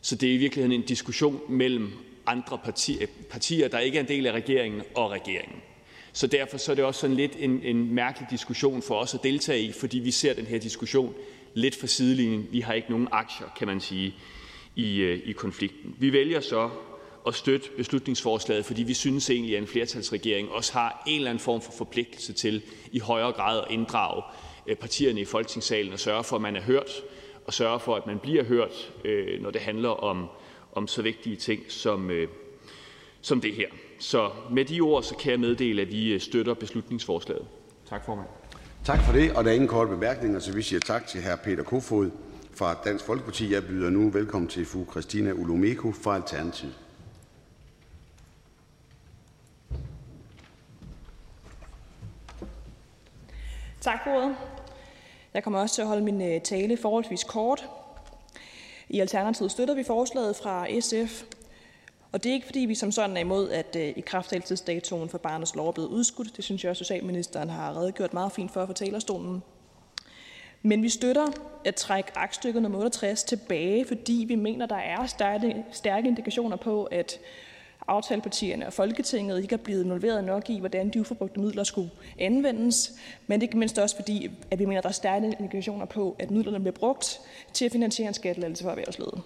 Så 0.00 0.16
det 0.16 0.28
er 0.28 0.34
i 0.34 0.36
virkeligheden 0.36 0.80
en 0.80 0.86
diskussion 0.86 1.40
mellem 1.48 1.92
andre 2.26 2.58
partier, 2.58 3.06
partier, 3.30 3.68
der 3.68 3.78
ikke 3.78 3.98
er 3.98 4.02
en 4.02 4.08
del 4.08 4.26
af 4.26 4.32
regeringen, 4.32 4.82
og 4.94 5.10
regeringen. 5.10 5.62
Så 6.12 6.26
derfor 6.26 6.58
så 6.58 6.72
er 6.72 6.76
det 6.76 6.84
også 6.84 7.00
sådan 7.00 7.16
lidt 7.16 7.32
en, 7.38 7.60
en 7.62 7.94
mærkelig 7.94 8.30
diskussion 8.30 8.82
for 8.82 8.94
os 8.94 9.14
at 9.14 9.22
deltage 9.22 9.60
i, 9.60 9.72
fordi 9.72 9.98
vi 9.98 10.10
ser 10.10 10.34
den 10.34 10.46
her 10.46 10.58
diskussion 10.58 11.14
lidt 11.54 11.76
fra 11.76 11.86
sidelinjen. 11.86 12.46
Vi 12.50 12.60
har 12.60 12.72
ikke 12.72 12.90
nogen 12.90 13.08
aktier, 13.10 13.46
kan 13.58 13.66
man 13.66 13.80
sige, 13.80 14.14
i, 14.76 14.96
øh, 14.96 15.20
i 15.24 15.32
konflikten. 15.32 15.94
Vi 15.98 16.12
vælger 16.12 16.40
så 16.40 16.70
at 17.26 17.34
støtte 17.34 17.68
beslutningsforslaget, 17.76 18.64
fordi 18.64 18.82
vi 18.82 18.94
synes 18.94 19.30
egentlig, 19.30 19.56
at 19.56 19.62
en 19.62 19.68
flertalsregering 19.68 20.50
også 20.50 20.72
har 20.72 21.02
en 21.06 21.16
eller 21.16 21.30
anden 21.30 21.44
form 21.44 21.60
for 21.60 21.72
forpligtelse 21.72 22.32
til 22.32 22.62
i 22.92 22.98
højere 22.98 23.32
grad 23.32 23.58
at 23.58 23.66
inddrage 23.70 24.22
øh, 24.66 24.76
partierne 24.76 25.20
i 25.20 25.24
folketingssalen 25.24 25.92
og 25.92 25.98
sørge 25.98 26.24
for, 26.24 26.36
at 26.36 26.42
man 26.42 26.56
er 26.56 26.62
hørt, 26.62 26.90
og 27.46 27.54
sørge 27.54 27.80
for, 27.80 27.96
at 27.96 28.06
man 28.06 28.18
bliver 28.18 28.44
hørt, 28.44 28.92
øh, 29.04 29.42
når 29.42 29.50
det 29.50 29.60
handler 29.60 29.88
om, 29.88 30.28
om 30.72 30.86
så 30.86 31.02
vigtige 31.02 31.36
ting 31.36 31.62
som, 31.68 32.10
øh, 32.10 32.28
som 33.20 33.40
det 33.40 33.54
her. 33.54 33.66
Så 33.98 34.30
med 34.50 34.64
de 34.64 34.80
ord 34.80 35.02
så 35.02 35.14
kan 35.16 35.30
jeg 35.30 35.40
meddele, 35.40 35.82
at 35.82 35.88
vi 35.88 36.12
øh, 36.12 36.20
støtter 36.20 36.54
beslutningsforslaget. 36.54 37.46
Tak, 37.88 38.04
formand. 38.04 38.28
Tak 38.84 39.04
for 39.04 39.12
det, 39.12 39.32
og 39.32 39.44
der 39.44 39.50
er 39.50 39.54
ingen 39.54 39.68
korte 39.68 39.90
bemærkninger, 39.90 40.38
så 40.38 40.52
vi 40.52 40.62
siger 40.62 40.80
tak 40.80 41.06
til 41.06 41.22
hr. 41.22 41.36
Peter 41.36 41.62
Kofod 41.62 42.10
fra 42.54 42.74
Dansk 42.84 43.04
Folkeparti. 43.04 43.52
Jeg 43.52 43.66
byder 43.66 43.90
nu 43.90 44.10
velkommen 44.10 44.48
til 44.48 44.66
fru 44.66 44.84
Christina 44.90 45.32
Ulumeko 45.32 45.92
fra 45.92 46.14
Alternativet. 46.14 46.74
Tak 53.80 53.98
for 54.04 54.10
ordet. 54.10 54.36
Jeg 55.34 55.44
kommer 55.44 55.60
også 55.60 55.74
til 55.74 55.82
at 55.82 55.88
holde 55.88 56.02
min 56.02 56.34
øh, 56.34 56.40
tale 56.40 56.76
forholdsvis 56.76 57.24
kort. 57.24 57.68
I 58.92 59.00
Alternativet 59.00 59.50
støtter 59.50 59.74
vi 59.74 59.82
forslaget 59.82 60.36
fra 60.36 60.80
SF, 60.80 61.22
Og 62.12 62.22
det 62.22 62.30
er 62.30 62.34
ikke, 62.34 62.46
fordi 62.46 62.60
vi 62.60 62.74
som 62.74 62.92
sådan 62.92 63.16
er 63.16 63.20
imod, 63.20 63.50
at 63.50 63.76
øh, 63.76 63.82
i 63.82 63.90
ikrafttagelsesdatoen 63.90 65.08
for 65.08 65.18
barnets 65.18 65.54
lov 65.54 65.68
er 65.68 65.72
blevet 65.72 65.88
udskudt. 65.88 66.36
Det 66.36 66.44
synes 66.44 66.64
jeg, 66.64 66.70
også, 66.70 66.84
Socialministeren 66.84 67.50
har 67.50 67.76
redegjort 67.76 68.14
meget 68.14 68.32
fint 68.32 68.52
for 68.52 68.66
fra 68.66 68.72
talerstolen. 68.72 69.42
Men 70.62 70.82
vi 70.82 70.88
støtter 70.88 71.26
at 71.64 71.74
trække 71.74 72.10
aktstykket 72.14 72.62
nummer 72.62 72.78
68 72.78 73.24
tilbage, 73.24 73.84
fordi 73.84 74.24
vi 74.28 74.34
mener, 74.34 74.66
der 74.66 74.76
er 74.76 75.06
stærke, 75.06 75.64
stærke 75.72 76.08
indikationer 76.08 76.56
på, 76.56 76.84
at 76.84 77.20
aftalepartierne 77.88 78.66
og 78.66 78.72
Folketinget 78.72 79.42
ikke 79.42 79.52
er 79.52 79.56
blevet 79.56 79.84
involveret 79.84 80.24
nok 80.24 80.50
i, 80.50 80.58
hvordan 80.58 80.90
de 80.90 81.00
uforbrugte 81.00 81.40
midler 81.40 81.64
skulle 81.64 81.90
anvendes, 82.18 82.92
men 83.26 83.42
ikke 83.42 83.58
mindst 83.58 83.78
også 83.78 83.96
fordi, 83.96 84.30
at 84.50 84.58
vi 84.58 84.64
mener, 84.64 84.78
at 84.78 84.82
der 84.82 84.88
er 84.88 84.92
stærke 84.92 85.36
indikationer 85.38 85.84
på, 85.84 86.16
at 86.18 86.30
midlerne 86.30 86.60
bliver 86.60 86.74
brugt 86.74 87.20
til 87.52 87.64
at 87.64 87.72
finansiere 87.72 88.08
en 88.08 88.14
skattelettelse 88.14 88.64
for 88.64 88.70
erhvervslivet. 88.70 89.22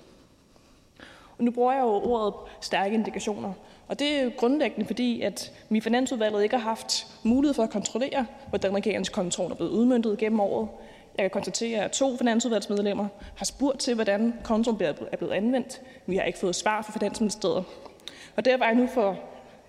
Og 1.38 1.44
nu 1.44 1.50
bruger 1.50 1.72
jeg 1.72 1.80
jo 1.80 1.88
ordet 1.88 2.34
stærke 2.60 2.94
indikationer, 2.94 3.52
og 3.88 3.98
det 3.98 4.18
er 4.18 4.22
jo 4.22 4.30
grundlæggende, 4.36 4.86
fordi 4.86 5.22
at 5.22 5.52
vi 5.68 5.78
i 5.78 5.80
Finansudvalget 5.80 6.42
ikke 6.42 6.56
har 6.56 6.68
haft 6.68 7.06
mulighed 7.22 7.54
for 7.54 7.62
at 7.62 7.70
kontrollere, 7.70 8.26
hvordan 8.48 8.74
regeringskontoren 8.74 9.52
er 9.52 9.56
blevet 9.56 9.70
udmyndtet 9.70 10.18
gennem 10.18 10.40
året. 10.40 10.68
Jeg 11.16 11.22
kan 11.22 11.30
konstatere, 11.30 11.84
at 11.84 11.90
to 11.90 12.16
finansudvalgsmedlemmer 12.16 13.08
har 13.36 13.44
spurgt 13.44 13.78
til, 13.78 13.94
hvordan 13.94 14.34
kontoen 14.44 14.82
er 14.82 15.16
blevet 15.16 15.32
anvendt. 15.32 15.80
Vi 16.06 16.16
har 16.16 16.24
ikke 16.24 16.38
fået 16.38 16.56
svar 16.56 16.82
fra 16.82 16.92
Finansministeriet. 16.92 17.64
Og 18.36 18.44
der 18.44 18.56
var 18.56 18.66
jeg 18.66 18.74
nu 18.74 18.86
for, 18.86 19.18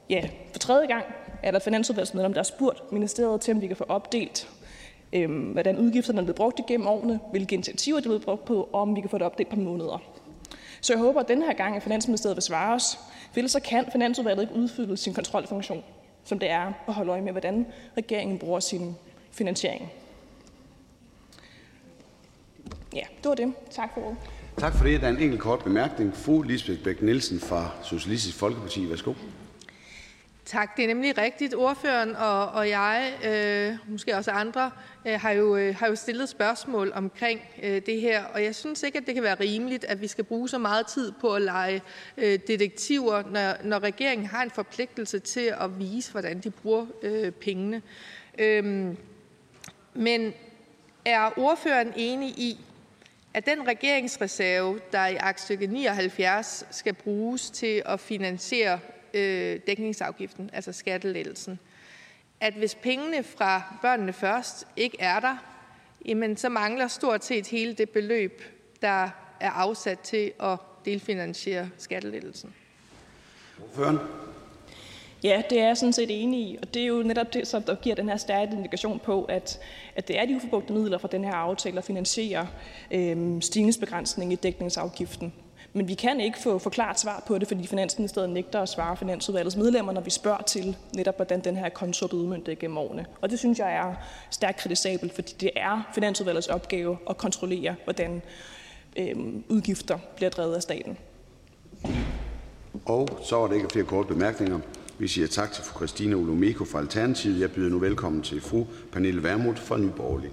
ja, 0.10 0.30
for 0.52 0.60
tredje 0.60 0.88
gang, 0.88 1.06
at 1.44 1.54
der 1.54 1.60
et 1.60 1.64
finansudvalgsmedlem, 1.64 2.34
der 2.34 2.40
har 2.40 2.44
spurgt 2.44 2.92
ministeriet 2.92 3.42
til, 3.42 3.54
om 3.54 3.62
vi 3.62 3.68
kan 3.68 3.76
få 3.76 3.86
opdelt, 3.90 4.50
øhm, 5.14 5.52
hvordan 5.52 5.78
udgifterne 5.78 6.20
er 6.20 6.24
blevet 6.24 6.36
brugt 6.36 6.60
igennem 6.60 6.88
årene, 6.88 7.20
hvilke 7.32 7.54
initiativer 7.54 8.00
de 8.00 8.06
er 8.06 8.10
blevet 8.10 8.22
brugt 8.22 8.46
på, 8.46 8.70
og 8.74 8.82
om 8.82 8.96
vi 8.96 9.02
kan 9.02 9.10
få 9.10 9.18
det 9.18 9.26
opdelt 9.26 9.50
på 9.50 9.56
måneder. 9.56 10.04
Så 10.82 10.94
jeg 10.94 11.00
håber, 11.00 11.20
at 11.20 11.28
den 11.28 11.42
her 11.42 11.54
gang, 11.54 11.76
at 11.76 11.84
Finansministeriet 11.84 12.36
vil 12.36 12.44
svare 12.44 12.76
os, 12.76 13.00
for 13.32 13.40
ellers 13.40 13.52
så 13.52 13.60
kan 13.60 13.86
Finansudvalget 13.92 14.42
ikke 14.42 14.56
udfylde 14.56 14.98
sin 14.98 15.14
kontrolfunktion, 15.14 15.84
som 16.24 16.40
det 16.40 16.50
er 16.50 16.74
at 16.88 16.94
holde 16.94 17.12
øje 17.12 17.22
med, 17.22 17.32
hvordan 17.32 17.68
regeringen 17.98 18.40
bruger 18.40 18.60
sin 18.60 18.96
finansiering. 19.32 19.92
Ja, 22.96 23.04
det 23.24 23.30
var 23.30 23.36
det. 23.36 23.54
Tak 23.72 23.94
for 23.94 24.02
ordet. 24.02 24.18
Tak 24.58 24.74
for 24.74 24.84
det. 24.84 25.02
Der 25.02 25.08
er 25.08 25.12
en 25.12 25.20
enkelt 25.20 25.42
kort 25.42 25.64
bemærkning. 25.64 26.16
Fru 26.16 26.42
Lisbeth 26.42 26.84
Bæk 26.84 27.02
Nielsen 27.02 27.40
fra 27.40 27.72
Socialistisk 27.84 28.38
Folkeparti. 28.38 28.90
Værsgo. 28.90 29.14
Tak. 30.46 30.78
Det 30.78 30.84
er 30.84 30.88
nemlig 30.88 31.18
rigtigt. 31.18 31.56
Ordføreren 31.56 32.16
og, 32.16 32.48
og 32.48 32.70
jeg, 32.70 33.14
øh, 33.26 33.92
måske 33.92 34.16
også 34.16 34.32
andre, 34.32 34.72
øh, 35.06 35.20
har, 35.20 35.32
jo, 35.32 35.56
øh, 35.56 35.76
har 35.76 35.88
jo 35.88 35.96
stillet 35.96 36.30
spørgsmål 36.30 36.92
omkring 36.96 37.42
øh, 37.64 37.82
det 37.86 38.02
her, 38.02 38.24
og 38.24 38.44
jeg 38.44 38.56
synes 38.56 38.84
ikke, 38.84 38.98
at 38.98 39.06
det 39.08 39.14
kan 39.14 39.24
være 39.24 39.40
rimeligt, 39.40 39.84
at 39.84 40.02
vi 40.02 40.08
skal 40.08 40.24
bruge 40.24 40.50
så 40.50 40.58
meget 40.58 40.88
tid 40.88 41.12
på 41.22 41.34
at 41.34 41.42
lege 41.42 41.82
øh, 42.18 42.40
detektiver, 42.48 43.24
når, 43.32 43.68
når 43.68 43.80
regeringen 43.80 44.28
har 44.28 44.44
en 44.44 44.52
forpligtelse 44.52 45.20
til 45.20 45.54
at 45.60 45.80
vise, 45.80 46.12
hvordan 46.12 46.40
de 46.40 46.50
bruger 46.50 46.86
øh, 47.04 47.32
pengene. 47.32 47.82
Øh, 48.40 48.96
men 49.94 50.34
er 51.06 51.40
ordføreren 51.40 51.94
enig 51.96 52.30
i, 52.30 52.60
at 53.38 53.46
den 53.46 53.68
regeringsreserve, 53.68 54.80
der 54.92 55.08
i 55.08 55.16
aktstykke 55.16 55.68
79 55.68 56.66
skal 56.72 56.94
bruges 56.94 57.50
til 57.50 57.82
at 57.86 58.00
finansiere 58.00 58.80
øh, 59.14 59.60
dækningsafgiften, 59.68 60.50
altså 60.54 60.72
skattelettelsen, 60.72 61.60
at 62.40 62.54
hvis 62.54 62.76
pengene 62.76 63.24
fra 63.24 63.62
Børnene 63.82 64.14
Først 64.14 64.68
ikke 64.76 64.98
er 65.00 65.20
der, 65.20 65.38
jamen 66.06 66.38
så 66.38 66.50
mangler 66.50 66.88
stort 66.88 67.26
set 67.26 67.48
hele 67.48 67.74
det 67.74 67.90
beløb, 67.90 68.42
der 68.82 69.10
er 69.40 69.52
afsat 69.52 70.00
til 70.00 70.32
at 70.40 70.58
delfinansiere 70.86 71.70
skattelettelsen. 71.78 72.54
Ordføreren. 73.64 73.98
Ja, 75.24 75.42
det 75.50 75.60
er 75.60 75.68
jeg 75.68 75.78
sådan 75.78 75.94
set 75.94 76.24
enig 76.24 76.40
i, 76.40 76.58
og 76.62 76.74
det 76.74 76.82
er 76.82 76.88
jo 76.88 77.04
netop 77.04 77.34
det, 77.34 77.48
som 77.48 77.64
der 77.64 77.76
giver 77.76 77.96
den 77.96 78.10
her 78.10 78.18
stærke 78.18 78.56
indikation 78.56 79.00
på, 79.00 79.24
at, 79.24 79.60
at 79.96 80.08
det 80.08 80.20
er 80.20 80.26
de 80.26 80.36
uforbrugte 80.36 80.74
midler 80.74 80.98
fra 80.98 81.08
den 81.12 81.24
her 81.24 81.34
aftale, 81.34 81.76
der 81.76 81.82
finansierer 81.82 82.46
øh, 82.92 83.42
stigningsbegrænsning 83.42 84.34
i 84.34 84.36
dækningsafgiften. 84.36 85.34
Men 85.74 85.88
vi 85.88 85.94
kan 85.94 86.20
ikke 86.20 86.40
få 86.40 86.60
forklaret 86.60 87.00
svar 87.00 87.24
på 87.28 87.38
det, 87.38 87.48
fordi 87.48 87.68
Finansministeriet 87.68 88.30
nægter 88.30 88.62
at 88.62 88.70
svare 88.70 88.98
Finansudvalgets 88.98 89.56
medlemmer, 89.56 89.92
når 89.92 90.02
vi 90.02 90.10
spørger 90.10 90.42
til 90.42 90.78
netop, 90.96 91.16
hvordan 91.16 91.40
den 91.40 91.58
her 91.58 91.70
konto 91.70 92.06
er 92.06 92.14
udmyndtet 92.14 92.60
gennem 92.60 92.78
årene. 92.78 93.06
Og 93.22 93.30
det 93.30 93.40
synes 93.40 93.60
jeg 93.60 93.76
er 93.76 93.94
stærkt 94.30 94.58
kritisabelt, 94.58 95.16
fordi 95.16 95.36
det 95.40 95.52
er 95.56 95.90
Finansudvalgets 95.94 96.48
opgave 96.48 96.98
at 97.10 97.18
kontrollere, 97.18 97.76
hvordan 97.84 98.22
øh, 98.96 99.16
udgifter 99.50 99.98
bliver 100.16 100.30
drevet 100.30 100.56
af 100.56 100.62
staten. 100.62 100.98
Og 102.86 103.08
så 103.24 103.38
er 103.38 103.48
der 103.48 103.54
ikke 103.54 103.68
flere 103.72 103.86
korte 103.86 104.08
bemærkninger. 104.08 104.60
Vi 105.00 105.08
siger 105.08 105.28
tak 105.28 105.52
til 105.52 105.64
fru 105.64 105.78
Christina 105.78 106.16
Olumeko 106.16 106.66
fra 106.66 106.80
Alternativet. 106.80 107.40
Jeg 107.40 107.52
byder 107.52 107.70
nu 107.70 107.80
velkommen 107.80 108.22
til 108.22 108.42
fru 108.42 108.66
Pernille 108.92 109.24
Vermund 109.24 109.58
fra 109.58 109.78
Nye 109.78 109.92
Borgerlige. 109.98 110.32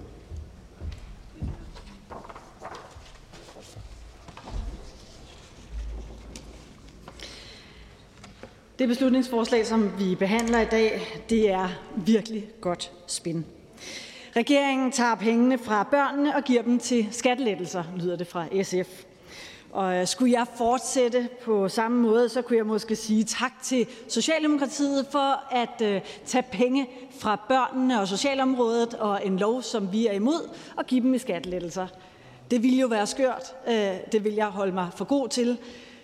Det 8.79 8.87
beslutningsforslag, 8.87 9.65
som 9.65 9.99
vi 9.99 10.15
behandler 10.15 10.61
i 10.61 10.65
dag, 10.65 11.01
det 11.29 11.49
er 11.49 11.69
virkelig 11.95 12.47
godt 12.61 12.91
spin. 13.07 13.45
Regeringen 14.35 14.91
tager 14.91 15.15
pengene 15.15 15.57
fra 15.57 15.83
børnene 15.83 16.35
og 16.35 16.43
giver 16.43 16.61
dem 16.61 16.79
til 16.79 17.07
skattelettelser, 17.11 17.83
lyder 17.97 18.15
det 18.15 18.27
fra 18.27 18.63
SF. 18.63 19.03
Og 19.75 19.95
øh, 19.95 20.07
skulle 20.07 20.33
jeg 20.33 20.45
fortsætte 20.55 21.29
på 21.43 21.69
samme 21.69 22.01
måde, 22.01 22.29
så 22.29 22.41
kunne 22.41 22.57
jeg 22.57 22.65
måske 22.65 22.95
sige 22.95 23.23
tak 23.23 23.51
til 23.61 23.87
Socialdemokratiet 24.07 25.07
for 25.11 25.43
at 25.51 25.81
øh, 25.81 26.01
tage 26.25 26.45
penge 26.51 26.89
fra 27.19 27.39
børnene 27.47 28.01
og 28.01 28.07
socialområdet 28.07 28.93
og 28.93 29.25
en 29.25 29.39
lov, 29.39 29.61
som 29.61 29.91
vi 29.91 30.07
er 30.07 30.11
imod, 30.11 30.49
og 30.75 30.85
give 30.85 31.01
dem 31.01 31.13
i 31.13 31.17
skattelettelser. 31.17 31.87
Det 32.51 32.63
ville 32.63 32.77
jo 32.77 32.87
være 32.87 33.07
skørt. 33.07 33.53
Øh, 33.67 33.93
det 34.11 34.23
vil 34.23 34.33
jeg 34.33 34.45
holde 34.45 34.71
mig 34.71 34.87
for 34.95 35.05
god 35.05 35.29
til, 35.29 35.57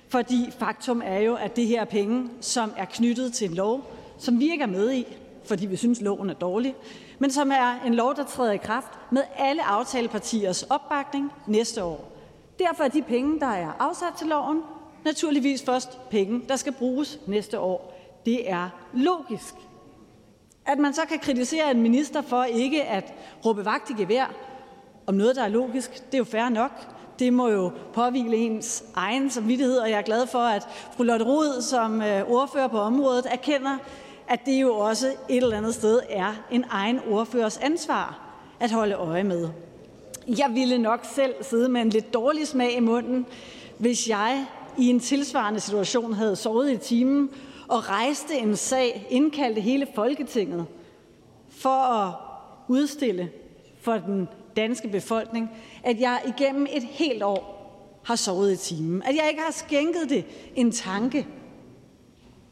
fordi 0.08 0.50
faktum 0.60 1.02
er 1.06 1.20
jo, 1.20 1.36
at 1.36 1.56
det 1.56 1.68
her 1.68 1.82
er 1.82 1.86
penge, 1.86 2.30
som 2.42 2.74
er 2.78 2.86
knyttet 2.86 3.34
til 3.34 3.50
en 3.50 3.56
lov, 3.56 3.92
som 4.18 4.40
vi 4.40 4.52
ikke 4.52 4.64
er 4.64 4.68
med 4.68 4.94
i, 4.94 5.18
fordi 5.46 5.66
vi 5.66 5.76
synes, 5.76 6.02
loven 6.02 6.30
er 6.30 6.34
dårlig, 6.34 6.76
men 7.20 7.32
som 7.32 7.52
er 7.52 7.82
en 7.86 7.94
lov, 7.94 8.16
der 8.16 8.24
træder 8.24 8.52
i 8.52 8.58
kraft 8.58 8.92
med 9.12 9.22
alle 9.38 9.64
aftalepartiers 9.64 10.64
opbakning 10.64 11.32
næste 11.48 11.84
år. 11.84 12.11
Derfor 12.68 12.84
er 12.84 12.88
de 12.88 13.02
penge, 13.02 13.40
der 13.40 13.48
er 13.48 13.72
afsat 13.80 14.14
til 14.18 14.28
loven, 14.28 14.62
naturligvis 15.06 15.64
først 15.64 16.10
penge, 16.10 16.42
der 16.50 16.56
skal 16.56 16.74
bruges 16.74 17.20
næste 17.28 17.60
år. 17.60 17.94
Det 18.26 18.50
er 18.50 18.70
logisk. 18.94 19.56
At 20.66 20.80
man 20.80 20.94
så 20.94 21.02
kan 21.10 21.20
kritisere 21.20 21.72
en 21.72 21.82
minister 21.82 22.22
for 22.22 22.44
ikke 22.44 22.84
at 22.84 23.14
råbe 23.46 23.66
vagt 23.66 23.90
i 23.90 23.94
gevær 23.94 24.34
om 25.08 25.16
noget, 25.16 25.36
der 25.36 25.44
er 25.44 25.48
logisk, 25.48 25.94
det 25.94 26.14
er 26.14 26.18
jo 26.18 26.24
fair 26.24 26.50
nok. 26.50 26.72
Det 27.20 27.34
må 27.34 27.48
jo 27.50 27.72
påvile 27.94 28.38
ens 28.38 28.84
egen 28.96 29.30
samvittighed, 29.30 29.78
og 29.78 29.90
jeg 29.90 29.98
er 29.98 30.02
glad 30.02 30.28
for, 30.28 30.40
at 30.40 30.68
fru 30.92 31.04
Lotte 31.04 31.26
Rod 31.26 31.62
som 31.62 32.02
øh, 32.02 32.32
ordfører 32.32 32.68
på 32.68 32.80
området 32.80 33.26
erkender, 33.32 33.78
at 34.28 34.46
det 34.46 34.62
jo 34.62 34.76
også 34.76 35.08
et 35.08 35.44
eller 35.44 35.58
andet 35.58 35.76
sted 35.76 36.00
er 36.10 36.34
en 36.52 36.66
egen 36.70 37.00
ordførers 37.10 37.58
ansvar 37.58 38.20
at 38.60 38.72
holde 38.72 38.96
øje 38.96 39.24
med. 39.24 39.50
Jeg 40.28 40.52
ville 40.54 40.78
nok 40.78 41.06
selv 41.16 41.34
sidde 41.42 41.70
med 41.70 41.82
en 41.82 41.90
lidt 41.90 42.14
dårlig 42.14 42.48
smag 42.48 42.78
i 42.78 42.80
munden, 42.80 43.26
hvis 43.78 44.10
jeg 44.10 44.46
i 44.78 44.88
en 44.88 45.00
tilsvarende 45.00 45.60
situation 45.60 46.14
havde 46.14 46.36
sovet 46.36 46.72
i 46.72 46.78
timen 46.78 47.30
og 47.68 47.90
rejste 47.90 48.38
en 48.38 48.56
sag, 48.56 49.08
indkaldte 49.10 49.62
hele 49.62 49.88
Folketinget 49.96 50.66
for 51.50 51.70
at 51.70 52.14
udstille 52.68 53.32
for 53.82 53.98
den 53.98 54.28
danske 54.56 54.88
befolkning, 54.88 55.50
at 55.84 56.00
jeg 56.00 56.22
igennem 56.28 56.68
et 56.72 56.84
helt 56.84 57.24
år 57.24 57.58
har 58.04 58.16
sovet 58.16 58.54
i 58.54 58.58
timen. 58.58 59.04
At 59.04 59.16
jeg 59.16 59.28
ikke 59.30 59.42
har 59.42 59.52
skænket 59.52 60.10
det 60.10 60.26
en 60.56 60.72
tanke, 60.72 61.28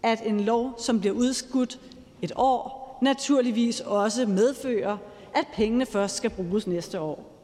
at 0.03 0.21
en 0.25 0.39
lov, 0.39 0.75
som 0.77 0.99
bliver 0.99 1.15
udskudt 1.15 1.79
et 2.21 2.31
år, 2.35 2.99
naturligvis 3.01 3.79
også 3.79 4.25
medfører, 4.25 4.97
at 5.35 5.47
pengene 5.53 5.85
først 5.85 6.15
skal 6.15 6.29
bruges 6.29 6.67
næste 6.67 6.99
år. 6.99 7.38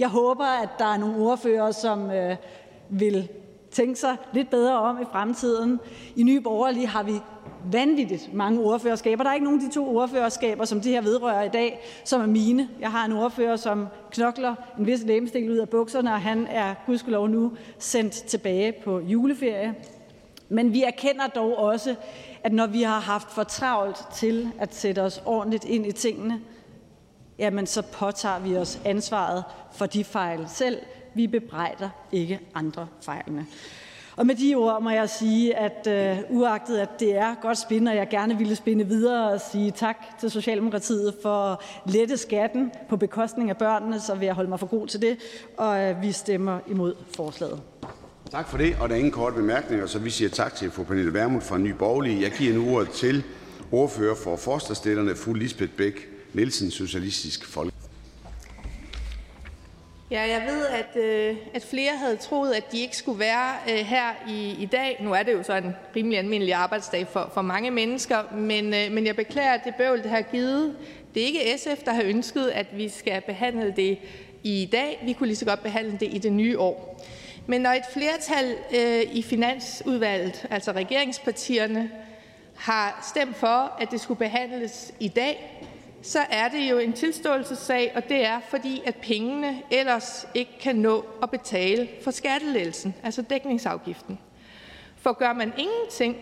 Jeg 0.00 0.08
håber, 0.08 0.44
at 0.44 0.68
der 0.78 0.84
er 0.84 0.96
nogle 0.96 1.16
ordfører, 1.16 1.70
som 1.70 2.10
øh, 2.10 2.36
vil 2.88 3.28
tænke 3.70 4.00
sig 4.00 4.16
lidt 4.32 4.50
bedre 4.50 4.78
om 4.78 5.02
i 5.02 5.04
fremtiden. 5.12 5.80
I 6.16 6.22
Nye 6.22 6.40
Borgerlige 6.40 6.86
har 6.86 7.02
vi 7.02 7.12
vanvittigt 7.72 8.34
mange 8.34 8.60
ordførerskaber. 8.60 9.22
Der 9.22 9.30
er 9.30 9.34
ikke 9.34 9.44
nogen 9.44 9.60
af 9.60 9.68
de 9.68 9.74
to 9.74 9.96
ordførerskaber, 9.96 10.64
som 10.64 10.80
det 10.80 10.92
her 10.92 11.00
vedrører 11.00 11.42
i 11.42 11.48
dag, 11.48 11.80
som 12.04 12.20
er 12.20 12.26
mine. 12.26 12.68
Jeg 12.80 12.90
har 12.90 13.06
en 13.06 13.12
ordfører, 13.12 13.56
som 13.56 13.86
knokler 14.10 14.54
en 14.78 14.86
vis 14.86 15.02
lægemstil 15.02 15.50
ud 15.50 15.56
af 15.56 15.68
bukserne, 15.68 16.12
og 16.12 16.20
han 16.20 16.46
er 16.46 16.74
gudskelov 16.86 17.28
nu 17.28 17.52
sendt 17.78 18.12
tilbage 18.12 18.72
på 18.84 19.00
juleferie. 19.00 19.74
Men 20.48 20.72
vi 20.72 20.82
erkender 20.82 21.26
dog 21.26 21.58
også, 21.58 21.94
at 22.44 22.52
når 22.52 22.66
vi 22.66 22.82
har 22.82 23.00
haft 23.00 23.30
for 23.30 23.42
travlt 23.42 23.98
til 24.14 24.50
at 24.58 24.74
sætte 24.74 25.02
os 25.02 25.22
ordentligt 25.26 25.64
ind 25.64 25.86
i 25.86 25.92
tingene, 25.92 26.40
jamen 27.40 27.66
så 27.66 27.82
påtager 27.82 28.38
vi 28.38 28.56
os 28.56 28.80
ansvaret 28.84 29.44
for 29.72 29.86
de 29.86 30.04
fejl 30.04 30.46
selv. 30.48 30.78
Vi 31.14 31.26
bebrejder 31.26 31.88
ikke 32.12 32.40
andre 32.54 32.86
fejlene. 33.02 33.46
Og 34.16 34.26
med 34.26 34.34
de 34.34 34.54
ord 34.54 34.82
må 34.82 34.90
jeg 34.90 35.10
sige, 35.10 35.56
at 35.56 35.86
øh, 35.86 36.18
uagtet 36.30 36.78
at 36.78 37.00
det 37.00 37.16
er 37.16 37.34
godt 37.42 37.58
spin, 37.58 37.86
og 37.86 37.96
jeg 37.96 38.08
gerne 38.08 38.38
ville 38.38 38.56
spinde 38.56 38.86
videre 38.86 39.30
og 39.30 39.40
sige 39.40 39.70
tak 39.70 39.96
til 40.20 40.30
Socialdemokratiet 40.30 41.14
for 41.22 41.44
at 41.44 41.58
lette 41.86 42.16
skatten 42.16 42.72
på 42.88 42.96
bekostning 42.96 43.50
af 43.50 43.56
børnene, 43.56 44.00
så 44.00 44.14
vil 44.14 44.26
jeg 44.26 44.34
holde 44.34 44.50
mig 44.50 44.60
for 44.60 44.66
god 44.66 44.86
til 44.86 45.02
det, 45.02 45.16
og 45.56 45.80
øh, 45.80 46.02
vi 46.02 46.12
stemmer 46.12 46.58
imod 46.66 46.94
forslaget. 47.16 47.60
Tak 48.30 48.48
for 48.48 48.58
det, 48.58 48.76
og 48.80 48.88
der 48.88 48.94
er 48.94 48.98
ingen 48.98 49.12
korte 49.12 49.36
bemærkninger, 49.36 49.86
så 49.86 49.98
vi 49.98 50.10
siger 50.10 50.28
tak 50.28 50.54
til 50.54 50.70
fru 50.70 50.84
Pernille 50.84 51.14
Vermund 51.14 51.42
fra 51.42 51.58
Nye 51.58 51.74
Borgerlige. 51.74 52.22
Jeg 52.22 52.30
giver 52.30 52.54
nu 52.54 52.76
ordet 52.76 52.90
til 52.90 53.24
ordfører 53.72 54.14
for 54.14 54.36
forslagstillerne, 54.36 55.14
fru 55.14 55.32
Lisbeth 55.32 55.72
Bæk 55.72 56.08
Nielsen, 56.34 56.70
Socialistisk 56.70 57.46
Folk. 57.46 57.74
Ja, 60.10 60.20
jeg 60.20 60.42
ved, 60.46 60.66
at, 60.66 60.96
øh, 60.96 61.36
at 61.54 61.62
flere 61.70 61.96
havde 61.96 62.16
troet, 62.16 62.52
at 62.52 62.72
de 62.72 62.80
ikke 62.80 62.96
skulle 62.96 63.18
være 63.18 63.54
øh, 63.70 63.76
her 63.76 64.14
i, 64.28 64.62
i 64.62 64.66
dag. 64.66 65.00
Nu 65.00 65.12
er 65.12 65.22
det 65.22 65.32
jo 65.32 65.42
så 65.42 65.54
en 65.54 65.74
rimelig 65.96 66.18
almindelig 66.18 66.54
arbejdsdag 66.54 67.06
for, 67.08 67.30
for 67.34 67.42
mange 67.42 67.70
mennesker, 67.70 68.34
men, 68.34 68.74
øh, 68.74 68.92
men 68.92 69.06
jeg 69.06 69.16
beklager, 69.16 69.52
at 69.52 69.60
det 69.64 69.74
bøvl, 69.74 70.02
det 70.02 70.10
har 70.10 70.22
givet. 70.22 70.76
Det 71.14 71.22
er 71.22 71.26
ikke 71.26 71.58
SF, 71.58 71.84
der 71.84 71.92
har 71.92 72.02
ønsket, 72.02 72.48
at 72.48 72.66
vi 72.76 72.88
skal 72.88 73.20
behandle 73.20 73.74
det 73.76 73.98
i 74.42 74.68
dag. 74.72 75.02
Vi 75.04 75.12
kunne 75.12 75.26
lige 75.26 75.36
så 75.36 75.44
godt 75.44 75.62
behandle 75.62 75.92
det 75.92 76.08
i 76.14 76.18
det 76.18 76.32
nye 76.32 76.58
år. 76.58 77.04
Men 77.46 77.60
når 77.60 77.70
et 77.70 77.84
flertal 77.92 78.56
øh, 78.74 79.16
i 79.16 79.22
Finansudvalget, 79.22 80.46
altså 80.50 80.72
regeringspartierne, 80.72 81.90
har 82.56 83.08
stemt 83.10 83.36
for, 83.36 83.76
at 83.80 83.90
det 83.90 84.00
skulle 84.00 84.18
behandles 84.18 84.92
i 85.00 85.08
dag, 85.08 85.66
så 86.02 86.20
er 86.30 86.48
det 86.48 86.70
jo 86.70 86.78
en 86.78 86.92
tilståelsessag, 86.92 87.92
og 87.94 88.08
det 88.08 88.26
er, 88.26 88.40
fordi 88.48 88.82
at 88.86 88.94
pengene 88.94 89.62
ellers 89.70 90.26
ikke 90.34 90.58
kan 90.60 90.76
nå 90.76 91.04
at 91.22 91.30
betale 91.30 91.88
for 92.04 92.10
skattelettelsen, 92.10 92.94
altså 93.02 93.22
dækningsafgiften. 93.22 94.18
For 94.96 95.12
gør 95.12 95.32
man 95.32 95.52
ingenting, 95.58 96.16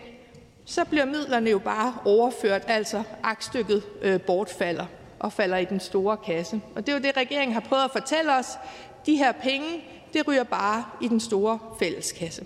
så 0.65 0.85
bliver 0.85 1.05
midlerne 1.05 1.49
jo 1.49 1.59
bare 1.59 1.93
overført, 2.05 2.63
altså 2.67 3.03
aktstykket 3.23 3.83
øh, 4.01 4.21
bortfalder 4.21 4.85
og 5.19 5.33
falder 5.33 5.57
i 5.57 5.65
den 5.65 5.79
store 5.79 6.17
kasse. 6.17 6.61
Og 6.75 6.85
det 6.85 6.91
er 6.91 6.97
jo 6.97 7.03
det, 7.03 7.17
regeringen 7.17 7.53
har 7.53 7.61
prøvet 7.61 7.83
at 7.83 7.91
fortælle 7.91 8.35
os. 8.35 8.57
De 9.05 9.15
her 9.15 9.31
penge, 9.31 9.83
det 10.13 10.27
ryger 10.27 10.43
bare 10.43 10.85
i 11.01 11.07
den 11.07 11.19
store 11.19 11.59
fælleskasse. 11.79 12.45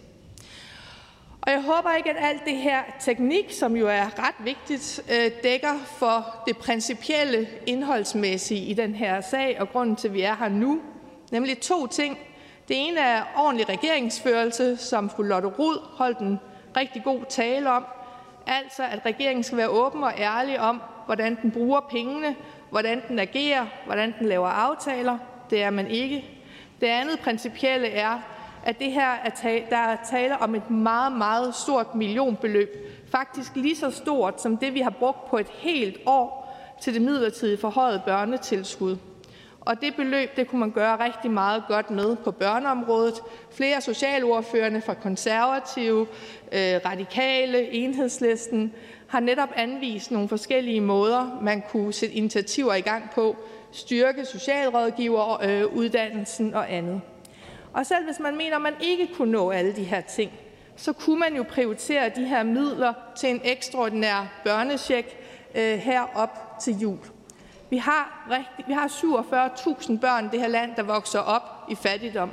Og 1.46 1.52
jeg 1.52 1.62
håber 1.62 1.96
ikke, 1.98 2.10
at 2.10 2.18
alt 2.20 2.46
det 2.46 2.58
her 2.58 2.84
teknik, 3.00 3.52
som 3.52 3.76
jo 3.76 3.88
er 3.88 4.28
ret 4.28 4.36
vigtigt, 4.40 5.02
øh, 5.12 5.32
dækker 5.44 5.80
for 5.98 6.44
det 6.48 6.58
principielle 6.58 7.48
indholdsmæssige 7.66 8.66
i 8.66 8.74
den 8.74 8.96
her 8.96 9.22
sag 9.22 9.58
og 9.62 9.70
grunden 9.70 9.96
til, 9.96 10.08
at 10.08 10.14
vi 10.14 10.22
er 10.22 10.36
her 10.36 10.50
nu, 10.50 10.82
nemlig 11.32 11.60
to 11.60 11.88
ting. 11.88 12.18
Det 12.68 12.76
ene 12.88 13.00
er 13.00 13.24
ordentlig 13.38 13.70
regeringsførelse, 13.70 14.78
som 14.78 15.10
fru 15.10 15.24
Lotte 15.24 15.48
Rod 15.48 15.98
holdt 15.98 16.20
en 16.20 16.40
rigtig 16.78 17.04
god 17.04 17.20
tale 17.30 17.72
om, 17.72 17.86
altså 18.48 18.84
at 18.84 19.06
regeringen 19.06 19.44
skal 19.44 19.58
være 19.58 19.70
åben 19.70 20.04
og 20.04 20.14
ærlig 20.18 20.60
om, 20.60 20.82
hvordan 21.06 21.38
den 21.42 21.52
bruger 21.52 21.80
pengene, 21.80 22.36
hvordan 22.70 23.02
den 23.08 23.20
agerer, 23.20 23.66
hvordan 23.86 24.14
den 24.20 24.28
laver 24.28 24.48
aftaler. 24.48 25.18
Det 25.50 25.64
er 25.64 25.70
man 25.70 25.88
ikke. 25.88 26.26
Det 26.82 26.88
andet 26.88 27.20
principielle 27.20 27.88
er, 27.88 28.20
at 28.64 28.80
det 28.80 28.92
her 28.92 29.12
er 29.12 29.30
der 29.70 29.78
er 29.78 29.98
tale 30.12 30.38
om 30.38 30.56
et 30.56 30.70
meget, 30.70 31.12
meget 31.12 31.56
stort 31.56 31.96
millionbeløb, 31.96 32.70
faktisk 33.12 33.56
lige 33.56 33.76
så 33.76 33.92
stort 33.92 34.42
som 34.42 34.58
det, 34.58 34.74
vi 34.74 34.80
har 34.80 34.90
brugt 34.90 35.30
på 35.30 35.38
et 35.38 35.50
helt 35.50 35.98
år 36.06 36.44
til 36.82 36.94
det 36.94 37.02
midlertidige 37.02 37.58
forhøjede 37.58 38.02
børnetilskud. 38.06 38.98
Og 39.62 39.82
det 39.82 39.96
beløb 39.96 40.36
det 40.36 40.48
kunne 40.48 40.60
man 40.60 40.72
gøre 40.72 41.06
rigtig 41.06 41.32
meget 41.32 41.64
godt 41.68 41.92
med 41.92 42.16
på 42.16 42.32
børneområdet. 42.32 43.16
Flere 43.52 43.82
socialordførende 43.82 44.82
fra 44.82 44.94
konservative, 44.94 46.08
øh, 46.52 46.80
radikale, 46.86 47.72
enhedslisten 47.72 48.74
har 49.08 49.20
netop 49.20 49.50
anvist 49.56 50.12
nogle 50.12 50.30
forskellige 50.30 50.82
måder, 50.82 51.40
man 51.42 51.64
kunne 51.70 51.94
sætte 51.94 52.16
initiativer 52.16 52.74
i 52.74 52.82
gang 52.82 53.10
på, 53.16 53.36
styrke 53.72 54.26
socialrådgiveruddannelsen 54.26 56.50
øh, 56.50 56.56
og 56.56 56.74
andet. 56.74 57.02
Og 57.74 57.86
selv 57.86 58.06
hvis 58.06 58.20
man 58.20 58.38
mener, 58.38 58.56
at 58.56 58.62
man 58.62 58.74
ikke 58.82 59.08
kunne 59.16 59.32
nå 59.32 59.52
alle 59.52 59.76
de 59.76 59.84
her 59.84 60.02
ting, 60.02 60.32
så 60.76 60.94
kunne 60.94 61.20
man 61.20 61.36
jo 61.36 61.44
prioritere 61.44 62.10
de 62.16 62.26
her 62.26 62.44
midler 62.44 62.94
til 63.16 63.30
en 63.30 63.42
ekstraordinær 63.44 64.42
børnecheck 64.44 65.08
øh, 65.56 65.78
herop 65.78 66.60
til 66.62 66.78
jul. 66.78 66.98
Vi 67.70 67.78
har, 67.78 68.28
rigtig, 68.32 68.68
vi 68.68 68.74
har 68.74 68.88
47.000 68.88 70.00
børn 70.00 70.26
i 70.26 70.28
det 70.32 70.40
her 70.40 70.48
land, 70.48 70.76
der 70.76 70.84
vokser 70.84 71.20
op 71.20 71.42
i 71.70 71.76
fattigdom. 71.76 72.32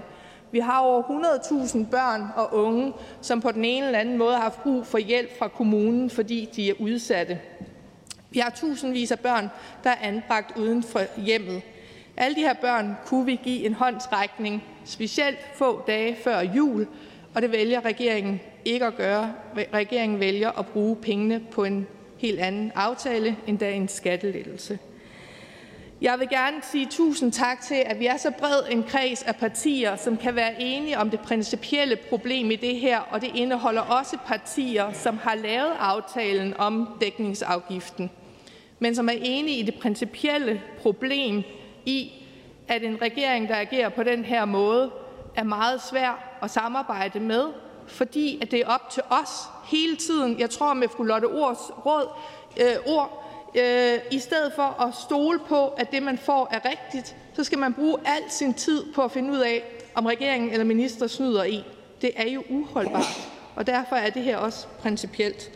Vi 0.52 0.58
har 0.58 0.78
over 0.80 1.02
100.000 1.02 1.90
børn 1.90 2.26
og 2.36 2.54
unge, 2.54 2.92
som 3.20 3.40
på 3.40 3.52
den 3.52 3.64
ene 3.64 3.86
eller 3.86 3.98
anden 3.98 4.18
måde 4.18 4.34
har 4.34 4.42
haft 4.42 4.62
brug 4.62 4.86
for 4.86 4.98
hjælp 4.98 5.38
fra 5.38 5.48
kommunen, 5.48 6.10
fordi 6.10 6.48
de 6.56 6.70
er 6.70 6.74
udsatte. 6.80 7.40
Vi 8.30 8.38
har 8.38 8.50
tusindvis 8.50 9.12
af 9.12 9.18
børn, 9.18 9.50
der 9.84 9.90
er 9.90 9.96
anbragt 10.00 10.58
uden 10.58 10.82
for 10.82 11.00
hjemmet. 11.20 11.62
Alle 12.20 12.34
de 12.34 12.40
her 12.40 12.54
børn 12.54 12.96
kunne 13.06 13.26
vi 13.26 13.40
give 13.44 13.66
en 13.66 13.74
håndsrækning, 13.74 14.64
specielt 14.84 15.38
få 15.54 15.82
dage 15.86 16.16
før 16.24 16.40
jul, 16.40 16.86
og 17.34 17.42
det 17.42 17.52
vælger 17.52 17.84
regeringen 17.84 18.40
ikke 18.64 18.86
at 18.86 18.96
gøre. 18.96 19.34
Regeringen 19.74 20.20
vælger 20.20 20.58
at 20.58 20.66
bruge 20.66 20.96
pengene 20.96 21.40
på 21.50 21.64
en 21.64 21.86
helt 22.18 22.40
anden 22.40 22.72
aftale, 22.74 23.36
endda 23.46 23.72
en 23.72 23.88
skattelettelse. 23.88 24.78
Jeg 26.00 26.18
vil 26.18 26.28
gerne 26.28 26.56
sige 26.62 26.86
tusind 26.90 27.32
tak 27.32 27.60
til, 27.60 27.82
at 27.86 28.00
vi 28.00 28.06
er 28.06 28.16
så 28.16 28.30
bred 28.38 28.62
en 28.70 28.82
kreds 28.82 29.22
af 29.22 29.36
partier, 29.36 29.96
som 29.96 30.16
kan 30.16 30.36
være 30.36 30.62
enige 30.62 30.98
om 30.98 31.10
det 31.10 31.20
principielle 31.20 31.96
problem 31.96 32.50
i 32.50 32.56
det 32.56 32.76
her, 32.76 32.98
og 32.98 33.20
det 33.20 33.30
indeholder 33.34 33.82
også 33.82 34.16
partier, 34.26 34.92
som 34.92 35.18
har 35.18 35.34
lavet 35.34 35.72
aftalen 35.78 36.54
om 36.58 36.88
dækningsafgiften, 37.00 38.10
men 38.78 38.94
som 38.94 39.08
er 39.08 39.16
enige 39.22 39.58
i 39.58 39.62
det 39.62 39.74
principielle 39.74 40.62
problem 40.78 41.44
i, 41.86 42.12
at 42.68 42.82
en 42.82 43.02
regering, 43.02 43.48
der 43.48 43.56
agerer 43.56 43.88
på 43.88 44.02
den 44.02 44.24
her 44.24 44.44
måde, 44.44 44.90
er 45.34 45.44
meget 45.44 45.82
svær 45.82 46.38
at 46.42 46.50
samarbejde 46.50 47.20
med, 47.20 47.44
fordi 47.86 48.38
at 48.42 48.50
det 48.50 48.60
er 48.60 48.66
op 48.66 48.90
til 48.90 49.02
os 49.10 49.30
hele 49.64 49.96
tiden. 49.96 50.40
Jeg 50.40 50.50
tror 50.50 50.74
med 50.74 50.88
fru 50.88 51.02
Lotte 51.02 51.26
Ords 51.26 51.70
råd, 51.86 52.08
øh, 52.60 52.94
ord, 52.94 53.30
øh, 53.54 53.98
i 54.10 54.18
stedet 54.18 54.52
for 54.52 54.82
at 54.82 54.94
stole 54.94 55.38
på, 55.38 55.68
at 55.68 55.92
det, 55.92 56.02
man 56.02 56.18
får, 56.18 56.48
er 56.50 56.70
rigtigt, 56.70 57.16
så 57.32 57.44
skal 57.44 57.58
man 57.58 57.74
bruge 57.74 57.98
al 58.04 58.22
sin 58.28 58.54
tid 58.54 58.92
på 58.92 59.02
at 59.02 59.12
finde 59.12 59.32
ud 59.32 59.38
af, 59.38 59.62
om 59.94 60.06
regeringen 60.06 60.50
eller 60.50 60.64
minister 60.64 61.06
snyder 61.06 61.44
i. 61.44 61.64
Det 62.02 62.10
er 62.16 62.28
jo 62.28 62.42
uholdbart, 62.50 63.30
og 63.56 63.66
derfor 63.66 63.96
er 63.96 64.10
det 64.10 64.22
her 64.22 64.36
også 64.36 64.66
principielt. 64.78 65.50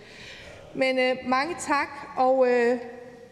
Men 0.74 0.98
øh, 0.98 1.16
mange 1.26 1.56
tak, 1.60 1.88
og 2.16 2.48
øh, 2.48 2.78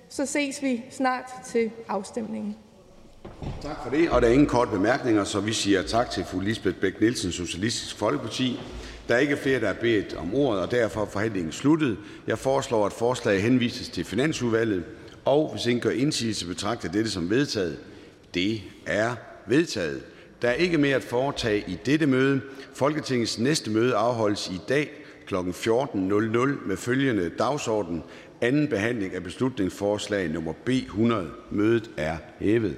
så 0.09 0.27
ses 0.27 0.62
vi 0.62 0.85
snart 0.90 1.32
til 1.47 1.70
afstemningen. 1.89 2.56
Tak 3.62 3.77
for 3.82 3.90
det, 3.90 4.10
og 4.10 4.23
der 4.23 4.28
er 4.28 4.32
ingen 4.32 4.48
korte 4.48 4.70
bemærkninger, 4.70 5.24
så 5.24 5.40
vi 5.40 5.52
siger 5.52 5.82
tak 5.82 6.10
til 6.10 6.24
fru 6.24 6.40
Lisbeth 6.40 6.77
Bæk 6.77 7.01
Nielsen, 7.01 7.32
Socialistisk 7.32 7.97
Folkeparti. 7.97 8.60
Der 9.09 9.14
er 9.14 9.19
ikke 9.19 9.36
flere, 9.36 9.60
der 9.60 9.69
er 9.69 9.81
bedt 9.81 10.14
om 10.14 10.35
ordet, 10.35 10.62
og 10.62 10.70
derfor 10.70 11.02
er 11.02 11.06
forhandlingen 11.06 11.52
sluttet. 11.52 11.97
Jeg 12.27 12.39
foreslår, 12.39 12.86
at 12.86 12.93
forslaget 12.93 13.43
henvises 13.43 13.89
til 13.89 14.05
Finansudvalget, 14.05 14.85
og 15.24 15.51
hvis 15.52 15.66
ingen 15.66 15.81
gør 15.81 15.90
indsigelse, 15.90 16.47
betragter 16.47 16.89
dette 16.89 17.10
som 17.10 17.31
vedtaget. 17.31 17.78
Det 18.35 18.60
er 18.86 19.14
vedtaget. 19.47 20.02
Der 20.43 20.48
er 20.48 20.52
ikke 20.55 20.78
mere 20.78 20.97
at 20.97 21.05
foretage 21.05 21.64
i 21.66 21.78
dette 21.86 22.06
møde. 22.06 22.40
Folketingets 22.74 23.39
næste 23.39 23.70
møde 23.70 23.94
afholdes 23.94 24.48
i 24.48 24.60
dag 24.69 24.90
kl. 25.27 25.35
14.00 25.35 26.66
med 26.66 26.77
følgende 26.77 27.31
dagsorden. 27.39 28.02
Anden 28.40 28.69
behandling 28.69 29.14
af 29.14 29.23
beslutningsforslag 29.23 30.31
nummer 30.31 30.52
B 30.64 30.69
100. 30.69 31.31
Mødet 31.51 31.90
er 31.97 32.16
hævet. 32.40 32.77